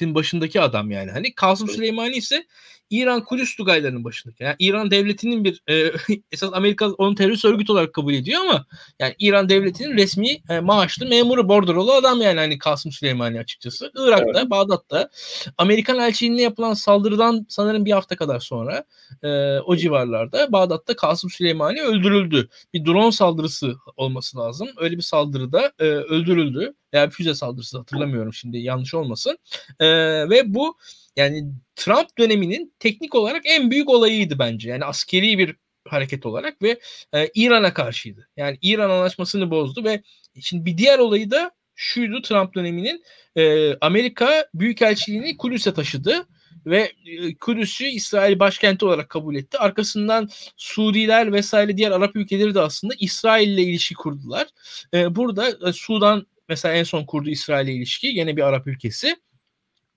başındaki 0.00 0.60
adam 0.60 0.90
yani. 0.90 1.10
Hani 1.10 1.34
Kasım 1.34 1.68
Süleymani 1.68 2.16
ise 2.16 2.46
İran 2.90 3.24
Kudüs 3.24 3.56
Tugaylarının 3.56 4.04
başındaki. 4.04 4.44
Yani 4.44 4.56
İran 4.58 4.90
devletinin 4.90 5.44
bir 5.44 5.62
e, 5.68 5.92
esas 6.32 6.50
Amerika 6.52 6.88
onu 6.90 7.14
terörist 7.14 7.44
örgüt 7.44 7.70
olarak 7.70 7.92
kabul 7.92 8.14
ediyor 8.14 8.40
ama 8.40 8.66
yani 9.00 9.14
İran 9.18 9.48
devletinin 9.48 9.96
resmi 9.96 10.28
e, 10.48 10.60
maaşlı 10.60 11.06
memuru 11.06 11.48
bordrolu 11.48 11.92
adam 11.92 12.20
yani 12.20 12.38
hani 12.38 12.58
Kasım 12.58 12.92
Süleymani 12.92 13.40
açıkçası. 13.40 13.92
Irak'ta, 13.96 14.40
evet. 14.40 14.50
Bağdat'ta 14.50 15.10
Amerikan 15.58 15.98
elçiliğine 15.98 16.42
yapılan 16.42 16.74
saldırıdan 16.74 17.46
sanırım 17.48 17.84
bir 17.84 17.92
hafta 17.92 18.16
kadar 18.16 18.40
sonra 18.40 18.84
e, 19.22 19.58
o 19.58 19.76
civarlarda 19.76 20.52
Bağdat'ta 20.52 20.96
Kasım 20.96 21.30
Süleymani 21.30 21.82
öldürüldü. 21.82 22.48
Bir 22.74 22.84
drone 22.84 23.12
saldırısı 23.12 23.74
olması 23.96 24.38
lazım. 24.38 24.68
Öyle 24.76 24.96
bir 24.96 25.02
saldırıda 25.02 25.72
e, 25.78 25.84
öldürüldü. 25.84 26.74
Yani 26.92 27.10
füze 27.10 27.34
saldırısı 27.34 27.78
hatırlamıyorum 27.78 28.34
şimdi 28.34 28.58
yanlış 28.58 28.94
olmasın. 28.94 29.38
E, 29.80 29.86
ve 30.30 30.54
bu 30.54 30.76
yani 31.16 31.52
Trump 31.76 32.18
döneminin 32.18 32.74
teknik 32.78 33.14
olarak 33.14 33.42
en 33.44 33.70
büyük 33.70 33.88
olayıydı 33.88 34.38
bence. 34.38 34.70
Yani 34.70 34.84
askeri 34.84 35.38
bir 35.38 35.56
hareket 35.88 36.26
olarak 36.26 36.62
ve 36.62 36.78
e, 37.14 37.28
İran'a 37.34 37.74
karşıydı. 37.74 38.28
Yani 38.36 38.58
İran 38.62 38.90
anlaşmasını 38.90 39.50
bozdu 39.50 39.84
ve 39.84 40.02
şimdi 40.40 40.64
bir 40.64 40.78
diğer 40.78 40.98
olayı 40.98 41.30
da 41.30 41.50
şuydu 41.74 42.22
Trump 42.22 42.54
döneminin 42.54 43.02
e, 43.36 43.74
Amerika 43.80 44.46
Büyükelçiliğini 44.54 45.36
Kudüs'e 45.36 45.74
taşıdı 45.74 46.26
ve 46.66 46.92
e, 47.06 47.34
Kudüs'ü 47.34 47.84
İsrail 47.84 48.38
başkenti 48.38 48.84
olarak 48.84 49.08
kabul 49.08 49.36
etti. 49.36 49.58
Arkasından 49.58 50.28
Suudiler 50.56 51.32
vesaire 51.32 51.76
diğer 51.76 51.90
Arap 51.90 52.16
ülkeleri 52.16 52.54
de 52.54 52.60
aslında 52.60 52.94
İsrail 52.98 53.48
ile 53.48 53.62
ilişki 53.62 53.94
kurdular. 53.94 54.46
E, 54.94 55.16
burada 55.16 55.68
e, 55.68 55.72
Sudan 55.72 56.26
mesela 56.48 56.74
en 56.74 56.84
son 56.84 57.04
kurdu 57.04 57.30
İsrail 57.30 57.68
ile 57.68 57.74
ilişki 57.76 58.06
yine 58.06 58.36
bir 58.36 58.42
Arap 58.42 58.66
ülkesi. 58.66 59.16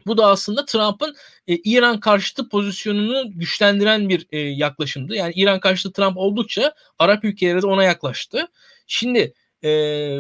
Bu 0.08 0.18
da 0.18 0.28
aslında 0.28 0.66
Trump'ın 0.66 1.16
e, 1.48 1.56
İran 1.56 2.00
karşıtı 2.00 2.50
pozisyonunu 2.50 3.32
güçlendiren 3.40 4.10
bir 4.10 4.28
e, 4.32 4.40
yaklaşımdı. 4.40 5.16
Yani 5.16 5.34
İran 5.36 5.60
karşıtı 5.60 5.94
Trump 5.94 6.18
oldukça 6.18 6.74
Arap 7.00 7.24
ülkeleri 7.26 7.62
de 7.62 7.68
ona 7.68 7.84
yaklaştı. 7.84 8.48
Şimdi 8.88 9.34
e, 9.64 9.70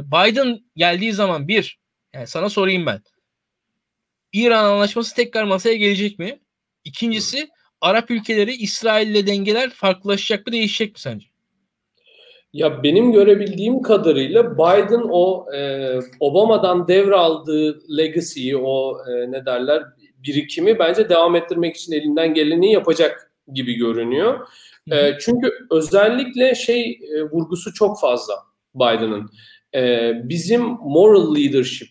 Biden 0.05 0.59
geldiği 0.75 1.13
zaman 1.13 1.47
bir, 1.47 1.79
yani 2.13 2.27
sana 2.27 2.49
sorayım 2.49 2.85
ben. 2.85 3.01
İran 4.33 4.63
anlaşması 4.65 5.15
tekrar 5.15 5.43
masaya 5.43 5.75
gelecek 5.75 6.19
mi? 6.19 6.39
İkincisi 6.83 7.49
Arap 7.81 8.11
ülkeleri 8.11 8.55
İsrail 8.55 9.07
ile 9.07 9.27
dengeler 9.27 9.69
farklılaşacak 9.69 10.47
mı 10.47 10.53
değişecek 10.53 10.93
mi 10.93 10.99
sence? 10.99 11.28
Ya 12.53 12.83
benim 12.83 13.11
görebildiğim 13.11 13.81
kadarıyla 13.81 14.53
Biden 14.53 15.03
o 15.09 15.45
e, 15.55 15.89
Obama'dan 16.19 16.87
devraldığı 16.87 17.97
legacy'yi, 17.97 18.57
o 18.57 18.97
e, 19.09 19.31
ne 19.31 19.45
derler 19.45 19.83
birikimi 20.17 20.79
bence 20.79 21.09
devam 21.09 21.35
ettirmek 21.35 21.75
için 21.75 21.93
elinden 21.93 22.33
geleni 22.33 22.71
yapacak 22.71 23.31
gibi 23.53 23.73
görünüyor. 23.73 24.47
E, 24.91 25.17
çünkü 25.19 25.51
özellikle 25.71 26.55
şey 26.55 26.99
e, 27.15 27.23
vurgusu 27.23 27.73
çok 27.73 27.99
fazla 27.99 28.33
Biden'ın. 28.75 29.29
E, 29.75 30.11
bizim 30.23 30.61
moral 30.81 31.35
leadership, 31.35 31.89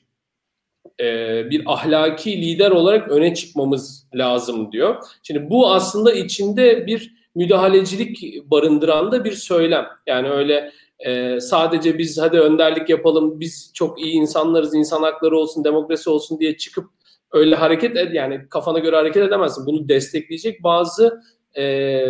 e, 1.00 1.04
bir 1.50 1.62
ahlaki 1.66 2.42
lider 2.42 2.70
olarak 2.70 3.10
öne 3.10 3.34
çıkmamız 3.34 4.06
lazım 4.14 4.72
diyor. 4.72 4.96
Şimdi 5.22 5.50
bu 5.50 5.70
aslında 5.70 6.12
içinde 6.12 6.86
bir 6.86 7.17
müdahalecilik 7.34 8.42
barındıran 8.50 9.12
da 9.12 9.24
bir 9.24 9.32
söylem. 9.32 9.86
Yani 10.06 10.30
öyle 10.30 10.72
e, 10.98 11.40
sadece 11.40 11.98
biz 11.98 12.18
hadi 12.18 12.40
önderlik 12.40 12.88
yapalım, 12.88 13.40
biz 13.40 13.70
çok 13.74 14.00
iyi 14.00 14.12
insanlarız, 14.12 14.74
insan 14.74 15.02
hakları 15.02 15.36
olsun, 15.36 15.64
demokrasi 15.64 16.10
olsun 16.10 16.40
diye 16.40 16.56
çıkıp 16.56 16.84
öyle 17.32 17.54
hareket 17.54 17.96
ed 17.96 18.12
yani 18.12 18.48
kafana 18.50 18.78
göre 18.78 18.96
hareket 18.96 19.22
edemezsin. 19.22 19.66
Bunu 19.66 19.88
destekleyecek 19.88 20.62
bazı 20.62 21.20
e, 21.56 22.04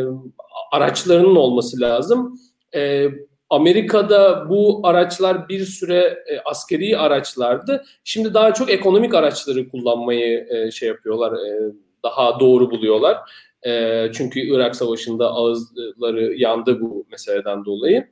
araçlarının 0.73 1.37
olması 1.37 1.81
lazım. 1.81 2.41
E, 2.75 3.09
Amerika'da 3.51 4.51
bu 4.51 4.81
araçlar 4.85 5.49
bir 5.49 5.65
süre 5.65 6.25
e, 6.27 6.41
askeri 6.45 6.99
araçlardı. 6.99 7.85
Şimdi 8.05 8.35
daha 8.35 8.55
çok 8.55 8.71
ekonomik 8.71 9.15
araçları 9.15 9.69
kullanmayı 9.69 10.47
e, 10.51 10.71
şey 10.71 10.89
yapıyorlar, 10.89 11.33
e, 11.33 11.73
daha 12.03 12.41
doğru 12.41 12.71
buluyorlar. 12.71 13.19
E, 13.67 14.05
çünkü 14.13 14.41
Irak 14.41 14.77
Savaşı'nda 14.77 15.31
ağızları 15.31 16.35
yandı 16.35 16.81
bu 16.81 17.07
meseleden 17.11 17.65
dolayı. 17.65 18.09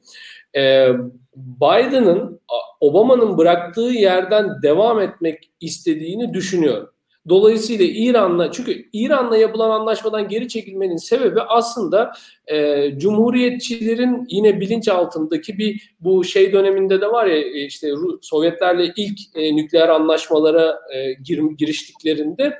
E, 0.56 0.88
Biden'ın 1.36 2.40
Obama'nın 2.80 3.38
bıraktığı 3.38 3.80
yerden 3.80 4.62
devam 4.62 5.00
etmek 5.00 5.50
istediğini 5.60 6.34
düşünüyorum. 6.34 6.90
Dolayısıyla 7.28 7.84
İran'la 7.84 8.52
çünkü 8.52 8.88
İran'la 8.92 9.36
yapılan 9.36 9.70
anlaşmadan 9.70 10.28
geri 10.28 10.48
çekilmenin 10.48 10.96
sebebi 10.96 11.40
aslında 11.40 12.12
e, 12.46 12.90
cumhuriyetçilerin 12.98 14.26
yine 14.28 14.60
bilinç 14.60 14.88
altındaki 14.88 15.58
bir 15.58 15.94
bu 16.00 16.24
şey 16.24 16.52
döneminde 16.52 17.00
de 17.00 17.06
var 17.06 17.26
ya 17.26 17.36
e, 17.36 17.64
işte 17.64 17.90
Sovyetlerle 18.22 18.92
ilk 18.96 19.18
e, 19.34 19.56
nükleer 19.56 19.88
anlaşmalara 19.88 20.78
e, 20.94 21.12
gir, 21.12 21.42
giriştiklerinde 21.58 22.58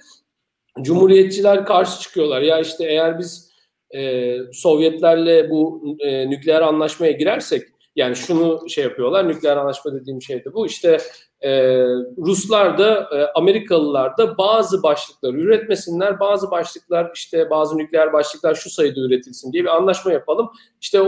cumhuriyetçiler 0.83 1.65
karşı 1.65 2.01
çıkıyorlar. 2.01 2.43
Ya 2.43 2.61
işte 2.61 2.85
eğer 2.85 3.19
biz 3.19 3.53
e, 3.95 4.37
Sovyetlerle 4.53 5.51
bu 5.51 5.97
e, 6.01 6.31
nükleer 6.31 6.63
anlaşmaya 6.63 7.13
girersek 7.13 7.63
yani 7.97 8.17
şunu 8.17 8.69
şey 8.69 8.85
yapıyorlar 8.85 9.29
nükleer 9.29 9.57
anlaşma 9.57 9.95
dediğim 9.95 10.23
şey 10.23 10.45
de 10.45 10.55
bu 10.55 10.67
işte 10.67 10.99
e, 11.41 11.79
Ruslar 12.19 12.79
da 12.79 13.09
e, 13.13 13.27
Amerikalılar 13.35 14.19
da 14.19 14.39
bazı 14.39 14.83
başlıklar 14.83 15.35
üretmesinler 15.35 16.21
bazı 16.21 16.51
başlıklar 16.51 17.11
işte 17.15 17.51
bazı 17.51 17.79
nükleer 17.79 18.13
başlıklar 18.13 18.55
şu 18.55 18.71
sayıda 18.71 19.01
üretilsin 19.01 19.53
diye 19.53 19.63
bir 19.65 19.77
anlaşma 19.77 20.13
yapalım. 20.13 20.51
İşte 20.81 20.99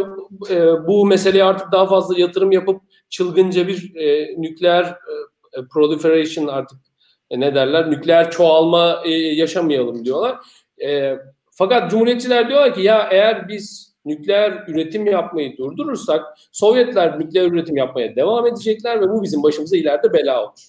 e, 0.50 0.86
bu 0.86 1.06
meseleye 1.06 1.44
artık 1.44 1.72
daha 1.72 1.86
fazla 1.86 2.20
yatırım 2.20 2.52
yapıp 2.52 2.80
çılgınca 3.10 3.68
bir 3.68 3.96
e, 3.96 4.34
nükleer 4.42 4.84
e, 4.84 5.58
proliferation 5.72 6.46
artık 6.46 6.78
e, 7.30 7.40
ne 7.40 7.54
derler 7.54 7.90
nükleer 7.90 8.30
çoğalma 8.30 9.02
e, 9.04 9.10
yaşamayalım 9.10 10.04
diyorlar. 10.04 10.36
E, 10.84 11.14
fakat 11.50 11.90
Cumhuriyetçiler 11.90 12.48
diyorlar 12.48 12.74
ki 12.74 12.82
ya 12.82 13.08
eğer 13.10 13.48
biz 13.48 13.94
nükleer 14.04 14.64
üretim 14.68 15.06
yapmayı 15.06 15.56
durdurursak 15.56 16.24
Sovyetler 16.52 17.20
nükleer 17.20 17.46
üretim 17.46 17.76
yapmaya 17.76 18.16
devam 18.16 18.46
edecekler 18.46 19.00
ve 19.00 19.08
bu 19.08 19.22
bizim 19.22 19.42
başımıza 19.42 19.76
ileride 19.76 20.12
bela 20.12 20.44
olur. 20.44 20.60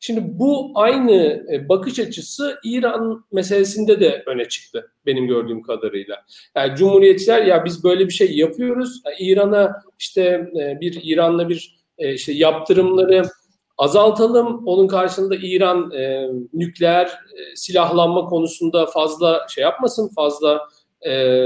Şimdi 0.00 0.20
bu 0.24 0.72
aynı 0.74 1.46
e, 1.52 1.68
bakış 1.68 1.98
açısı 1.98 2.58
İran 2.64 3.24
meselesinde 3.32 4.00
de 4.00 4.22
öne 4.26 4.48
çıktı 4.48 4.92
benim 5.06 5.26
gördüğüm 5.26 5.62
kadarıyla. 5.62 6.24
Yani 6.56 6.76
Cumhuriyetçiler 6.76 7.42
ya 7.42 7.64
biz 7.64 7.84
böyle 7.84 8.06
bir 8.06 8.12
şey 8.12 8.36
yapıyoruz. 8.36 9.02
İran'a 9.18 9.82
işte 9.98 10.22
e, 10.60 10.80
bir 10.80 11.00
İran'la 11.02 11.48
bir 11.48 11.76
e, 11.98 12.14
işte 12.14 12.32
yaptırımları 12.32 13.22
azaltalım. 13.78 14.66
Onun 14.66 14.88
karşılığında 14.88 15.36
İran 15.42 15.90
e, 15.90 16.28
nükleer 16.52 17.06
e, 17.06 17.56
silahlanma 17.56 18.24
konusunda 18.24 18.86
fazla 18.86 19.46
şey 19.48 19.62
yapmasın, 19.62 20.10
fazla 20.16 20.68
e, 21.06 21.44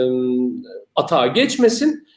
atağa 0.97 1.27
geçmesin. 1.27 2.09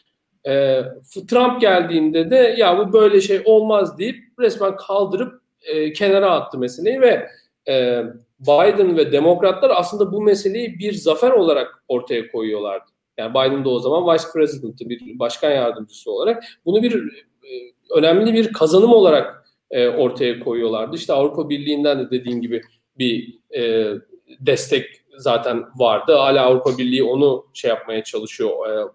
E, 0.48 0.82
Trump 1.30 1.62
geldiğinde 1.62 2.30
de 2.30 2.56
ya 2.58 2.78
bu 2.78 2.94
böyle 2.94 3.22
şey 3.22 3.42
olmaz 3.46 3.98
deyip 3.98 4.18
resmen 4.40 4.76
kaldırıp 4.76 5.42
e, 5.62 5.94
kenara 5.94 6.32
attı 6.32 6.58
meseleyi 6.58 7.02
ve 7.02 7.28
e, 7.68 8.04
Biden 8.40 8.98
ve 8.98 9.12
Demokratlar 9.12 9.72
aslında 9.76 10.12
bu 10.12 10.22
meseleyi 10.22 10.80
bir 10.80 10.94
zafer 10.94 11.32
olarak 11.32 11.84
ortaya 11.88 12.32
koyuyorlardı. 12.32 12.86
Yani 13.18 13.34
Biden 13.34 13.66
de 13.66 13.70
o 13.70 13.80
zaman 13.80 14.14
Vice 14.14 14.24
President'ı 14.34 14.90
bir 14.90 15.20
başkan 15.20 15.52
yardımcısı 15.52 16.12
olarak 16.12 16.44
bunu 16.66 16.84
bir 16.84 16.96
e, 17.44 17.50
önemli 17.96 18.34
bir 18.34 18.54
kazanım 18.54 18.94
olarak 18.94 19.41
e, 19.72 19.88
ortaya 19.88 20.40
koyuyorlardı. 20.40 20.96
İşte 20.96 21.14
Avrupa 21.14 21.50
Birliği'nden 21.50 22.00
de 22.00 22.12
dediğim 22.12 22.42
gibi 22.42 22.62
bir 22.98 23.40
e, 23.56 23.94
destek 24.40 24.86
zaten 25.18 25.64
vardı. 25.76 26.14
Hala 26.14 26.46
Avrupa 26.46 26.78
Birliği 26.78 27.04
onu 27.04 27.46
şey 27.54 27.70
yapmaya 27.70 28.04
çalışıyor. 28.04 28.50
E, 28.70 28.92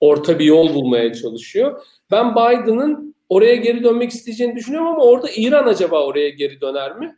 orta 0.00 0.38
bir 0.38 0.44
yol 0.44 0.74
bulmaya 0.74 1.14
çalışıyor. 1.14 1.80
Ben 2.10 2.32
Biden'ın 2.32 3.14
oraya 3.28 3.54
geri 3.54 3.84
dönmek 3.84 4.10
isteyeceğini 4.10 4.56
düşünüyorum 4.56 4.88
ama 4.88 5.04
orada 5.04 5.28
İran 5.36 5.66
acaba 5.66 6.06
oraya 6.06 6.28
geri 6.28 6.60
döner 6.60 6.96
mi? 6.96 7.16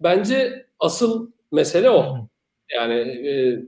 Bence 0.00 0.66
asıl 0.80 1.30
mesele 1.52 1.90
o. 1.90 2.16
Yani 2.74 2.94
e, 2.94 3.58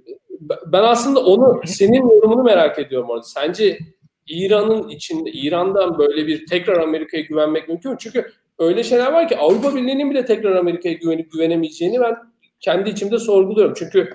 ben 0.67 0.83
aslında 0.83 1.25
onu 1.25 1.61
senin 1.67 2.11
yorumunu 2.11 2.43
merak 2.43 2.79
ediyorum 2.79 3.11
orada. 3.11 3.23
Sence 3.23 3.79
İran'ın 4.27 4.89
içinde 4.89 5.31
İran'dan 5.31 5.99
böyle 5.99 6.27
bir 6.27 6.47
tekrar 6.47 6.81
Amerika'ya 6.81 7.23
güvenmek 7.23 7.69
mümkün 7.69 7.91
mü? 7.91 7.97
Çünkü 8.01 8.33
öyle 8.59 8.83
şeyler 8.83 9.13
var 9.13 9.29
ki 9.29 9.39
Avrupa 9.39 9.77
Birliği'nin 9.77 10.11
bile 10.11 10.25
tekrar 10.25 10.57
Amerika'ya 10.57 10.95
güvenip 10.95 11.33
güvenemeyeceğini 11.33 12.01
ben 12.01 12.17
kendi 12.61 12.91
içimde 12.91 13.19
sorguluyorum. 13.19 13.75
Çünkü 13.77 14.11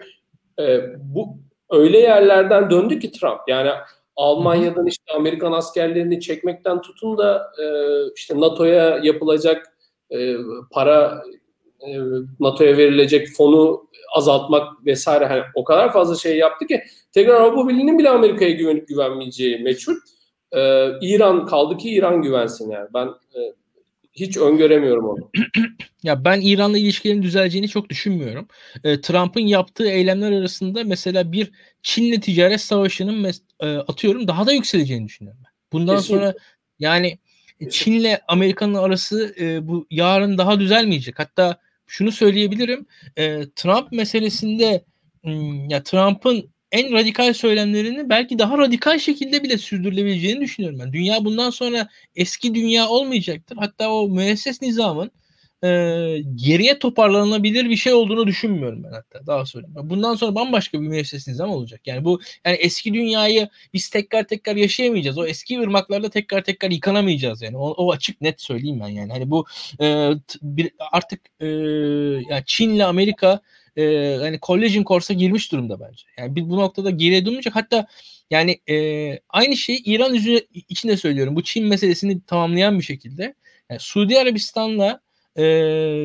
e, 0.59 0.79
bu 0.97 1.37
öyle 1.69 1.99
yerlerden 1.99 2.69
döndü 2.69 2.99
ki 2.99 3.11
Trump. 3.11 3.39
Yani 3.47 3.69
Almanya'dan 4.15 4.87
işte 4.87 5.13
Amerikan 5.13 5.51
askerlerini 5.51 6.21
çekmekten 6.21 6.81
tutun 6.81 7.17
da 7.17 7.51
e, 7.63 7.65
işte 8.15 8.39
NATO'ya 8.39 8.99
yapılacak 9.03 9.67
e, 10.11 10.35
para 10.71 11.23
e, 11.81 11.87
NATO'ya 12.39 12.77
verilecek 12.77 13.27
fonu 13.37 13.89
azaltmak 14.15 14.85
vesaire 14.85 15.25
hani 15.25 15.41
o 15.55 15.63
kadar 15.63 15.93
fazla 15.93 16.15
şey 16.15 16.37
yaptı 16.37 16.67
ki 16.67 16.83
tekrar 17.11 17.41
Avrupa 17.41 17.67
Birliği'nin 17.67 17.99
bile 17.99 18.09
Amerika'ya 18.09 18.51
güvenip 18.51 18.87
güvenmeyeceği 18.87 19.59
meçhul. 19.59 19.95
Ee, 20.51 20.89
İran 21.01 21.45
kaldı 21.45 21.77
ki 21.77 21.89
İran 21.89 22.21
güvensin 22.21 22.71
yani. 22.71 22.87
Ben 22.93 23.07
e, 23.07 23.39
hiç 24.13 24.37
öngöremiyorum 24.37 25.05
onu. 25.05 25.31
ya 26.03 26.25
ben 26.25 26.41
İran'la 26.41 26.77
ilişkilerin 26.77 27.21
düzeleceğini 27.21 27.69
çok 27.69 27.89
düşünmüyorum. 27.89 28.47
E, 28.83 29.01
Trump'ın 29.01 29.41
yaptığı 29.41 29.87
eylemler 29.87 30.31
arasında 30.31 30.83
mesela 30.83 31.31
bir 31.31 31.51
Çin'le 31.83 32.19
ticaret 32.19 32.61
savaşının 32.61 33.23
mes- 33.23 33.41
e, 33.59 33.77
atıyorum 33.77 34.27
daha 34.27 34.47
da 34.47 34.53
yükseleceğini 34.53 35.07
düşünüyorum 35.07 35.41
ben. 35.45 35.51
Bundan 35.73 35.97
Kesinlikle. 35.97 36.25
sonra 36.25 36.33
yani 36.79 37.19
Çin'le 37.69 38.17
Amerika'nın 38.27 38.73
arası 38.73 39.35
e, 39.39 39.67
bu 39.67 39.87
yarın 39.91 40.37
daha 40.37 40.59
düzelmeyecek. 40.59 41.19
Hatta 41.19 41.59
şunu 41.87 42.11
söyleyebilirim. 42.11 42.85
E, 43.17 43.41
Trump 43.55 43.91
meselesinde 43.91 44.83
ya 45.69 45.83
Trump'ın 45.83 46.49
en 46.71 46.93
radikal 46.93 47.33
söylemlerini 47.33 48.09
belki 48.09 48.39
daha 48.39 48.57
radikal 48.57 48.99
şekilde 48.99 49.43
bile 49.43 49.57
sürdürülebileceğini 49.57 50.41
düşünüyorum 50.41 50.79
ben. 50.79 50.93
Dünya 50.93 51.25
bundan 51.25 51.49
sonra 51.49 51.89
eski 52.15 52.55
dünya 52.55 52.87
olmayacaktır. 52.87 53.57
Hatta 53.57 53.93
o 53.93 54.09
müesses 54.09 54.61
nizamın 54.61 55.11
e, 55.63 55.67
geriye 56.35 56.79
toparlanabilir 56.79 57.69
bir 57.69 57.75
şey 57.75 57.93
olduğunu 57.93 58.27
düşünmüyorum 58.27 58.83
ben 58.83 58.91
hatta 58.91 59.27
daha 59.27 59.45
söyleyeyim. 59.45 59.75
Bundan 59.83 60.15
sonra 60.15 60.35
bambaşka 60.35 60.81
bir 60.81 60.87
müesses 60.87 61.27
nizam 61.27 61.49
olacak. 61.49 61.81
Yani 61.85 62.05
bu 62.05 62.19
yani 62.45 62.55
eski 62.57 62.93
dünyayı 62.93 63.49
biz 63.73 63.89
tekrar 63.89 64.27
tekrar 64.27 64.55
yaşayamayacağız. 64.55 65.17
O 65.17 65.25
eski 65.25 65.59
ırmaklarda 65.59 66.09
tekrar 66.09 66.43
tekrar 66.43 66.71
yıkanamayacağız 66.71 67.41
yani. 67.41 67.57
O, 67.57 67.69
o 67.69 67.91
açık 67.91 68.21
net 68.21 68.41
söyleyeyim 68.41 68.79
ben 68.83 68.87
yani. 68.87 69.11
Hani 69.11 69.31
bu 69.31 69.45
e, 69.81 70.11
bir, 70.41 70.71
artık 70.91 71.21
e, 71.39 71.47
yani 72.29 72.43
Çin'le 72.45 72.79
Amerika 72.79 73.41
e, 73.77 74.15
hani 74.19 74.39
collision 74.41 74.83
course'a 74.83 75.13
girmiş 75.13 75.51
durumda 75.51 75.79
bence. 75.79 76.03
Yani 76.17 76.35
bir 76.35 76.49
bu 76.49 76.57
noktada 76.57 76.89
geriye 76.89 77.25
dönmeyecek. 77.25 77.55
Hatta 77.55 77.87
yani 78.31 78.59
e, 78.69 79.19
aynı 79.29 79.57
şeyi 79.57 79.83
İran 79.83 80.13
için 80.69 80.89
de 80.89 80.97
söylüyorum. 80.97 81.35
Bu 81.35 81.43
Çin 81.43 81.65
meselesini 81.65 82.21
tamamlayan 82.21 82.79
bir 82.79 82.83
şekilde. 82.83 83.35
Yani 83.69 83.79
Suudi 83.79 84.19
Arabistan'la 84.19 85.01
e, 85.37 85.43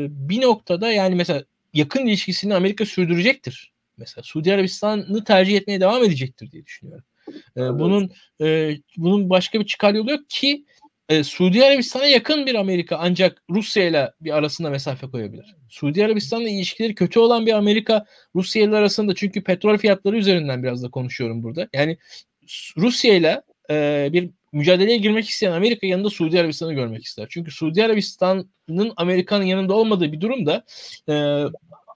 bir 0.09 0.43
noktada 0.43 0.93
yani 0.93 1.15
mesela 1.15 1.45
yakın 1.75 2.07
ilişkisini 2.07 2.55
Amerika 2.55 2.87
sürdürecektir. 2.87 3.73
Mesela 3.97 4.23
Suudi 4.23 4.55
Arabistan'ı 4.55 5.25
tercih 5.25 5.57
etmeye 5.57 5.81
devam 5.81 6.05
edecektir 6.05 6.51
diye 6.53 6.67
düşünüyorum. 6.67 7.05
E, 7.57 7.61
bunun 7.61 8.11
e, 8.41 8.77
bunun 8.97 9.31
başka 9.31 9.61
bir 9.61 9.67
çıkar 9.67 9.95
yolu 9.95 10.11
yok 10.11 10.31
ki 10.31 10.65
e, 11.09 11.25
Suudi 11.25 11.65
Arabistan'a 11.65 12.07
yakın 12.07 12.47
bir 12.47 12.55
Amerika 12.55 12.97
ancak 13.01 13.43
Rusya 13.51 13.85
ile 13.89 14.13
bir 14.21 14.31
arasında 14.31 14.71
mesafe 14.71 15.07
koyabilir. 15.07 15.55
Suudi 15.69 16.05
Arabistan'la 16.05 16.49
ilişkileri 16.49 16.95
kötü 16.95 17.19
olan 17.19 17.47
bir 17.47 17.53
Amerika 17.53 18.07
Rusya 18.35 18.63
ile 18.63 18.77
arasında 18.77 19.15
çünkü 19.15 19.45
petrol 19.45 19.79
fiyatları 19.79 20.17
üzerinden 20.17 20.63
biraz 20.63 20.83
da 20.83 20.91
konuşuyorum 20.91 21.43
burada. 21.43 21.69
Yani 21.73 21.99
Rusya 22.77 23.15
ile 23.15 23.43
e, 23.71 24.09
bir 24.13 24.31
mücadeleye 24.53 24.97
girmek 24.97 25.29
isteyen 25.29 25.53
Amerika 25.53 25.87
yanında 25.87 26.11
Suudi 26.11 26.41
Arabistan'ı 26.41 26.73
görmek 26.73 27.05
ister. 27.05 27.27
Çünkü 27.31 27.51
Suudi 27.51 27.85
Arabistan'ın 27.85 28.93
Amerika'nın 28.97 29.45
yanında 29.45 29.75
olmadığı 29.75 30.13
bir 30.13 30.21
durumda 30.21 30.65
e, 31.09 31.45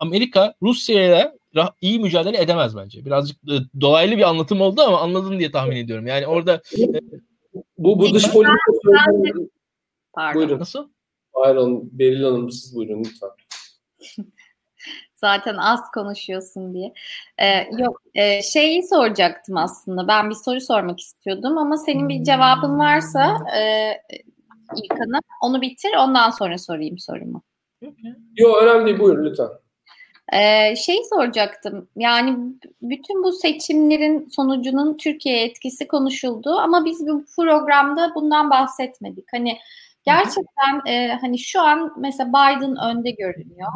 Amerika 0.00 0.54
Rusya'ya 0.62 1.34
iyi 1.80 1.98
mücadele 1.98 2.42
edemez 2.42 2.76
bence. 2.76 3.04
Birazcık 3.04 3.36
e, 3.36 3.80
dolaylı 3.80 4.16
bir 4.16 4.28
anlatım 4.28 4.60
oldu 4.60 4.80
ama 4.82 5.00
anladın 5.00 5.38
diye 5.38 5.50
tahmin 5.50 5.76
ediyorum. 5.76 6.06
Yani 6.06 6.26
orada 6.26 6.62
e, 6.78 6.84
bu 7.78 7.98
bu 7.98 8.14
dış 8.14 8.32
politika 8.32 8.56
Pardon. 10.12 10.40
Buyurun. 10.40 10.60
Nasıl? 10.60 10.88
Pardon 11.32 11.88
Beril 11.92 12.22
Hanım 12.22 12.50
siz 12.50 12.76
buyurun 12.76 13.04
lütfen. 13.04 13.30
Zaten 15.14 15.56
az 15.56 15.80
konuşuyorsun 15.94 16.74
diye. 16.74 16.92
Ee, 17.38 17.68
yok 17.78 18.02
e, 18.14 18.42
şeyi 18.42 18.82
soracaktım 18.82 19.56
aslında. 19.56 20.08
Ben 20.08 20.30
bir 20.30 20.34
soru 20.34 20.60
sormak 20.60 21.00
istiyordum 21.00 21.58
ama 21.58 21.76
senin 21.76 22.08
bir 22.08 22.24
cevabın 22.24 22.78
varsa 22.78 23.36
e, 23.58 23.92
İlkan'a 24.76 25.20
onu 25.42 25.60
bitir 25.60 25.90
ondan 25.98 26.30
sonra 26.30 26.58
sorayım 26.58 26.98
sorumu. 26.98 27.42
Yok 28.36 28.62
önemli 28.62 28.86
değil 28.86 28.98
buyurun 28.98 29.24
lütfen. 29.24 29.48
Ee, 30.32 30.76
şey 30.76 30.96
soracaktım. 31.10 31.88
Yani 31.96 32.36
bütün 32.82 33.22
bu 33.24 33.32
seçimlerin 33.32 34.28
sonucunun 34.28 34.96
Türkiye 34.96 35.44
etkisi 35.44 35.88
konuşuldu 35.88 36.50
ama 36.50 36.84
biz 36.84 37.06
bu 37.06 37.24
programda 37.36 38.14
bundan 38.14 38.50
bahsetmedik. 38.50 39.24
Hani 39.32 39.58
gerçekten 40.04 40.86
e, 40.86 41.18
hani 41.20 41.38
şu 41.38 41.60
an 41.60 41.92
mesela 41.98 42.28
Biden 42.28 42.76
önde 42.76 43.10
görünüyor. 43.10 43.72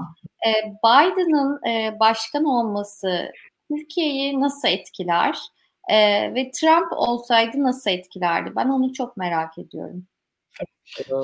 E, 0.47 0.51
Biden'ın 0.85 1.67
e, 1.69 2.01
başkan 2.01 2.45
olması 2.45 3.33
Türkiye'yi 3.69 4.41
nasıl 4.41 4.69
etkiler? 4.69 5.39
E, 5.89 5.97
ve 6.35 6.51
Trump 6.51 6.93
olsaydı 6.93 7.63
nasıl 7.63 7.91
etkilerdi? 7.91 8.53
Ben 8.57 8.69
onu 8.69 8.93
çok 8.93 9.17
merak 9.17 9.59
ediyorum. 9.59 10.07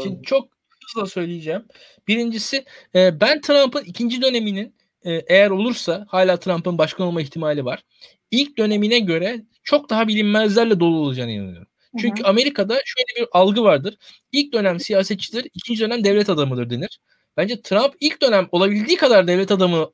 Şimdi 0.02 0.22
çok 0.22 0.48
hızla 0.86 1.06
söyleyeceğim. 1.06 1.66
Birincisi 2.08 2.64
ben 2.94 3.40
Trump'ın 3.40 3.84
ikinci 3.84 4.22
döneminin 4.22 4.77
eğer 5.04 5.50
olursa 5.50 6.06
hala 6.08 6.36
Trump'ın 6.36 6.78
başkan 6.78 7.06
olma 7.06 7.22
ihtimali 7.22 7.64
var. 7.64 7.82
İlk 8.30 8.58
dönemine 8.58 8.98
göre 8.98 9.42
çok 9.62 9.90
daha 9.90 10.08
bilinmezlerle 10.08 10.80
dolu 10.80 10.98
olacağını 10.98 11.30
inanıyorum. 11.30 11.68
Çünkü 12.00 12.22
Hı-hı. 12.22 12.28
Amerika'da 12.28 12.74
şöyle 12.84 13.20
bir 13.20 13.28
algı 13.32 13.62
vardır. 13.62 13.96
İlk 14.32 14.52
dönem 14.52 14.80
siyasetçidir, 14.80 15.46
ikinci 15.54 15.80
dönem 15.80 16.04
devlet 16.04 16.30
adamıdır 16.30 16.70
denir. 16.70 16.98
Bence 17.36 17.62
Trump 17.62 17.94
ilk 18.00 18.22
dönem 18.22 18.48
olabildiği 18.52 18.96
kadar 18.96 19.28
devlet 19.28 19.50
adamı 19.50 19.90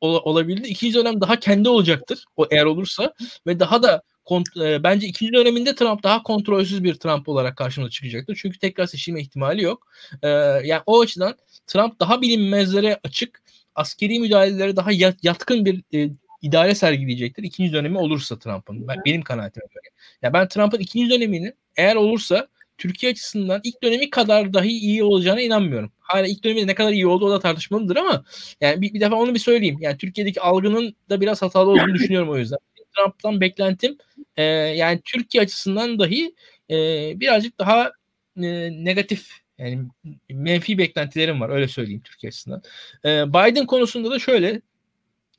olabildi. 0.00 0.68
İkinci 0.68 0.94
dönem 0.94 1.20
daha 1.20 1.40
kendi 1.40 1.68
olacaktır. 1.68 2.24
O 2.36 2.46
eğer 2.50 2.64
olursa 2.64 3.14
ve 3.46 3.60
daha 3.60 3.82
da 3.82 4.02
kont- 4.24 4.74
e, 4.74 4.82
bence 4.82 5.06
ikinci 5.06 5.32
döneminde 5.32 5.74
Trump 5.74 6.02
daha 6.02 6.22
kontrolsüz 6.22 6.84
bir 6.84 6.94
Trump 6.94 7.28
olarak 7.28 7.56
karşımıza 7.56 7.90
çıkacaktır. 7.90 8.38
Çünkü 8.42 8.58
tekrar 8.58 8.86
seçilme 8.86 9.20
ihtimali 9.20 9.62
yok. 9.62 9.86
E, 10.22 10.28
yani 10.64 10.82
o 10.86 11.00
açıdan 11.00 11.36
Trump 11.66 12.00
daha 12.00 12.22
bilinmezlere 12.22 13.00
açık, 13.04 13.42
askeri 13.74 14.20
müdahalelere 14.20 14.76
daha 14.76 14.92
yat- 14.92 15.24
yatkın 15.24 15.64
bir 15.64 15.82
e, 15.94 16.10
idare 16.42 16.74
sergileyecektir. 16.74 17.42
İkinci 17.42 17.72
dönemi 17.72 17.98
olursa 17.98 18.38
Trump'ın. 18.38 18.88
Ben, 18.88 18.96
benim 19.06 19.22
kanaatime 19.22 19.66
göre. 19.74 19.94
Ya 20.22 20.32
ben 20.32 20.48
Trump'ın 20.48 20.78
ikinci 20.78 21.10
döneminin 21.10 21.54
eğer 21.76 21.96
olursa 21.96 22.48
Türkiye 22.78 23.12
açısından 23.12 23.60
ilk 23.64 23.82
dönemi 23.82 24.10
kadar 24.10 24.54
dahi 24.54 24.68
iyi 24.68 25.04
olacağına 25.04 25.40
inanmıyorum. 25.40 25.92
Hala 25.98 26.26
ilk 26.26 26.44
dönemi 26.44 26.66
ne 26.66 26.74
kadar 26.74 26.92
iyi 26.92 27.06
oldu 27.06 27.26
o 27.26 27.30
da 27.30 27.40
tartışmalıdır 27.40 27.96
ama 27.96 28.24
yani 28.60 28.80
bir, 28.80 28.94
bir 28.94 29.00
defa 29.00 29.16
onu 29.16 29.34
bir 29.34 29.38
söyleyeyim. 29.38 29.76
Yani 29.80 29.98
Türkiye'deki 29.98 30.40
algının 30.40 30.96
da 31.10 31.20
biraz 31.20 31.42
hatalı 31.42 31.70
olduğunu 31.70 31.94
düşünüyorum 31.94 32.30
o 32.30 32.38
yüzden. 32.38 32.58
Trump'tan 32.96 33.40
beklentim 33.40 33.98
e, 34.36 34.42
yani 34.42 35.00
Türkiye 35.04 35.42
açısından 35.42 35.98
dahi 35.98 36.34
e, 36.70 36.76
birazcık 37.20 37.58
daha 37.58 37.92
e, 38.36 38.70
negatif 38.84 39.30
yani 39.60 39.88
menfi 40.30 40.78
beklentilerim 40.78 41.40
var 41.40 41.48
öyle 41.48 41.68
söyleyeyim 41.68 42.02
Türkiye 42.04 42.28
açısından. 42.28 42.62
E, 43.04 43.08
Biden 43.28 43.66
konusunda 43.66 44.10
da 44.10 44.18
şöyle 44.18 44.60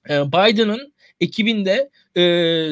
e, 0.09 0.27
Biden'ın 0.27 0.93
ekibinde 1.19 1.89
e, 2.17 2.23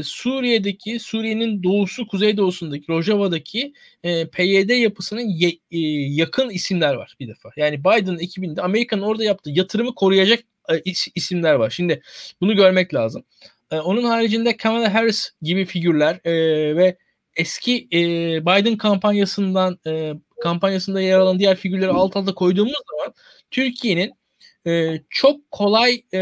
Suriye'deki 0.03 0.99
Suriye'nin 0.99 1.63
doğusu 1.63 2.07
kuzeydoğusundaki 2.07 2.85
Rojava'daki 2.89 3.73
e, 4.03 4.27
PYD 4.27 4.69
yapısının 4.69 5.21
ye, 5.21 5.49
e, 5.71 5.79
yakın 6.13 6.49
isimler 6.49 6.93
var 6.93 7.15
bir 7.19 7.27
defa. 7.27 7.49
Yani 7.57 7.79
Biden'ın 7.79 8.19
ekibinde 8.19 8.61
Amerika'nın 8.61 9.01
orada 9.01 9.23
yaptığı 9.23 9.49
yatırımı 9.49 9.95
koruyacak 9.95 10.39
e, 10.69 10.81
isimler 11.15 11.53
var. 11.53 11.69
Şimdi 11.69 12.01
bunu 12.41 12.55
görmek 12.55 12.93
lazım. 12.93 13.23
E, 13.71 13.79
onun 13.79 14.03
haricinde 14.03 14.57
Kamala 14.57 14.93
Harris 14.93 15.31
gibi 15.41 15.65
figürler 15.65 16.19
e, 16.25 16.31
ve 16.75 16.97
eski 17.35 17.87
e, 17.93 17.99
Biden 18.41 18.77
kampanyasından 18.77 19.79
e, 19.87 20.13
kampanyasında 20.41 21.01
yer 21.01 21.19
alan 21.19 21.39
diğer 21.39 21.57
figürleri 21.57 21.91
alt 21.91 22.15
alta 22.15 22.33
koyduğumuz 22.33 22.73
zaman 22.91 23.13
Türkiye'nin 23.51 24.13
e, 24.67 25.01
çok 25.09 25.51
kolay 25.51 26.03
e, 26.13 26.21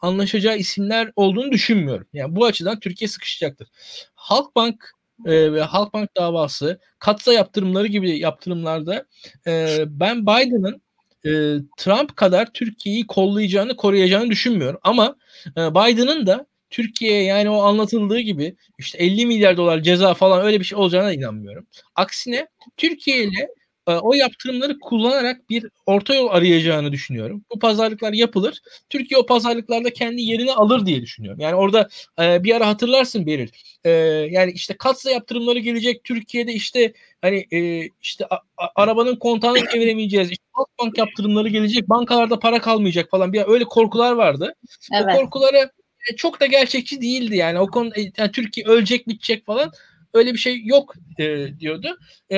anlaşacağı 0.00 0.56
isimler 0.56 1.12
olduğunu 1.16 1.52
düşünmüyorum. 1.52 2.06
Yani 2.12 2.36
bu 2.36 2.44
açıdan 2.46 2.80
Türkiye 2.80 3.08
sıkışacaktır. 3.08 3.68
Halkbank 4.14 4.84
e, 5.26 5.52
ve 5.52 5.62
Halkbank 5.62 6.16
davası, 6.16 6.80
katsa 6.98 7.32
yaptırımları 7.32 7.86
gibi 7.86 8.18
yaptırımlarda 8.18 9.06
e, 9.46 9.84
ben 9.86 10.22
Biden'ın 10.22 10.82
e, 11.24 11.30
Trump 11.76 12.16
kadar 12.16 12.52
Türkiye'yi 12.52 13.06
kollayacağını, 13.06 13.76
koruyacağını 13.76 14.30
düşünmüyorum. 14.30 14.80
Ama 14.82 15.16
e, 15.56 15.70
Biden'ın 15.70 16.26
da 16.26 16.46
Türkiye'ye 16.70 17.22
yani 17.24 17.50
o 17.50 17.62
anlatıldığı 17.62 18.20
gibi 18.20 18.56
işte 18.78 18.98
50 18.98 19.26
milyar 19.26 19.56
dolar 19.56 19.82
ceza 19.82 20.14
falan 20.14 20.42
öyle 20.42 20.60
bir 20.60 20.64
şey 20.64 20.78
olacağına 20.78 21.12
inanmıyorum. 21.12 21.66
Aksine 21.94 22.46
Türkiye 22.76 23.24
ile 23.24 23.48
e, 23.90 23.92
o 23.92 24.14
yaptırımları 24.14 24.78
kullanarak 24.80 25.50
bir 25.50 25.66
orta 25.86 26.14
yol 26.14 26.28
arayacağını 26.28 26.92
düşünüyorum. 26.92 27.44
Bu 27.54 27.58
pazarlıklar 27.58 28.12
yapılır. 28.12 28.60
Türkiye 28.90 29.20
o 29.20 29.26
pazarlıklarda 29.26 29.92
kendi 29.92 30.22
yerini 30.22 30.52
alır 30.52 30.86
diye 30.86 31.02
düşünüyorum. 31.02 31.40
Yani 31.40 31.54
orada 31.54 31.88
e, 32.20 32.44
bir 32.44 32.54
ara 32.54 32.68
hatırlarsın 32.68 33.26
Beril. 33.26 33.48
E, 33.84 33.90
yani 34.30 34.52
işte 34.52 34.74
katsa 34.78 35.10
yaptırımları 35.10 35.58
gelecek. 35.58 36.04
Türkiye'de 36.04 36.52
işte 36.52 36.92
hani 37.22 37.46
e, 37.52 37.88
işte 38.02 38.26
a, 38.30 38.36
a, 38.56 38.66
arabanın 38.74 39.16
kontağını 39.16 39.58
çeviremeyeceğiz. 39.72 40.30
İşte 40.30 40.44
bank 40.82 40.98
yaptırımları 40.98 41.48
gelecek. 41.48 41.88
Bankalarda 41.88 42.38
para 42.38 42.60
kalmayacak 42.60 43.10
falan. 43.10 43.32
Bir 43.32 43.42
öyle 43.46 43.64
korkular 43.64 44.12
vardı. 44.12 44.54
Evet. 44.92 45.06
O 45.14 45.20
korkuları 45.20 45.70
çok 46.16 46.40
da 46.40 46.46
gerçekçi 46.46 47.00
değildi 47.00 47.36
yani. 47.36 47.58
O 47.58 47.66
konu 47.66 47.90
e, 47.96 48.12
yani 48.16 48.32
Türkiye 48.32 48.66
ölecek 48.66 49.08
bitecek 49.08 49.46
falan 49.46 49.72
öyle 50.14 50.32
bir 50.32 50.38
şey 50.38 50.64
yok 50.64 50.94
e, 51.18 51.48
diyordu. 51.60 51.98
E, 52.32 52.36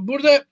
burada 0.00 0.44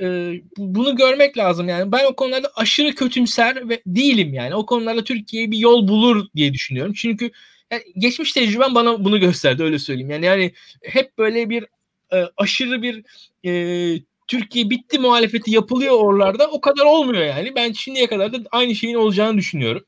e, 0.00 0.32
bunu 0.58 0.96
görmek 0.96 1.38
lazım 1.38 1.68
yani. 1.68 1.92
Ben 1.92 2.04
o 2.04 2.16
konularda 2.16 2.50
aşırı 2.56 2.94
kötümser 2.94 3.68
ve 3.68 3.82
değilim 3.86 4.34
yani. 4.34 4.54
O 4.54 4.66
konularda 4.66 5.04
Türkiye 5.04 5.50
bir 5.50 5.58
yol 5.58 5.88
bulur 5.88 6.26
diye 6.36 6.52
düşünüyorum. 6.52 6.92
Çünkü 6.96 7.30
yani 7.70 7.82
geçmiş 7.98 8.32
tecrübem 8.32 8.74
bana 8.74 9.04
bunu 9.04 9.20
gösterdi 9.20 9.62
öyle 9.62 9.78
söyleyeyim. 9.78 10.10
Yani 10.10 10.26
yani 10.26 10.52
hep 10.82 11.18
böyle 11.18 11.50
bir 11.50 11.66
e, 12.12 12.24
aşırı 12.36 12.82
bir 12.82 13.04
e, 13.44 14.00
Türkiye 14.26 14.70
bitti 14.70 14.98
muhalefeti 14.98 15.50
yapılıyor 15.50 15.92
oralarda. 15.92 16.50
O 16.50 16.60
kadar 16.60 16.84
olmuyor 16.84 17.24
yani. 17.24 17.54
Ben 17.54 17.72
şimdiye 17.72 18.06
kadar 18.06 18.32
da 18.32 18.38
aynı 18.50 18.74
şeyin 18.74 18.94
olacağını 18.94 19.38
düşünüyorum. 19.38 19.84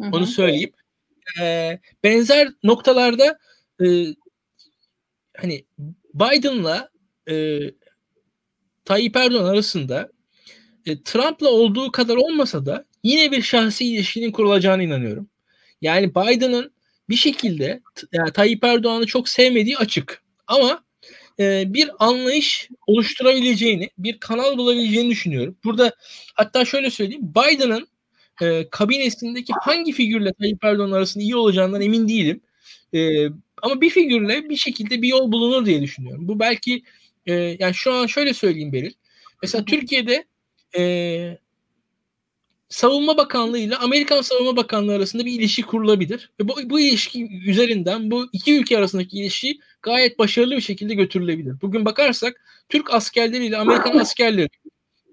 Hı 0.00 0.06
hı. 0.06 0.10
Onu 0.12 0.26
söyleyeyim. 0.26 0.70
E, 1.40 1.78
benzer 2.04 2.48
noktalarda 2.62 3.38
e, 3.84 3.86
hani 5.36 5.64
Biden'la 6.14 6.90
e, 7.30 7.58
Tayyip 8.84 9.16
Erdoğan 9.16 9.44
arasında 9.44 10.08
e, 10.86 11.02
Trump'la 11.02 11.48
olduğu 11.48 11.92
kadar 11.92 12.16
olmasa 12.16 12.66
da 12.66 12.84
yine 13.02 13.32
bir 13.32 13.42
şahsi 13.42 13.86
ilişkinin 13.86 14.32
kurulacağına 14.32 14.82
inanıyorum. 14.82 15.30
Yani 15.80 16.14
Biden'ın 16.14 16.72
bir 17.08 17.16
şekilde 17.16 17.80
yani 18.12 18.32
Tayyip 18.32 18.64
Erdoğan'ı 18.64 19.06
çok 19.06 19.28
sevmediği 19.28 19.78
açık. 19.78 20.22
Ama 20.46 20.84
e, 21.40 21.74
bir 21.74 21.90
anlayış 21.98 22.68
oluşturabileceğini, 22.86 23.90
bir 23.98 24.20
kanal 24.20 24.58
bulabileceğini 24.58 25.10
düşünüyorum. 25.10 25.58
Burada 25.64 25.92
hatta 26.34 26.64
şöyle 26.64 26.90
söyleyeyim. 26.90 27.34
Biden'ın 27.34 27.88
e, 28.42 28.68
kabinesindeki 28.70 29.52
hangi 29.60 29.92
figürle 29.92 30.32
Tayyip 30.32 30.64
Erdoğan 30.64 30.92
arasında 30.92 31.24
iyi 31.24 31.36
olacağından 31.36 31.80
emin 31.80 32.08
değilim. 32.08 32.40
E, 32.94 33.26
ama 33.62 33.80
bir 33.80 33.90
figürle 33.90 34.48
bir 34.48 34.56
şekilde 34.56 35.02
bir 35.02 35.08
yol 35.08 35.32
bulunur 35.32 35.66
diye 35.66 35.82
düşünüyorum. 35.82 36.28
Bu 36.28 36.40
belki 36.40 36.82
e, 37.26 37.32
yani 37.34 37.74
şu 37.74 37.92
an 37.92 38.06
şöyle 38.06 38.34
söyleyeyim 38.34 38.72
Beril. 38.72 38.92
Mesela 39.42 39.64
Türkiye'de 39.64 40.24
e, 40.76 41.38
Savunma 42.68 43.16
Bakanlığı 43.16 43.58
ile 43.58 43.76
Amerikan 43.76 44.20
Savunma 44.20 44.56
Bakanlığı 44.56 44.94
arasında 44.94 45.24
bir 45.24 45.32
ilişki 45.32 45.62
kurulabilir. 45.62 46.30
Ve 46.40 46.48
bu, 46.48 46.56
bu 46.64 46.80
ilişki 46.80 47.28
üzerinden 47.46 48.10
bu 48.10 48.28
iki 48.32 48.58
ülke 48.58 48.78
arasındaki 48.78 49.18
ilişki 49.18 49.58
gayet 49.82 50.18
başarılı 50.18 50.56
bir 50.56 50.60
şekilde 50.60 50.94
götürülebilir. 50.94 51.60
Bugün 51.62 51.84
bakarsak 51.84 52.44
Türk 52.68 52.94
askerleri 52.94 53.46
ile 53.46 53.56
Amerikan 53.56 53.98
askerleri 53.98 54.48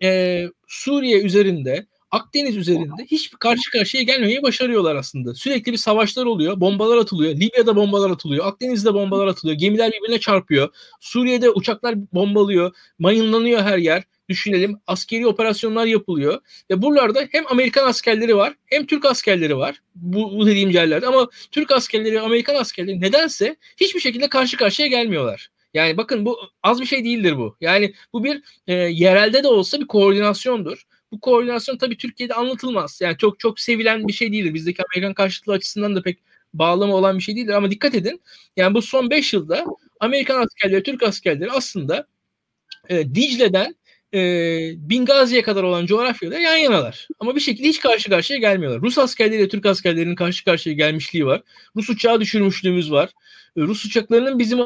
e, 0.03 0.43
Suriye 0.67 1.21
üzerinde 1.21 1.85
Akdeniz 2.15 2.57
üzerinde 2.57 3.05
hiç 3.11 3.31
karşı 3.39 3.71
karşıya 3.71 4.03
gelmemeyi 4.03 4.43
başarıyorlar 4.43 4.95
aslında. 4.95 5.35
Sürekli 5.35 5.71
bir 5.71 5.77
savaşlar 5.77 6.25
oluyor. 6.25 6.59
Bombalar 6.59 6.97
atılıyor. 6.97 7.35
Libya'da 7.35 7.75
bombalar 7.75 8.09
atılıyor. 8.09 8.45
Akdeniz'de 8.45 8.93
bombalar 8.93 9.27
atılıyor. 9.27 9.57
Gemiler 9.57 9.91
birbirine 9.91 10.19
çarpıyor. 10.19 10.69
Suriye'de 10.99 11.49
uçaklar 11.49 11.95
bombalıyor. 12.13 12.75
Mayınlanıyor 12.99 13.61
her 13.61 13.77
yer. 13.77 14.03
Düşünelim 14.29 14.79
askeri 14.87 15.27
operasyonlar 15.27 15.85
yapılıyor. 15.85 16.41
Ve 16.71 16.81
buralarda 16.81 17.27
hem 17.31 17.43
Amerikan 17.47 17.87
askerleri 17.87 18.37
var 18.37 18.53
hem 18.65 18.85
Türk 18.85 19.05
askerleri 19.05 19.57
var. 19.57 19.81
Bu, 19.95 20.37
bu 20.37 20.45
dediğim 20.45 20.69
yerlerde. 20.69 21.07
Ama 21.07 21.27
Türk 21.51 21.71
askerleri 21.71 22.21
Amerikan 22.21 22.55
askerleri 22.55 23.01
nedense 23.01 23.55
hiçbir 23.77 23.99
şekilde 23.99 24.27
karşı 24.27 24.57
karşıya 24.57 24.87
gelmiyorlar. 24.87 25.49
Yani 25.73 25.97
bakın 25.97 26.25
bu 26.25 26.39
az 26.63 26.81
bir 26.81 26.85
şey 26.85 27.05
değildir 27.05 27.37
bu. 27.37 27.57
Yani 27.61 27.93
bu 28.13 28.23
bir 28.23 28.41
e, 28.67 28.73
yerelde 28.73 29.43
de 29.43 29.47
olsa 29.47 29.79
bir 29.79 29.87
koordinasyondur 29.87 30.85
bu 31.15 31.19
koordinasyon 31.19 31.77
tabii 31.77 31.97
Türkiye'de 31.97 32.33
anlatılmaz. 32.33 32.99
Yani 33.01 33.17
çok 33.17 33.39
çok 33.39 33.59
sevilen 33.59 34.07
bir 34.07 34.13
şey 34.13 34.31
değildir. 34.31 34.53
Bizdeki 34.53 34.83
Amerikan 34.83 35.13
karşıtlığı 35.13 35.53
açısından 35.53 35.95
da 35.95 36.01
pek 36.01 36.19
bağlama 36.53 36.95
olan 36.95 37.17
bir 37.17 37.23
şey 37.23 37.35
değildir. 37.35 37.53
Ama 37.53 37.71
dikkat 37.71 37.95
edin. 37.95 38.21
Yani 38.57 38.73
bu 38.73 38.81
son 38.81 39.09
5 39.09 39.33
yılda 39.33 39.65
Amerikan 39.99 40.41
askerleri, 40.41 40.83
Türk 40.83 41.03
askerleri 41.03 41.51
aslında 41.51 42.07
e, 42.89 43.15
Dicle'den 43.15 43.75
e, 44.13 44.19
Bingazi'ye 44.89 45.41
kadar 45.41 45.63
olan 45.63 45.85
coğrafyada 45.85 46.39
yan 46.39 46.55
yanalar. 46.55 47.07
Ama 47.19 47.35
bir 47.35 47.41
şekilde 47.41 47.67
hiç 47.67 47.79
karşı 47.79 48.09
karşıya 48.09 48.39
gelmiyorlar. 48.39 48.81
Rus 48.81 48.97
askerleriyle 48.97 49.47
Türk 49.47 49.65
askerlerinin 49.65 50.15
karşı 50.15 50.45
karşıya 50.45 50.75
gelmişliği 50.75 51.25
var. 51.25 51.41
Rus 51.75 51.89
uçağı 51.89 52.21
düşürmüşlüğümüz 52.21 52.91
var. 52.91 53.09
E, 53.57 53.61
Rus 53.61 53.85
uçaklarının 53.85 54.39
bizim 54.39 54.59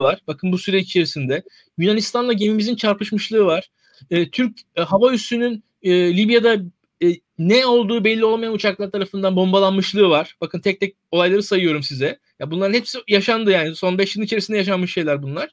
var. 0.00 0.20
Bakın 0.26 0.52
bu 0.52 0.58
süre 0.58 0.78
içerisinde. 0.78 1.42
Yunanistan'la 1.78 2.32
gemimizin 2.32 2.76
çarpışmışlığı 2.76 3.44
var. 3.44 3.70
E, 4.10 4.30
Türk 4.30 4.58
e, 4.76 4.82
hava 4.82 5.12
üssünün 5.12 5.64
e, 5.82 6.16
Libya'da 6.16 6.56
e, 7.02 7.06
ne 7.38 7.66
olduğu 7.66 8.04
belli 8.04 8.24
olmayan 8.24 8.54
uçaklar 8.54 8.90
tarafından 8.90 9.36
bombalanmışlığı 9.36 10.08
var. 10.08 10.36
Bakın 10.40 10.60
tek 10.60 10.80
tek 10.80 10.96
olayları 11.10 11.42
sayıyorum 11.42 11.82
size. 11.82 12.18
Ya 12.38 12.50
bunların 12.50 12.74
hepsi 12.74 12.98
yaşandı 13.08 13.50
yani. 13.50 13.76
Son 13.76 13.98
5 13.98 14.16
yılın 14.16 14.26
içerisinde 14.26 14.56
yaşanmış 14.56 14.92
şeyler 14.92 15.22
bunlar. 15.22 15.50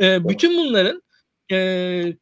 E, 0.00 0.28
bütün 0.28 0.56
bunların 0.56 1.02
e, 1.52 2.16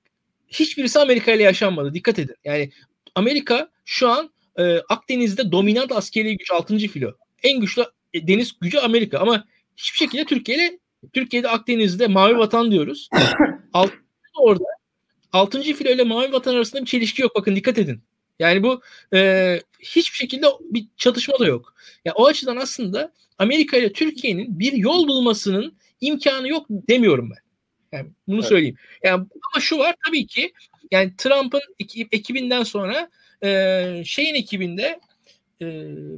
hiçbirisi 0.49 0.99
Amerika 0.99 1.32
ile 1.32 1.43
yaşanmadı. 1.43 1.94
Dikkat 1.94 2.19
edin. 2.19 2.36
Yani 2.44 2.70
Amerika 3.15 3.69
şu 3.85 4.09
an 4.09 4.31
e, 4.59 4.78
Akdeniz'de 4.89 5.53
dominant 5.53 5.93
askeri 5.93 6.36
güç 6.36 6.51
6. 6.51 6.78
filo. 6.78 7.12
En 7.43 7.61
güçlü 7.61 7.85
e, 8.15 8.27
deniz 8.27 8.53
gücü 8.61 8.78
Amerika 8.78 9.19
ama 9.19 9.44
hiçbir 9.77 9.97
şekilde 9.97 10.24
Türkiye 10.24 10.57
ile 10.57 10.78
Türkiye'de 11.12 11.49
Akdeniz'de 11.49 12.07
mavi 12.07 12.39
vatan 12.39 12.70
diyoruz. 12.70 13.09
Alt, 13.73 13.90
orada 14.39 14.65
6. 15.33 15.63
filo 15.63 15.91
ile 15.91 16.05
mavi 16.05 16.33
vatan 16.33 16.55
arasında 16.55 16.81
bir 16.81 16.87
çelişki 16.87 17.23
yok. 17.23 17.33
Bakın 17.37 17.57
dikkat 17.57 17.79
edin. 17.79 18.01
Yani 18.39 18.63
bu 18.63 18.83
e, 19.15 19.61
hiçbir 19.81 20.17
şekilde 20.17 20.47
bir 20.61 20.87
çatışma 20.97 21.39
da 21.39 21.47
yok. 21.47 21.75
Ya 21.77 22.01
yani 22.05 22.15
o 22.15 22.27
açıdan 22.27 22.57
aslında 22.57 23.13
Amerika 23.39 23.77
ile 23.77 23.93
Türkiye'nin 23.93 24.59
bir 24.59 24.73
yol 24.73 25.09
bulmasının 25.09 25.77
imkanı 26.01 26.49
yok 26.49 26.67
demiyorum 26.69 27.31
ben. 27.31 27.43
Yani 27.99 28.11
bunu 28.29 28.39
evet. 28.39 28.49
söyleyeyim. 28.49 28.77
Yani 29.03 29.27
ama 29.53 29.61
şu 29.61 29.79
var 29.79 29.95
tabii 30.07 30.27
ki 30.27 30.53
yani 30.91 31.13
Trump'ın 31.19 31.61
ekibinden 32.13 32.63
sonra 32.63 33.11
e, 33.45 34.03
şeyin 34.07 34.35
ekibinde 34.35 35.01
e, 35.63 35.67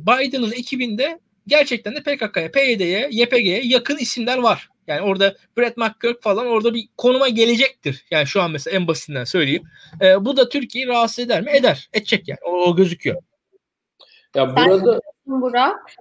Biden'ın 0.06 0.52
ekibinde 0.52 1.20
gerçekten 1.46 1.94
de 1.94 2.02
PKK'ya, 2.02 2.50
PYD'ye, 2.50 3.08
YPG'ye 3.10 3.60
yakın 3.64 3.96
isimler 3.96 4.38
var. 4.38 4.68
Yani 4.86 5.00
orada 5.00 5.34
Brett 5.58 5.76
McGurk 5.76 6.22
falan 6.22 6.46
orada 6.46 6.74
bir 6.74 6.88
konuma 6.96 7.28
gelecektir. 7.28 8.04
Yani 8.10 8.26
şu 8.26 8.42
an 8.42 8.50
mesela 8.50 8.76
en 8.76 8.86
basitinden 8.86 9.24
söyleyeyim. 9.24 9.62
E, 10.00 10.24
bu 10.24 10.36
da 10.36 10.48
Türkiye'yi 10.48 10.88
rahatsız 10.88 11.18
eder 11.18 11.42
mi? 11.42 11.50
Eder. 11.50 11.88
Edecek 11.92 12.28
yani. 12.28 12.38
O, 12.44 12.50
o 12.50 12.76
gözüküyor. 12.76 13.22
Ya 14.34 14.56
burada 14.56 15.00
Burak. 15.26 15.92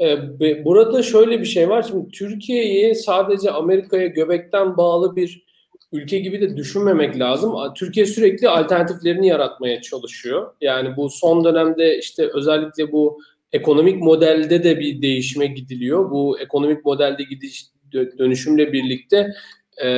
E, 0.00 0.64
burada 0.64 1.02
şöyle 1.02 1.40
bir 1.40 1.46
şey 1.46 1.68
var. 1.68 1.82
Şimdi 1.82 2.08
Türkiye'yi 2.08 2.94
sadece 2.94 3.50
Amerika'ya 3.50 4.06
göbekten 4.06 4.76
bağlı 4.76 5.16
bir 5.16 5.44
ülke 5.92 6.18
gibi 6.18 6.40
de 6.40 6.56
düşünmemek 6.56 7.18
lazım. 7.18 7.54
Türkiye 7.74 8.06
sürekli 8.06 8.48
alternatiflerini 8.48 9.26
yaratmaya 9.26 9.82
çalışıyor. 9.82 10.54
Yani 10.60 10.96
bu 10.96 11.10
son 11.10 11.44
dönemde 11.44 11.98
işte 11.98 12.30
özellikle 12.34 12.92
bu 12.92 13.20
ekonomik 13.52 14.02
modelde 14.02 14.64
de 14.64 14.80
bir 14.80 15.02
değişime 15.02 15.46
gidiliyor. 15.46 16.10
Bu 16.10 16.40
ekonomik 16.40 16.84
modelde 16.84 17.22
gidiş 17.22 17.66
dönüşümle 18.18 18.72
birlikte 18.72 19.32
e, 19.84 19.88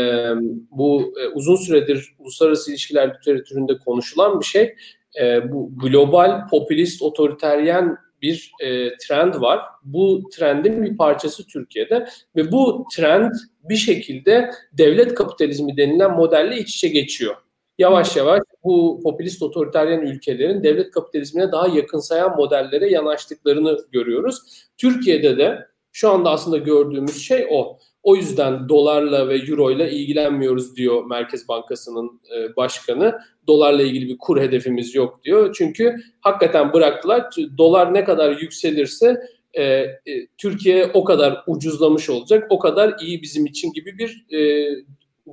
bu 0.71 1.15
e, 1.21 1.29
uzun 1.29 1.57
süredir 1.57 2.15
uluslararası 2.19 2.71
ilişkiler 2.71 3.15
literatüründe 3.15 3.79
konuşulan 3.79 4.41
bir 4.41 4.45
şey. 4.45 4.75
E, 5.21 5.53
bu 5.53 5.73
global 5.79 6.49
popülist 6.49 7.03
otoriteryen 7.03 7.97
bir 8.23 8.53
e, 8.61 8.97
trend 8.97 9.35
var. 9.35 9.61
Bu 9.85 10.31
trendin 10.33 10.83
bir 10.83 10.97
parçası 10.97 11.47
Türkiye'de 11.47 12.09
ve 12.37 12.53
bu 12.53 12.87
trend 12.97 13.33
bir 13.63 13.77
şekilde 13.77 14.51
devlet 14.73 15.15
kapitalizmi 15.15 15.77
denilen 15.77 16.13
modelle 16.13 16.59
iç 16.59 16.75
içe 16.75 16.89
geçiyor. 16.89 17.35
Yavaş 17.79 18.17
yavaş 18.17 18.41
bu 18.65 19.01
popülist 19.03 19.43
otoriteryen 19.43 20.01
ülkelerin 20.01 20.63
devlet 20.63 20.91
kapitalizmine 20.91 21.53
daha 21.53 21.69
yakınsayan 21.69 22.37
modellere 22.37 22.91
yanaştıklarını 22.91 23.79
görüyoruz. 23.93 24.39
Türkiye'de 24.79 25.39
de 25.39 25.67
şu 25.93 26.11
anda 26.11 26.31
aslında 26.31 26.59
gördüğümüz 26.59 27.23
şey 27.23 27.47
o. 27.51 27.79
O 28.03 28.17
yüzden 28.17 28.69
dolarla 28.69 29.29
ve 29.29 29.37
euro 29.37 29.71
ile 29.71 29.91
ilgilenmiyoruz 29.91 30.77
diyor 30.77 31.05
Merkez 31.07 31.49
Bankası'nın 31.49 32.21
e, 32.37 32.57
başkanı. 32.57 33.19
Dolarla 33.47 33.83
ilgili 33.83 34.09
bir 34.09 34.19
kur 34.19 34.41
hedefimiz 34.41 34.95
yok 34.95 35.21
diyor. 35.25 35.55
Çünkü 35.59 35.97
hakikaten 36.21 36.73
bıraktılar. 36.73 37.31
Dolar 37.59 37.95
ne 37.95 38.05
kadar 38.05 38.37
yükselirse 38.41 39.17
e, 39.55 39.63
e, 39.65 39.99
Türkiye 40.39 40.91
o 40.95 41.05
kadar 41.05 41.45
ucuzlamış 41.47 42.11
olacak, 42.11 42.47
o 42.51 42.59
kadar 42.59 42.95
iyi 43.01 43.23
bizim 43.23 43.47
için 43.47 43.73
gibi 43.73 43.99
bir 43.99 44.27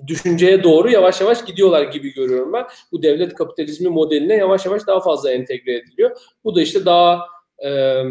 düşünceye 0.07 0.63
doğru 0.63 0.91
yavaş 0.91 1.21
yavaş 1.21 1.45
gidiyorlar 1.45 1.83
gibi 1.83 2.13
görüyorum 2.13 2.53
ben. 2.53 2.65
Bu 2.91 3.03
devlet 3.03 3.33
kapitalizmi 3.33 3.89
modeline 3.89 4.33
yavaş 4.35 4.65
yavaş 4.65 4.87
daha 4.87 4.99
fazla 4.99 5.31
entegre 5.31 5.75
ediliyor. 5.75 6.11
Bu 6.43 6.55
da 6.55 6.61
işte 6.61 6.85
daha 6.85 7.25
e, 7.65 8.01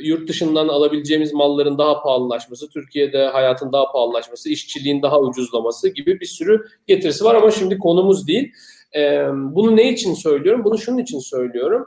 yurt 0.00 0.28
dışından 0.28 0.68
alabileceğimiz 0.68 1.32
malların 1.32 1.78
daha 1.78 2.02
pahalılaşması, 2.02 2.68
Türkiye'de 2.68 3.26
hayatın 3.26 3.72
daha 3.72 3.92
pahalılaşması, 3.92 4.48
işçiliğin 4.48 5.02
daha 5.02 5.20
ucuzlaması 5.20 5.88
gibi 5.88 6.20
bir 6.20 6.26
sürü 6.26 6.66
getirisi 6.86 7.24
var 7.24 7.34
ama 7.34 7.50
şimdi 7.50 7.78
konumuz 7.78 8.28
değil. 8.28 8.52
E, 8.96 9.26
bunu 9.34 9.76
ne 9.76 9.92
için 9.92 10.14
söylüyorum? 10.14 10.64
Bunu 10.64 10.78
şunun 10.78 10.98
için 10.98 11.18
söylüyorum. 11.18 11.86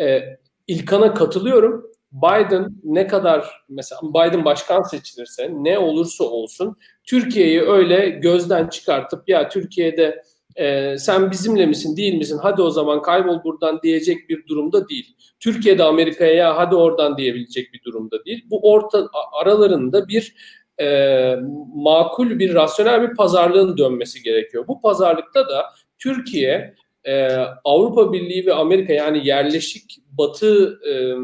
E, 0.00 0.20
İlkan'a 0.66 1.14
katılıyorum. 1.14 1.93
Biden 2.14 2.68
ne 2.84 3.06
kadar 3.06 3.64
mesela 3.68 4.00
Biden 4.02 4.44
başkan 4.44 4.82
seçilirse 4.82 5.50
ne 5.52 5.78
olursa 5.78 6.24
olsun 6.24 6.76
Türkiye'yi 7.04 7.62
öyle 7.62 8.08
gözden 8.08 8.66
çıkartıp 8.68 9.28
ya 9.28 9.48
Türkiye'de 9.48 10.22
e, 10.56 10.98
sen 10.98 11.30
bizimle 11.30 11.66
misin 11.66 11.96
değil 11.96 12.14
misin 12.14 12.38
hadi 12.42 12.62
o 12.62 12.70
zaman 12.70 13.02
kaybol 13.02 13.44
buradan 13.44 13.80
diyecek 13.82 14.28
bir 14.28 14.46
durumda 14.46 14.88
değil. 14.88 15.16
Türkiye'de 15.40 15.84
Amerika'ya 15.84 16.34
ya 16.34 16.56
hadi 16.56 16.74
oradan 16.74 17.18
diyebilecek 17.18 17.72
bir 17.72 17.82
durumda 17.82 18.24
değil. 18.24 18.44
Bu 18.50 18.72
orta 18.72 19.08
aralarında 19.42 20.08
bir 20.08 20.34
e, 20.80 21.36
makul 21.74 22.38
bir 22.38 22.54
rasyonel 22.54 23.02
bir 23.02 23.16
pazarlığın 23.16 23.76
dönmesi 23.76 24.22
gerekiyor. 24.22 24.64
Bu 24.68 24.80
pazarlıkta 24.80 25.48
da 25.48 25.64
Türkiye 25.98 26.74
e, 27.04 27.28
Avrupa 27.64 28.12
Birliği 28.12 28.46
ve 28.46 28.54
Amerika 28.54 28.92
yani 28.92 29.26
yerleşik 29.26 29.98
batı 30.18 30.80
e, 30.88 31.14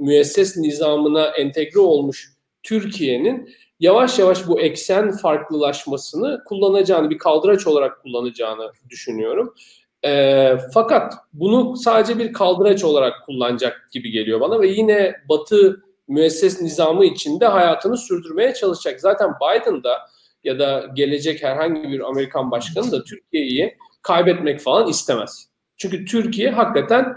müesses 0.00 0.56
nizamına 0.56 1.26
entegre 1.26 1.80
olmuş 1.80 2.32
Türkiye'nin 2.62 3.48
yavaş 3.80 4.18
yavaş 4.18 4.48
bu 4.48 4.60
eksen 4.60 5.16
farklılaşmasını 5.16 6.42
kullanacağını, 6.44 7.10
bir 7.10 7.18
kaldıraç 7.18 7.66
olarak 7.66 8.02
kullanacağını 8.02 8.72
düşünüyorum. 8.90 9.54
E, 10.04 10.52
fakat 10.74 11.14
bunu 11.32 11.76
sadece 11.76 12.18
bir 12.18 12.32
kaldıraç 12.32 12.84
olarak 12.84 13.26
kullanacak 13.26 13.88
gibi 13.92 14.10
geliyor 14.10 14.40
bana 14.40 14.60
ve 14.60 14.68
yine 14.68 15.14
Batı 15.28 15.82
müesses 16.08 16.60
nizamı 16.60 17.04
içinde 17.04 17.46
hayatını 17.46 17.96
sürdürmeye 17.96 18.54
çalışacak. 18.54 19.00
Zaten 19.00 19.30
Biden 19.30 19.82
da 19.84 19.98
ya 20.44 20.58
da 20.58 20.86
gelecek 20.94 21.42
herhangi 21.42 21.88
bir 21.88 22.00
Amerikan 22.00 22.50
başkanı 22.50 22.92
da 22.92 23.04
Türkiye'yi 23.04 23.76
kaybetmek 24.02 24.60
falan 24.60 24.88
istemez. 24.88 25.48
Çünkü 25.76 26.04
Türkiye 26.04 26.50
hakikaten 26.50 27.16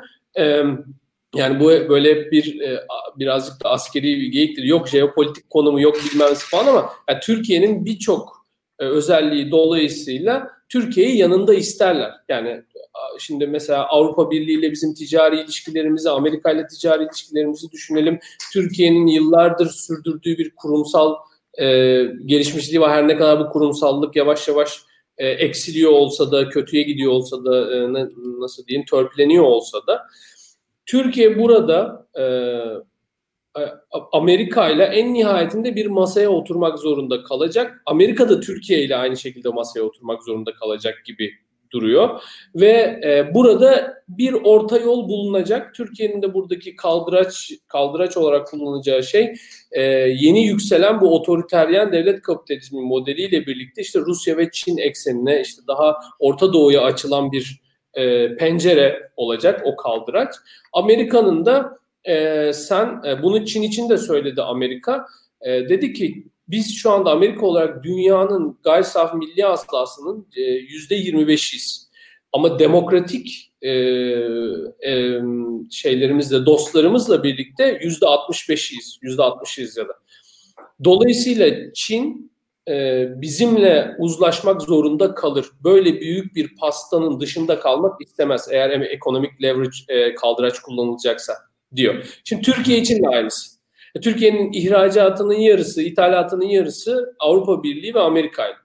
yani 1.36 1.60
bu 1.60 1.66
böyle 1.66 2.32
bir 2.32 2.62
e, 2.62 2.80
birazcık 3.16 3.64
da 3.64 3.70
askeri 3.70 4.04
bir 4.04 4.28
geyiktir. 4.28 4.64
Yok 4.64 4.88
jeopolitik 4.88 5.50
konumu 5.50 5.82
yok 5.82 5.96
bilmem 6.06 6.34
falan 6.34 6.68
ama 6.68 6.90
yani 7.10 7.20
Türkiye'nin 7.20 7.86
birçok 7.86 8.46
e, 8.80 8.86
özelliği 8.86 9.52
dolayısıyla 9.52 10.50
Türkiye'yi 10.70 11.18
yanında 11.18 11.54
isterler. 11.54 12.12
Yani 12.30 12.64
şimdi 13.20 13.48
mesela 13.48 13.88
Avrupa 13.88 14.32
Birliği 14.32 14.60
ile 14.60 14.72
bizim 14.72 14.94
ticari 14.94 15.42
ilişkilerimizi, 15.42 16.10
Amerika 16.10 16.52
ile 16.52 16.68
ticari 16.68 17.04
ilişkilerimizi 17.04 17.72
düşünelim. 17.72 18.20
Türkiye'nin 18.54 19.08
yıllardır 19.08 19.70
sürdürdüğü 19.70 20.38
bir 20.38 20.56
kurumsal 20.56 21.16
e, 21.54 21.66
gelişmişliği 22.26 22.82
var. 22.82 22.92
Her 22.92 23.08
ne 23.08 23.18
kadar 23.18 23.40
bu 23.40 23.50
kurumsallık 23.50 24.16
yavaş 24.16 24.48
yavaş 24.48 24.80
e, 25.18 25.28
eksiliyor 25.28 25.92
olsa 25.92 26.32
da, 26.32 26.50
kötüye 26.50 26.84
gidiyor 26.84 27.12
olsa 27.12 27.46
da, 27.46 27.76
e, 27.76 27.94
nasıl 28.40 28.66
diyeyim, 28.68 28.86
törpüleniyor 28.86 29.44
olsa 29.44 29.88
da 29.88 30.08
Türkiye 30.90 31.40
burada 31.40 32.08
e, 32.20 32.26
Amerika 34.12 34.70
ile 34.70 34.84
en 34.84 35.14
nihayetinde 35.14 35.76
bir 35.76 35.86
masaya 35.86 36.30
oturmak 36.30 36.80
zorunda 36.80 37.24
kalacak. 37.24 37.82
Amerika 37.86 38.30
da 38.30 38.40
Türkiye 38.40 38.84
ile 38.84 38.96
aynı 38.96 39.18
şekilde 39.18 39.50
masaya 39.50 39.82
oturmak 39.82 40.24
zorunda 40.24 40.54
kalacak 40.54 41.06
gibi 41.06 41.32
duruyor 41.72 42.22
ve 42.56 43.00
e, 43.04 43.34
burada 43.34 43.94
bir 44.08 44.34
orta 44.34 44.78
yol 44.78 45.10
bulunacak. 45.10 45.76
Türkiye'nin 45.76 46.22
de 46.22 46.34
buradaki 46.34 46.76
kaldıraç 46.76 47.52
kaldıraç 47.68 48.18
olarak 48.18 48.48
kullanacağı 48.48 49.04
şey 49.04 49.34
e, 49.72 49.82
yeni 50.20 50.46
yükselen 50.46 51.02
bu 51.02 51.16
otoriteryen 51.16 51.92
devlet 51.92 52.22
kapitalizmi 52.22 52.82
modeliyle 52.82 53.46
birlikte 53.46 53.82
işte 53.82 54.00
Rusya 54.00 54.38
ve 54.38 54.52
Çin 54.52 54.78
eksenine 54.78 55.42
işte 55.42 55.62
daha 55.68 55.96
Orta 56.20 56.54
Doğu'ya 56.54 56.82
açılan 56.82 57.32
bir 57.32 57.69
e, 57.94 58.36
pencere 58.36 59.12
olacak 59.16 59.62
o 59.66 59.76
kaldıraç. 59.76 60.36
Amerika'nın 60.74 61.46
da 61.46 61.80
e, 62.04 62.54
sen 62.54 63.02
e, 63.08 63.24
bunu 63.24 63.46
Çin 63.46 63.62
için 63.62 63.90
de 63.90 63.98
söyledi 63.98 64.42
Amerika. 64.42 65.06
E, 65.42 65.70
dedi 65.70 65.94
ki 65.94 66.26
biz 66.48 66.76
şu 66.76 66.92
anda 66.92 67.12
Amerika 67.12 67.46
olarak 67.46 67.84
dünyanın 67.84 68.58
gayri 68.64 68.84
safi 68.84 69.18
milli 69.18 69.44
hasılasının 69.44 70.28
e, 70.36 70.42
yüzde 70.42 70.96
25'iyiz. 70.96 71.90
Ama 72.34 72.60
demokratik 72.60 73.52
e, 73.62 73.70
e, 73.70 75.20
şeylerimizle, 75.72 76.46
dostlarımızla 76.46 77.24
birlikte 77.24 77.80
yüzde 77.84 78.06
65'iyiz. 78.06 78.98
Yüzde 79.02 79.22
60'ıyız 79.22 79.80
ya 79.80 79.88
da. 79.88 79.94
Dolayısıyla 80.84 81.74
Çin 81.74 82.29
e, 82.70 83.08
bizimle 83.22 83.96
uzlaşmak 83.98 84.62
zorunda 84.62 85.16
kalır. 85.16 85.46
Böyle 85.64 86.02
büyük 86.02 86.36
bir 86.36 86.56
pastanın 86.56 87.20
dışında 87.20 87.60
kalmak 87.60 88.02
istemez 88.02 88.48
eğer 88.52 88.70
ekonomik 88.70 89.44
leverage 89.44 89.78
e, 89.88 90.16
kaldıraç 90.16 90.60
kullanılacaksa 90.60 91.34
diyor. 91.76 92.20
Şimdi 92.24 92.42
Türkiye 92.42 92.78
için 92.78 93.04
de 93.04 93.08
aynısı. 93.08 93.60
E, 93.96 94.00
Türkiye'nin 94.00 94.54
ihracatının 94.54 95.34
yarısı, 95.34 95.82
ithalatının 95.82 96.46
yarısı 96.46 97.16
Avrupa 97.20 97.64
Birliği 97.64 97.94
ve 97.94 98.00
Amerika 98.00 98.48
ile. 98.48 98.56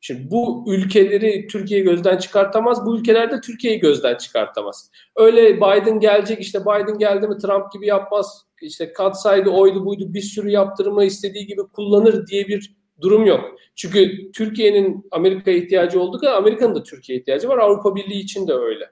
Şimdi 0.00 0.30
bu 0.30 0.64
ülkeleri 0.68 1.46
Türkiye 1.46 1.80
gözden 1.80 2.18
çıkartamaz, 2.18 2.86
bu 2.86 2.98
ülkeler 2.98 3.30
de 3.32 3.40
Türkiye'yi 3.40 3.80
gözden 3.80 4.16
çıkartamaz. 4.16 4.90
Öyle 5.16 5.56
Biden 5.56 6.00
gelecek 6.00 6.40
işte 6.40 6.60
Biden 6.60 6.98
geldi 6.98 7.28
mi 7.28 7.38
Trump 7.38 7.72
gibi 7.72 7.86
yapmaz, 7.86 8.46
işte 8.62 8.92
katsaydı 8.92 9.50
oydu 9.50 9.84
buydu 9.84 10.14
bir 10.14 10.20
sürü 10.20 10.50
yaptırımı 10.50 11.04
istediği 11.04 11.46
gibi 11.46 11.62
kullanır 11.72 12.26
diye 12.26 12.48
bir 12.48 12.74
durum 13.00 13.26
yok. 13.26 13.54
Çünkü 13.76 14.32
Türkiye'nin 14.32 15.08
Amerika'ya 15.10 15.56
ihtiyacı 15.56 16.00
olduğu 16.00 16.18
kadar 16.18 16.34
Amerika'nın 16.34 16.74
da 16.74 16.82
Türkiye'ye 16.82 17.20
ihtiyacı 17.20 17.48
var. 17.48 17.58
Avrupa 17.58 17.96
Birliği 17.96 18.20
için 18.20 18.48
de 18.48 18.52
öyle. 18.52 18.90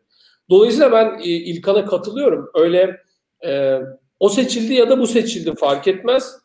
Dolayısıyla 0.51 0.93
ben 0.93 1.19
e, 1.19 1.25
İlkan'a 1.25 1.85
katılıyorum. 1.85 2.51
Öyle 2.55 2.97
e, 3.45 3.81
o 4.21 4.29
seçildi 4.29 4.75
ya 4.75 4.91
da 4.91 4.99
bu 4.99 5.07
seçildi 5.07 5.55
fark 5.55 5.89
etmez. 5.89 6.37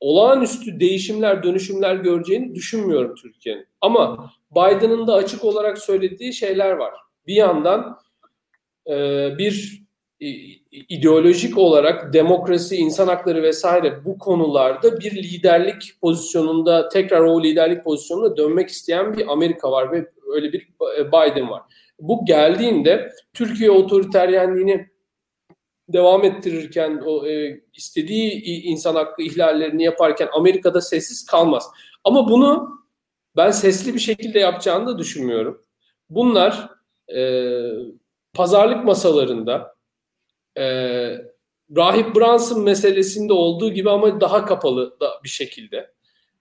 Olağanüstü 0.00 0.80
değişimler, 0.80 1.42
dönüşümler 1.42 1.94
göreceğini 1.94 2.54
düşünmüyorum 2.54 3.14
Türkiye'nin. 3.14 3.66
Ama 3.80 4.30
Biden'ın 4.50 5.06
da 5.06 5.14
açık 5.14 5.44
olarak 5.44 5.78
söylediği 5.78 6.32
şeyler 6.32 6.70
var. 6.70 6.94
Bir 7.26 7.34
yandan 7.34 7.98
e, 8.90 8.94
bir 9.38 9.82
ideolojik 10.88 11.58
olarak 11.58 12.12
demokrasi, 12.12 12.76
insan 12.76 13.08
hakları 13.08 13.42
vesaire 13.42 14.04
bu 14.04 14.18
konularda 14.18 15.00
bir 15.00 15.12
liderlik 15.12 16.00
pozisyonunda 16.00 16.88
tekrar 16.88 17.20
o 17.20 17.42
liderlik 17.42 17.84
pozisyonuna 17.84 18.36
dönmek 18.36 18.68
isteyen 18.68 19.16
bir 19.16 19.32
Amerika 19.32 19.70
var 19.70 19.92
ve 19.92 20.10
öyle 20.34 20.52
bir 20.52 20.68
Biden 21.06 21.50
var. 21.50 21.62
Bu 22.00 22.24
geldiğinde 22.24 23.12
Türkiye 23.34 23.70
otoriteryenliğini 23.70 24.88
devam 25.88 26.24
ettirirken 26.24 27.02
o 27.06 27.26
e, 27.26 27.60
istediği 27.74 28.42
insan 28.62 28.94
hakkı 28.94 29.22
ihlallerini 29.22 29.84
yaparken 29.84 30.28
Amerika'da 30.32 30.80
sessiz 30.80 31.26
kalmaz. 31.26 31.70
Ama 32.04 32.28
bunu 32.28 32.78
ben 33.36 33.50
sesli 33.50 33.94
bir 33.94 33.98
şekilde 33.98 34.38
yapacağını 34.38 34.86
da 34.86 34.98
düşünmüyorum. 34.98 35.62
Bunlar 36.10 36.68
e, 37.16 37.52
pazarlık 38.34 38.84
masalarında 38.84 39.77
e, 40.58 40.64
Rahip 41.76 42.16
Brunson 42.16 42.62
meselesinde 42.62 43.32
olduğu 43.32 43.72
gibi 43.72 43.90
ama 43.90 44.20
daha 44.20 44.44
kapalı 44.44 45.00
da 45.00 45.10
bir 45.24 45.28
şekilde. 45.28 45.90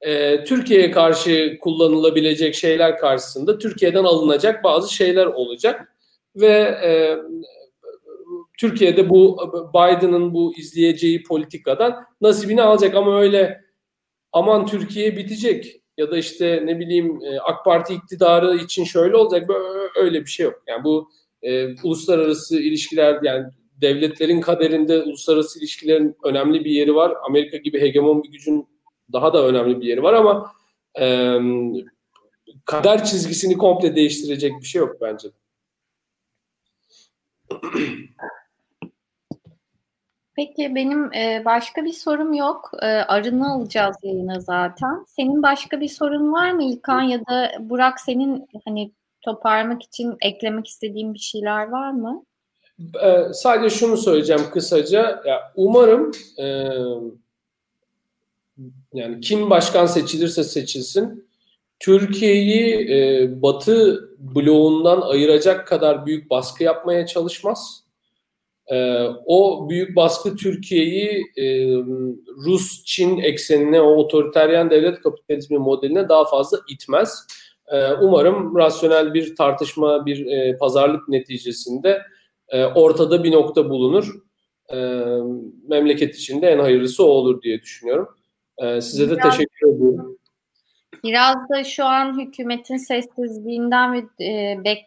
E, 0.01 0.43
Türkiye'ye 0.43 0.91
karşı 0.91 1.57
kullanılabilecek 1.61 2.55
şeyler 2.55 2.97
karşısında 2.97 3.57
Türkiye'den 3.57 4.03
alınacak 4.03 4.63
bazı 4.63 4.93
şeyler 4.93 5.25
olacak. 5.25 5.93
Ve 6.35 6.53
e, 6.83 7.17
Türkiye'de 8.59 9.09
bu 9.09 9.37
Biden'ın 9.73 10.33
bu 10.33 10.53
izleyeceği 10.57 11.23
politikadan 11.23 12.05
nasibini 12.21 12.61
alacak. 12.61 12.95
Ama 12.95 13.19
öyle 13.19 13.61
aman 14.31 14.65
Türkiye 14.65 15.17
bitecek 15.17 15.81
ya 15.97 16.11
da 16.11 16.17
işte 16.17 16.61
ne 16.65 16.79
bileyim 16.79 17.19
e, 17.25 17.39
AK 17.39 17.65
Parti 17.65 17.93
iktidarı 17.93 18.55
için 18.55 18.83
şöyle 18.83 19.15
olacak 19.15 19.49
öyle 19.95 20.21
bir 20.21 20.29
şey 20.29 20.45
yok. 20.45 20.63
Yani 20.67 20.83
bu 20.83 21.09
e, 21.41 21.75
uluslararası 21.83 22.59
ilişkiler 22.59 23.19
yani 23.23 23.45
devletlerin 23.81 24.41
kaderinde 24.41 25.01
uluslararası 25.01 25.59
ilişkilerin 25.59 26.15
önemli 26.23 26.65
bir 26.65 26.71
yeri 26.71 26.95
var. 26.95 27.13
Amerika 27.23 27.57
gibi 27.57 27.81
hegemon 27.81 28.23
bir 28.23 28.31
gücün 28.31 28.67
daha 29.13 29.33
da 29.33 29.47
önemli 29.47 29.81
bir 29.81 29.85
yeri 29.85 30.03
var 30.03 30.13
ama 30.13 30.51
e, 30.99 31.37
kader 32.65 33.03
çizgisini 33.03 33.57
komple 33.57 33.95
değiştirecek 33.95 34.53
bir 34.61 34.65
şey 34.65 34.79
yok 34.79 34.95
bence. 35.01 35.27
Peki 40.35 40.75
benim 40.75 41.11
başka 41.45 41.85
bir 41.85 41.93
sorum 41.93 42.33
yok. 42.33 42.71
Arını 43.07 43.53
alacağız 43.53 43.95
yayına 44.03 44.39
zaten. 44.39 45.05
Senin 45.07 45.43
başka 45.43 45.81
bir 45.81 45.87
sorun 45.87 46.33
var 46.33 46.51
mı 46.51 46.63
İlkan 46.63 47.01
ya 47.01 47.19
da 47.25 47.51
Burak 47.59 47.99
senin 47.99 48.47
hani 48.65 48.91
toparlamak 49.21 49.83
için 49.83 50.17
eklemek 50.21 50.67
istediğin 50.67 51.13
bir 51.13 51.19
şeyler 51.19 51.67
var 51.67 51.91
mı? 51.91 52.23
E, 52.79 53.33
sadece 53.33 53.75
şunu 53.75 53.97
söyleyeceğim 53.97 54.41
kısaca. 54.53 55.21
Ya, 55.25 55.53
umarım 55.55 56.11
e, 56.39 56.45
yani 58.93 59.21
kim 59.21 59.49
başkan 59.49 59.85
seçilirse 59.85 60.43
seçilsin 60.43 61.27
Türkiye'yi 61.79 62.91
e, 62.91 63.29
Batı 63.41 64.09
bloğundan 64.19 65.01
ayıracak 65.01 65.67
kadar 65.67 66.05
büyük 66.05 66.29
baskı 66.29 66.63
yapmaya 66.63 67.05
çalışmaz 67.05 67.87
e, 68.67 69.07
o 69.25 69.69
büyük 69.69 69.95
baskı 69.95 70.35
Türkiye'yi 70.35 71.25
e, 71.37 71.75
Rus-Çin 72.45 73.17
eksenine, 73.17 73.81
o 73.81 73.95
otoriteryen 73.95 74.69
devlet 74.69 75.01
kapitalizmi 75.01 75.57
modeline 75.57 76.09
daha 76.09 76.25
fazla 76.25 76.59
itmez. 76.69 77.27
E, 77.67 77.93
umarım 77.93 78.55
rasyonel 78.57 79.13
bir 79.13 79.35
tartışma, 79.35 80.05
bir 80.05 80.25
e, 80.25 80.57
pazarlık 80.57 81.07
neticesinde 81.07 82.01
e, 82.49 82.65
ortada 82.65 83.23
bir 83.23 83.31
nokta 83.31 83.69
bulunur. 83.69 84.13
E, 84.69 84.77
memleket 85.67 86.15
için 86.15 86.41
de 86.41 86.47
en 86.47 86.59
hayırlısı 86.59 87.05
o 87.05 87.07
olur 87.07 87.41
diye 87.41 87.61
düşünüyorum. 87.61 88.07
E, 88.57 88.81
size 88.81 89.09
de 89.09 89.17
teşekkür 89.17 89.75
ediyorum. 89.75 90.17
Biraz 91.03 91.35
da 91.49 91.63
şu 91.63 91.85
an 91.85 92.19
hükümetin 92.19 92.77
sessizliğinden 92.77 93.93
ve 93.93 94.25
e, 94.25 94.63
bek 94.63 94.83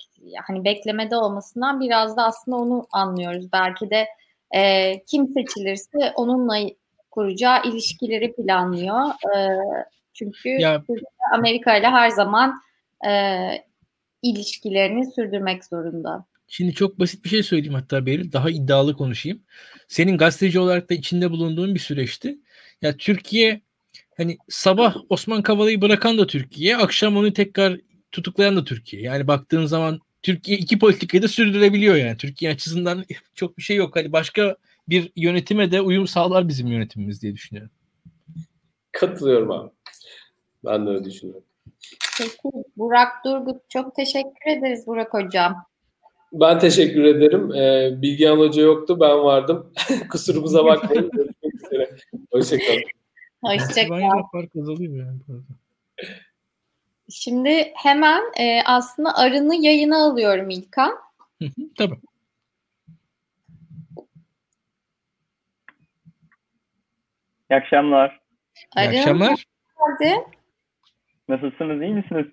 hani 0.47 0.65
beklemede 0.65 1.17
olmasından 1.17 1.81
biraz 1.81 2.17
da 2.17 2.25
aslında 2.25 2.57
onu 2.57 2.87
anlıyoruz. 2.93 3.53
Belki 3.53 3.91
de 3.91 4.07
e, 4.55 4.93
kim 5.05 5.29
seçilirse 5.29 6.13
onunla 6.17 6.57
kuracağı 7.11 7.63
ilişkileri 7.65 8.33
planlıyor. 8.33 9.07
E, 9.37 9.59
çünkü 10.13 10.49
ya, 10.49 10.83
Amerika 11.35 11.77
ile 11.77 11.87
her 11.87 12.11
zaman 12.11 12.61
e, 13.09 13.13
ilişkilerini 14.23 15.13
sürdürmek 15.13 15.65
zorunda. 15.65 16.25
Şimdi 16.53 16.75
çok 16.75 16.99
basit 16.99 17.25
bir 17.25 17.29
şey 17.29 17.43
söyleyeyim 17.43 17.75
hatta 17.75 18.07
Beril. 18.07 18.33
Daha 18.33 18.51
iddialı 18.51 18.97
konuşayım. 18.97 19.43
Senin 19.89 20.19
gazeteci 20.19 20.61
olarak 20.61 20.91
da 20.91 20.95
içinde 20.95 21.31
bulunduğun 21.31 21.75
bir 21.75 21.81
süreçti. 21.81 22.39
Ya 22.83 22.97
Türkiye 22.97 23.61
hani 24.17 24.39
sabah 24.49 24.97
Osman 25.09 25.43
Kavala'yı 25.43 25.81
bırakan 25.81 26.19
da 26.19 26.27
Türkiye, 26.27 26.77
akşam 26.77 27.17
onu 27.17 27.33
tekrar 27.33 27.81
tutuklayan 28.13 28.57
da 28.57 28.65
Türkiye. 28.65 29.03
Yani 29.03 29.27
baktığın 29.27 29.67
zaman 29.67 30.01
Türkiye 30.23 30.59
iki 30.59 30.79
politikayı 30.79 31.23
da 31.23 31.29
sürdürebiliyor 31.29 31.95
yani. 31.95 32.17
Türkiye 32.17 32.51
açısından 32.51 33.05
çok 33.35 33.59
bir 33.59 33.63
şey 33.63 33.77
yok. 33.77 33.97
Hani 33.97 34.13
başka 34.13 34.57
bir 34.89 35.13
yönetime 35.17 35.73
de 35.73 35.81
uyum 35.81 36.07
sağlar 36.07 36.49
bizim 36.49 36.67
yönetimimiz 36.67 37.23
diye 37.23 37.35
düşünüyorum. 37.35 37.71
Katılıyorum 38.93 39.51
abi. 39.51 39.71
Ben 40.65 40.87
de 40.87 40.91
öyle 40.91 41.05
düşünüyorum. 41.05 41.45
Peki 42.19 42.57
Burak 42.77 43.25
Durgut 43.25 43.71
çok 43.71 43.95
teşekkür 43.97 44.51
ederiz 44.51 44.87
Burak 44.87 45.15
Hocam. 45.15 45.70
Ben 46.33 46.59
teşekkür 46.59 47.05
ederim. 47.05 47.55
Ee, 47.55 48.03
Bilgehan 48.03 48.39
Hoca 48.39 48.63
yoktu 48.63 49.01
ben 49.01 49.19
vardım. 49.19 49.73
Kusurumuza 50.11 50.65
bakmayın. 50.65 51.11
Görüşmek 51.13 51.55
üzere. 51.55 51.97
Hoşçakalın. 52.31 52.83
Hoşçakalın. 53.43 55.45
Şimdi 57.11 57.73
hemen 57.75 58.23
e, 58.39 58.63
aslında 58.67 59.17
arını 59.17 59.55
yayına 59.55 60.05
alıyorum 60.05 60.51
İlkan. 60.51 60.95
Tabii. 61.79 61.97
İyi 67.51 67.57
akşamlar. 67.57 68.21
Arın, 68.77 68.93
İyi 68.93 69.01
akşamlar. 69.01 69.45
Hadi. 69.75 70.15
Nasılsınız? 71.29 71.83
İyi 71.83 71.95
misiniz? 71.95 72.27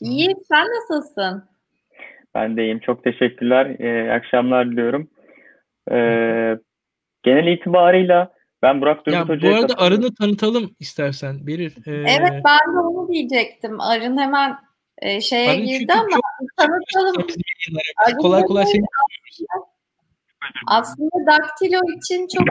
İyi. 0.00 0.34
Sen 0.48 0.66
nasılsın? 0.66 1.53
Ben 2.34 2.56
de 2.56 2.62
iyiyim. 2.62 2.80
Çok 2.80 3.04
teşekkürler. 3.04 3.66
İyi 3.78 4.12
akşamlar 4.12 4.70
diliyorum. 4.70 5.10
Ee, 5.90 6.58
genel 7.22 7.46
itibarıyla 7.46 8.32
ben 8.62 8.80
Burak 8.80 9.06
Durgut 9.06 9.28
Hoca'ya 9.28 9.52
Bu 9.52 9.58
arada 9.58 9.74
Arın'ı 9.76 10.14
tanıtalım 10.14 10.70
istersen 10.80 11.46
Berir. 11.46 11.74
Ee, 11.86 11.92
evet 11.92 12.42
ben 12.44 12.74
de 12.74 12.78
onu 12.78 13.08
diyecektim. 13.08 13.80
Arın 13.80 14.18
hemen 14.18 14.56
e, 14.98 15.20
şeye 15.20 15.50
Arın 15.50 15.64
girdi 15.64 15.92
ama 15.92 16.08
çok, 16.10 16.22
tanıtalım. 16.56 17.26
Çok 18.10 18.20
kolay 18.20 18.42
kolay 18.42 18.66
seni 18.66 18.84
aslında 20.66 21.26
Daktilo 21.32 21.80
için 21.96 22.28
çok 22.36 22.46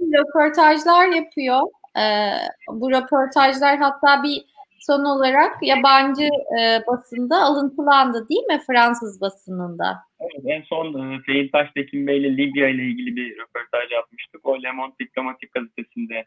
röportajlar 0.00 1.06
yapıyor. 1.06 1.60
E, 1.98 2.32
bu 2.68 2.90
röportajlar 2.90 3.78
hatta 3.78 4.22
bir 4.22 4.44
son 4.86 5.04
olarak 5.04 5.62
yabancı 5.62 6.28
e, 6.60 6.86
basında 6.86 7.42
alıntılandı 7.42 8.28
değil 8.28 8.44
mi 8.44 8.60
Fransız 8.66 9.20
basınında? 9.20 9.96
Evet, 10.20 10.44
en 10.46 10.62
son 10.62 11.12
e, 11.12 11.20
Seyit 11.26 11.52
Taştekin 11.52 12.06
Bey 12.06 12.18
ile 12.18 12.36
Libya 12.36 12.68
ile 12.68 12.82
ilgili 12.82 13.16
bir 13.16 13.38
röportaj 13.38 13.92
yapmıştık. 13.92 14.46
O 14.46 14.62
Le 14.62 14.72
Monde 14.72 14.94
Diplomatik 15.00 15.52
gazetesinde 15.52 16.24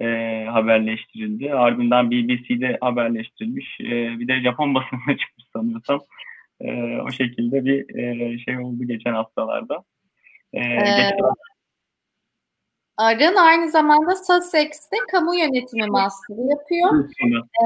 e, 0.00 0.06
haberleştirildi. 0.44 1.54
Ardından 1.54 2.10
BBC'de 2.10 2.78
haberleştirilmiş. 2.80 3.80
E, 3.80 4.18
bir 4.18 4.28
de 4.28 4.40
Japon 4.40 4.74
basınına 4.74 5.16
çıkmış 5.18 5.44
sanıyorsam. 5.52 6.00
E, 6.60 6.98
o 7.00 7.10
şekilde 7.10 7.64
bir 7.64 7.98
e, 7.98 8.38
şey 8.38 8.58
oldu 8.58 8.84
geçen 8.84 9.12
haftalarda. 9.12 9.84
E, 10.52 10.60
ee, 10.60 10.76
geçen... 10.76 11.18
Arın 13.02 13.36
aynı 13.36 13.70
zamanda 13.70 14.16
Sussex'te 14.16 14.96
kamu 15.12 15.34
yönetimi 15.34 15.86
master'ı 15.86 16.50
yapıyor. 16.50 17.10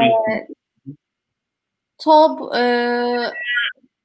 ee, 0.03 0.47
TOB, 2.05 2.41
e, 2.57 2.63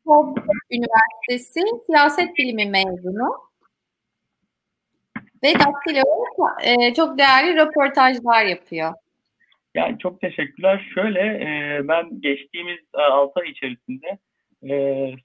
TOB 0.05 0.37
Üniversitesi 0.71 1.61
siyaset 1.85 2.37
bilimi 2.37 2.65
mezunu. 2.65 3.31
Ve 5.43 5.53
Daktilo 5.53 6.03
e, 6.63 6.93
çok 6.93 7.17
değerli 7.17 7.55
röportajlar 7.55 8.45
yapıyor. 8.45 8.93
Yani 9.75 9.99
çok 9.99 10.21
teşekkürler. 10.21 10.91
Şöyle 10.95 11.19
e, 11.19 11.79
ben 11.87 12.21
geçtiğimiz 12.21 12.79
6 12.93 13.39
ay 13.39 13.49
içerisinde 13.49 14.17
e, 14.69 14.71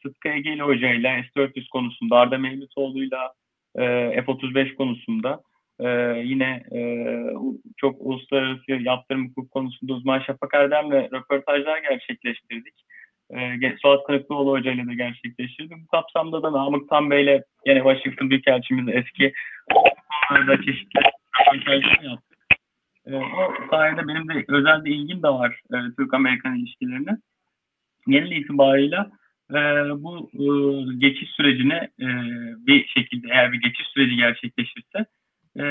Sıtkı 0.02 0.28
Egeli 0.28 0.62
Hoca 0.62 0.90
ile 0.90 1.24
S-400 1.34 1.68
konusunda, 1.68 2.16
Arda 2.16 2.38
Mevlütoğlu'yla 2.38 3.32
e, 3.74 3.82
F-35 4.22 4.74
konusunda 4.74 5.42
e, 5.80 5.88
yine 6.24 6.62
e, 6.72 6.80
çok 7.76 7.96
uluslararası 8.00 8.72
yaptırım 8.72 9.28
hukuk 9.28 9.50
konusunda 9.50 9.92
uzman 9.92 10.18
Şafak 10.18 10.54
Erdem'le 10.54 11.08
röportajlar 11.12 11.78
gerçekleştirdik. 11.78 12.74
E, 13.30 13.76
Suat 13.82 14.06
Kırıklıoğlu 14.06 14.50
Hoca 14.50 14.72
ile 14.72 14.86
de 14.86 14.94
gerçekleştirdik. 14.94 15.76
Bu 15.82 15.86
kapsamda 15.86 16.42
da 16.42 16.52
Namık 16.52 16.88
Tan 16.88 17.10
Bey'le 17.10 17.42
yine 17.66 17.78
Washington 17.78 18.30
Büyükelçimiz 18.30 18.94
eski 18.94 19.32
konularda 20.28 20.56
çeşitli 20.56 21.00
röportajlar 21.54 22.02
yaptık. 22.02 22.38
E, 23.06 23.16
o 23.16 23.54
sayede 23.70 24.08
benim 24.08 24.28
de 24.28 24.44
özel 24.48 24.84
bir 24.84 24.94
ilgim 24.94 25.22
de 25.22 25.28
var 25.28 25.60
e, 25.72 25.76
Türk-Amerikan 25.98 26.58
ilişkilerine. 26.58 27.16
Genel 28.08 28.30
itibarıyla 28.30 29.10
e, 29.50 29.56
bu 30.02 30.30
e, 30.34 30.44
geçiş 30.98 31.30
sürecine 31.30 31.90
e, 32.00 32.06
bir 32.66 32.86
şekilde 32.86 33.28
eğer 33.30 33.52
bir 33.52 33.60
geçiş 33.60 33.86
süreci 33.86 34.16
gerçekleşirse 34.16 35.06
e, 35.56 35.64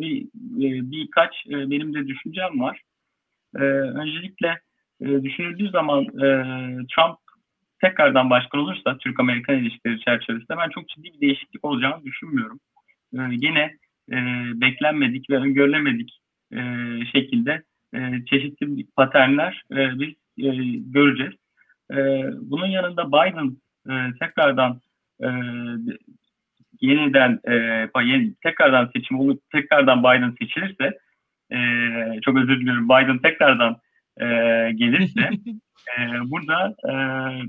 bir 0.00 0.22
e, 0.56 0.90
birkaç 0.90 1.46
e, 1.46 1.70
benim 1.70 1.94
de 1.94 2.06
düşüncem 2.06 2.60
var. 2.60 2.82
E, 3.56 3.62
öncelikle 3.62 4.60
e, 5.00 5.22
düşünüldüğü 5.22 5.70
zaman 5.70 6.04
e, 6.04 6.28
Trump 6.94 7.18
tekrardan 7.80 8.30
başkan 8.30 8.60
olursa 8.60 8.98
Türk-Amerikan 8.98 9.56
ilişkileri 9.56 10.00
çerçevesinde 10.00 10.58
ben 10.58 10.68
çok 10.68 10.88
ciddi 10.88 11.12
bir 11.14 11.20
değişiklik 11.20 11.64
olacağını 11.64 12.04
düşünmüyorum. 12.04 12.60
E, 13.14 13.18
yine 13.30 13.76
e, 14.12 14.16
beklenmedik 14.60 15.30
ve 15.30 15.36
öngörülemedik 15.36 16.18
e, 16.52 16.58
şekilde 17.12 17.62
e, 17.94 18.24
çeşitli 18.30 18.86
paternler 18.96 19.62
e, 19.72 20.00
biz 20.00 20.08
e, 20.38 20.48
göreceğiz. 20.76 21.34
E, 21.92 21.96
bunun 22.40 22.66
yanında 22.66 23.08
Biden 23.08 23.56
e, 23.90 24.18
tekrardan 24.18 24.80
e, 25.22 25.28
yeniden 26.80 27.40
e, 27.48 28.34
tekrardan 28.42 28.90
seçim 28.96 29.20
olup 29.20 29.42
tekrardan 29.52 30.02
Biden 30.02 30.34
seçilirse 30.40 30.98
e, 31.52 31.58
çok 32.22 32.36
özür 32.36 32.60
diliyorum 32.60 32.88
Biden 32.88 33.18
tekrardan 33.18 33.76
e, 34.20 34.26
gelirse 34.74 35.20
e, 35.98 36.00
burada 36.30 36.74
e, 36.88 36.92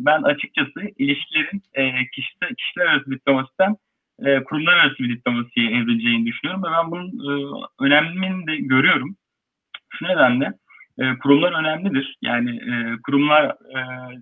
ben 0.06 0.22
açıkçası 0.22 0.82
ilişkilerin 0.98 1.64
e, 1.74 1.92
kişiler, 2.08 2.56
kişiler 2.58 2.86
arası 2.86 3.12
diplomasiden 3.12 3.76
e, 4.26 4.44
kurumlar 4.44 4.78
arası 4.78 5.00
bir 5.00 5.10
diplomasiye 5.10 5.72
evrileceğini 5.72 6.26
düşünüyorum 6.26 6.64
ve 6.64 6.68
ben 6.78 6.92
bunun 6.92 7.08
e, 7.10 7.32
önemini 7.80 8.48
de 8.48 8.56
görüyorum. 8.56 9.16
Şu 9.90 10.06
nedenle 10.06 10.54
e, 11.00 11.18
kurumlar 11.18 11.60
önemlidir. 11.60 12.18
Yani 12.22 12.50
e, 12.50 13.02
kurumlar, 13.04 13.46
e, 13.46 13.80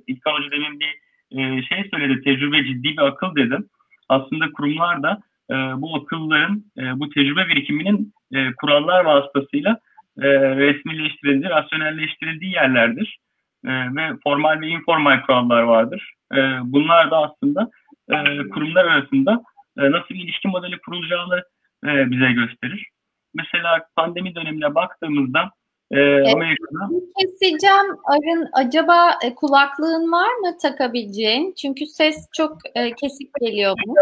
İlkan 0.08 0.32
Hoca 0.32 0.52
demin 0.52 0.80
bir 0.80 1.00
e, 1.32 1.64
şey 1.64 1.90
söyledi, 1.94 2.22
tecrübe 2.24 2.66
ciddi 2.66 2.84
bir 2.84 3.08
akıl 3.08 3.36
dedim. 3.36 3.70
Aslında 4.10 4.52
kurumlar 4.52 5.04
da 5.04 5.22
e, 5.52 5.54
bu 5.54 5.96
akılların, 5.96 6.64
e, 6.78 7.00
bu 7.00 7.10
tecrübe 7.10 7.48
birikiminin 7.48 8.14
e, 8.34 8.54
kurallar 8.54 9.06
vasıtasıyla 9.06 9.80
e, 10.22 10.28
resmileştirildiği, 10.56 11.50
rasyonelleştirildiği 11.50 12.52
yerlerdir. 12.52 13.20
E, 13.66 13.70
ve 13.70 14.18
formal 14.24 14.62
ve 14.62 14.68
informal 14.68 15.22
kurallar 15.22 15.62
vardır. 15.62 16.14
E, 16.34 16.38
bunlar 16.64 17.12
da 17.12 17.18
aslında 17.18 17.70
e, 18.10 18.50
kurumlar 18.50 18.86
arasında 18.86 19.44
e, 19.78 19.92
nasıl 19.92 20.10
bir 20.10 20.24
ilişki 20.24 20.48
modeli 20.48 20.78
kurulacağını 20.80 21.44
e, 21.86 22.12
bize 22.12 22.32
gösterir. 22.32 22.88
Mesela 23.34 23.86
pandemi 23.96 24.36
dönemine 24.36 24.76
baktığımızda 24.76 25.52
e, 25.92 26.00
evet. 26.00 26.34
Amerika'da. 26.36 26.90
Keseceğim 27.20 27.98
Arın. 28.06 28.50
Acaba 28.54 29.12
e, 29.26 29.36
kulaklığın 29.36 30.12
var 30.12 30.34
mı 30.34 30.58
takabileceğin? 30.62 31.54
Çünkü 31.54 31.86
ses 31.86 32.30
çok 32.34 32.58
e, 32.76 32.92
kesik 32.92 33.34
geliyor 33.42 33.76
mu? 33.86 33.96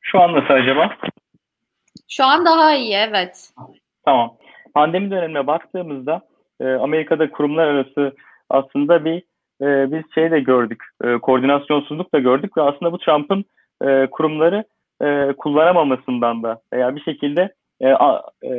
Şu 0.00 0.20
an 0.20 0.32
nasıl 0.32 0.54
acaba? 0.54 0.96
Şu 2.08 2.24
an 2.24 2.46
daha 2.46 2.74
iyi 2.74 2.94
evet. 2.94 3.52
Tamam. 4.04 4.36
Pandemi 4.74 5.10
dönemine 5.10 5.46
baktığımızda 5.46 6.22
e, 6.60 6.64
Amerika'da 6.64 7.30
kurumlar 7.30 7.66
arası 7.66 8.16
aslında 8.48 9.04
bir 9.04 9.22
e, 9.62 9.92
biz 9.92 10.14
şey 10.14 10.30
de 10.30 10.40
gördük. 10.40 10.84
E, 11.04 11.18
koordinasyonsuzluk 11.18 12.14
da 12.14 12.18
gördük 12.18 12.56
ve 12.56 12.62
aslında 12.62 12.92
bu 12.92 12.98
Trump'ın 12.98 13.44
e, 13.84 14.06
kurumları 14.10 14.64
e, 15.02 15.32
kullanamamasından 15.38 16.42
da 16.42 16.60
veya 16.72 16.96
bir 16.96 17.00
şekilde 17.00 17.52
e, 17.80 17.88
a, 17.88 18.22
e, 18.42 18.50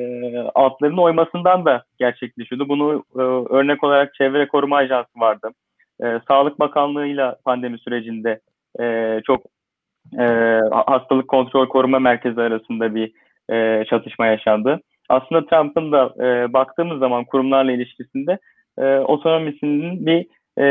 altlarının 0.55 0.97
oymasından 0.97 1.65
da 1.65 1.83
gerçekleşiyordu. 1.99 2.69
Bunu 2.69 3.03
e, 3.15 3.21
örnek 3.55 3.83
olarak 3.83 4.13
Çevre 4.13 4.47
Koruma 4.47 4.77
Ajansı 4.77 5.19
vardı. 5.19 5.49
E, 6.03 6.19
Sağlık 6.27 6.59
Bakanlığı'yla 6.59 7.37
pandemi 7.45 7.79
sürecinde 7.79 8.39
e, 8.79 9.19
çok 9.25 9.43
e, 10.19 10.23
hastalık 10.87 11.27
kontrol 11.27 11.67
koruma 11.67 11.99
merkezi 11.99 12.41
arasında 12.41 12.95
bir 12.95 13.11
e, 13.51 13.85
çatışma 13.85 14.25
yaşandı. 14.25 14.79
Aslında 15.09 15.45
Trump'ın 15.45 15.91
da 15.91 16.13
e, 16.19 16.53
baktığımız 16.53 16.99
zaman 16.99 17.25
kurumlarla 17.25 17.71
ilişkisinde 17.71 18.37
e, 18.77 18.95
otonomisinin 18.97 20.05
bir 20.05 20.27
e, 20.57 20.65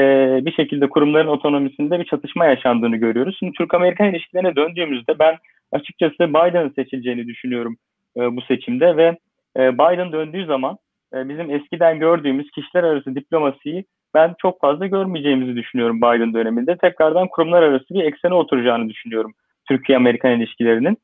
bir 0.47 0.53
şekilde 0.53 0.89
kurumların 0.89 1.29
otonomisinde 1.29 2.01
bir 2.01 2.05
çatışma 2.05 2.47
yaşandığını 2.47 2.97
görüyoruz. 2.97 3.37
Şimdi 3.39 3.53
Türk-Amerikan 3.53 4.11
ilişkilerine 4.11 4.57
döndüğümüzde 4.57 5.19
ben 5.19 5.37
açıkçası 5.73 6.19
Biden'ın 6.19 6.73
seçileceğini 6.77 7.27
düşünüyorum 7.27 7.77
e, 8.17 8.37
bu 8.37 8.41
seçimde 8.41 8.97
ve 8.97 9.19
e, 9.57 9.75
Biden 9.75 10.13
döndüğü 10.13 10.47
zaman 10.47 10.79
e, 11.15 11.29
bizim 11.29 11.51
eskiden 11.51 11.99
gördüğümüz 11.99 12.51
kişiler 12.51 12.85
arası 12.85 13.15
diplomasiyi 13.15 13.85
ben 14.15 14.35
çok 14.43 14.61
fazla 14.61 14.87
görmeyeceğimizi 14.87 15.57
düşünüyorum 15.57 15.97
Biden 15.97 16.35
döneminde. 16.35 16.77
Tekrardan 16.77 17.29
kurumlar 17.29 17.63
arası 17.63 17.95
bir 17.95 18.05
eksene 18.05 18.35
oturacağını 18.35 18.89
düşünüyorum 18.89 19.33
Türkiye-Amerikan 19.69 20.31
ilişkilerinin. 20.31 20.99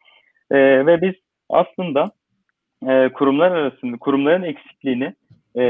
E, 0.51 0.87
ve 0.87 1.03
biz 1.03 1.15
aslında 1.51 2.11
e, 2.89 3.09
kurumlar 3.09 3.51
arasında 3.51 3.97
kurumların 3.97 4.43
eksikliğini 4.43 5.15
e, 5.57 5.63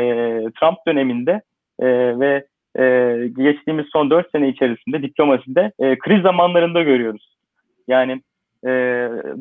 Trump 0.60 0.78
döneminde 0.88 1.42
e, 1.80 1.86
ve 2.20 2.46
e, 2.78 3.16
geçtiğimiz 3.36 3.86
son 3.92 4.10
4 4.10 4.30
sene 4.30 4.48
içerisinde 4.48 5.02
diplomaside 5.02 5.72
e, 5.78 5.98
kriz 5.98 6.22
zamanlarında 6.22 6.82
görüyoruz. 6.82 7.36
Yani 7.88 8.20
e, 8.66 8.70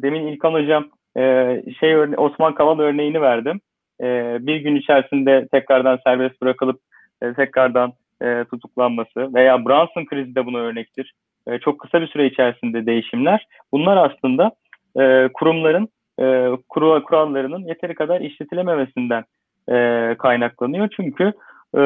demin 0.02 0.28
İlkan 0.28 0.54
Hocam 0.54 0.90
e, 1.18 1.64
şey 1.80 1.96
Osman 2.18 2.56
Kavala 2.56 2.82
örneğini 2.82 3.22
verdim. 3.22 3.62
E, 4.02 4.38
bir 4.40 4.56
gün 4.56 4.76
içerisinde 4.76 5.48
tekrardan 5.52 6.00
serbest 6.04 6.42
bırakılıp 6.42 6.80
e, 7.22 7.34
tekrardan 7.34 7.94
e, 8.22 8.44
tutuklanması 8.52 9.34
veya 9.34 9.66
Brunson 9.66 10.06
krizi 10.06 10.36
de 10.36 10.46
buna 10.46 10.58
örnektir. 10.58 11.14
E, 11.48 11.60
çok 11.60 11.80
kısa 11.80 12.02
bir 12.02 12.08
süre 12.08 12.26
içerisinde 12.26 12.86
değişimler. 12.86 13.48
Bunlar 13.72 13.98
aslında 13.98 14.52
e, 15.00 15.30
kurumların 15.34 15.90
e, 16.20 16.50
kural, 16.70 17.02
kurallarının 17.02 17.68
yeteri 17.68 17.96
kadar 17.96 18.22
işletilememesinden 18.22 19.24
e, 19.72 20.16
kaynaklanıyor. 20.20 20.90
Çünkü 20.96 21.24
e, 21.76 21.80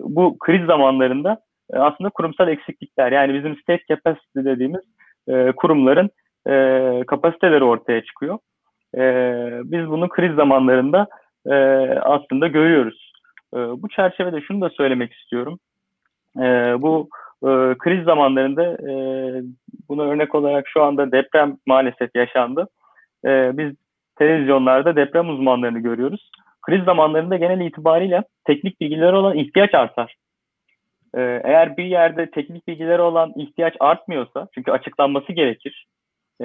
bu 0.00 0.38
kriz 0.38 0.66
zamanlarında 0.66 1.40
e, 1.72 1.78
aslında 1.78 2.10
kurumsal 2.10 2.48
eksiklikler 2.48 3.12
yani 3.12 3.34
bizim 3.34 3.56
state 3.56 3.84
capacity 3.88 4.38
dediğimiz 4.38 4.82
e, 5.28 5.52
kurumların 5.52 6.10
e, 6.48 7.04
kapasiteleri 7.06 7.64
ortaya 7.64 8.04
çıkıyor. 8.04 8.38
E, 8.94 9.02
biz 9.64 9.88
bunu 9.88 10.08
kriz 10.08 10.34
zamanlarında 10.34 11.06
e, 11.46 11.54
aslında 12.00 12.46
görüyoruz. 12.46 13.12
E, 13.54 13.56
bu 13.56 13.88
çerçevede 13.88 14.40
şunu 14.40 14.60
da 14.60 14.70
söylemek 14.70 15.12
istiyorum. 15.12 15.58
E, 16.36 16.42
bu 16.82 17.08
e, 17.42 17.50
kriz 17.78 18.04
zamanlarında 18.04 18.64
e, 18.64 18.92
buna 19.88 20.02
örnek 20.02 20.34
olarak 20.34 20.68
şu 20.68 20.82
anda 20.82 21.12
deprem 21.12 21.56
maalesef 21.66 22.16
yaşandı. 22.16 22.68
e, 23.24 23.58
biz 23.58 23.74
televizyonlarda 24.16 24.96
deprem 24.96 25.30
uzmanlarını 25.30 25.78
görüyoruz. 25.78 26.30
Kriz 26.62 26.84
zamanlarında 26.84 27.36
genel 27.36 27.60
itibariyle 27.60 28.22
teknik 28.44 28.80
bilgileri 28.80 29.16
olan 29.16 29.36
ihtiyaç 29.36 29.74
artar. 29.74 30.14
E, 31.14 31.20
eğer 31.44 31.76
bir 31.76 31.84
yerde 31.84 32.30
teknik 32.30 32.68
bilgileri 32.68 33.02
olan 33.02 33.32
ihtiyaç 33.36 33.74
artmıyorsa, 33.80 34.48
çünkü 34.54 34.70
açıklanması 34.70 35.32
gerekir 35.32 35.86
e, 36.40 36.44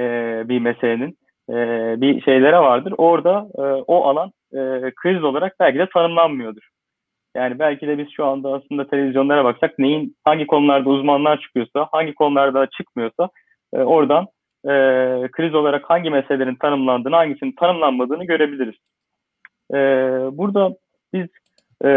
bir 0.49 0.59
meselenin, 0.59 1.17
e, 1.49 1.55
bir 2.01 2.21
şeylere 2.21 2.57
vardır. 2.57 2.93
Orada 2.97 3.47
e, 3.57 3.61
o 3.61 4.03
alan 4.03 4.31
e, 4.53 4.91
kriz 4.95 5.23
olarak 5.23 5.55
belki 5.59 5.79
de 5.79 5.89
tanımlanmıyordur. 5.93 6.69
Yani 7.35 7.59
belki 7.59 7.87
de 7.87 7.97
biz 7.97 8.07
şu 8.15 8.25
anda 8.25 8.53
aslında 8.53 8.87
televizyonlara 8.87 9.45
baksak 9.45 9.79
neyin 9.79 10.15
hangi 10.23 10.47
konularda 10.47 10.89
uzmanlar 10.89 11.39
çıkıyorsa, 11.39 11.87
hangi 11.91 12.13
konularda 12.13 12.67
çıkmıyorsa 12.67 13.29
e, 13.73 13.77
oradan 13.77 14.27
e, 14.65 14.71
kriz 15.31 15.55
olarak 15.55 15.89
hangi 15.89 16.09
meselelerin 16.09 16.55
tanımlandığını, 16.55 17.15
hangisinin 17.15 17.55
tanımlanmadığını 17.59 18.25
görebiliriz. 18.25 18.75
E, 19.73 19.77
burada 20.37 20.75
biz 21.13 21.27
e, 21.85 21.89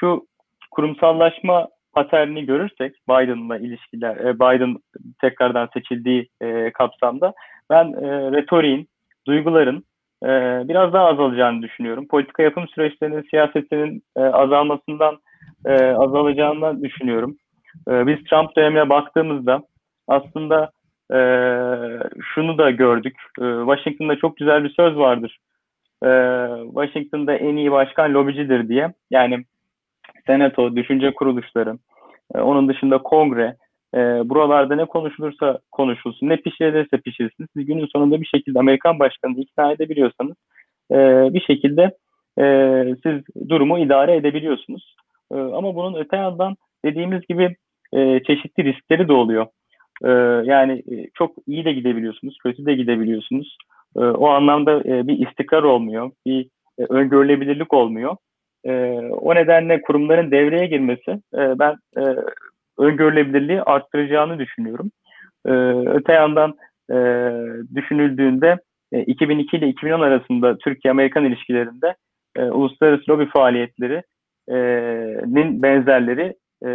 şu 0.00 0.26
kurumsallaşma 0.70 1.68
paterni 1.94 2.46
görürsek 2.46 2.94
Biden'la 3.08 3.58
ilişkiler, 3.58 4.16
e, 4.16 4.34
Biden 4.34 4.76
tekrardan 5.20 5.68
seçildiği 5.74 6.28
e, 6.40 6.70
kapsamda 6.70 7.34
ben 7.70 7.84
e, 7.84 8.32
retoriğin, 8.32 8.88
duyguların 9.26 9.84
e, 10.22 10.28
biraz 10.68 10.92
daha 10.92 11.06
azalacağını 11.06 11.62
düşünüyorum. 11.62 12.08
Politika 12.08 12.42
yapım 12.42 12.68
süreçlerinin, 12.68 13.26
siyasetinin 13.30 14.02
azalmasından 14.16 15.18
e, 15.66 15.72
azalacağını 15.84 16.82
düşünüyorum. 16.82 17.36
Biz 17.88 18.24
Trump 18.24 18.56
dönemine 18.56 18.88
baktığımızda 18.88 19.62
aslında 20.08 20.70
şunu 22.34 22.58
da 22.58 22.70
gördük. 22.70 23.16
Washington'da 23.36 24.16
çok 24.16 24.36
güzel 24.36 24.64
bir 24.64 24.70
söz 24.70 24.96
vardır. 24.96 25.38
Washington'da 26.74 27.34
en 27.34 27.56
iyi 27.56 27.72
başkan 27.72 28.14
lobicidir 28.14 28.68
diye. 28.68 28.94
Yani 29.10 29.44
senato, 30.26 30.76
düşünce 30.76 31.14
kuruluşları, 31.14 31.78
e, 32.34 32.38
onun 32.38 32.68
dışında 32.68 32.98
kongre, 32.98 33.56
e, 33.94 33.98
buralarda 33.98 34.76
ne 34.76 34.84
konuşulursa 34.84 35.58
konuşulsun, 35.72 36.28
ne 36.28 36.36
pişirilirse 36.36 36.98
pişirsin. 36.98 37.46
Siz 37.56 37.66
günün 37.66 37.86
sonunda 37.86 38.20
bir 38.20 38.26
şekilde 38.26 38.58
Amerikan 38.58 38.98
başkanını 38.98 39.40
ikna 39.40 39.72
edebiliyorsanız 39.72 40.36
e, 40.92 40.96
bir 41.34 41.40
şekilde 41.40 41.94
e, 42.38 42.44
siz 43.02 43.48
durumu 43.48 43.78
idare 43.78 44.16
edebiliyorsunuz. 44.16 44.96
E, 45.32 45.36
ama 45.36 45.74
bunun 45.74 45.94
öte 45.94 46.16
yandan 46.16 46.56
dediğimiz 46.84 47.26
gibi 47.26 47.56
e, 47.92 48.22
çeşitli 48.22 48.64
riskleri 48.64 49.08
de 49.08 49.12
oluyor. 49.12 49.46
E, 50.04 50.10
yani 50.50 50.72
e, 50.72 51.10
çok 51.14 51.34
iyi 51.46 51.64
de 51.64 51.72
gidebiliyorsunuz, 51.72 52.38
kötü 52.42 52.66
de 52.66 52.74
gidebiliyorsunuz. 52.74 53.56
E, 53.96 54.00
o 54.00 54.28
anlamda 54.28 54.80
e, 54.80 55.06
bir 55.06 55.26
istikrar 55.26 55.62
olmuyor, 55.62 56.10
bir 56.26 56.46
e, 56.78 56.82
öngörülebilirlik 56.88 57.74
olmuyor. 57.74 58.16
E, 58.66 58.72
o 59.10 59.34
nedenle 59.34 59.82
kurumların 59.82 60.30
devreye 60.30 60.66
girmesi 60.66 61.10
e, 61.10 61.58
ben 61.58 61.76
e, 61.96 62.02
öngörülebilirliği 62.78 63.62
arttıracağını 63.62 64.38
düşünüyorum. 64.38 64.90
E, 65.46 65.50
öte 65.88 66.12
yandan 66.12 66.54
e, 66.90 66.94
düşünüldüğünde 67.74 68.56
e, 68.92 69.02
2002 69.02 69.56
ile 69.56 69.68
2010 69.68 70.00
arasında 70.00 70.58
Türkiye-Amerikan 70.58 71.24
ilişkilerinde 71.24 71.94
e, 72.36 72.42
uluslararası 72.42 73.10
lobi 73.10 73.26
faaliyetlerinin 73.26 75.62
benzerleri 75.62 76.34
e, 76.64 76.68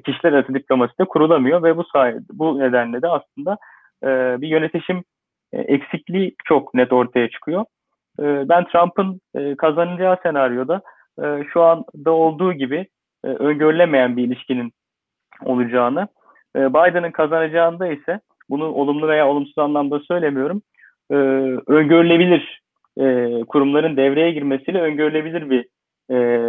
kişiler 0.00 0.32
arası 0.32 0.54
diplomaside 0.54 1.04
kurulamıyor 1.04 1.62
ve 1.62 1.76
bu 1.76 1.84
sayede 1.84 2.20
bu 2.32 2.58
nedenle 2.58 3.02
de 3.02 3.08
aslında 3.08 3.58
e, 4.04 4.40
bir 4.40 4.48
yönetişim 4.48 5.04
e, 5.52 5.60
eksikliği 5.60 6.34
çok 6.44 6.74
net 6.74 6.92
ortaya 6.92 7.30
çıkıyor. 7.30 7.64
E, 8.20 8.48
ben 8.48 8.64
Trump'ın 8.64 9.20
e, 9.34 9.56
kazanacağı 9.56 10.16
senaryoda 10.22 10.82
e, 11.24 11.44
şu 11.52 11.62
anda 11.62 12.10
olduğu 12.10 12.52
gibi 12.52 12.86
e, 13.24 13.28
öngörülemeyen 13.28 14.16
bir 14.16 14.24
ilişkinin 14.24 14.72
olacağını, 15.44 16.08
e, 16.56 16.74
Biden'ın 16.74 17.10
kazanacağında 17.10 17.86
ise 17.86 18.20
bunu 18.50 18.64
olumlu 18.64 19.08
veya 19.08 19.28
olumsuz 19.28 19.58
anlamda 19.58 20.00
söylemiyorum, 20.00 20.62
e, 21.10 21.14
öngörülebilir 21.66 22.62
e, 23.00 23.04
kurumların 23.48 23.96
devreye 23.96 24.32
girmesiyle 24.32 24.80
öngörülebilir 24.80 25.50
bir 25.50 25.66
e, 26.10 26.40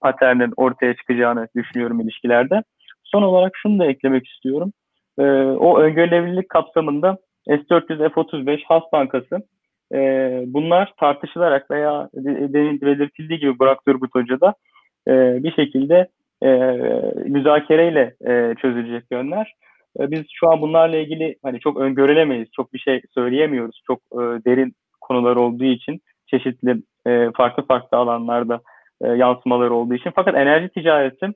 paternin 0.00 0.52
ortaya 0.56 0.96
çıkacağını 0.96 1.48
düşünüyorum 1.56 2.00
ilişkilerde. 2.00 2.62
Son 3.04 3.22
olarak 3.22 3.52
şunu 3.56 3.78
da 3.78 3.86
eklemek 3.86 4.26
istiyorum. 4.26 4.72
E, 5.18 5.22
o 5.42 5.78
öngörülebilirlik 5.78 6.48
kapsamında 6.48 7.18
S-400, 7.46 7.98
F-35, 7.98 8.64
Has 8.64 8.82
Bankası 8.92 9.36
e, 9.94 9.98
bunlar 10.46 10.92
tartışılarak 11.00 11.70
veya 11.70 12.08
belirtildiği 12.14 13.38
gibi 13.38 13.58
Burak 13.58 13.84
Turgut 13.84 14.14
Hoca 14.14 14.54
e, 15.08 15.42
bir 15.42 15.52
şekilde 15.52 16.08
e, 16.42 16.48
müzakereyle 17.24 18.14
e, 18.26 18.54
çözülecek 18.54 19.04
yönler. 19.10 19.54
E, 20.00 20.10
biz 20.10 20.24
şu 20.32 20.52
an 20.52 20.60
bunlarla 20.60 20.96
ilgili 20.96 21.36
hani 21.42 21.60
çok 21.60 21.76
öngörülemeyiz, 21.76 22.48
çok 22.56 22.72
bir 22.72 22.78
şey 22.78 23.02
söyleyemiyoruz. 23.14 23.82
Çok 23.86 23.98
e, 24.12 24.20
derin 24.20 24.74
konular 25.00 25.36
olduğu 25.36 25.64
için 25.64 26.00
çeşitli 26.26 26.82
e, 27.06 27.30
farklı 27.36 27.66
farklı 27.66 27.98
alanlarda 27.98 28.60
e, 29.02 29.08
yansımaları 29.08 29.74
olduğu 29.74 29.94
için. 29.94 30.12
Fakat 30.14 30.34
enerji 30.34 30.68
ticareti 30.68 31.26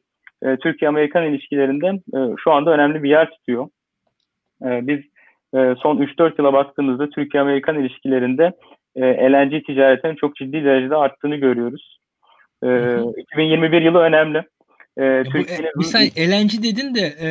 e, 0.42 0.56
Türkiye-Amerikan 0.56 1.24
ilişkilerinde 1.24 1.86
e, 1.88 2.18
şu 2.44 2.52
anda 2.52 2.70
önemli 2.70 3.02
bir 3.02 3.10
yer 3.10 3.30
tutuyor. 3.30 3.68
E, 4.64 4.86
biz 4.86 5.00
e, 5.54 5.74
son 5.82 5.96
3-4 5.96 6.34
yıla 6.38 6.52
baktığımızda 6.52 7.10
Türkiye-Amerikan 7.10 7.80
ilişkilerinde 7.80 8.52
e, 8.96 9.02
LNG 9.02 9.66
ticaretinin 9.66 10.14
çok 10.14 10.36
ciddi 10.36 10.64
derecede 10.64 10.96
arttığını 10.96 11.36
görüyoruz. 11.36 11.98
E, 12.64 12.68
2021 13.16 13.82
yılı 13.82 13.98
önemli. 13.98 14.42
E, 14.96 15.04
e 15.04 15.24
Türkiye'nin... 15.24 15.70
Bir 15.78 15.84
saniye 15.84 16.10
LNG 16.30 16.50
dedin 16.50 16.94
de 16.94 17.14
e, 17.22 17.28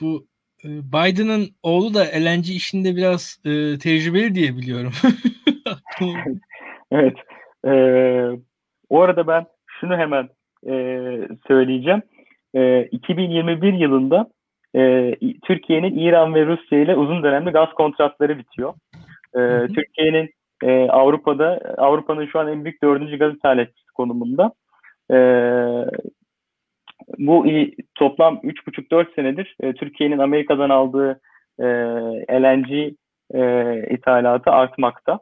bu 0.00 0.26
e, 0.64 0.68
Biden'ın 0.68 1.48
oğlu 1.62 1.94
da 1.94 2.00
LNG 2.00 2.48
işinde 2.48 2.96
biraz 2.96 3.38
e, 3.44 3.78
tecrübeli 3.78 4.34
diye 4.34 4.56
biliyorum. 4.56 4.92
evet. 6.92 7.16
E, 7.66 7.72
o 8.88 9.00
arada 9.00 9.26
ben 9.26 9.46
şunu 9.66 9.96
hemen 9.96 10.28
e, 10.68 10.72
söyleyeceğim. 11.48 12.02
E, 12.54 12.82
2021 12.84 13.72
yılında 13.72 14.30
e, 14.76 15.14
Türkiye'nin 15.44 15.98
İran 15.98 16.34
ve 16.34 16.46
Rusya 16.46 16.78
ile 16.78 16.96
uzun 16.96 17.22
dönemli 17.22 17.50
gaz 17.50 17.72
kontratları 17.72 18.38
bitiyor. 18.38 18.74
E, 19.34 19.66
Türkiye'nin 19.66 20.30
e, 20.62 20.88
Avrupa'da 20.88 21.74
Avrupa'nın 21.78 22.26
şu 22.26 22.38
an 22.38 22.48
en 22.48 22.64
büyük 22.64 22.82
dördüncü 22.82 23.18
gaz 23.18 23.34
ithalatçısı 23.34 23.92
konumunda. 23.94 24.52
E, 25.10 25.16
bu 27.18 27.46
toplam 27.94 28.34
3,5-4 28.34 29.14
senedir 29.14 29.56
e, 29.60 29.72
Türkiye'nin 29.72 30.18
Amerika'dan 30.18 30.70
aldığı 30.70 31.20
e, 31.58 31.66
LNG 32.42 32.94
e, 33.34 33.82
ithalatı 33.90 34.50
artmakta. 34.50 35.18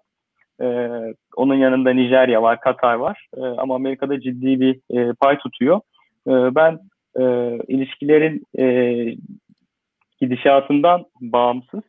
E, 0.61 0.89
onun 1.37 1.55
yanında 1.55 1.91
Nijerya 1.91 2.43
var, 2.43 2.61
Katar 2.61 2.95
var. 2.95 3.29
E, 3.37 3.41
ama 3.41 3.75
Amerika'da 3.75 4.21
ciddi 4.21 4.61
bir 4.61 4.81
e, 4.91 5.13
pay 5.21 5.39
tutuyor. 5.39 5.81
E, 6.29 6.55
ben 6.55 6.79
e, 7.21 7.23
ilişkilerin 7.69 8.43
e, 8.59 8.65
gidişatından 10.25 11.05
bağımsız 11.21 11.81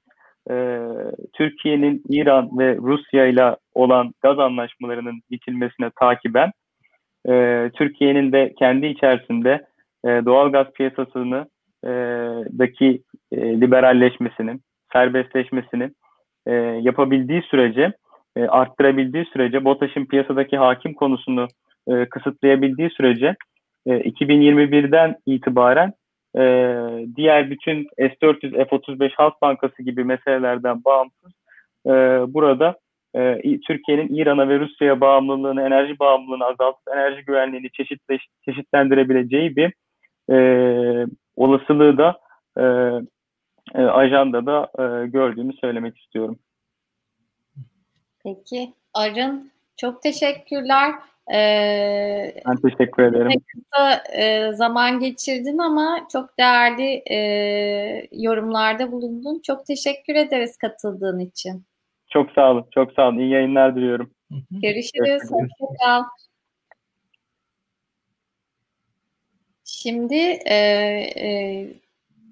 e, 0.49 0.85
Türkiye'nin 1.33 2.03
İran 2.09 2.59
ve 2.59 2.75
Rusya 2.75 3.25
ile 3.25 3.55
olan 3.73 4.13
gaz 4.21 4.39
anlaşmalarının 4.39 5.21
bitilmesine 5.31 5.89
takiben 5.99 6.51
e, 7.29 7.69
Türkiye'nin 7.73 8.31
de 8.31 8.53
kendi 8.59 8.87
içerisinde 8.87 9.65
e, 10.05 10.07
doğal 10.07 10.51
gaz 10.51 10.71
piyasasını 10.71 11.45
e, 11.83 11.89
daki 12.59 13.01
e, 13.31 13.61
liberalleşmesini, 13.61 14.59
serbestleşmesini 14.93 15.89
e, 16.47 16.53
yapabildiği 16.81 17.41
sürece, 17.41 17.93
e, 18.37 18.43
arttırabildiği 18.43 19.25
sürece, 19.25 19.65
BOTAŞ'ın 19.65 20.05
piyasadaki 20.05 20.57
hakim 20.57 20.93
konusunu 20.93 21.47
e, 21.87 22.05
kısıtlayabildiği 22.05 22.89
sürece 22.89 23.35
e, 23.85 23.91
2021'den 23.91 25.15
itibaren 25.25 25.93
e, 26.37 26.43
diğer 27.15 27.49
bütün 27.49 27.87
S-400, 27.97 28.67
F-35 28.69 29.11
Halk 29.15 29.41
Bankası 29.41 29.83
gibi 29.83 30.03
meselelerden 30.03 30.83
bağımsız 30.83 31.31
e, 31.85 31.91
burada 32.33 32.79
e, 33.15 33.41
Türkiye'nin 33.59 34.15
İran'a 34.15 34.49
ve 34.49 34.59
Rusya'ya 34.59 35.01
bağımlılığını, 35.01 35.61
enerji 35.61 35.99
bağımlılığını 35.99 36.45
azaltıp 36.45 36.83
enerji 36.93 37.25
güvenliğini 37.25 37.71
çeşitleş, 37.71 38.27
çeşitlendirebileceği 38.45 39.55
bir 39.55 39.73
e, 40.31 40.37
olasılığı 41.35 41.97
da 41.97 42.19
e, 42.57 42.63
e, 43.75 43.81
ajandada 43.81 44.71
e, 44.79 45.07
gördüğümü 45.07 45.53
söylemek 45.53 45.97
istiyorum. 45.97 46.39
Peki 48.23 48.73
Arın 48.93 49.51
çok 49.77 50.01
teşekkürler. 50.01 50.91
Ee, 51.33 52.33
ben 52.45 52.55
teşekkür 52.69 53.03
ederim. 53.03 53.41
Kısa 53.53 54.03
e, 54.13 54.53
zaman 54.53 54.99
geçirdin 54.99 55.57
ama 55.57 56.07
çok 56.11 56.37
değerli 56.39 57.03
e, 57.11 57.17
yorumlarda 58.11 58.91
bulundun. 58.91 59.41
Çok 59.43 59.65
teşekkür 59.65 60.15
ederiz 60.15 60.57
katıldığın 60.57 61.19
için. 61.19 61.63
Çok 62.09 62.31
sağ 62.31 62.51
olun. 62.51 62.65
Çok 62.73 62.93
sağ 62.93 63.07
olun. 63.07 63.19
İyi 63.19 63.31
yayınlar 63.31 63.75
diliyorum. 63.75 64.11
Görüşürüz. 64.51 65.21
Hoşçakal. 65.31 66.03
Şimdi 69.65 70.15
e, 70.45 70.55
e, 71.17 71.67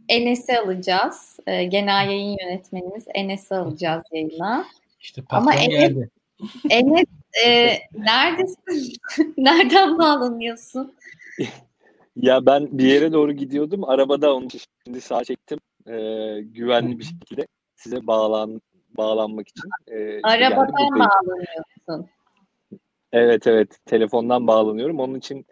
Enes'i 0.09 0.59
alacağız. 0.59 1.39
E, 1.47 1.63
genel 1.63 2.07
yayın 2.09 2.37
yönetmenimiz 2.41 3.05
Enes'i 3.13 3.55
alacağız 3.55 4.03
yayına. 4.11 4.65
İşte 4.99 5.21
Ama 5.29 5.53
Enes, 5.53 5.69
geldi. 5.69 6.09
Enes 6.69 7.05
e, 7.45 7.77
neredesin? 7.93 8.93
Nereden 9.37 9.97
bağlanıyorsun? 9.97 10.93
ya 12.15 12.45
ben 12.45 12.67
bir 12.71 12.85
yere 12.85 13.13
doğru 13.13 13.31
gidiyordum. 13.31 13.89
Arabada 13.89 14.35
onun 14.35 14.45
için 14.45 14.61
şimdi 14.85 15.01
sağ 15.01 15.23
çektim. 15.23 15.59
E, 15.87 15.95
güvenli 16.41 16.99
bir 16.99 17.03
şekilde 17.03 17.47
size 17.75 18.07
bağlan 18.07 18.61
bağlanmak 18.97 19.47
için. 19.47 19.69
E, 19.87 20.19
Arabadan 20.23 20.99
bağlanıyorsun. 20.99 22.09
Evet 23.11 23.47
evet 23.47 23.79
telefondan 23.85 24.47
bağlanıyorum. 24.47 24.99
Onun 24.99 25.15
için 25.15 25.45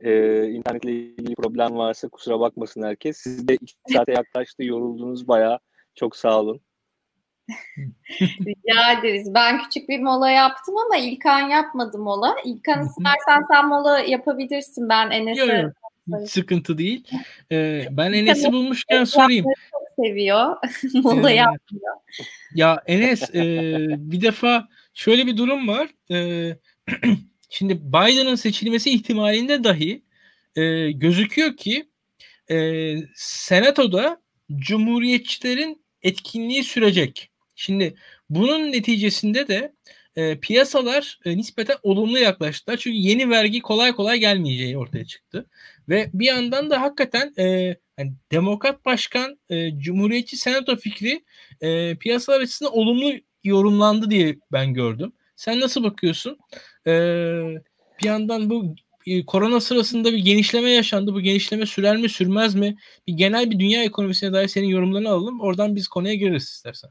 e, 0.00 0.42
internetle 0.48 0.92
ilgili 0.92 1.34
problem 1.34 1.76
varsa 1.76 2.08
kusura 2.08 2.40
bakmasın 2.40 2.82
herkes. 2.82 3.16
Siz 3.16 3.48
de 3.48 3.54
iki 3.54 3.74
saate 3.92 4.12
yaklaştı 4.12 4.64
yoruldunuz 4.64 5.28
bayağı. 5.28 5.58
Çok 5.94 6.16
sağ 6.16 6.40
olun. 6.40 6.60
Rica 8.20 8.92
ederiz. 8.98 9.34
Ben 9.34 9.62
küçük 9.62 9.88
bir 9.88 10.00
mola 10.00 10.30
yaptım 10.30 10.74
ama 10.76 10.96
İlkan 10.96 11.48
yapmadı 11.48 11.98
mola. 11.98 12.36
İlkan 12.44 12.86
istersen 12.86 13.42
sen 13.52 13.68
mola 13.68 13.98
yapabilirsin. 13.98 14.88
Ben 14.88 15.10
Enes'e... 15.10 15.72
Sıkıntı 16.26 16.78
değil. 16.78 17.04
Ee, 17.52 17.86
ben 17.90 18.12
Enes'i 18.12 18.52
bulmuşken 18.52 19.04
sorayım. 19.04 19.44
Çok 19.44 20.06
seviyor. 20.06 20.56
mola 20.94 21.30
ee, 21.30 21.34
yapmıyor. 21.34 21.94
Ya 22.54 22.82
Enes 22.86 23.34
e, 23.34 23.42
bir 23.90 24.20
defa 24.20 24.68
şöyle 24.94 25.26
bir 25.26 25.36
durum 25.36 25.68
var. 25.68 25.88
E, 26.10 26.50
şimdi 27.50 27.80
Biden'ın 27.82 28.34
seçilmesi 28.34 28.90
ihtimalinde 28.90 29.64
dahi 29.64 30.02
e, 30.56 30.90
gözüküyor 30.90 31.56
ki 31.56 31.88
e, 32.50 32.94
Senato'da 33.14 34.20
Cumhuriyetçilerin 34.56 35.84
etkinliği 36.02 36.64
sürecek. 36.64 37.30
Şimdi 37.56 37.94
bunun 38.30 38.72
neticesinde 38.72 39.48
de 39.48 39.72
e, 40.16 40.40
piyasalar 40.40 41.18
e, 41.24 41.36
nispeten 41.36 41.76
olumlu 41.82 42.18
yaklaştılar. 42.18 42.76
Çünkü 42.76 42.96
yeni 42.96 43.30
vergi 43.30 43.60
kolay 43.60 43.92
kolay 43.92 44.18
gelmeyeceği 44.18 44.78
ortaya 44.78 45.04
çıktı. 45.04 45.46
Ve 45.88 46.10
bir 46.14 46.26
yandan 46.26 46.70
da 46.70 46.80
hakikaten 46.80 47.34
e, 47.38 47.76
yani 47.98 48.12
Demokrat 48.32 48.84
Başkan 48.84 49.38
e, 49.50 49.78
Cumhuriyetçi 49.78 50.36
Senato 50.36 50.76
fikri 50.76 51.24
e, 51.60 51.96
piyasalar 51.96 52.40
açısından 52.40 52.76
olumlu 52.76 53.12
yorumlandı 53.44 54.10
diye 54.10 54.36
ben 54.52 54.74
gördüm. 54.74 55.12
Sen 55.36 55.60
nasıl 55.60 55.82
bakıyorsun? 55.84 56.38
E, 56.86 56.92
bir 58.02 58.06
yandan 58.06 58.50
bu 58.50 58.74
e, 59.06 59.26
korona 59.26 59.60
sırasında 59.60 60.12
bir 60.12 60.18
genişleme 60.18 60.70
yaşandı. 60.70 61.14
Bu 61.14 61.20
genişleme 61.20 61.66
sürer 61.66 61.96
mi 61.96 62.08
sürmez 62.08 62.54
mi? 62.54 62.76
Bir 63.06 63.12
genel 63.12 63.50
bir 63.50 63.58
dünya 63.58 63.84
ekonomisine 63.84 64.32
dair 64.32 64.48
senin 64.48 64.68
yorumlarını 64.68 65.08
alalım. 65.08 65.40
Oradan 65.40 65.76
biz 65.76 65.88
konuya 65.88 66.14
gireriz 66.14 66.42
istersen. 66.42 66.90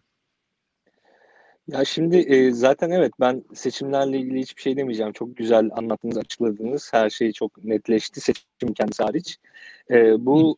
Ya 1.68 1.86
şimdi 1.86 2.18
e, 2.18 2.52
zaten 2.52 2.90
evet 2.90 3.14
ben 3.20 3.44
seçimlerle 3.54 4.18
ilgili 4.18 4.40
hiçbir 4.40 4.62
şey 4.62 4.78
demeyeceğim. 4.78 5.14
Çok 5.14 5.38
güzel 5.38 5.70
anlattınız, 5.74 6.18
açıkladınız. 6.18 6.94
Her 6.94 7.10
şey 7.10 7.32
çok 7.32 7.64
netleşti 7.64 8.22
seçim 8.22 8.74
kendisi 8.76 9.04
hariç. 9.04 9.38
E, 9.92 10.26
bu 10.26 10.58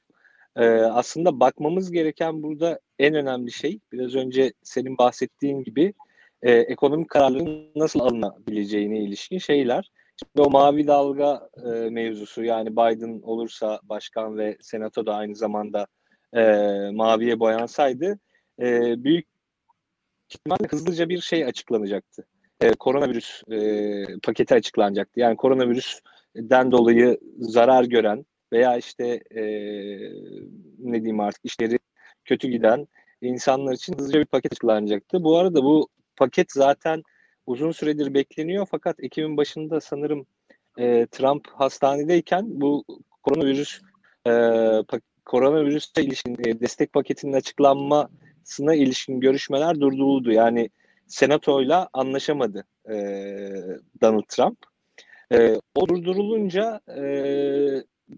e, 0.55 0.65
aslında 0.69 1.39
bakmamız 1.39 1.91
gereken 1.91 2.43
burada 2.43 2.79
en 2.99 3.15
önemli 3.15 3.51
şey 3.51 3.79
biraz 3.91 4.15
önce 4.15 4.53
senin 4.63 4.97
bahsettiğin 4.97 5.63
gibi 5.63 5.93
e, 6.41 6.51
ekonomik 6.51 7.09
kararların 7.09 7.71
nasıl 7.75 7.99
alınabileceğine 7.99 8.99
ilişkin 8.99 9.37
şeyler. 9.37 9.91
Şimdi 10.17 10.47
o 10.47 10.49
mavi 10.49 10.87
dalga 10.87 11.49
e, 11.65 11.69
mevzusu 11.89 12.43
yani 12.43 12.71
Biden 12.71 13.21
olursa 13.23 13.79
başkan 13.83 14.37
ve 14.37 14.57
senato 14.61 15.05
da 15.05 15.15
aynı 15.15 15.35
zamanda 15.35 15.87
e, 16.33 16.41
maviye 16.93 17.39
boyansaydı 17.39 18.19
e, 18.61 19.03
büyük 19.03 19.36
ihtimalle 20.29 20.67
hızlıca 20.69 21.09
bir 21.09 21.21
şey 21.21 21.45
açıklanacaktı. 21.45 22.25
E, 22.61 22.71
koronavirüs 22.71 23.43
e, 23.51 24.19
paketi 24.23 24.53
açıklanacaktı. 24.53 25.19
Yani 25.19 25.37
koronavirüsten 25.37 26.71
dolayı 26.71 27.19
zarar 27.39 27.83
gören 27.83 28.25
veya 28.53 28.77
işte 28.77 29.07
e, 29.35 29.41
ne 30.79 30.99
diyeyim 30.99 31.19
artık 31.19 31.45
işleri 31.45 31.79
kötü 32.25 32.47
giden 32.47 32.87
insanlar 33.21 33.73
için 33.73 33.93
hızlıca 33.93 34.19
bir 34.19 34.25
paket 34.25 34.51
açıklanacaktı. 34.51 35.23
Bu 35.23 35.37
arada 35.37 35.63
bu 35.63 35.87
paket 36.15 36.51
zaten 36.51 37.03
uzun 37.45 37.71
süredir 37.71 38.13
bekleniyor 38.13 38.67
fakat 38.71 39.03
Ekim'in 39.03 39.37
başında 39.37 39.81
sanırım 39.81 40.25
e, 40.77 41.07
Trump 41.11 41.47
hastanedeyken 41.47 42.61
bu 42.61 42.83
koronavirüs 43.23 43.81
e, 44.27 44.31
koronavirüse 45.25 46.03
ilişkin 46.03 46.37
e, 46.45 46.59
destek 46.59 46.93
paketinin 46.93 47.33
açıklanmasına 48.47 48.75
ilişkin 48.75 49.19
görüşmeler 49.19 49.79
durduruldu. 49.79 50.31
Yani 50.31 50.69
senatoyla 51.07 51.89
anlaşamadı 51.93 52.65
e, 52.89 52.95
Donald 54.01 54.27
Trump. 54.29 54.57
E, 55.33 55.55
o 55.75 55.87
durdurulunca 55.87 56.81
e, 56.97 57.03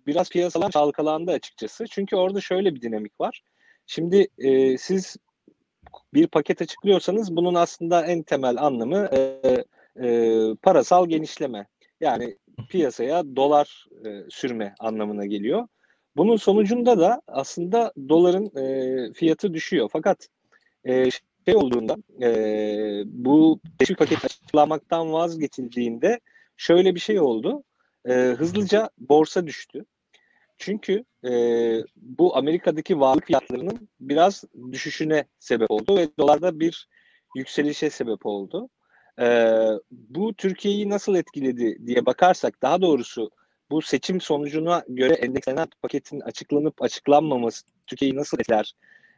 biraz 0.07 0.29
piyasalar 0.29 0.71
çalkalandı 0.71 1.31
açıkçası. 1.31 1.85
Çünkü 1.87 2.15
orada 2.15 2.41
şöyle 2.41 2.75
bir 2.75 2.81
dinamik 2.81 3.19
var. 3.19 3.41
Şimdi 3.87 4.27
e, 4.37 4.77
siz 4.77 5.17
bir 6.13 6.27
paket 6.27 6.61
açıklıyorsanız 6.61 7.35
bunun 7.35 7.55
aslında 7.55 8.05
en 8.05 8.23
temel 8.23 8.57
anlamı 8.57 9.09
e, 9.13 9.19
e, 10.03 10.55
parasal 10.61 11.07
genişleme. 11.09 11.67
Yani 12.01 12.37
piyasaya 12.69 13.23
dolar 13.35 13.87
e, 14.05 14.29
sürme 14.29 14.73
anlamına 14.79 15.25
geliyor. 15.25 15.67
Bunun 16.19 16.35
sonucunda 16.35 16.99
da 16.99 17.21
aslında 17.27 17.93
doların 18.09 18.57
e, 18.57 19.13
fiyatı 19.13 19.53
düşüyor. 19.53 19.89
Fakat 19.93 20.27
e, 20.83 21.09
şey 21.45 21.55
olduğunda 21.55 21.95
e, 22.21 22.29
bu 23.05 23.59
teşvik 23.77 23.97
paket 23.97 24.25
açıklamaktan 24.25 25.13
vazgeçildiğinde 25.13 26.19
şöyle 26.57 26.95
bir 26.95 26.99
şey 26.99 27.19
oldu. 27.19 27.63
E, 28.05 28.13
hızlıca 28.13 28.89
borsa 28.97 29.47
düştü. 29.47 29.85
Çünkü 30.57 31.03
e, 31.25 31.31
bu 31.95 32.37
Amerika'daki 32.37 32.99
varlık 32.99 33.25
fiyatlarının 33.25 33.89
biraz 33.99 34.43
düşüşüne 34.71 35.25
sebep 35.39 35.71
oldu 35.71 35.97
ve 35.97 36.07
dolarda 36.17 36.59
bir 36.59 36.87
yükselişe 37.35 37.89
sebep 37.89 38.25
oldu. 38.25 38.69
E, 39.21 39.55
bu 39.91 40.33
Türkiye'yi 40.33 40.89
nasıl 40.89 41.15
etkiledi 41.15 41.87
diye 41.87 42.05
bakarsak 42.05 42.61
daha 42.61 42.81
doğrusu 42.81 43.31
bu 43.71 43.81
seçim 43.81 44.21
sonucuna 44.21 44.83
göre 44.87 45.13
endekslenen 45.13 45.67
paketin 45.81 46.19
açıklanıp 46.19 46.81
açıklanmaması 46.81 47.65
Türkiye'yi 47.87 48.15
nasıl 48.15 48.39
etkiler 48.39 48.73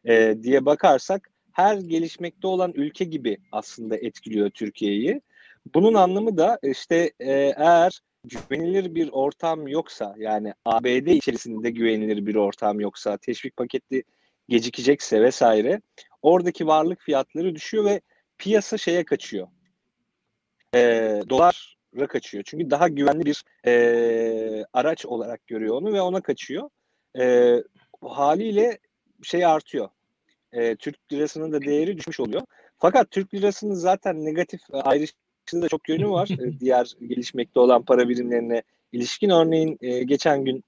e, 0.06 0.36
diye 0.44 0.66
bakarsak 0.66 1.30
her 1.52 1.78
gelişmekte 1.78 2.48
olan 2.48 2.74
ülke 2.76 3.06
gibi 3.06 3.38
aslında 3.52 3.98
etkiliyor 3.98 4.50
Türkiye'yi. 4.50 5.22
Bunun 5.74 5.94
anlamı 5.94 6.38
da 6.38 6.60
işte 6.64 7.12
e, 7.20 7.32
eğer 7.58 8.02
güvenilir 8.24 8.96
bir 8.96 9.10
ortam 9.12 9.68
yoksa 9.68 10.16
yani 10.18 10.54
ABD 10.66 11.08
içerisinde 11.08 11.70
güvenilir 11.70 12.26
bir 12.26 12.36
ortam 12.36 12.80
yoksa 12.80 13.18
teşvik 13.18 13.58
paketi 13.58 14.04
gecikecekse 14.50 15.22
vesaire 15.22 15.82
oradaki 16.22 16.68
varlık 16.68 17.02
fiyatları 17.02 17.56
düşüyor 17.56 17.86
ve 17.86 18.02
piyasa 18.38 18.78
şeye 18.78 19.06
kaçıyor. 19.06 19.48
E, 20.76 20.80
dolara 21.30 21.52
kaçıyor. 22.08 22.44
Çünkü 22.48 22.70
daha 22.70 22.88
güvenli 22.88 23.26
bir 23.26 23.44
e, 23.66 24.66
araç 24.74 25.06
olarak 25.06 25.48
görüyor 25.48 25.76
onu 25.76 25.94
ve 25.94 26.02
ona 26.02 26.22
kaçıyor. 26.22 26.70
E, 27.20 27.56
haliyle 28.02 28.78
şey 29.24 29.46
artıyor. 29.46 29.90
E, 30.54 30.76
Türk 30.76 31.14
lirasının 31.14 31.52
da 31.52 31.62
değeri 31.62 31.98
düşmüş 31.98 32.20
oluyor. 32.20 32.42
Fakat 32.78 33.12
Türk 33.12 33.34
lirasının 33.34 33.74
zaten 33.74 34.26
negatif 34.26 34.62
ayrış 34.74 35.14
da 35.54 35.68
çok 35.68 35.90
yönü 35.90 36.10
var. 36.10 36.30
E, 36.40 36.60
diğer 36.60 36.94
gelişmekte 37.08 37.60
olan 37.60 37.84
para 37.84 38.10
birimlerine 38.10 38.64
ilişkin. 38.92 39.30
Örneğin 39.30 39.78
e, 39.82 40.04
geçen 40.04 40.46
gün 40.46 40.64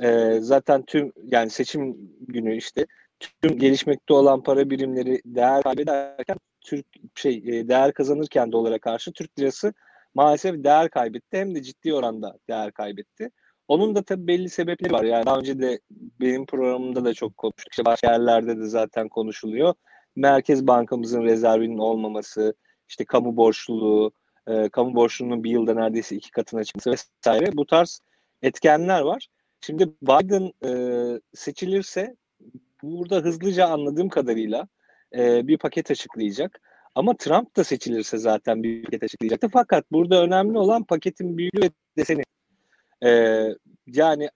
e, 0.00 0.38
zaten 0.40 0.82
tüm 0.82 1.12
yani 1.24 1.50
seçim 1.50 1.96
günü 2.20 2.56
işte 2.56 2.86
tüm 3.20 3.58
gelişmekte 3.58 4.14
olan 4.14 4.42
para 4.42 4.70
birimleri 4.70 5.22
değer 5.26 5.62
kaybederken 5.62 6.36
Türk 6.60 6.86
şey 7.14 7.68
değer 7.68 7.92
kazanırken 7.92 8.52
dolara 8.52 8.78
karşı 8.78 9.12
Türk 9.12 9.38
lirası 9.38 9.72
maalesef 10.16 10.64
değer 10.64 10.90
kaybetti 10.90 11.36
hem 11.38 11.54
de 11.54 11.62
ciddi 11.62 11.94
oranda 11.94 12.38
değer 12.48 12.72
kaybetti. 12.72 13.30
Onun 13.68 13.94
da 13.94 14.02
tabii 14.02 14.26
belli 14.26 14.48
sebepleri 14.48 14.92
var. 14.92 15.04
Yani 15.04 15.26
daha 15.26 15.38
önce 15.38 15.60
de 15.60 15.80
benim 16.20 16.46
programımda 16.46 17.04
da 17.04 17.14
çok 17.14 17.36
konuştuk. 17.36 17.72
İşte 17.72 17.84
başka 17.84 18.12
yerlerde 18.12 18.58
de 18.58 18.66
zaten 18.66 19.08
konuşuluyor. 19.08 19.74
Merkez 20.16 20.66
Bankamızın 20.66 21.22
rezervinin 21.22 21.78
olmaması, 21.78 22.54
işte 22.88 23.04
kamu 23.04 23.36
borçluluğu, 23.36 24.12
e, 24.46 24.68
kamu 24.68 24.94
borçluluğunun 24.94 25.44
bir 25.44 25.50
yılda 25.50 25.74
neredeyse 25.74 26.16
iki 26.16 26.30
katına 26.30 26.64
çıkması 26.64 26.90
vesaire 26.90 27.50
bu 27.56 27.66
tarz 27.66 28.00
etkenler 28.42 29.00
var. 29.00 29.28
Şimdi 29.60 29.88
Biden 30.02 30.52
e, 30.64 30.70
seçilirse 31.34 32.16
burada 32.82 33.16
hızlıca 33.16 33.66
anladığım 33.66 34.08
kadarıyla 34.08 34.68
e, 35.16 35.48
bir 35.48 35.58
paket 35.58 35.90
açıklayacak. 35.90 36.60
Ama 36.96 37.16
Trump 37.16 37.56
da 37.56 37.64
seçilirse 37.64 38.18
zaten 38.18 38.62
bir 38.62 38.84
paket 38.84 39.02
açıklayacaktı. 39.02 39.48
Fakat 39.52 39.92
burada 39.92 40.22
önemli 40.22 40.58
olan 40.58 40.84
paketin 40.84 41.38
büyüklüğü 41.38 41.62
ve 41.62 41.70
deseni. 41.96 42.22
Ee, 43.04 43.54
yani 43.86 44.28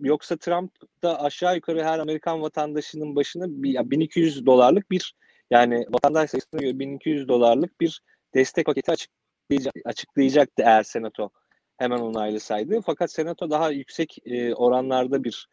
yoksa 0.00 0.36
Trump 0.36 0.72
da 1.02 1.22
aşağı 1.22 1.54
yukarı 1.54 1.84
her 1.84 1.98
Amerikan 1.98 2.42
vatandaşının 2.42 3.16
başına 3.16 3.44
bir, 3.48 3.90
1200 3.90 4.46
dolarlık 4.46 4.90
bir 4.90 5.14
yani 5.50 5.86
vatandaş 5.88 6.30
sayısına 6.30 6.60
göre 6.60 6.78
1200 6.78 7.28
dolarlık 7.28 7.80
bir 7.80 8.02
destek 8.34 8.66
paketi 8.66 8.92
açıklayacak, 8.92 9.74
açıklayacaktı 9.84 10.62
eğer 10.62 10.82
senato 10.82 11.30
hemen 11.76 11.98
onaylasaydı. 11.98 12.80
Fakat 12.80 13.12
senato 13.12 13.50
daha 13.50 13.70
yüksek 13.70 14.18
e, 14.24 14.54
oranlarda 14.54 15.24
bir 15.24 15.48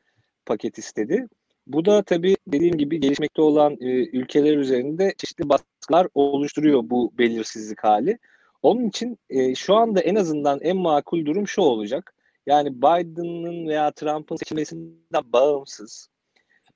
paket 0.46 0.78
istedi. 0.78 1.28
Bu 1.70 1.86
da 1.86 2.04
tabii 2.04 2.38
dediğim 2.48 2.78
gibi 2.78 3.00
gelişmekte 3.00 3.42
olan 3.42 3.74
e, 3.82 4.18
ülkeler 4.18 4.58
üzerinde 4.58 5.14
çeşitli 5.18 5.50
baskılar 5.50 6.08
oluşturuyor 6.14 6.82
bu 6.84 7.12
belirsizlik 7.18 7.84
hali. 7.84 8.18
Onun 8.62 8.90
için 8.90 9.18
e, 9.30 9.56
şu 9.56 9.76
anda 9.76 10.02
en 10.02 10.16
azından 10.16 10.60
en 10.62 10.78
makul 10.78 11.26
durum 11.26 11.48
şu 11.48 11.62
olacak. 11.62 12.16
Yani 12.46 12.78
Biden'ın 12.78 13.68
veya 13.68 13.92
Trump'ın 13.92 14.36
seçilmesinden 14.36 15.24
bağımsız 15.34 16.10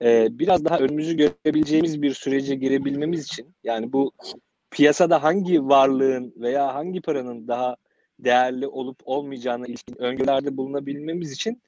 e, 0.01 0.39
biraz 0.39 0.65
daha 0.65 0.79
önümüzü 0.79 1.17
görebileceğimiz 1.17 2.01
bir 2.01 2.13
sürece 2.13 2.55
girebilmemiz 2.55 3.25
için 3.25 3.55
yani 3.63 3.93
bu 3.93 4.11
piyasada 4.71 5.23
hangi 5.23 5.67
varlığın 5.67 6.33
veya 6.37 6.75
hangi 6.75 7.01
paranın 7.01 7.47
daha 7.47 7.75
değerli 8.19 8.67
olup 8.67 8.97
olmayacağına 9.05 9.67
ilişkin 9.67 10.01
öngörülerde 10.01 10.57
bulunabilmemiz 10.57 11.31
için 11.31 11.61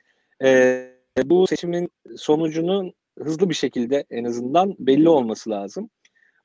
e, 0.43 0.85
bu 1.23 1.47
seçimin 1.47 1.89
sonucunun 2.17 2.93
hızlı 3.19 3.49
bir 3.49 3.55
şekilde 3.55 4.05
en 4.09 4.23
azından 4.23 4.75
belli 4.79 5.09
olması 5.09 5.49
lazım. 5.49 5.89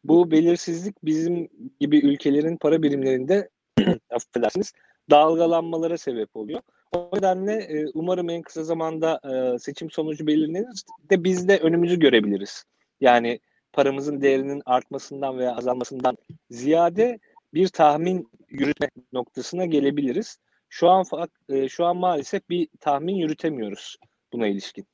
Bu 0.05 0.31
belirsizlik 0.31 1.05
bizim 1.05 1.49
gibi 1.81 1.99
ülkelerin 1.99 2.57
para 2.57 2.83
birimlerinde 2.83 3.49
affedersiniz 4.11 4.73
dalgalanmalara 5.11 5.99
sebep 5.99 6.37
oluyor. 6.37 6.61
O 6.93 7.11
nedenle 7.15 7.53
e, 7.53 7.87
umarım 7.95 8.31
en 8.31 8.43
kısa 8.43 8.65
zamanda 8.65 9.21
e, 9.25 9.59
seçim 9.59 9.91
sonucu 9.91 10.27
belirlenir 10.27 10.83
de 11.11 11.25
biz 11.25 11.49
de 11.49 11.59
önümüzü 11.59 11.99
görebiliriz. 11.99 12.65
Yani 13.01 13.41
paramızın 13.73 14.21
değerinin 14.21 14.63
artmasından 14.67 15.39
veya 15.39 15.57
azalmasından 15.57 16.17
ziyade 16.51 17.19
bir 17.55 17.69
tahmin 17.69 18.29
yürütme 18.49 18.89
noktasına 19.13 19.67
gelebiliriz. 19.67 20.39
Şu 20.69 20.89
an 20.89 21.05
e, 21.49 21.69
şu 21.69 21.85
an 21.85 21.97
maalesef 21.97 22.51
bir 22.51 22.69
tahmin 22.81 23.15
yürütemiyoruz 23.15 23.97
buna 24.33 24.47
ilişkin. 24.47 24.87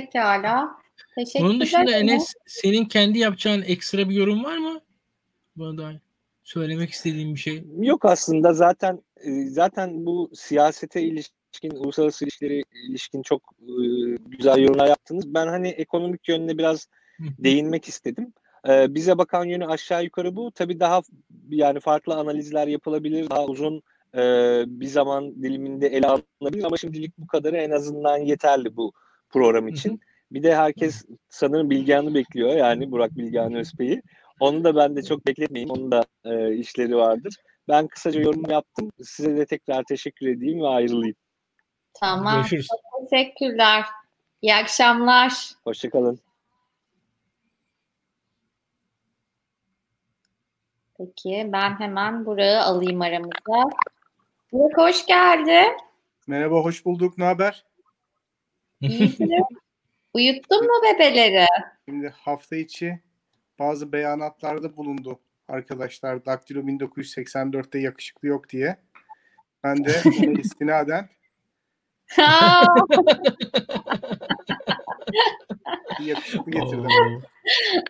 Pekala. 0.00 0.76
Teşekkür 1.14 1.44
Bunun 1.44 1.60
dışında 1.60 1.90
Enes 1.90 2.34
senin 2.46 2.84
kendi 2.84 3.18
yapacağın 3.18 3.62
ekstra 3.62 4.08
bir 4.08 4.14
yorum 4.14 4.44
var 4.44 4.58
mı? 4.58 4.80
Buna 5.56 5.78
dair 5.78 5.98
söylemek 6.44 6.90
istediğim 6.90 7.34
bir 7.34 7.40
şey. 7.40 7.64
Yok 7.78 8.04
aslında 8.04 8.52
zaten 8.52 9.02
e, 9.16 9.46
zaten 9.46 10.06
bu 10.06 10.30
siyasete 10.34 11.02
ilişkin, 11.02 11.70
uluslararası 11.70 12.24
ilişkileri 12.24 12.64
ilişkin 12.88 13.22
çok 13.22 13.42
e, 13.60 13.74
güzel 14.26 14.58
yorumlar 14.58 14.86
yaptınız. 14.86 15.34
Ben 15.34 15.46
hani 15.46 15.68
ekonomik 15.68 16.28
yönüne 16.28 16.58
biraz 16.58 16.88
değinmek 17.18 17.88
istedim. 17.88 18.32
E, 18.68 18.94
bize 18.94 19.18
bakan 19.18 19.44
yönü 19.44 19.66
aşağı 19.66 20.04
yukarı 20.04 20.36
bu. 20.36 20.50
Tabii 20.50 20.80
daha 20.80 21.02
yani 21.48 21.80
farklı 21.80 22.14
analizler 22.14 22.66
yapılabilir. 22.66 23.30
Daha 23.30 23.46
uzun 23.46 23.82
bir 24.66 24.86
zaman 24.86 25.42
diliminde 25.42 25.86
ele 25.86 26.06
alınabilir 26.06 26.64
ama 26.64 26.76
şimdilik 26.76 27.18
bu 27.18 27.26
kadarı 27.26 27.56
en 27.56 27.70
azından 27.70 28.18
yeterli 28.18 28.76
bu 28.76 28.92
program 29.36 29.68
için. 29.68 30.00
Bir 30.30 30.42
de 30.42 30.56
herkes 30.56 31.04
sanırım 31.28 31.70
Bilgehan'ı 31.70 32.14
bekliyor 32.14 32.56
yani 32.56 32.90
Burak 32.90 33.16
Bilgehan 33.16 33.54
Özbey'i. 33.54 34.02
Onu 34.40 34.64
da 34.64 34.76
ben 34.76 34.96
de 34.96 35.02
çok 35.02 35.26
bekletmeyeyim. 35.26 35.70
Onun 35.70 35.92
da 35.92 36.04
e, 36.24 36.54
işleri 36.54 36.96
vardır. 36.96 37.36
Ben 37.68 37.86
kısaca 37.86 38.20
yorum 38.20 38.50
yaptım. 38.50 38.90
Size 39.02 39.36
de 39.36 39.46
tekrar 39.46 39.84
teşekkür 39.84 40.26
edeyim 40.26 40.60
ve 40.60 40.66
ayrılayım. 40.66 41.16
Tamam. 41.94 42.36
Görüşürüz. 42.36 42.66
Çok 42.68 43.10
teşekkürler. 43.10 43.84
İyi 44.42 44.54
akşamlar. 44.54 45.50
Hoşçakalın. 45.64 46.20
Peki 50.98 51.50
ben 51.52 51.80
hemen 51.80 52.26
Burak'ı 52.26 52.60
alayım 52.60 53.00
aramıza. 53.00 53.70
Burak 54.52 54.78
hoş 54.78 55.06
geldin. 55.06 55.76
Merhaba, 56.26 56.54
hoş 56.54 56.84
bulduk. 56.84 57.18
Ne 57.18 57.24
haber? 57.24 57.65
Uyuttun 60.14 60.64
mu 60.64 60.82
bebeleri? 60.82 61.46
Şimdi 61.88 62.08
hafta 62.08 62.56
içi 62.56 63.00
bazı 63.58 63.92
beyanatlarda 63.92 64.76
bulundu 64.76 65.20
arkadaşlar. 65.48 66.26
Daktilo 66.26 66.60
1984'te 66.60 67.78
yakışıklı 67.78 68.28
yok 68.28 68.50
diye. 68.50 68.76
Ben 69.64 69.84
de 69.84 69.92
istinaden 70.40 71.08
yakışıklı 76.00 76.50
getirdim. 76.50 76.88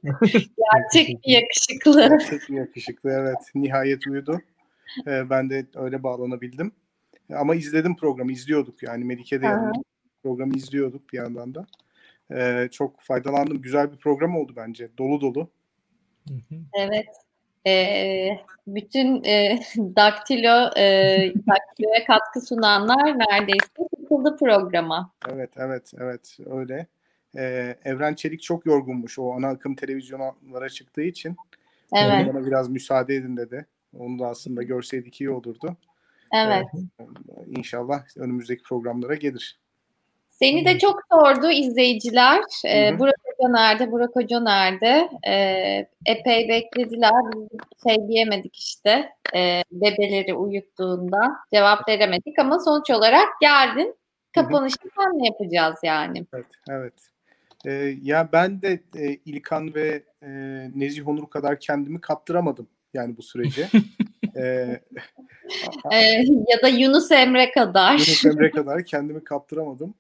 Gerçek 0.02 1.24
bir 1.26 1.32
yakışıklı. 1.32 2.08
Gerçek 2.08 2.48
bir 2.48 2.54
yakışıklı 2.54 3.10
evet. 3.10 3.50
Nihayet 3.54 4.06
uyudu. 4.06 4.40
Ee, 5.06 5.30
ben 5.30 5.50
de 5.50 5.66
öyle 5.74 6.02
bağlanabildim. 6.02 6.72
Ama 7.34 7.54
izledim 7.54 7.96
programı, 7.96 8.32
izliyorduk 8.32 8.82
yani 8.82 9.04
Melike'de 9.04 9.46
yanımda 9.46 9.82
programı 10.27 10.57
izliyorduk 10.57 11.12
bir 11.12 11.19
yandan 11.19 11.55
da. 11.55 11.66
Ee, 12.32 12.69
çok 12.73 13.01
faydalandım. 13.01 13.62
Güzel 13.62 13.93
bir 13.93 13.97
program 13.97 14.36
oldu 14.36 14.53
bence. 14.57 14.89
Dolu 14.98 15.20
dolu. 15.20 15.51
Evet. 16.73 17.07
Ee, 17.66 18.39
bütün 18.66 19.24
e, 19.24 19.59
daktilo 19.77 20.70
e, 20.77 21.19
daktiloya 21.35 22.05
katkı 22.07 22.40
sunanlar 22.40 23.19
neredeyse 23.19 23.66
katıldı 23.77 24.36
programa. 24.40 25.12
Evet, 25.32 25.51
evet, 25.57 25.93
evet 25.98 26.39
öyle. 26.47 26.86
Ee, 27.36 27.77
Evren 27.85 28.15
Çelik 28.15 28.43
çok 28.43 28.66
yorgunmuş 28.66 29.19
o 29.19 29.32
ana 29.32 29.48
akım 29.48 29.74
televizyonlara 29.74 30.69
çıktığı 30.69 31.03
için. 31.03 31.36
Evet. 31.93 32.35
Bana 32.35 32.47
biraz 32.47 32.69
müsaade 32.69 33.15
edin 33.15 33.36
dedi. 33.36 33.66
Onu 33.98 34.19
da 34.19 34.27
aslında 34.27 34.62
görseydik 34.62 35.20
iyi 35.20 35.31
olurdu. 35.31 35.77
Evet. 36.35 36.66
Ee, 37.01 37.05
inşallah 37.47 38.05
önümüzdeki 38.16 38.62
programlara 38.62 39.15
gelir. 39.15 39.59
Seni 40.38 40.64
de 40.64 40.78
çok 40.78 41.00
sordu 41.12 41.50
izleyiciler. 41.50 42.42
Ee, 42.66 42.98
Burak 42.98 43.14
Hoca 43.24 43.48
nerede, 43.52 43.92
Burak 43.92 44.16
Hoca 44.16 44.40
nerede? 44.40 45.08
Ee, 45.26 45.88
epey 46.06 46.48
beklediler. 46.48 47.12
Biz 47.34 47.58
şey 47.86 48.08
diyemedik 48.08 48.56
işte. 48.56 49.10
E, 49.34 49.62
bebeleri 49.72 50.34
uyuttuğunda 50.34 51.36
cevap 51.54 51.88
veremedik 51.88 52.38
ama 52.38 52.58
sonuç 52.58 52.90
olarak 52.90 53.28
geldin. 53.40 53.94
Kapanışı 54.34 54.76
sen 54.96 55.18
ne 55.18 55.26
yapacağız 55.26 55.76
yani? 55.82 56.26
Evet, 56.34 56.46
evet. 56.70 56.94
Ee, 57.66 57.96
ya 58.02 58.28
ben 58.32 58.62
de 58.62 58.80
e, 58.96 59.14
İlkan 59.24 59.74
ve 59.74 60.02
e, 60.22 60.28
Nezih 60.74 61.08
Onur 61.08 61.30
kadar 61.30 61.60
kendimi 61.60 62.00
kaptıramadım 62.00 62.68
yani 62.94 63.16
bu 63.16 63.22
sürece. 63.22 63.68
ee, 64.36 64.80
e, 65.92 65.98
ya 66.48 66.62
da 66.62 66.68
Yunus 66.68 67.10
Emre 67.10 67.50
kadar. 67.50 67.92
Yunus 67.92 68.24
Emre 68.24 68.50
kadar 68.50 68.84
kendimi 68.84 69.24
kaptıramadım. 69.24 69.94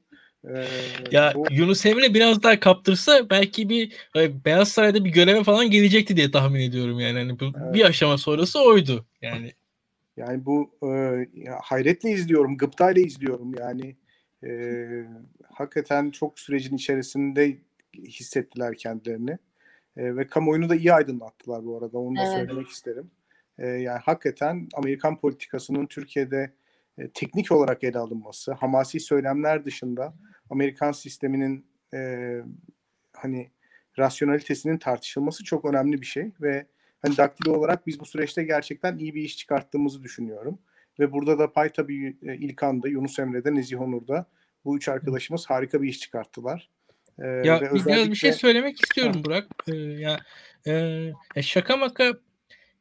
Ee, 0.54 0.64
ya 1.10 1.32
bu... 1.34 1.46
Yunus 1.50 1.86
Emre 1.86 2.14
biraz 2.14 2.42
daha 2.42 2.60
kaptırsa 2.60 3.30
belki 3.30 3.68
bir 3.68 3.92
e, 4.16 4.44
Beyaz 4.44 4.68
Saray'da 4.68 5.04
bir 5.04 5.10
göreve 5.10 5.44
falan 5.44 5.70
gelecekti 5.70 6.16
diye 6.16 6.30
tahmin 6.30 6.60
ediyorum 6.60 7.00
yani. 7.00 7.18
Hani 7.18 7.40
bu, 7.40 7.44
evet. 7.44 7.74
bir 7.74 7.84
aşama 7.84 8.18
sonrası 8.18 8.62
oydu 8.62 9.06
yani. 9.22 9.52
Yani 10.16 10.44
bu 10.44 10.70
e, 10.82 10.88
ya, 11.34 11.58
hayretle 11.62 12.10
izliyorum, 12.10 12.56
gıptayla 12.56 13.02
izliyorum 13.02 13.54
yani. 13.58 13.96
E, 14.44 14.50
hakikaten 15.52 16.10
çok 16.10 16.40
sürecin 16.40 16.76
içerisinde 16.76 17.56
hissettiler 17.94 18.76
kendilerini. 18.76 19.38
E, 19.96 20.16
ve 20.16 20.26
kamuoyunu 20.26 20.68
da 20.68 20.76
iyi 20.76 20.92
aydınlattılar 20.92 21.64
bu 21.64 21.78
arada. 21.78 21.98
Onu 21.98 22.16
da 22.16 22.20
evet. 22.22 22.32
söylemek 22.32 22.68
isterim. 22.68 23.10
E, 23.58 23.66
yani 23.66 23.98
hakikaten 23.98 24.68
Amerikan 24.74 25.20
politikasının 25.20 25.86
Türkiye'de 25.86 26.52
e, 26.98 27.08
teknik 27.08 27.52
olarak 27.52 27.84
ele 27.84 27.98
alınması, 27.98 28.52
hamasi 28.52 29.00
söylemler 29.00 29.64
dışında 29.64 30.14
Amerikan 30.50 30.92
sisteminin 30.92 31.66
e, 31.94 32.30
hani 33.12 33.50
rasyonalitesinin 33.98 34.78
tartışılması 34.78 35.44
çok 35.44 35.64
önemli 35.64 36.00
bir 36.00 36.06
şey 36.06 36.32
ve 36.40 36.66
hani 37.02 37.16
daktilo 37.16 37.58
olarak 37.58 37.86
biz 37.86 38.00
bu 38.00 38.04
süreçte 38.06 38.44
gerçekten 38.44 38.98
iyi 38.98 39.14
bir 39.14 39.22
iş 39.22 39.36
çıkarttığımızı 39.36 40.02
düşünüyorum. 40.02 40.58
Ve 41.00 41.12
burada 41.12 41.38
da 41.38 41.52
pay 41.52 41.72
tabii 41.72 42.16
e, 42.22 42.36
İlkan'da, 42.36 42.88
Yunus 42.88 43.18
Emre'de, 43.18 43.54
Nezih 43.54 43.80
Onur'da 43.80 44.26
bu 44.64 44.76
üç 44.76 44.88
arkadaşımız 44.88 45.46
harika 45.46 45.82
bir 45.82 45.88
iş 45.88 46.00
çıkarttılar. 46.00 46.70
Ee, 47.18 47.26
ya 47.26 47.60
ve 47.60 47.70
özellikle... 47.70 47.92
biraz 47.92 48.10
bir 48.10 48.16
şey 48.16 48.32
söylemek 48.32 48.82
istiyorum 48.82 49.24
Burak. 49.24 49.46
Ee, 49.68 49.76
ya 49.76 50.20
e, 51.36 51.42
şaka 51.42 51.76
maka 51.76 52.12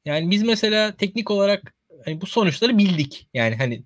yani 0.05 0.31
biz 0.31 0.43
mesela 0.43 0.95
teknik 0.95 1.31
olarak 1.31 1.73
hani 2.05 2.21
bu 2.21 2.25
sonuçları 2.25 2.77
bildik. 2.77 3.29
Yani 3.33 3.55
hani 3.55 3.83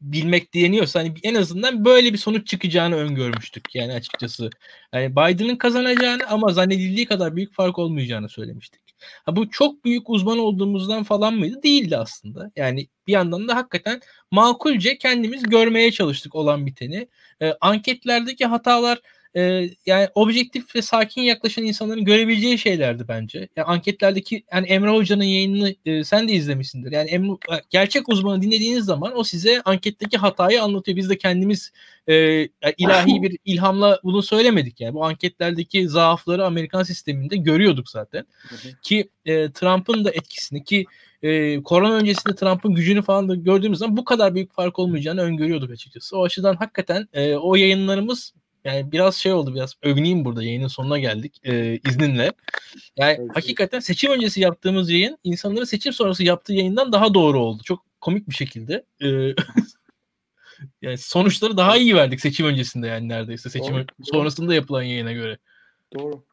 bilmek 0.00 0.52
diyeniyorsa 0.52 1.00
hani 1.00 1.14
en 1.22 1.34
azından 1.34 1.84
böyle 1.84 2.12
bir 2.12 2.18
sonuç 2.18 2.46
çıkacağını 2.46 2.96
öngörmüştük 2.96 3.74
yani 3.74 3.92
açıkçası. 3.92 4.50
Yani 4.94 5.12
Biden'ın 5.16 5.56
kazanacağını 5.56 6.26
ama 6.28 6.52
zannedildiği 6.52 7.06
kadar 7.06 7.36
büyük 7.36 7.54
fark 7.54 7.78
olmayacağını 7.78 8.28
söylemiştik. 8.28 8.80
Ha, 9.26 9.36
bu 9.36 9.50
çok 9.50 9.84
büyük 9.84 10.10
uzman 10.10 10.38
olduğumuzdan 10.38 11.02
falan 11.02 11.34
mıydı? 11.34 11.62
Değildi 11.62 11.96
aslında. 11.96 12.50
Yani 12.56 12.88
bir 13.06 13.12
yandan 13.12 13.48
da 13.48 13.56
hakikaten 13.56 14.00
makulce 14.30 14.98
kendimiz 14.98 15.42
görmeye 15.42 15.92
çalıştık 15.92 16.34
olan 16.34 16.66
biteni. 16.66 17.08
E, 17.42 17.52
anketlerdeki 17.60 18.46
hatalar 18.46 19.00
e, 19.36 19.70
yani 19.86 20.08
objektif 20.14 20.74
ve 20.76 20.82
sakin 20.82 21.22
yaklaşan 21.22 21.64
insanların 21.64 22.04
görebileceği 22.04 22.58
şeylerdi 22.58 23.08
bence. 23.08 23.48
Yani 23.56 23.66
anketlerdeki 23.66 24.44
yani 24.52 24.66
Emre 24.66 24.90
Hoca'nın 24.90 25.24
yayınını 25.24 25.74
e, 25.84 26.04
sen 26.04 26.28
de 26.28 26.32
izlemişsindir. 26.32 26.92
Yani 26.92 27.10
Emre, 27.10 27.36
gerçek 27.70 28.08
uzmanı 28.08 28.42
dinlediğiniz 28.42 28.84
zaman 28.84 29.18
o 29.18 29.24
size 29.24 29.62
anketteki 29.62 30.16
hatayı 30.16 30.62
anlatıyor. 30.62 30.96
Biz 30.96 31.10
de 31.10 31.18
kendimiz 31.18 31.72
e, 32.08 32.42
ilahi 32.78 33.22
bir 33.22 33.38
ilhamla 33.44 34.00
bunu 34.04 34.22
söylemedik 34.22 34.80
yani. 34.80 34.94
Bu 34.94 35.04
anketlerdeki 35.04 35.88
zaafları 35.88 36.46
Amerikan 36.46 36.82
sisteminde 36.82 37.36
görüyorduk 37.36 37.88
zaten. 37.88 38.24
Ki 38.82 39.10
e, 39.24 39.52
Trump'ın 39.52 40.04
da 40.04 40.10
etkisini 40.10 40.64
ki 40.64 40.86
e, 41.22 41.62
korona 41.62 41.94
öncesinde 41.94 42.34
Trump'ın 42.34 42.74
gücünü 42.74 43.02
falan 43.02 43.28
da 43.28 43.34
gördüğümüz 43.34 43.78
zaman 43.78 43.96
bu 43.96 44.04
kadar 44.04 44.34
büyük 44.34 44.52
fark 44.52 44.78
olmayacağını 44.78 45.20
öngörüyorduk 45.20 45.70
açıkçası. 45.70 46.18
O 46.18 46.24
açıdan 46.24 46.56
hakikaten 46.56 47.08
e, 47.12 47.34
o 47.34 47.56
yayınlarımız 47.56 48.32
yani 48.68 48.92
biraz 48.92 49.14
şey 49.14 49.32
oldu 49.32 49.54
biraz 49.54 49.74
övüneyim 49.82 50.24
burada 50.24 50.42
yayının 50.44 50.68
sonuna 50.68 50.98
geldik 50.98 51.40
e, 51.44 51.78
izninle. 51.88 52.32
Yani 52.96 53.16
evet. 53.20 53.30
hakikaten 53.34 53.80
seçim 53.80 54.12
öncesi 54.12 54.40
yaptığımız 54.40 54.90
yayın 54.90 55.18
insanların 55.24 55.64
seçim 55.64 55.92
sonrası 55.92 56.24
yaptığı 56.24 56.52
yayından 56.52 56.92
daha 56.92 57.14
doğru 57.14 57.40
oldu. 57.40 57.62
Çok 57.64 57.84
komik 58.00 58.28
bir 58.28 58.34
şekilde. 58.34 58.84
E, 59.02 59.08
yani 60.82 60.98
sonuçları 60.98 61.56
daha 61.56 61.76
iyi 61.76 61.96
verdik 61.96 62.20
seçim 62.20 62.46
öncesinde 62.46 62.86
yani 62.86 63.08
neredeyse 63.08 63.50
seçim 63.50 63.74
doğru, 63.74 63.84
sonrasında 64.02 64.46
doğru. 64.46 64.54
yapılan 64.54 64.82
yayına 64.82 65.12
göre. 65.12 65.38
Doğru. 65.94 66.24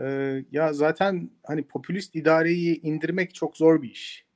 Ee, 0.00 0.44
ya 0.52 0.72
zaten 0.72 1.30
hani 1.46 1.62
popülist 1.62 2.16
idareyi 2.16 2.80
indirmek 2.80 3.34
çok 3.34 3.56
zor 3.56 3.82
bir 3.82 3.90
iş. 3.90 4.26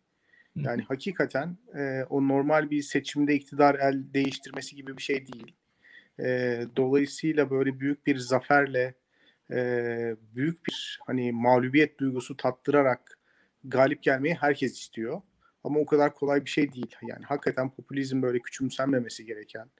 Yani 0.56 0.82
hakikaten 0.82 1.58
e, 1.78 2.04
o 2.10 2.28
normal 2.28 2.70
bir 2.70 2.82
seçimde 2.82 3.34
iktidar 3.34 3.74
el 3.74 4.14
değiştirmesi 4.14 4.76
gibi 4.76 4.96
bir 4.96 5.02
şey 5.02 5.26
değil. 5.26 5.54
E, 6.24 6.60
dolayısıyla 6.76 7.50
böyle 7.50 7.80
büyük 7.80 8.06
bir 8.06 8.16
zaferle 8.16 8.94
e, 9.50 9.56
büyük 10.34 10.66
bir 10.66 11.00
hani 11.06 11.32
mağlubiyet 11.32 11.98
duygusu 11.98 12.36
tattırarak 12.36 13.18
galip 13.64 14.02
gelmeyi 14.02 14.34
herkes 14.34 14.80
istiyor. 14.80 15.22
Ama 15.64 15.80
o 15.80 15.86
kadar 15.86 16.14
kolay 16.14 16.44
bir 16.44 16.50
şey 16.50 16.72
değil. 16.72 16.96
Yani 17.08 17.24
hakikaten 17.24 17.70
popülizm 17.70 18.22
böyle 18.22 18.38
küçümsenmemesi 18.38 19.26
gereken, 19.26 19.70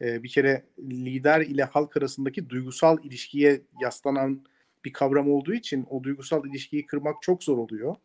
e, 0.00 0.22
bir 0.22 0.28
kere 0.28 0.64
lider 0.78 1.40
ile 1.40 1.64
halk 1.64 1.96
arasındaki 1.96 2.48
duygusal 2.50 3.04
ilişkiye 3.04 3.62
yaslanan 3.80 4.44
bir 4.84 4.92
kavram 4.92 5.30
olduğu 5.30 5.54
için 5.54 5.86
o 5.90 6.02
duygusal 6.02 6.46
ilişkiyi 6.46 6.86
kırmak 6.86 7.22
çok 7.22 7.44
zor 7.44 7.58
oluyor. 7.58 7.96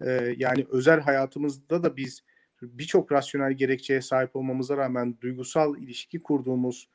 E, 0.00 0.34
yani 0.36 0.66
özel 0.70 1.00
hayatımızda 1.00 1.82
da 1.82 1.96
biz 1.96 2.22
birçok 2.62 3.12
rasyonel 3.12 3.52
gerekçeye 3.52 4.00
sahip 4.00 4.36
olmamıza 4.36 4.76
rağmen 4.76 5.16
duygusal 5.20 5.76
ilişki 5.76 6.22
kurduğumuz 6.22 6.88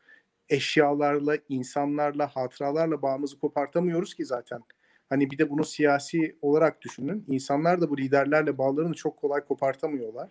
eşyalarla, 0.50 1.38
insanlarla, 1.50 2.28
hatıralarla 2.28 3.02
bağımızı 3.02 3.40
kopartamıyoruz 3.40 4.14
ki 4.14 4.26
zaten. 4.26 4.60
Hani 5.10 5.32
bir 5.32 5.38
de 5.38 5.50
bunu 5.50 5.66
siyasi 5.66 6.38
olarak 6.42 6.82
düşünün. 6.82 7.26
İnsanlar 7.28 7.82
da 7.82 7.90
bu 7.90 7.98
liderlerle 7.98 8.58
bağlarını 8.58 8.94
çok 8.94 9.18
kolay 9.18 9.46
kopartamıyorlar. 9.46 10.30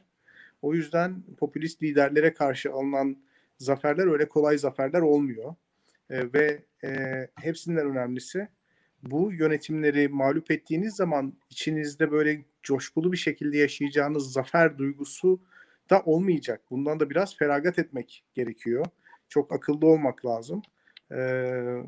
O 0.63 0.75
yüzden 0.75 1.23
popülist 1.39 1.83
liderlere 1.83 2.35
karşı 2.35 2.73
alınan 2.73 3.17
zaferler 3.59 4.07
öyle 4.07 4.29
kolay 4.29 4.59
zaferler 4.59 5.01
olmuyor. 5.01 5.55
E, 6.11 6.33
ve 6.33 6.63
e, 6.85 6.91
hepsinden 7.41 7.87
önemlisi 7.87 8.49
bu 9.03 9.33
yönetimleri 9.33 10.09
mağlup 10.09 10.51
ettiğiniz 10.51 10.95
zaman 10.97 11.35
içinizde 11.51 12.11
böyle 12.11 12.45
coşkulu 12.63 13.13
bir 13.13 13.17
şekilde 13.17 13.59
yaşayacağınız 13.59 14.33
zafer 14.33 14.79
duygusu 14.79 15.41
da 15.91 16.01
olmayacak. 16.01 16.61
Bundan 16.71 17.01
da 17.01 17.11
biraz 17.11 17.37
feragat 17.37 17.79
etmek 17.79 18.25
gerekiyor 18.35 18.87
çok 19.33 19.53
akıllı 19.53 19.87
olmak 19.87 20.27
lazım. 20.27 20.63
E, 21.11 21.17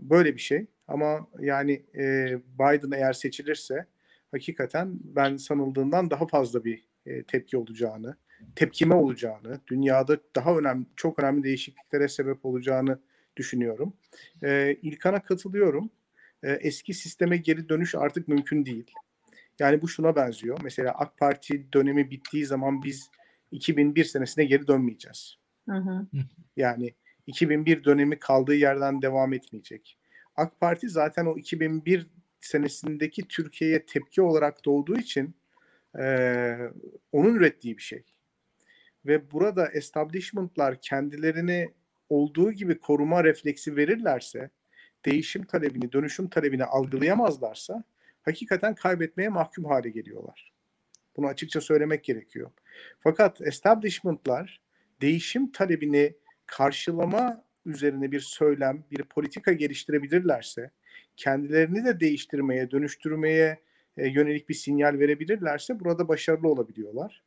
böyle 0.00 0.34
bir 0.34 0.40
şey. 0.40 0.66
Ama 0.88 1.28
yani 1.40 1.72
e, 1.94 2.36
Biden 2.58 2.90
eğer 2.90 3.12
seçilirse 3.12 3.86
hakikaten 4.30 4.98
ben 5.02 5.36
sanıldığından 5.36 6.10
daha 6.10 6.26
fazla 6.26 6.64
bir 6.64 6.84
e, 7.06 7.22
tepki 7.22 7.56
olacağını, 7.56 8.16
tepkime 8.56 8.94
olacağını, 8.94 9.60
dünyada 9.66 10.18
daha 10.36 10.58
önemli, 10.58 10.86
çok 10.96 11.18
önemli 11.18 11.42
değişikliklere 11.42 12.08
sebep 12.08 12.44
olacağını 12.44 12.98
düşünüyorum. 13.36 13.92
E, 14.42 14.76
İlkan'a 14.82 15.22
katılıyorum. 15.22 15.90
E, 16.42 16.52
eski 16.52 16.94
sisteme 16.94 17.36
geri 17.36 17.68
dönüş 17.68 17.94
artık 17.94 18.28
mümkün 18.28 18.64
değil. 18.64 18.90
Yani 19.58 19.82
bu 19.82 19.88
şuna 19.88 20.16
benziyor. 20.16 20.58
Mesela 20.62 20.92
AK 20.92 21.18
Parti 21.18 21.72
dönemi 21.72 22.10
bittiği 22.10 22.46
zaman 22.46 22.82
biz 22.82 23.10
2001 23.50 24.04
senesine 24.04 24.44
geri 24.44 24.66
dönmeyeceğiz. 24.66 25.36
Hı 25.68 25.76
hı. 25.76 26.06
Yani 26.56 26.94
2001 27.26 27.84
dönemi 27.84 28.18
kaldığı 28.18 28.54
yerden 28.54 29.02
devam 29.02 29.32
etmeyecek. 29.32 29.98
AK 30.36 30.60
Parti 30.60 30.88
zaten 30.88 31.26
o 31.26 31.38
2001 31.38 32.06
senesindeki 32.40 33.28
Türkiye'ye 33.28 33.86
tepki 33.86 34.22
olarak 34.22 34.64
doğduğu 34.64 34.96
için 34.96 35.34
e, 35.98 36.56
onun 37.12 37.34
ürettiği 37.34 37.76
bir 37.76 37.82
şey. 37.82 38.04
Ve 39.06 39.30
burada 39.30 39.68
establishment'lar 39.68 40.80
kendilerini 40.80 41.72
olduğu 42.08 42.52
gibi 42.52 42.78
koruma 42.78 43.24
refleksi 43.24 43.76
verirlerse, 43.76 44.50
değişim 45.04 45.44
talebini, 45.44 45.92
dönüşüm 45.92 46.28
talebini 46.28 46.64
algılayamazlarsa 46.64 47.84
hakikaten 48.22 48.74
kaybetmeye 48.74 49.28
mahkum 49.28 49.64
hale 49.64 49.90
geliyorlar. 49.90 50.52
Bunu 51.16 51.26
açıkça 51.26 51.60
söylemek 51.60 52.04
gerekiyor. 52.04 52.50
Fakat 53.00 53.40
establishment'lar 53.40 54.60
değişim 55.00 55.52
talebini 55.52 56.14
karşılama 56.46 57.44
üzerine 57.66 58.12
bir 58.12 58.20
söylem, 58.20 58.84
bir 58.90 59.02
politika 59.02 59.52
geliştirebilirlerse, 59.52 60.70
kendilerini 61.16 61.84
de 61.84 62.00
değiştirmeye, 62.00 62.70
dönüştürmeye 62.70 63.60
e, 63.96 64.08
yönelik 64.08 64.48
bir 64.48 64.54
sinyal 64.54 64.98
verebilirlerse 64.98 65.80
burada 65.80 66.08
başarılı 66.08 66.48
olabiliyorlar. 66.48 67.22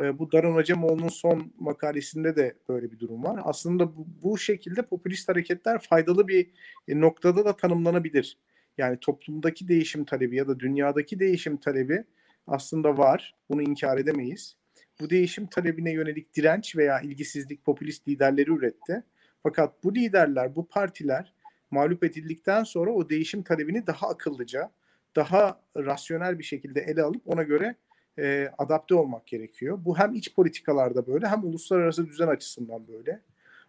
E, 0.00 0.18
bu 0.18 0.32
Daron 0.32 0.56
Acemoğlu'nun 0.56 1.08
son 1.08 1.52
makalesinde 1.58 2.36
de 2.36 2.56
böyle 2.68 2.92
bir 2.92 2.98
durum 2.98 3.24
var. 3.24 3.40
Aslında 3.44 3.92
bu, 3.96 4.38
şekilde 4.38 4.82
popülist 4.82 5.28
hareketler 5.28 5.78
faydalı 5.78 6.28
bir 6.28 6.50
e, 6.88 7.00
noktada 7.00 7.44
da 7.44 7.56
tanımlanabilir. 7.56 8.38
Yani 8.78 8.98
toplumdaki 9.00 9.68
değişim 9.68 10.04
talebi 10.04 10.36
ya 10.36 10.48
da 10.48 10.60
dünyadaki 10.60 11.20
değişim 11.20 11.56
talebi 11.56 12.04
aslında 12.46 12.98
var. 12.98 13.34
Bunu 13.48 13.62
inkar 13.62 13.98
edemeyiz 13.98 14.56
bu 15.00 15.10
değişim 15.10 15.46
talebine 15.46 15.92
yönelik 15.92 16.34
direnç 16.34 16.76
veya 16.76 17.00
ilgisizlik 17.00 17.64
popülist 17.64 18.08
liderleri 18.08 18.50
üretti. 18.50 19.02
Fakat 19.42 19.84
bu 19.84 19.94
liderler, 19.94 20.56
bu 20.56 20.68
partiler 20.68 21.34
mağlup 21.70 22.04
edildikten 22.04 22.64
sonra 22.64 22.90
o 22.90 23.08
değişim 23.08 23.42
talebini 23.42 23.86
daha 23.86 24.08
akıllıca, 24.08 24.70
daha 25.16 25.60
rasyonel 25.76 26.38
bir 26.38 26.44
şekilde 26.44 26.80
ele 26.80 27.02
alıp 27.02 27.22
ona 27.26 27.42
göre 27.42 27.76
e, 28.18 28.50
adapte 28.58 28.94
olmak 28.94 29.26
gerekiyor. 29.26 29.78
Bu 29.84 29.98
hem 29.98 30.14
iç 30.14 30.34
politikalarda 30.34 31.06
böyle 31.06 31.28
hem 31.28 31.44
uluslararası 31.44 32.06
düzen 32.06 32.28
açısından 32.28 32.88
böyle. 32.88 33.20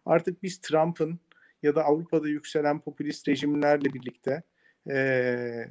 Artık 0.06 0.44
biz 0.44 0.58
Trump'ın 0.58 1.20
ya 1.64 1.76
da 1.76 1.84
Avrupa'da 1.84 2.28
yükselen 2.28 2.80
popülist 2.80 3.28
rejimlerle 3.28 3.94
birlikte 3.94 4.44
e, 4.89 5.68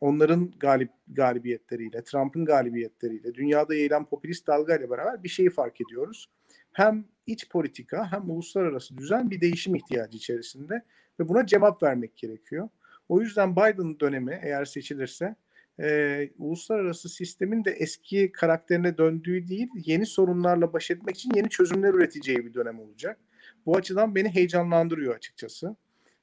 onların 0.00 0.50
galip 0.60 0.90
galibiyetleriyle, 1.08 2.04
Trump'ın 2.04 2.44
galibiyetleriyle, 2.44 3.34
dünyada 3.34 3.74
yayılan 3.74 4.04
popülist 4.04 4.46
dalgayla 4.46 4.90
beraber 4.90 5.24
bir 5.24 5.28
şeyi 5.28 5.50
fark 5.50 5.80
ediyoruz. 5.80 6.30
Hem 6.72 7.04
iç 7.26 7.48
politika 7.48 8.12
hem 8.12 8.30
uluslararası 8.30 8.96
düzen 8.96 9.30
bir 9.30 9.40
değişim 9.40 9.74
ihtiyacı 9.74 10.16
içerisinde 10.16 10.82
ve 11.20 11.28
buna 11.28 11.46
cevap 11.46 11.82
vermek 11.82 12.16
gerekiyor. 12.16 12.68
O 13.08 13.20
yüzden 13.20 13.56
Biden 13.56 14.00
dönemi 14.00 14.40
eğer 14.42 14.64
seçilirse 14.64 15.36
e, 15.80 16.30
uluslararası 16.38 17.08
sistemin 17.08 17.64
de 17.64 17.70
eski 17.70 18.32
karakterine 18.32 18.98
döndüğü 18.98 19.48
değil, 19.48 19.68
yeni 19.74 20.06
sorunlarla 20.06 20.72
baş 20.72 20.90
etmek 20.90 21.16
için 21.16 21.32
yeni 21.34 21.48
çözümler 21.48 21.94
üreteceği 21.94 22.46
bir 22.46 22.54
dönem 22.54 22.80
olacak. 22.80 23.18
Bu 23.66 23.76
açıdan 23.76 24.14
beni 24.14 24.28
heyecanlandırıyor 24.28 25.14
açıkçası. 25.14 25.76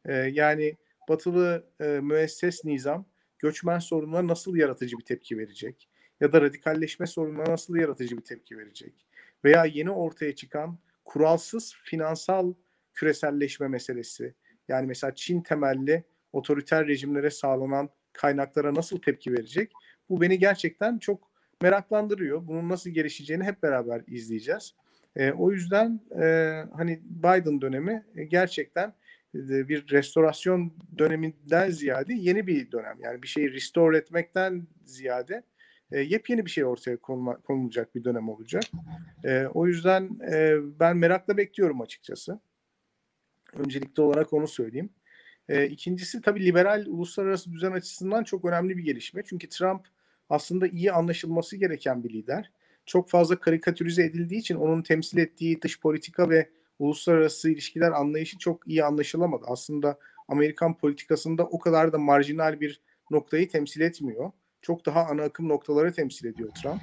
E, 0.05 0.14
yani 0.14 0.77
batılı 1.10 1.68
e, 1.80 1.86
müesses 1.86 2.66
nizam 2.66 3.06
göçmen 3.40 3.80
sorununa 3.80 4.28
nasıl 4.28 4.56
yaratıcı 4.56 4.98
bir 4.98 5.06
tepki 5.06 5.38
verecek? 5.38 5.90
Ya 6.22 6.34
da 6.34 6.42
radikalleşme 6.42 7.08
sorununa 7.08 7.44
nasıl 7.44 7.76
yaratıcı 7.76 8.18
bir 8.18 8.24
tepki 8.24 8.58
verecek? 8.58 8.94
Veya 9.46 9.66
yeni 9.66 9.92
ortaya 9.92 10.36
çıkan 10.36 10.80
kuralsız 11.06 11.76
finansal 11.84 12.54
küreselleşme 12.94 13.68
meselesi. 13.68 14.34
Yani 14.68 14.88
mesela 14.88 15.16
Çin 15.16 15.42
temelli 15.42 16.04
otoriter 16.34 16.88
rejimlere 16.88 17.30
sağlanan 17.30 17.90
kaynaklara 18.14 18.74
nasıl 18.74 19.02
tepki 19.02 19.34
verecek? 19.34 19.72
Bu 20.10 20.22
beni 20.22 20.40
gerçekten 20.40 20.98
çok 20.98 21.32
meraklandırıyor. 21.62 22.48
Bunun 22.48 22.70
nasıl 22.70 22.90
gelişeceğini 22.90 23.44
hep 23.44 23.64
beraber 23.64 24.02
izleyeceğiz. 24.08 24.76
E, 25.16 25.32
o 25.32 25.52
yüzden 25.52 26.02
e, 26.22 26.26
hani 26.78 27.02
Biden 27.04 27.62
dönemi 27.62 28.06
e, 28.16 28.24
gerçekten 28.24 28.94
bir 29.34 29.91
restorasyon 29.91 30.73
döneminden 30.97 31.69
ziyade 31.69 32.14
yeni 32.14 32.47
bir 32.47 32.72
dönem. 32.72 32.97
Yani 32.99 33.23
bir 33.23 33.27
şeyi 33.27 33.53
restore 33.53 33.97
etmekten 33.97 34.68
ziyade 34.85 35.43
e, 35.91 35.99
yepyeni 35.99 36.45
bir 36.45 36.51
şey 36.51 36.65
ortaya 36.65 36.97
konula, 36.97 37.38
konulacak 37.38 37.95
bir 37.95 38.03
dönem 38.03 38.30
olacak. 38.30 38.64
E, 39.23 39.45
o 39.53 39.68
yüzden 39.68 40.19
e, 40.31 40.55
ben 40.80 40.97
merakla 40.97 41.38
bekliyorum 41.38 41.81
açıkçası. 41.81 42.39
Öncelikli 43.53 44.01
olarak 44.01 44.34
onu 44.34 44.47
söyleyeyim. 44.47 44.89
E, 45.49 45.65
ikincisi 45.68 46.22
tabii 46.22 46.45
liberal 46.45 46.85
uluslararası 46.88 47.51
düzen 47.51 47.72
açısından 47.72 48.23
çok 48.23 48.45
önemli 48.45 48.77
bir 48.77 48.84
gelişme. 48.84 49.22
Çünkü 49.26 49.49
Trump 49.49 49.88
aslında 50.30 50.68
iyi 50.68 50.91
anlaşılması 50.91 51.57
gereken 51.57 52.03
bir 52.03 52.10
lider. 52.10 52.51
Çok 52.85 53.10
fazla 53.10 53.39
karikatürize 53.39 54.03
edildiği 54.03 54.39
için 54.39 54.55
onun 54.55 54.81
temsil 54.81 55.18
ettiği 55.18 55.61
dış 55.61 55.80
politika 55.80 56.30
ve 56.30 56.49
uluslararası 56.80 57.52
ilişkiler 57.52 57.91
anlayışı 57.91 58.38
çok 58.38 58.68
iyi 58.68 58.84
anlaşılamadı. 58.84 59.45
Aslında 59.48 60.00
Amerikan 60.28 60.78
politikasında 60.78 61.44
o 61.44 61.60
kadar 61.60 61.94
da 61.94 61.98
marjinal 61.98 62.60
bir 62.60 62.82
noktayı 63.12 63.50
temsil 63.50 63.82
etmiyor. 63.82 64.32
Çok 64.62 64.86
daha 64.86 65.06
ana 65.06 65.24
akım 65.24 65.50
noktaları 65.50 65.94
temsil 65.94 66.28
ediyor 66.28 66.50
Trump. 66.62 66.82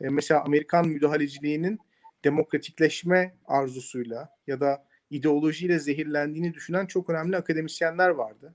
E, 0.00 0.08
mesela 0.08 0.44
Amerikan 0.44 0.88
müdahaleciliğinin 0.88 1.78
demokratikleşme 2.24 3.34
arzusuyla 3.46 4.28
ya 4.46 4.60
da 4.60 4.84
ideolojiyle 5.10 5.78
zehirlendiğini 5.78 6.54
düşünen 6.54 6.86
çok 6.86 7.10
önemli 7.10 7.36
akademisyenler 7.36 8.08
vardı. 8.08 8.54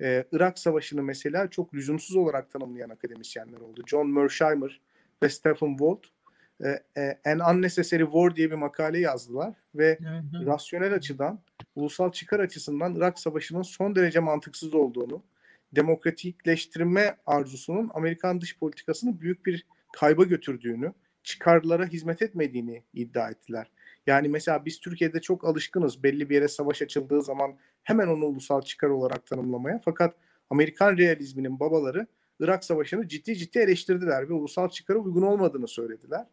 Ee, 0.00 0.24
Irak 0.32 0.58
Savaşı'nı 0.58 1.02
mesela 1.02 1.50
çok 1.50 1.74
lüzumsuz 1.74 2.16
olarak 2.16 2.50
tanımlayan 2.50 2.90
akademisyenler 2.90 3.60
oldu. 3.60 3.82
John 3.86 4.10
Mersheimer 4.10 4.80
ve 5.22 5.28
Stephen 5.28 5.70
Walt 5.70 6.04
An 7.24 7.56
Unnecessary 7.56 8.02
War 8.02 8.36
diye 8.36 8.50
bir 8.50 8.56
makale 8.56 8.98
yazdılar 8.98 9.54
ve 9.74 9.98
hı 9.98 10.38
hı. 10.38 10.46
rasyonel 10.46 10.94
açıdan, 10.94 11.40
ulusal 11.74 12.12
çıkar 12.12 12.40
açısından 12.40 12.94
Irak 12.94 13.18
Savaşı'nın 13.18 13.62
son 13.62 13.94
derece 13.94 14.20
mantıksız 14.20 14.74
olduğunu, 14.74 15.22
demokratikleştirme 15.72 17.16
arzusunun 17.26 17.90
Amerikan 17.94 18.40
dış 18.40 18.58
politikasını 18.58 19.20
büyük 19.20 19.46
bir 19.46 19.66
kayba 19.92 20.24
götürdüğünü, 20.24 20.92
çıkarlara 21.22 21.86
hizmet 21.86 22.22
etmediğini 22.22 22.82
iddia 22.92 23.30
ettiler. 23.30 23.70
Yani 24.06 24.28
mesela 24.28 24.64
biz 24.64 24.80
Türkiye'de 24.80 25.20
çok 25.20 25.44
alışkınız 25.44 26.02
belli 26.02 26.30
bir 26.30 26.34
yere 26.34 26.48
savaş 26.48 26.82
açıldığı 26.82 27.22
zaman 27.22 27.56
hemen 27.82 28.06
onu 28.08 28.24
ulusal 28.24 28.62
çıkar 28.62 28.88
olarak 28.88 29.26
tanımlamaya. 29.26 29.80
Fakat 29.84 30.14
Amerikan 30.50 30.96
realizminin 30.96 31.60
babaları 31.60 32.06
Irak 32.40 32.64
Savaşı'nı 32.64 33.08
ciddi 33.08 33.36
ciddi 33.36 33.58
eleştirdiler 33.58 34.28
ve 34.28 34.32
ulusal 34.32 34.68
çıkara 34.68 34.98
uygun 34.98 35.22
olmadığını 35.22 35.68
söylediler. 35.68 36.26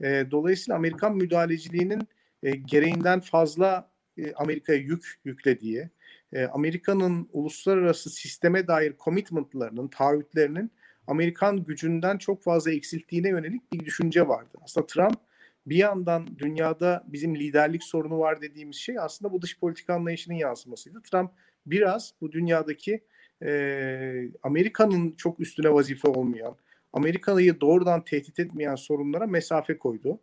E, 0.00 0.30
dolayısıyla 0.30 0.76
Amerikan 0.76 1.16
müdahaleciliğinin 1.16 2.08
e, 2.42 2.50
gereğinden 2.50 3.20
fazla 3.20 3.90
e, 4.18 4.32
Amerika'ya 4.32 4.78
yük 4.78 5.20
yüklediği, 5.24 5.90
e, 6.32 6.44
Amerika'nın 6.44 7.28
uluslararası 7.32 8.10
sisteme 8.10 8.66
dair 8.66 8.94
commitmentlarının, 9.04 9.88
taahhütlerinin 9.88 10.70
Amerikan 11.06 11.64
gücünden 11.64 12.18
çok 12.18 12.42
fazla 12.42 12.72
eksilttiğine 12.72 13.28
yönelik 13.28 13.72
bir 13.72 13.84
düşünce 13.84 14.28
vardı. 14.28 14.58
Aslında 14.64 14.86
Trump 14.86 15.18
bir 15.66 15.76
yandan 15.76 16.38
dünyada 16.38 17.04
bizim 17.06 17.36
liderlik 17.36 17.82
sorunu 17.82 18.18
var 18.18 18.42
dediğimiz 18.42 18.76
şey 18.76 18.98
aslında 18.98 19.32
bu 19.32 19.42
dış 19.42 19.58
politika 19.58 19.94
anlayışının 19.94 20.34
yansımasıydı. 20.36 21.02
Trump 21.02 21.30
biraz 21.66 22.14
bu 22.20 22.32
dünyadaki 22.32 23.04
e, 23.42 24.28
Amerika'nın 24.42 25.12
çok 25.12 25.40
üstüne 25.40 25.72
vazife 25.72 26.08
olmayan, 26.08 26.56
Amerika'yı 26.92 27.60
doğrudan 27.60 28.04
tehdit 28.04 28.38
etmeyen 28.38 28.74
sorunlara 28.74 29.26
mesafe 29.26 29.78
koydu. 29.78 30.20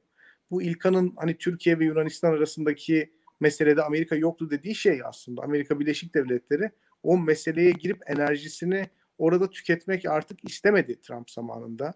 Bu 0.51 0.61
İlkan'ın 0.61 1.13
hani 1.17 1.37
Türkiye 1.37 1.79
ve 1.79 1.85
Yunanistan 1.85 2.33
arasındaki 2.33 3.11
meselede 3.39 3.83
Amerika 3.83 4.15
yoktu 4.15 4.49
dediği 4.49 4.75
şey 4.75 5.01
aslında. 5.05 5.41
Amerika 5.43 5.79
Birleşik 5.79 6.15
Devletleri 6.15 6.71
o 7.03 7.17
meseleye 7.17 7.71
girip 7.71 8.09
enerjisini 8.09 8.89
orada 9.17 9.49
tüketmek 9.49 10.05
artık 10.05 10.49
istemedi 10.49 11.01
Trump 11.01 11.31
zamanında. 11.31 11.93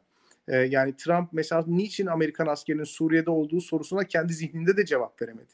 Ee, 0.47 0.57
yani 0.57 0.95
Trump 0.95 1.29
mesela 1.33 1.63
niçin 1.67 2.05
Amerikan 2.05 2.47
askerinin 2.47 2.83
Suriye'de 2.83 3.29
olduğu 3.29 3.61
sorusuna 3.61 4.03
kendi 4.03 4.33
zihninde 4.33 4.77
de 4.77 4.85
cevap 4.85 5.21
veremedi. 5.21 5.53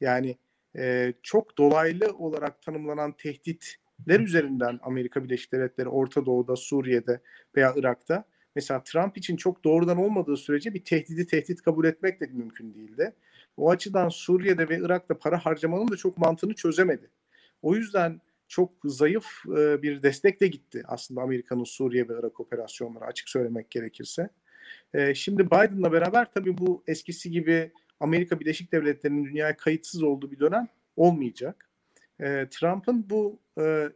Yani 0.00 0.38
e, 0.76 1.12
çok 1.22 1.58
dolaylı 1.58 2.12
olarak 2.18 2.62
tanımlanan 2.62 3.12
tehditler 3.98 4.20
üzerinden 4.20 4.80
Amerika 4.82 5.24
Birleşik 5.24 5.52
Devletleri 5.52 5.88
Orta 5.88 6.26
Doğu'da, 6.26 6.56
Suriye'de 6.56 7.20
veya 7.56 7.74
Irak'ta 7.76 8.24
mesela 8.54 8.82
Trump 8.82 9.18
için 9.18 9.36
çok 9.36 9.64
doğrudan 9.64 9.98
olmadığı 9.98 10.36
sürece 10.36 10.74
bir 10.74 10.84
tehdidi 10.84 11.26
tehdit 11.26 11.62
kabul 11.62 11.84
etmek 11.84 12.20
de 12.20 12.26
mümkün 12.26 12.74
değildi. 12.74 13.12
O 13.56 13.70
açıdan 13.70 14.08
Suriye'de 14.08 14.68
ve 14.68 14.78
Irak'ta 14.78 15.18
para 15.18 15.38
harcamanın 15.38 15.88
da 15.88 15.96
çok 15.96 16.18
mantığını 16.18 16.54
çözemedi. 16.54 17.10
O 17.62 17.74
yüzden 17.74 18.20
çok 18.48 18.72
zayıf 18.84 19.26
e, 19.46 19.82
bir 19.82 20.02
destek 20.02 20.40
de 20.40 20.46
gitti 20.46 20.82
aslında 20.86 21.20
Amerika'nın 21.20 21.64
Suriye 21.64 22.08
ve 22.08 22.12
Irak 22.20 22.40
operasyonları 22.40 23.04
açık 23.04 23.28
söylemek 23.28 23.70
gerekirse. 23.70 24.30
E, 24.94 25.14
şimdi 25.14 25.46
Biden'la 25.46 25.92
beraber 25.92 26.32
tabii 26.32 26.58
bu 26.58 26.82
eskisi 26.86 27.30
gibi 27.30 27.72
Amerika 28.00 28.40
Birleşik 28.40 28.72
Devletleri'nin 28.72 29.24
dünyaya 29.24 29.56
kayıtsız 29.56 30.02
olduğu 30.02 30.30
bir 30.30 30.40
dönem 30.40 30.68
olmayacak. 30.96 31.67
E, 32.20 32.46
Trump'ın 32.50 33.10
bu 33.10 33.38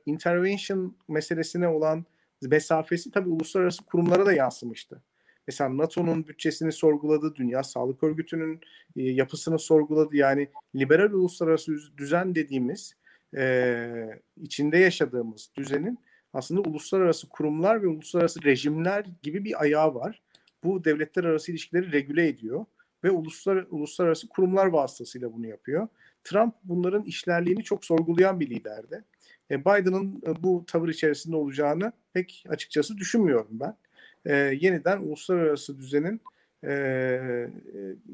intervention 0.06 0.96
meselesine 1.08 1.68
olan 1.68 2.04
mesafesi 2.42 3.10
tabii 3.10 3.28
uluslararası 3.28 3.84
kurumlara 3.84 4.26
da 4.26 4.32
yansımıştı. 4.32 5.02
Mesela 5.46 5.76
NATO'nun 5.76 6.26
bütçesini 6.26 6.72
sorguladı, 6.72 7.34
Dünya 7.34 7.62
Sağlık 7.62 8.02
Örgütü'nün 8.02 8.60
yapısını 8.96 9.58
sorguladı. 9.58 10.16
Yani 10.16 10.48
liberal 10.76 11.12
uluslararası 11.12 11.72
düzen 11.98 12.34
dediğimiz 12.34 12.94
e, 13.36 14.20
içinde 14.42 14.78
yaşadığımız 14.78 15.50
düzenin 15.56 15.98
aslında 16.32 16.60
uluslararası 16.60 17.28
kurumlar 17.28 17.82
ve 17.82 17.86
uluslararası 17.86 18.44
rejimler 18.44 19.06
gibi 19.22 19.44
bir 19.44 19.62
ayağı 19.62 19.94
var. 19.94 20.22
Bu 20.64 20.84
devletler 20.84 21.24
arası 21.24 21.52
ilişkileri 21.52 21.92
regüle 21.92 22.28
ediyor 22.28 22.64
ve 23.04 23.10
uluslar, 23.10 23.66
uluslararası 23.70 24.28
kurumlar 24.28 24.66
vasıtasıyla 24.66 25.32
bunu 25.32 25.46
yapıyor. 25.46 25.88
Trump 26.24 26.54
bunların 26.64 27.02
işlerliğini 27.02 27.64
çok 27.64 27.84
sorgulayan 27.84 28.40
bir 28.40 28.50
liderdi. 28.50 29.04
E, 29.50 29.60
Biden'ın 29.60 30.22
e, 30.26 30.42
bu 30.42 30.64
tavır 30.66 30.88
içerisinde 30.88 31.36
olacağını 31.36 31.92
pek 32.12 32.44
açıkçası 32.48 32.98
düşünmüyorum 32.98 33.48
ben. 33.50 33.76
E, 34.24 34.34
yeniden 34.36 34.98
uluslararası 34.98 35.78
düzenin 35.78 36.20
e, 36.64 36.72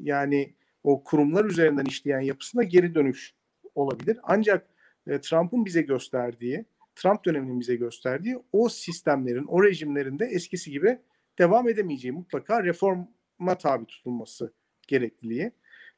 yani 0.01 0.53
o 0.83 1.03
kurumlar 1.03 1.45
üzerinden 1.45 1.85
işleyen 1.85 2.19
yapısına 2.19 2.63
geri 2.63 2.95
dönüş 2.95 3.33
olabilir. 3.75 4.17
Ancak 4.23 4.67
e, 5.07 5.21
Trump'ın 5.21 5.65
bize 5.65 5.81
gösterdiği, 5.81 6.65
Trump 6.95 7.25
döneminin 7.25 7.59
bize 7.59 7.75
gösterdiği 7.75 8.37
o 8.51 8.69
sistemlerin, 8.69 9.45
o 9.45 9.63
rejimlerin 9.63 10.19
de 10.19 10.25
eskisi 10.25 10.71
gibi 10.71 10.99
devam 11.39 11.69
edemeyeceği 11.69 12.11
mutlaka 12.11 12.63
reforma 12.63 13.57
tabi 13.59 13.85
tutulması 13.85 14.53
gerekliliği. 14.87 15.51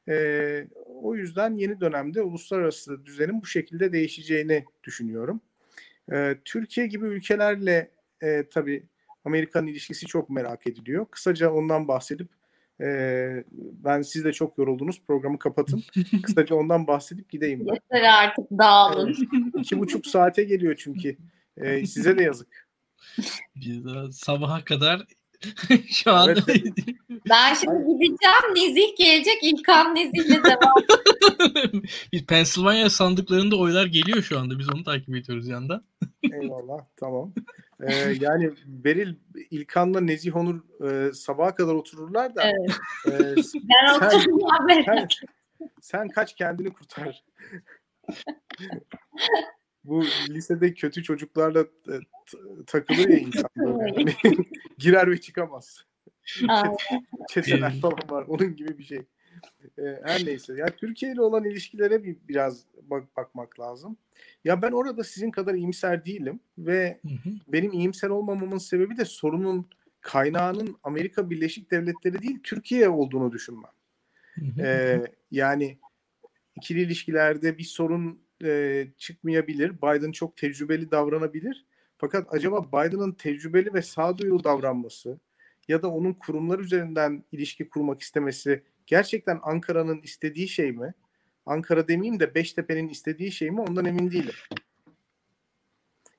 E, 0.08 0.66
o 0.86 1.14
yüzden 1.14 1.56
yeni 1.56 1.80
dönemde 1.80 2.22
uluslararası 2.22 3.06
düzenin 3.06 3.42
bu 3.42 3.46
şekilde 3.46 3.92
değişeceğini 3.92 4.64
düşünüyorum. 4.84 5.40
E, 6.12 6.36
Türkiye 6.44 6.86
gibi 6.86 7.06
ülkelerle 7.06 7.90
e, 8.22 8.48
tabii 8.50 8.86
Amerika'nın 9.24 9.66
ilişkisi 9.66 10.06
çok 10.06 10.30
merak 10.30 10.66
ediliyor. 10.66 11.06
Kısaca 11.10 11.50
ondan 11.50 11.88
bahsedip 11.88 12.28
ee, 12.82 13.44
ben 13.84 14.02
siz 14.02 14.24
de 14.24 14.32
çok 14.32 14.58
yoruldunuz. 14.58 15.02
Programı 15.06 15.38
kapatın. 15.38 15.82
Kısaca 16.22 16.56
ondan 16.56 16.86
bahsedip 16.86 17.30
gideyim 17.30 17.66
ben. 17.66 17.74
Yeter 17.74 18.02
artık 18.02 18.50
dağılın. 18.50 19.08
Ee, 19.08 19.60
iki 19.60 19.78
buçuk 19.78 20.06
saate 20.06 20.44
geliyor 20.44 20.74
çünkü. 20.78 21.16
Ee, 21.56 21.86
size 21.86 22.18
de 22.18 22.22
yazık. 22.22 22.68
Sabaha 24.10 24.64
kadar 24.64 25.06
şu 25.88 26.12
anda. 26.12 26.40
Evet. 26.48 26.72
Ben 27.30 27.54
şimdi 27.54 27.84
gideceğim. 27.86 28.54
Nezih 28.54 28.96
gelecek. 28.98 29.38
İlkan 29.42 29.94
Nezih'le 29.94 30.44
devam. 30.44 30.74
Biz 32.12 32.26
Pennsylvania 32.26 32.90
sandıklarında 32.90 33.56
oylar 33.56 33.86
geliyor 33.86 34.22
şu 34.22 34.38
anda. 34.38 34.58
Biz 34.58 34.74
onu 34.74 34.84
takip 34.84 35.16
ediyoruz 35.16 35.48
yanda. 35.48 35.84
Eyvallah. 36.32 36.86
Tamam. 36.96 37.32
Ee, 37.82 38.14
yani 38.20 38.50
Beril 38.66 39.14
İlkan'la 39.50 40.00
Nezih 40.00 40.36
Onur 40.36 40.84
e, 40.90 41.12
sabaha 41.12 41.54
kadar 41.54 41.74
otururlar 41.74 42.36
da. 42.36 42.42
Evet. 43.06 43.38
E, 43.54 43.60
ben 43.62 43.94
oturmam. 43.94 44.68
Sen, 44.84 45.08
sen 45.80 46.08
kaç 46.08 46.34
kendini 46.34 46.72
kurtar. 46.72 47.24
Bu 49.84 50.04
lisede 50.28 50.74
kötü 50.74 51.02
çocuklarla 51.02 51.60
e, 51.60 51.94
takılıyor 52.66 53.08
ya 53.08 53.18
insan 53.18 53.50
böyle. 53.56 54.12
Girer 54.78 55.10
ve 55.10 55.20
çıkamaz. 55.20 55.84
Çeteler 57.28 57.80
falan 57.80 58.10
var. 58.10 58.24
Onun 58.28 58.56
gibi 58.56 58.78
bir 58.78 58.84
şey. 58.84 59.02
Ee, 59.78 59.82
her 60.04 60.26
neyse. 60.26 60.54
Ya 60.54 60.66
Türkiye 60.66 61.12
ile 61.12 61.20
olan 61.20 61.44
ilişkilere 61.44 62.04
bir 62.04 62.16
biraz 62.28 62.64
bak, 62.82 63.16
bakmak 63.16 63.60
lazım. 63.60 63.96
Ya 64.44 64.62
ben 64.62 64.72
orada 64.72 65.04
sizin 65.04 65.30
kadar 65.30 65.54
iyimser 65.54 66.04
değilim 66.04 66.40
ve 66.58 67.00
hı 67.02 67.08
hı. 67.08 67.34
benim 67.48 67.72
iyimser 67.72 68.08
olmamamın 68.08 68.58
sebebi 68.58 68.96
de 68.96 69.04
sorunun 69.04 69.68
kaynağının 70.00 70.76
Amerika 70.82 71.30
Birleşik 71.30 71.70
Devletleri 71.70 72.22
değil 72.22 72.38
Türkiye 72.42 72.88
olduğunu 72.88 73.32
düşünmem. 73.32 73.72
Hı 74.34 74.62
E, 74.62 75.00
yani 75.30 75.78
ikili 76.56 76.80
ilişkilerde 76.80 77.58
bir 77.58 77.64
sorun 77.64 78.22
e, 78.44 78.86
çıkmayabilir. 78.98 79.72
Biden 79.82 80.12
çok 80.12 80.36
tecrübeli 80.36 80.90
davranabilir. 80.90 81.66
Fakat 82.02 82.34
acaba 82.34 82.64
Biden'ın 82.64 83.12
tecrübeli 83.12 83.74
ve 83.74 83.82
sağduyulu 83.82 84.44
davranması 84.44 85.18
ya 85.68 85.82
da 85.82 85.90
onun 85.90 86.12
kurumlar 86.12 86.58
üzerinden 86.58 87.24
ilişki 87.32 87.68
kurmak 87.68 88.00
istemesi 88.00 88.62
gerçekten 88.86 89.40
Ankara'nın 89.42 90.00
istediği 90.02 90.48
şey 90.48 90.72
mi? 90.72 90.94
Ankara 91.46 91.88
demeyeyim 91.88 92.20
de 92.20 92.34
Beştepe'nin 92.34 92.88
istediği 92.88 93.32
şey 93.32 93.50
mi? 93.50 93.60
Ondan 93.60 93.84
emin 93.84 94.10
değilim. 94.10 94.34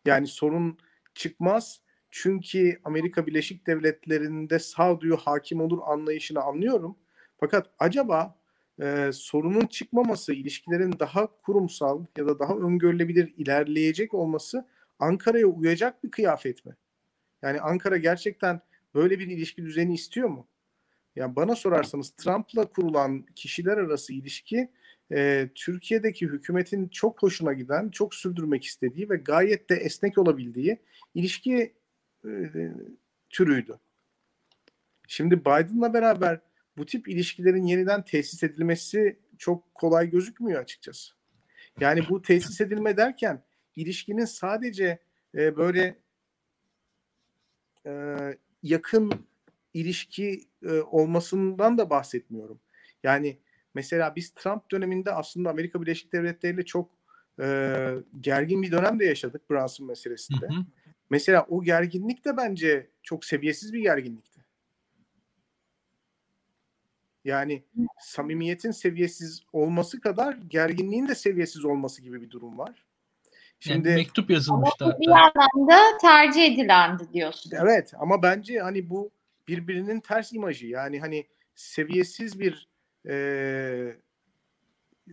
Yani 0.05 0.27
sorun 0.27 0.77
çıkmaz. 1.13 1.81
Çünkü 2.11 2.79
Amerika 2.83 3.27
Birleşik 3.27 3.67
Devletleri'nde 3.67 4.59
sağduyu 4.59 5.17
hakim 5.17 5.61
olur 5.61 5.79
anlayışını 5.85 6.41
anlıyorum. 6.41 6.97
Fakat 7.39 7.69
acaba 7.79 8.39
e, 8.81 9.09
sorunun 9.13 9.67
çıkmaması, 9.67 10.33
ilişkilerin 10.33 10.95
daha 10.99 11.27
kurumsal 11.41 12.05
ya 12.17 12.27
da 12.27 12.39
daha 12.39 12.55
öngörülebilir 12.55 13.33
ilerleyecek 13.37 14.13
olması 14.13 14.65
Ankara'ya 15.03 15.47
uyacak 15.47 16.03
bir 16.03 16.11
kıyafet 16.11 16.65
mi? 16.65 16.75
Yani 17.41 17.61
Ankara 17.61 17.97
gerçekten 17.97 18.61
böyle 18.95 19.19
bir 19.19 19.27
ilişki 19.27 19.63
düzeni 19.63 19.93
istiyor 19.93 20.29
mu? 20.29 20.47
Yani 21.15 21.35
bana 21.35 21.55
sorarsanız 21.55 22.09
Trump'la 22.09 22.65
kurulan 22.65 23.25
kişiler 23.35 23.77
arası 23.77 24.13
ilişki 24.13 24.69
e, 25.11 25.49
Türkiye'deki 25.55 26.27
hükümetin 26.27 26.87
çok 26.87 27.23
hoşuna 27.23 27.53
giden, 27.53 27.89
çok 27.89 28.15
sürdürmek 28.15 28.63
istediği 28.63 29.09
ve 29.09 29.15
gayet 29.15 29.69
de 29.69 29.75
esnek 29.75 30.17
olabildiği 30.17 30.77
ilişki 31.15 31.73
e, 32.25 32.51
türüydü. 33.29 33.79
Şimdi 35.07 35.39
Biden'la 35.39 35.93
beraber 35.93 36.39
bu 36.77 36.85
tip 36.85 37.07
ilişkilerin 37.07 37.65
yeniden 37.65 38.05
tesis 38.05 38.43
edilmesi 38.43 39.19
çok 39.37 39.75
kolay 39.75 40.09
gözükmüyor 40.09 40.61
açıkçası. 40.61 41.13
Yani 41.79 42.01
bu 42.09 42.21
tesis 42.21 42.61
edilme 42.61 42.97
derken 42.97 43.43
ilişkinin 43.75 44.25
sadece 44.25 44.99
e, 45.35 45.57
böyle 45.57 45.95
e, 47.85 48.17
yakın 48.63 49.13
ilişki 49.73 50.47
e, 50.63 50.71
olmasından 50.71 51.77
da 51.77 51.89
bahsetmiyorum. 51.89 52.59
Yani 53.03 53.37
mesela 53.73 54.15
biz 54.15 54.29
Trump 54.29 54.71
döneminde 54.71 55.11
aslında 55.11 55.49
Amerika 55.49 55.81
Birleşik 55.81 56.13
Devletleri 56.13 56.55
ile 56.55 56.65
çok 56.65 56.89
e, 57.39 57.77
gergin 58.21 58.61
bir 58.61 58.71
dönem 58.71 58.99
de 58.99 59.05
yaşadık 59.05 59.49
Brunson 59.49 59.87
meselesinde. 59.87 60.47
Hı 60.47 60.53
hı. 60.53 60.65
Mesela 61.09 61.45
o 61.49 61.63
gerginlik 61.63 62.25
de 62.25 62.37
bence 62.37 62.87
çok 63.03 63.25
seviyesiz 63.25 63.73
bir 63.73 63.81
gerginlikti. 63.81 64.43
Yani 67.25 67.63
samimiyetin 67.99 68.71
seviyesiz 68.71 69.43
olması 69.53 70.01
kadar 70.01 70.33
gerginliğin 70.33 71.07
de 71.07 71.15
seviyesiz 71.15 71.65
olması 71.65 72.01
gibi 72.01 72.21
bir 72.21 72.29
durum 72.29 72.57
var. 72.57 72.82
Şimdi 73.63 73.89
yani 73.89 73.97
mektup 73.97 74.29
yazılmıştı 74.29 74.85
ama 74.85 74.99
bir 74.99 75.07
yandan 75.07 75.67
da 75.67 75.97
tercih 76.01 76.53
edilendi 76.53 77.03
diyorsun. 77.13 77.51
Evet 77.61 77.93
ama 77.99 78.23
bence 78.23 78.59
hani 78.59 78.89
bu 78.89 79.11
birbirinin 79.47 79.99
ters 79.99 80.33
imajı. 80.33 80.67
Yani 80.67 80.99
hani 80.99 81.27
seviyesiz 81.55 82.39
bir 82.39 82.67
e, 83.07 83.95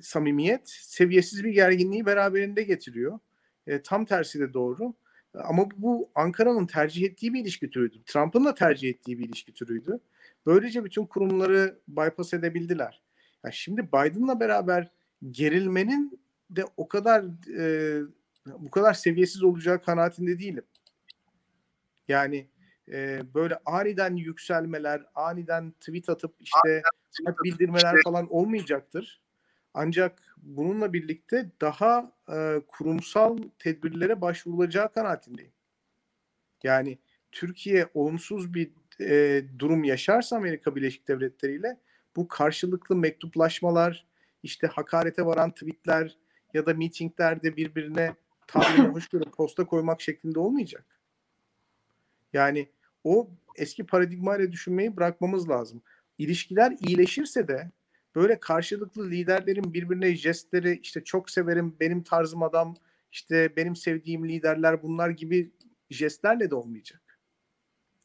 samimiyet, 0.01 0.69
seviyesiz 0.69 1.45
bir 1.45 1.51
gerginliği 1.51 2.07
beraberinde 2.07 2.63
getiriyor. 2.63 3.19
E, 3.67 3.83
tam 3.83 4.05
tersi 4.05 4.41
de 4.41 4.55
doğru. 4.55 4.95
Ama 5.35 5.69
bu 5.77 6.11
Ankara'nın 6.15 6.67
tercih 6.67 7.03
ettiği 7.03 7.35
bir 7.35 7.41
ilişki 7.41 7.71
türüydü. 7.71 8.03
Trump'ın 8.07 8.45
da 8.45 8.55
tercih 8.55 8.89
ettiği 8.89 9.19
bir 9.19 9.29
ilişki 9.29 9.55
türüydü. 9.55 10.01
Böylece 10.47 10.85
bütün 10.85 11.07
kurumları 11.07 11.79
bypass 11.89 12.35
edebildiler. 12.35 13.03
Yani 13.45 13.55
şimdi 13.55 13.89
Biden'la 13.89 14.41
beraber 14.41 14.91
gerilmenin 15.31 16.21
de 16.51 16.65
o 16.77 16.89
kadar 16.89 17.25
e, 17.59 18.01
bu 18.47 18.71
kadar 18.71 18.95
seviyesiz 18.95 19.43
olacağı 19.43 19.83
kanaatinde 19.83 20.39
değilim. 20.39 20.65
Yani 22.09 22.49
e, 22.89 23.23
böyle 23.35 23.59
aniden 23.67 24.17
yükselmeler, 24.17 25.07
aniden 25.15 25.71
tweet 25.71 26.09
atıp 26.09 26.35
işte 26.41 26.83
bildirmeler 27.45 27.97
falan 28.05 28.33
olmayacaktır. 28.33 29.21
Ancak 29.75 30.23
bununla 30.37 30.93
birlikte 30.93 31.51
daha 31.61 32.13
e, 32.33 32.61
kurumsal 32.69 33.39
tedbirlere 33.59 34.21
başvurulacağı 34.21 34.93
kanaatindeyim. 34.93 35.53
Yani 36.63 36.99
Türkiye 37.33 37.89
olumsuz 37.95 38.55
bir 38.55 38.71
e, 39.01 39.45
durum 39.59 39.85
yaşarsa 39.85 40.37
Amerika 40.37 40.77
Birleşik 40.77 41.09
Devletleri 41.09 41.55
ile 41.55 41.77
bu 42.17 42.29
karşılıklı 42.29 42.97
mektuplaşmalar, 42.97 44.07
işte 44.43 44.67
hakarete 44.67 45.27
varan 45.27 45.51
tweetler 45.51 46.17
ya 46.55 46.67
da 46.67 46.75
mitinglerde 46.75 47.57
birbirine 47.57 48.15
tabirine 48.53 48.89
hoş 48.89 49.09
görüp 49.09 49.33
posta 49.33 49.67
koymak 49.67 50.01
şeklinde 50.01 50.39
olmayacak. 50.39 50.85
Yani 52.33 52.69
o 53.05 53.31
eski 53.57 53.87
paradigmayla 53.87 54.53
düşünmeyi 54.53 54.97
bırakmamız 54.97 55.49
lazım. 55.49 55.83
İlişkiler 56.19 56.77
iyileşirse 56.87 57.49
de 57.49 57.71
böyle 58.15 58.41
karşılıklı 58.41 59.11
liderlerin 59.11 59.75
birbirine 59.75 60.17
jestleri 60.17 60.79
işte 60.83 61.05
çok 61.05 61.31
severim 61.31 61.77
benim 61.81 62.03
tarzım 62.03 62.43
adam 62.43 62.77
işte 63.13 63.57
benim 63.57 63.77
sevdiğim 63.77 64.29
liderler 64.29 64.83
bunlar 64.83 65.11
gibi 65.11 65.51
jestlerle 65.91 66.51
de 66.51 66.55
olmayacak. 66.55 67.01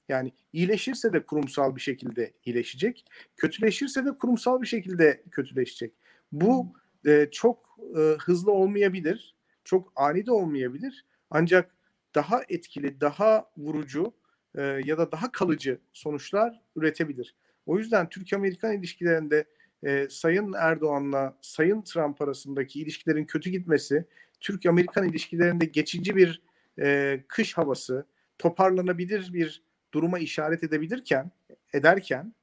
Yani 0.10 0.32
iyileşirse 0.54 1.14
de 1.14 1.26
kurumsal 1.26 1.76
bir 1.76 1.82
şekilde 1.82 2.34
iyileşecek. 2.46 3.06
Kötüleşirse 3.38 4.06
de 4.06 4.18
kurumsal 4.18 4.62
bir 4.62 4.68
şekilde 4.68 5.24
kötüleşecek. 5.32 5.94
Bu 6.32 6.74
e, 7.06 7.28
çok 7.32 7.80
e, 7.98 8.00
hızlı 8.00 8.52
olmayabilir. 8.52 9.35
Çok 9.66 9.94
ani 9.96 10.26
de 10.26 10.32
olmayabilir. 10.32 11.06
Ancak 11.30 11.76
daha 12.16 12.42
etkili, 12.50 13.02
daha 13.02 13.52
vurucu 13.58 14.14
e, 14.56 14.62
ya 14.62 14.98
da 14.98 15.12
daha 15.12 15.32
kalıcı 15.32 15.80
sonuçlar 15.94 16.62
üretebilir. 16.76 17.36
O 17.66 17.78
yüzden 17.78 18.10
Türk-Amerikan 18.10 18.74
ilişkilerinde 18.74 19.46
e, 19.84 20.08
Sayın 20.10 20.54
Erdoğan'la 20.58 21.38
Sayın 21.42 21.82
Trump 21.82 22.22
arasındaki 22.22 22.82
ilişkilerin 22.82 23.26
kötü 23.26 23.50
gitmesi, 23.50 24.06
Türk-Amerikan 24.40 25.10
ilişkilerinde 25.10 25.66
geçici 25.66 26.16
bir 26.16 26.42
e, 26.80 27.20
kış 27.28 27.58
havası, 27.58 28.06
toparlanabilir 28.38 29.34
bir 29.34 29.64
duruma 29.94 30.20
işaret 30.20 30.64
edebilirken, 30.64 31.32
ederken 31.74 32.34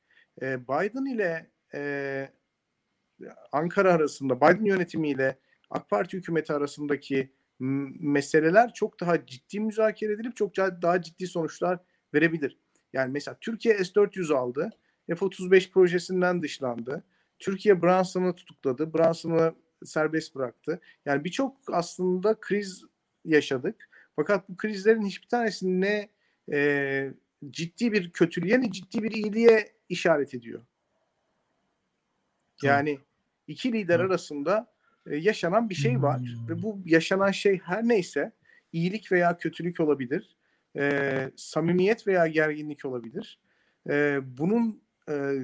e, 0.43 0.63
Biden 0.69 1.15
ile 1.15 1.51
e, 1.75 2.29
Ankara 3.53 3.93
arasında, 3.93 4.37
Biden 4.37 4.65
yönetimiyle 4.65 5.39
AK 5.73 5.91
Parti 5.91 6.17
hükümeti 6.17 6.53
arasındaki 6.53 7.33
meseleler 7.59 8.75
çok 8.75 9.01
daha 9.01 9.27
ciddi 9.27 9.61
müzakere 9.61 10.13
edilip 10.13 10.37
çok 10.37 10.57
daha 10.57 11.03
ciddi 11.03 11.27
sonuçlar 11.27 11.79
verebilir. 12.15 12.59
Yani 12.93 13.13
mesela 13.13 13.37
Türkiye 13.41 13.85
S-400 13.85 14.35
aldı. 14.35 14.71
F-35 15.09 15.71
projesinden 15.71 16.43
dışlandı. 16.43 17.05
Türkiye 17.39 17.83
Brunson'ı 17.83 18.35
tutukladı. 18.35 18.95
Brunson'ı 18.95 19.55
serbest 19.85 20.35
bıraktı. 20.35 20.81
Yani 21.05 21.25
birçok 21.25 21.57
aslında 21.73 22.41
kriz 22.41 22.85
yaşadık. 23.25 23.89
Fakat 24.17 24.49
bu 24.49 24.57
krizlerin 24.57 25.07
hiçbir 25.07 25.29
tanesi 25.29 25.81
ne 25.81 26.09
e, 26.53 27.13
ciddi 27.51 27.93
bir 27.93 28.11
kötülüğe 28.11 28.61
ne 28.61 28.71
ciddi 28.71 29.03
bir 29.03 29.11
iyiliğe 29.11 29.73
işaret 29.89 30.35
ediyor. 30.35 30.63
Yani 32.63 32.99
iki 33.47 33.73
lider 33.73 34.01
arasında 34.01 34.72
e, 35.07 35.17
yaşanan 35.17 35.71
bir 35.71 35.75
şey 35.75 36.03
var 36.03 36.21
hmm. 36.21 36.49
ve 36.49 36.63
bu 36.63 36.83
yaşanan 36.85 37.31
şey 37.31 37.59
her 37.59 37.89
neyse 37.89 38.33
iyilik 38.73 39.13
veya 39.13 39.37
kötülük 39.37 39.81
olabilir, 39.81 40.37
e, 40.77 41.31
samimiyet 41.37 42.07
veya 42.07 42.27
gerginlik 42.27 42.85
olabilir. 42.85 43.41
E, 43.89 44.21
bunun 44.39 44.83
e, 45.09 45.35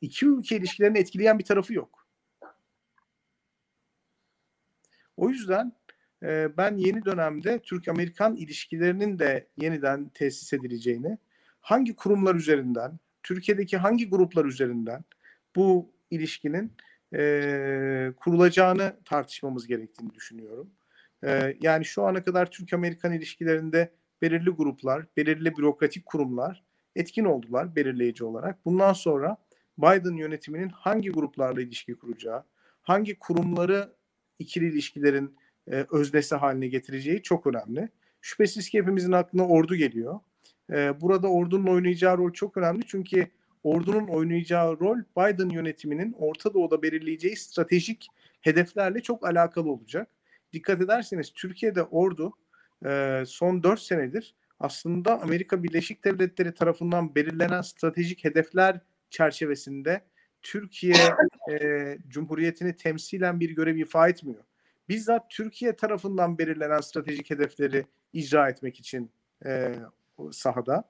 iki 0.00 0.26
ülke 0.26 0.56
ilişkilerini 0.56 0.98
etkileyen 0.98 1.38
bir 1.38 1.44
tarafı 1.44 1.74
yok. 1.74 2.06
O 5.16 5.28
yüzden 5.28 5.72
e, 6.22 6.56
ben 6.56 6.76
yeni 6.76 7.04
dönemde 7.04 7.58
Türk-Amerikan 7.58 8.36
ilişkilerinin 8.36 9.18
de 9.18 9.48
yeniden 9.56 10.08
tesis 10.08 10.52
edileceğini, 10.52 11.18
hangi 11.60 11.96
kurumlar 11.96 12.34
üzerinden, 12.34 12.98
Türkiye'deki 13.22 13.76
hangi 13.76 14.08
gruplar 14.08 14.44
üzerinden 14.44 15.04
bu 15.56 15.92
ilişkinin 16.10 16.72
e, 17.14 18.12
kurulacağını 18.16 18.96
tartışmamız 19.04 19.66
gerektiğini 19.66 20.14
düşünüyorum. 20.14 20.70
E, 21.24 21.56
yani 21.60 21.84
şu 21.84 22.02
ana 22.02 22.24
kadar 22.24 22.50
Türk-Amerikan 22.50 23.12
ilişkilerinde 23.12 23.92
belirli 24.22 24.50
gruplar, 24.50 25.06
belirli 25.16 25.56
bürokratik 25.56 26.06
kurumlar 26.06 26.64
etkin 26.96 27.24
oldular 27.24 27.76
belirleyici 27.76 28.24
olarak. 28.24 28.64
Bundan 28.64 28.92
sonra 28.92 29.36
Biden 29.78 30.16
yönetiminin 30.16 30.68
hangi 30.68 31.10
gruplarla 31.10 31.62
ilişki 31.62 31.94
kuracağı, 31.94 32.44
hangi 32.82 33.18
kurumları 33.18 33.92
ikili 34.38 34.68
ilişkilerin 34.68 35.36
e, 35.70 35.86
öznesi 35.92 36.34
haline 36.34 36.68
getireceği 36.68 37.22
çok 37.22 37.46
önemli. 37.46 37.88
Şüphesiz 38.20 38.68
ki 38.68 38.78
hepimizin 38.78 39.12
aklına 39.12 39.46
ordu 39.48 39.74
geliyor. 39.74 40.20
E, 40.72 41.00
burada 41.00 41.28
ordunun 41.28 41.66
oynayacağı 41.66 42.18
rol 42.18 42.32
çok 42.32 42.56
önemli 42.56 42.82
çünkü 42.86 43.26
ordunun 43.66 44.08
oynayacağı 44.08 44.80
rol 44.80 44.98
Biden 45.16 45.48
yönetiminin 45.48 46.12
Orta 46.12 46.54
Doğu'da 46.54 46.82
belirleyeceği 46.82 47.36
stratejik 47.36 48.08
hedeflerle 48.40 49.00
çok 49.00 49.26
alakalı 49.26 49.70
olacak. 49.70 50.08
Dikkat 50.52 50.80
ederseniz 50.80 51.32
Türkiye'de 51.32 51.82
ordu 51.82 52.32
e, 52.86 53.22
son 53.26 53.62
4 53.62 53.80
senedir 53.80 54.34
aslında 54.60 55.22
Amerika 55.22 55.62
Birleşik 55.62 56.04
Devletleri 56.04 56.54
tarafından 56.54 57.14
belirlenen 57.14 57.60
stratejik 57.60 58.24
hedefler 58.24 58.80
çerçevesinde 59.10 60.00
Türkiye 60.42 60.96
e, 61.52 61.98
Cumhuriyeti'ni 62.08 62.76
temsilen 62.76 63.40
bir 63.40 63.50
görev 63.50 63.76
ifa 63.76 64.08
etmiyor. 64.08 64.44
Bizzat 64.88 65.30
Türkiye 65.30 65.76
tarafından 65.76 66.38
belirlenen 66.38 66.80
stratejik 66.80 67.30
hedefleri 67.30 67.86
icra 68.12 68.48
etmek 68.48 68.80
için 68.80 69.10
e, 69.46 69.74
sahada. 70.32 70.84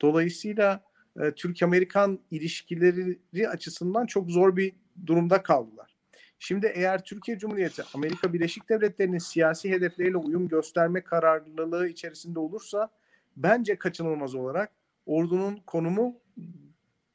Dolayısıyla 0.00 0.91
e, 1.20 1.30
Türk-Amerikan 1.30 2.18
ilişkileri 2.30 3.48
açısından 3.48 4.06
çok 4.06 4.30
zor 4.30 4.56
bir 4.56 4.72
durumda 5.06 5.42
kaldılar. 5.42 5.96
Şimdi 6.38 6.72
eğer 6.74 7.04
Türkiye 7.04 7.38
Cumhuriyeti 7.38 7.82
Amerika 7.94 8.32
Birleşik 8.32 8.68
Devletleri'nin 8.68 9.18
siyasi 9.18 9.70
hedefleriyle 9.70 10.16
uyum 10.16 10.48
gösterme 10.48 11.00
kararlılığı 11.00 11.88
içerisinde 11.88 12.38
olursa 12.38 12.90
bence 13.36 13.76
kaçınılmaz 13.76 14.34
olarak 14.34 14.72
ordunun 15.06 15.56
konumu 15.66 16.20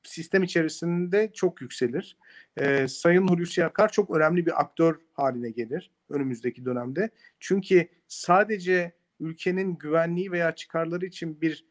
sistem 0.03 0.43
içerisinde 0.43 1.31
çok 1.33 1.61
yükselir. 1.61 2.17
Ee, 2.57 2.87
Sayın 2.87 3.27
Hulusi 3.27 3.65
Akar 3.65 3.91
çok 3.91 4.09
önemli 4.09 4.45
bir 4.45 4.61
aktör 4.61 4.95
haline 5.13 5.49
gelir 5.49 5.91
önümüzdeki 6.09 6.65
dönemde. 6.65 7.09
Çünkü 7.39 7.87
sadece 8.07 8.91
ülkenin 9.19 9.77
güvenliği 9.77 10.31
veya 10.31 10.55
çıkarları 10.55 11.05
için 11.05 11.41
bir 11.41 11.65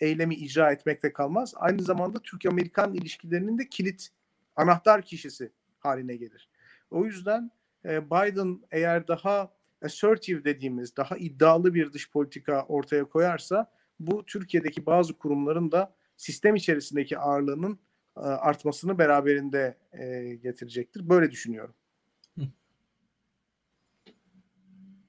eylemi 0.00 0.34
icra 0.34 0.72
etmekte 0.72 1.12
kalmaz. 1.12 1.54
Aynı 1.56 1.82
zamanda 1.82 2.18
Türk-Amerikan 2.18 2.94
ilişkilerinin 2.94 3.58
de 3.58 3.68
kilit 3.68 4.08
anahtar 4.56 5.02
kişisi 5.02 5.52
haline 5.78 6.16
gelir. 6.16 6.48
O 6.90 7.04
yüzden 7.04 7.50
e, 7.84 8.10
Biden 8.10 8.60
eğer 8.70 9.08
daha 9.08 9.52
assertive 9.84 10.44
dediğimiz 10.44 10.96
daha 10.96 11.16
iddialı 11.16 11.74
bir 11.74 11.92
dış 11.92 12.10
politika 12.10 12.62
ortaya 12.62 13.04
koyarsa 13.04 13.72
bu 14.00 14.24
Türkiye'deki 14.26 14.86
bazı 14.86 15.18
kurumların 15.18 15.72
da 15.72 15.94
sistem 16.16 16.54
içerisindeki 16.54 17.18
ağırlığının 17.18 17.78
e, 18.16 18.20
artmasını 18.20 18.98
beraberinde 18.98 19.78
e, 19.92 20.34
getirecektir. 20.34 21.08
Böyle 21.08 21.30
düşünüyorum. 21.30 21.74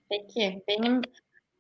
Peki 0.10 0.64
benim 0.68 1.02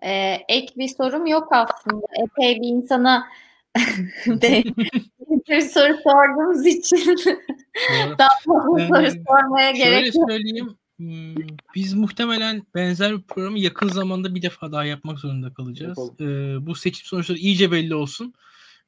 e, 0.02 0.38
ek 0.50 0.74
bir 0.78 0.88
sorum 0.88 1.26
yok 1.26 1.48
aslında. 1.52 2.06
Epey 2.24 2.62
bir 2.62 2.68
insana 2.68 3.28
bir 5.50 5.62
soru 5.62 5.98
sorduğumuz 6.04 6.66
için 6.66 7.16
daha 8.20 8.30
fazla 8.46 8.88
soru 8.88 9.24
sormaya 9.28 9.72
gerek 9.72 10.06
yok. 10.06 10.14
Şöyle 10.14 10.28
söyleyeyim. 10.28 10.78
Hmm, 10.98 11.36
biz 11.76 11.94
muhtemelen 11.94 12.64
benzer 12.76 13.18
bir 13.18 13.24
programı 13.24 13.60
yakın 13.60 13.88
zamanda 13.88 14.36
bir 14.36 14.42
defa 14.42 14.72
daha 14.72 14.86
yapmak 14.86 15.20
zorunda 15.20 15.54
kalacağız. 15.54 16.00
Ee, 16.20 16.26
bu 16.66 16.76
seçim 16.76 17.06
sonuçları 17.06 17.38
iyice 17.38 17.72
belli 17.72 17.96
olsun. 17.96 18.34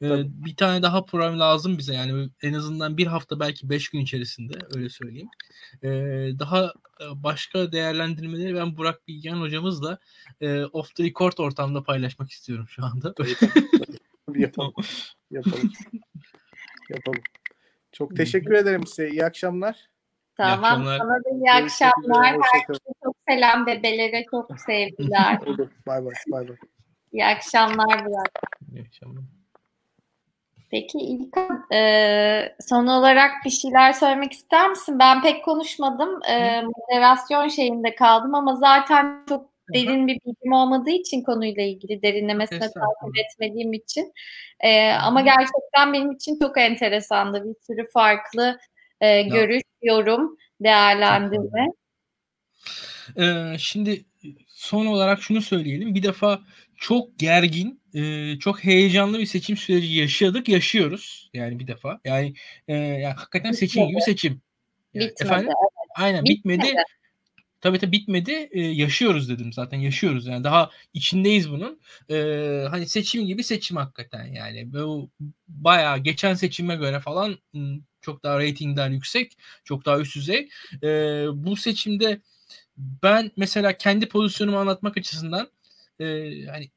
Ee, 0.01 0.23
bir 0.25 0.55
tane 0.55 0.81
daha 0.81 1.05
program 1.05 1.39
lazım 1.39 1.77
bize 1.77 1.93
yani 1.93 2.29
en 2.41 2.53
azından 2.53 2.97
bir 2.97 3.07
hafta 3.07 3.39
belki 3.39 3.69
beş 3.69 3.89
gün 3.89 3.99
içerisinde 3.99 4.53
öyle 4.75 4.89
söyleyeyim. 4.89 5.29
Ee, 5.83 5.89
daha 6.39 6.73
başka 7.15 7.71
değerlendirmeleri 7.71 8.55
ben 8.55 8.77
Burak 8.77 9.07
Bilgen 9.07 9.35
hocamızla 9.35 9.97
e, 10.41 10.65
off 10.65 10.95
the 10.95 11.03
record 11.03 11.37
ortamda 11.37 11.83
paylaşmak 11.83 12.31
istiyorum 12.31 12.65
şu 12.69 12.85
anda. 12.85 13.13
yapalım. 14.35 14.73
yapalım. 15.31 15.71
yapalım. 16.89 17.21
Çok 17.91 18.15
teşekkür 18.15 18.53
ederim 18.53 18.87
size. 18.87 19.09
İyi 19.09 19.25
akşamlar. 19.25 19.89
Tamam. 20.35 20.81
İyi 20.81 20.89
akşamlar. 20.89 20.97
Sana 20.97 21.17
da 21.17 21.29
iyi 21.37 21.51
akşamlar. 21.51 22.37
Herkese 22.53 22.93
çok 23.03 23.15
selam 23.29 23.65
bebelere 23.65 24.25
çok 24.31 24.59
sevgiler. 24.59 25.39
bay 25.87 26.05
bay. 26.05 26.13
Bay 26.31 26.47
bay. 26.47 26.57
İyi 27.13 27.25
akşamlar 27.25 28.05
Burak. 28.05 28.31
İyi 28.71 28.81
akşamlar. 28.81 29.36
Peki 30.71 30.97
İlkan 30.97 31.71
e, 31.73 32.55
son 32.69 32.87
olarak 32.87 33.31
bir 33.45 33.49
şeyler 33.49 33.93
söylemek 33.93 34.31
ister 34.31 34.69
misin? 34.69 34.99
Ben 34.99 35.21
pek 35.21 35.45
konuşmadım. 35.45 36.19
E, 36.29 36.61
moderasyon 36.61 37.47
şeyinde 37.47 37.95
kaldım 37.95 38.35
ama 38.35 38.55
zaten 38.55 39.25
çok 39.29 39.49
derin 39.73 40.07
bir 40.07 40.19
bilgim 40.25 40.51
olmadığı 40.51 40.89
için 40.89 41.23
konuyla 41.23 41.63
ilgili 41.63 42.01
derinlemesine 42.01 42.59
takip 42.59 43.17
etmediğim 43.25 43.73
için. 43.73 44.13
E, 44.59 44.91
ama 44.91 45.21
gerçekten 45.21 45.93
benim 45.93 46.11
için 46.11 46.39
çok 46.39 46.57
enteresandı. 46.57 47.43
Bir 47.45 47.55
sürü 47.67 47.91
farklı 47.91 48.59
e, 49.01 49.21
görüş, 49.21 49.63
yorum, 49.81 50.37
değerlendirme. 50.59 51.67
Ee, 53.17 53.57
şimdi 53.59 54.05
son 54.47 54.85
olarak 54.85 55.21
şunu 55.21 55.41
söyleyelim. 55.41 55.95
Bir 55.95 56.03
defa 56.03 56.39
çok 56.77 57.19
gergin, 57.19 57.81
e, 57.93 58.33
çok 58.39 58.63
heyecanlı 58.63 59.19
bir 59.19 59.25
seçim 59.25 59.57
süreci 59.57 59.93
yaşadık, 59.93 60.49
yaşıyoruz. 60.49 61.29
Yani 61.33 61.59
bir 61.59 61.67
defa. 61.67 61.99
Yani, 62.05 62.33
e, 62.67 62.73
yani 62.75 63.13
hakikaten 63.13 63.51
seçim 63.51 63.87
gibi 63.87 64.01
seçim. 64.01 64.41
Yani, 64.93 65.09
bitmedi. 65.09 65.23
Efendim? 65.23 65.51
Aynen 65.95 66.25
bitmedi. 66.25 66.61
bitmedi. 66.61 66.83
Tabii 67.61 67.79
tabii 67.79 67.91
bitmedi. 67.91 68.49
E, 68.51 68.61
yaşıyoruz 68.61 69.29
dedim 69.29 69.53
zaten. 69.53 69.77
Yaşıyoruz 69.77 70.27
yani. 70.27 70.43
Daha 70.43 70.71
içindeyiz 70.93 71.51
bunun. 71.51 71.79
E, 72.09 72.15
hani 72.69 72.87
seçim 72.87 73.25
gibi 73.25 73.43
seçim 73.43 73.77
hakikaten 73.77 74.25
yani. 74.25 74.73
Bu 74.73 75.09
bayağı 75.47 75.97
geçen 75.97 76.33
seçime 76.33 76.75
göre 76.75 76.99
falan 76.99 77.37
çok 78.01 78.23
daha 78.23 78.39
reytingler 78.39 78.89
yüksek. 78.89 79.37
Çok 79.63 79.85
daha 79.85 79.99
üst 79.99 80.15
düzey. 80.15 80.49
E, 80.83 80.87
bu 81.33 81.55
seçimde 81.55 82.21
ben 82.77 83.31
mesela 83.37 83.77
kendi 83.77 84.07
pozisyonumu 84.07 84.57
anlatmak 84.57 84.97
açısından 84.97 85.49
e, 85.99 86.05
hani 86.45 86.71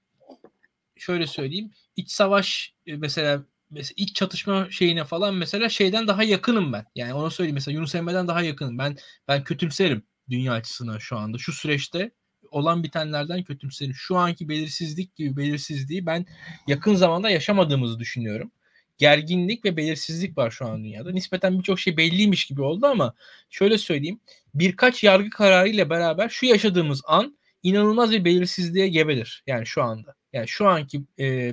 şöyle 0.97 1.27
söyleyeyim 1.27 1.71
iç 1.97 2.11
savaş 2.11 2.75
e, 2.87 2.97
mesela 2.97 3.45
mesela 3.71 3.95
iç 3.97 4.15
çatışma 4.15 4.71
şeyine 4.71 5.05
falan 5.05 5.35
mesela 5.35 5.69
şeyden 5.69 6.09
daha 6.09 6.23
yakınım 6.23 6.73
ben. 6.73 6.87
Yani 6.95 7.15
onu 7.15 7.31
söyleyeyim 7.31 7.55
mesela 7.55 7.75
Yunus 7.75 7.95
Emre'den 7.95 8.29
daha 8.29 8.43
yakınım. 8.43 8.79
Ben 8.79 8.97
ben 9.29 9.45
kötümserim 9.45 10.03
dünya 10.31 10.53
açısından 10.53 10.99
şu 10.99 11.17
anda. 11.17 11.39
Şu 11.39 11.53
süreçte 11.53 12.11
olan 12.51 12.83
bitenlerden 12.83 13.43
kötümserim. 13.45 13.95
Şu 13.95 14.17
anki 14.17 14.49
belirsizlik 14.49 15.17
gibi 15.17 15.37
belirsizliği 15.37 16.07
ben 16.07 16.27
yakın 16.67 16.95
zamanda 16.95 17.31
yaşamadığımızı 17.31 17.99
düşünüyorum. 17.99 18.51
Gerginlik 18.99 19.65
ve 19.65 19.77
belirsizlik 19.77 20.39
var 20.39 20.51
şu 20.51 20.67
an 20.67 20.85
dünyada. 20.85 21.13
Nispeten 21.13 21.59
birçok 21.59 21.81
şey 21.81 21.97
belliymiş 21.97 22.45
gibi 22.45 22.63
oldu 22.63 22.87
ama 22.87 23.15
şöyle 23.51 23.79
söyleyeyim. 23.79 24.21
Birkaç 24.55 25.05
yargı 25.05 25.31
kararı 25.31 25.69
ile 25.69 25.91
beraber 25.91 26.29
şu 26.29 26.47
yaşadığımız 26.47 27.03
an 27.07 27.39
inanılmaz 27.63 28.11
bir 28.11 28.25
belirsizliğe 28.25 28.89
gebedir. 28.89 29.43
Yani 29.47 29.67
şu 29.67 29.83
anda. 29.83 30.15
Yani 30.33 30.49
şu 30.49 30.69
anki 30.69 31.03
e, 31.19 31.53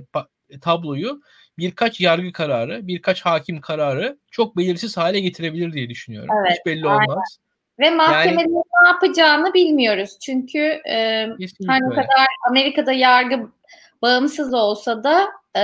tabloyu 0.61 1.21
birkaç 1.57 2.01
yargı 2.01 2.31
kararı, 2.31 2.87
birkaç 2.87 3.25
hakim 3.25 3.61
kararı 3.61 4.17
çok 4.31 4.57
belirsiz 4.57 4.97
hale 4.97 5.19
getirebilir 5.19 5.73
diye 5.73 5.89
düşünüyorum. 5.89 6.29
Evet, 6.41 6.57
Hiç 6.59 6.65
belli 6.65 6.87
aynen. 6.87 7.11
olmaz. 7.11 7.37
Ve 7.79 7.89
mahkemelerin 7.89 8.37
yani, 8.37 8.63
ne 8.83 8.87
yapacağını 8.87 9.53
bilmiyoruz. 9.53 10.19
Çünkü 10.19 10.59
e, 10.89 11.27
hani 11.67 11.89
kadar 11.89 12.27
Amerika'da 12.49 12.91
yargı 12.91 13.49
bağımsız 14.01 14.53
olsa 14.53 15.03
da 15.03 15.27
e, 15.55 15.61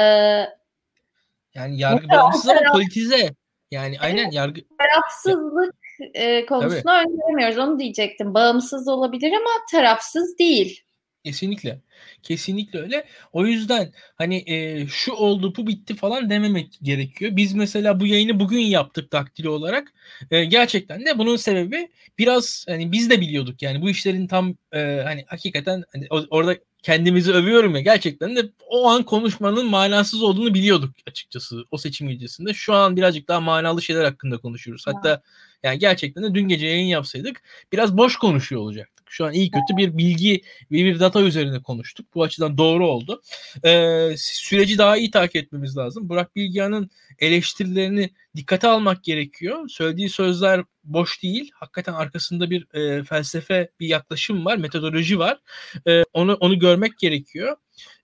yani 1.53 1.79
yargı 1.79 2.09
bağımsız 2.09 2.49
ama 2.49 2.71
politize. 2.71 3.29
Yani 3.71 3.99
aynen 3.99 4.31
yargı 4.31 4.61
tarafsızlık 4.77 5.75
e, 6.13 6.45
konusunu 6.45 6.83
Tabii. 6.83 7.09
öngöremiyoruz. 7.09 7.57
Onu 7.57 7.79
diyecektim. 7.79 8.33
Bağımsız 8.33 8.87
olabilir 8.87 9.31
ama 9.31 9.49
tarafsız 9.71 10.39
değil. 10.39 10.83
Kesinlikle. 11.23 11.81
Kesinlikle 12.23 12.79
öyle. 12.79 13.05
O 13.33 13.45
yüzden 13.45 13.93
hani 14.15 14.43
e, 14.47 14.87
şu 14.87 15.13
oldu 15.13 15.53
bu 15.57 15.67
bitti 15.67 15.95
falan 15.95 16.29
dememek 16.29 16.79
gerekiyor. 16.81 17.35
Biz 17.35 17.53
mesela 17.53 17.99
bu 17.99 18.07
yayını 18.07 18.39
bugün 18.39 18.59
yaptık 18.59 19.11
daktilo 19.11 19.51
olarak. 19.51 19.93
E, 20.31 20.45
gerçekten 20.45 21.05
de 21.05 21.17
bunun 21.17 21.35
sebebi 21.35 21.91
biraz 22.17 22.65
hani 22.69 22.91
biz 22.91 23.09
de 23.09 23.21
biliyorduk 23.21 23.61
yani 23.61 23.81
bu 23.81 23.89
işlerin 23.89 24.27
tam 24.27 24.55
e, 24.71 24.79
hani 25.03 25.25
hakikaten 25.27 25.83
hani 25.93 26.07
orada 26.29 26.55
kendimizi 26.83 27.33
övüyorum 27.33 27.75
ya 27.75 27.81
gerçekten 27.81 28.35
de 28.35 28.49
o 28.67 28.89
an 28.89 29.03
konuşmanın 29.03 29.65
manasız 29.65 30.23
olduğunu 30.23 30.53
biliyorduk 30.53 30.95
açıkçası 31.07 31.65
o 31.71 31.77
seçim 31.77 32.09
gecesinde. 32.09 32.53
Şu 32.53 32.73
an 32.73 32.95
birazcık 32.97 33.27
daha 33.27 33.39
manalı 33.41 33.81
şeyler 33.81 34.03
hakkında 34.03 34.37
konuşuyoruz. 34.37 34.87
Hatta 34.87 35.21
yani 35.63 35.79
gerçekten 35.79 36.23
de 36.23 36.33
dün 36.33 36.47
gece 36.47 36.67
yayın 36.67 36.87
yapsaydık 36.87 37.41
biraz 37.71 37.97
boş 37.97 38.15
konuşuyor 38.17 38.61
olacaktık. 38.61 39.02
Şu 39.13 39.25
an 39.25 39.33
iyi 39.33 39.51
kötü 39.51 39.77
bir 39.77 39.97
bilgi 39.97 40.41
ve 40.71 40.75
bir 40.85 40.99
data 40.99 41.21
üzerine 41.21 41.61
konuştuk. 41.61 42.15
Bu 42.15 42.23
açıdan 42.23 42.57
doğru 42.57 42.87
oldu. 42.87 43.21
Ee, 43.65 44.13
süreci 44.17 44.77
daha 44.77 44.97
iyi 44.97 45.11
takip 45.11 45.35
etmemiz 45.35 45.77
lazım. 45.77 46.09
Burak 46.09 46.35
Bilgehan'ın 46.35 46.89
eleştirilerini 47.19 48.09
dikkate 48.35 48.67
almak 48.67 49.03
gerekiyor. 49.03 49.69
Söylediği 49.69 50.09
sözler 50.09 50.63
boş 50.83 51.23
değil. 51.23 51.51
Hakikaten 51.53 51.93
arkasında 51.93 52.49
bir 52.49 52.75
e, 52.75 53.03
felsefe, 53.03 53.69
bir 53.79 53.87
yaklaşım 53.87 54.45
var, 54.45 54.57
metodoloji 54.57 55.19
var. 55.19 55.39
E, 55.87 56.03
onu 56.13 56.33
onu 56.33 56.59
görmek 56.59 56.97
gerekiyor. 56.97 57.57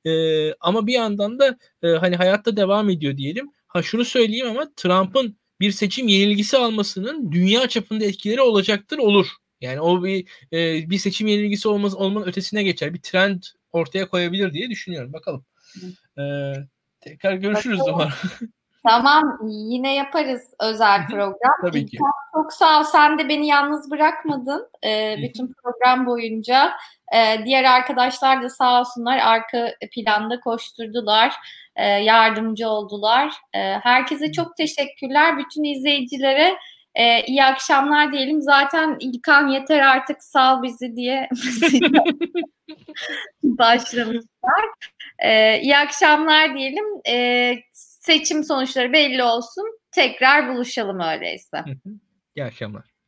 E, 0.06 0.12
ama 0.54 0.88
bir 0.88 0.94
yandan 0.94 1.40
da 1.40 1.58
e, 1.84 1.88
hani 1.88 2.16
hayatta 2.16 2.58
devam 2.58 2.90
ediyor 2.90 3.18
diyelim. 3.18 3.52
Ha 3.68 3.84
şunu 3.84 4.06
söyleyeyim 4.06 4.48
ama 4.48 4.72
Trump'ın 4.76 5.38
bir 5.60 5.72
seçim 5.72 6.08
yenilgisi 6.08 6.58
almasının 6.58 7.32
dünya 7.32 7.68
çapında 7.68 8.06
etkileri 8.06 8.42
olacaktır 8.42 8.98
olur. 8.98 9.28
Yani 9.62 9.82
o 9.82 10.04
bir 10.04 10.28
e, 10.54 10.90
bir 10.90 10.98
seçim 10.98 11.28
yenilgisi 11.28 11.68
olmaz 11.68 11.96
olmanın 11.96 12.26
ötesine 12.26 12.64
geçer. 12.64 12.94
Bir 12.94 13.02
trend 13.02 13.44
ortaya 13.72 14.10
koyabilir 14.10 14.54
diye 14.54 14.70
düşünüyorum. 14.70 15.14
Bakalım. 15.14 15.46
Ee, 16.20 16.54
tekrar 17.02 17.34
görüşürüz 17.34 17.80
Bakalım. 17.80 18.10
Tamam 18.88 19.40
yine 19.50 19.96
yaparız 19.96 20.42
özel 20.60 21.08
program. 21.08 21.54
Tabii 21.62 21.86
ki. 21.86 21.98
Çok 22.34 22.54
sağ 22.54 22.80
ol. 22.80 22.84
Sen 22.84 23.20
de 23.20 23.30
beni 23.30 23.48
yalnız 23.48 23.92
bırakmadın 23.92 24.70
e, 24.86 25.16
bütün 25.24 25.54
program 25.54 26.06
boyunca. 26.06 26.72
E, 27.16 27.46
diğer 27.46 27.64
arkadaşlar 27.64 28.44
da 28.44 28.50
sağ 28.50 28.80
olsunlar 28.80 29.18
arka 29.18 29.74
planda 29.96 30.40
koşturdular. 30.40 31.34
E, 31.76 31.88
yardımcı 31.88 32.68
oldular. 32.68 33.34
E, 33.54 33.60
herkese 33.60 34.32
çok 34.32 34.58
teşekkürler. 34.58 35.38
Bütün 35.38 35.64
izleyicilere 35.64 36.58
e, 37.00 37.26
iyi 37.26 37.44
akşamlar 37.44 38.12
diyelim. 38.12 38.42
Zaten 38.42 38.98
İlkan 39.00 39.48
yeter 39.48 39.80
artık 39.80 40.24
sal 40.24 40.64
bizi 40.64 40.96
diye 40.96 41.30
başlamışlar. 43.44 44.66
E, 45.20 45.62
iyi 45.62 45.78
akşamlar 45.78 46.58
diyelim. 46.58 46.86
E, 47.08 47.56
seçim 47.74 48.44
sonuçları 48.44 48.94
belli 48.94 49.24
olsun. 49.24 49.80
Tekrar 49.92 50.54
buluşalım 50.54 51.00
öyleyse. 51.00 51.64
İyi 52.36 52.46
akşamlar. 52.46 52.99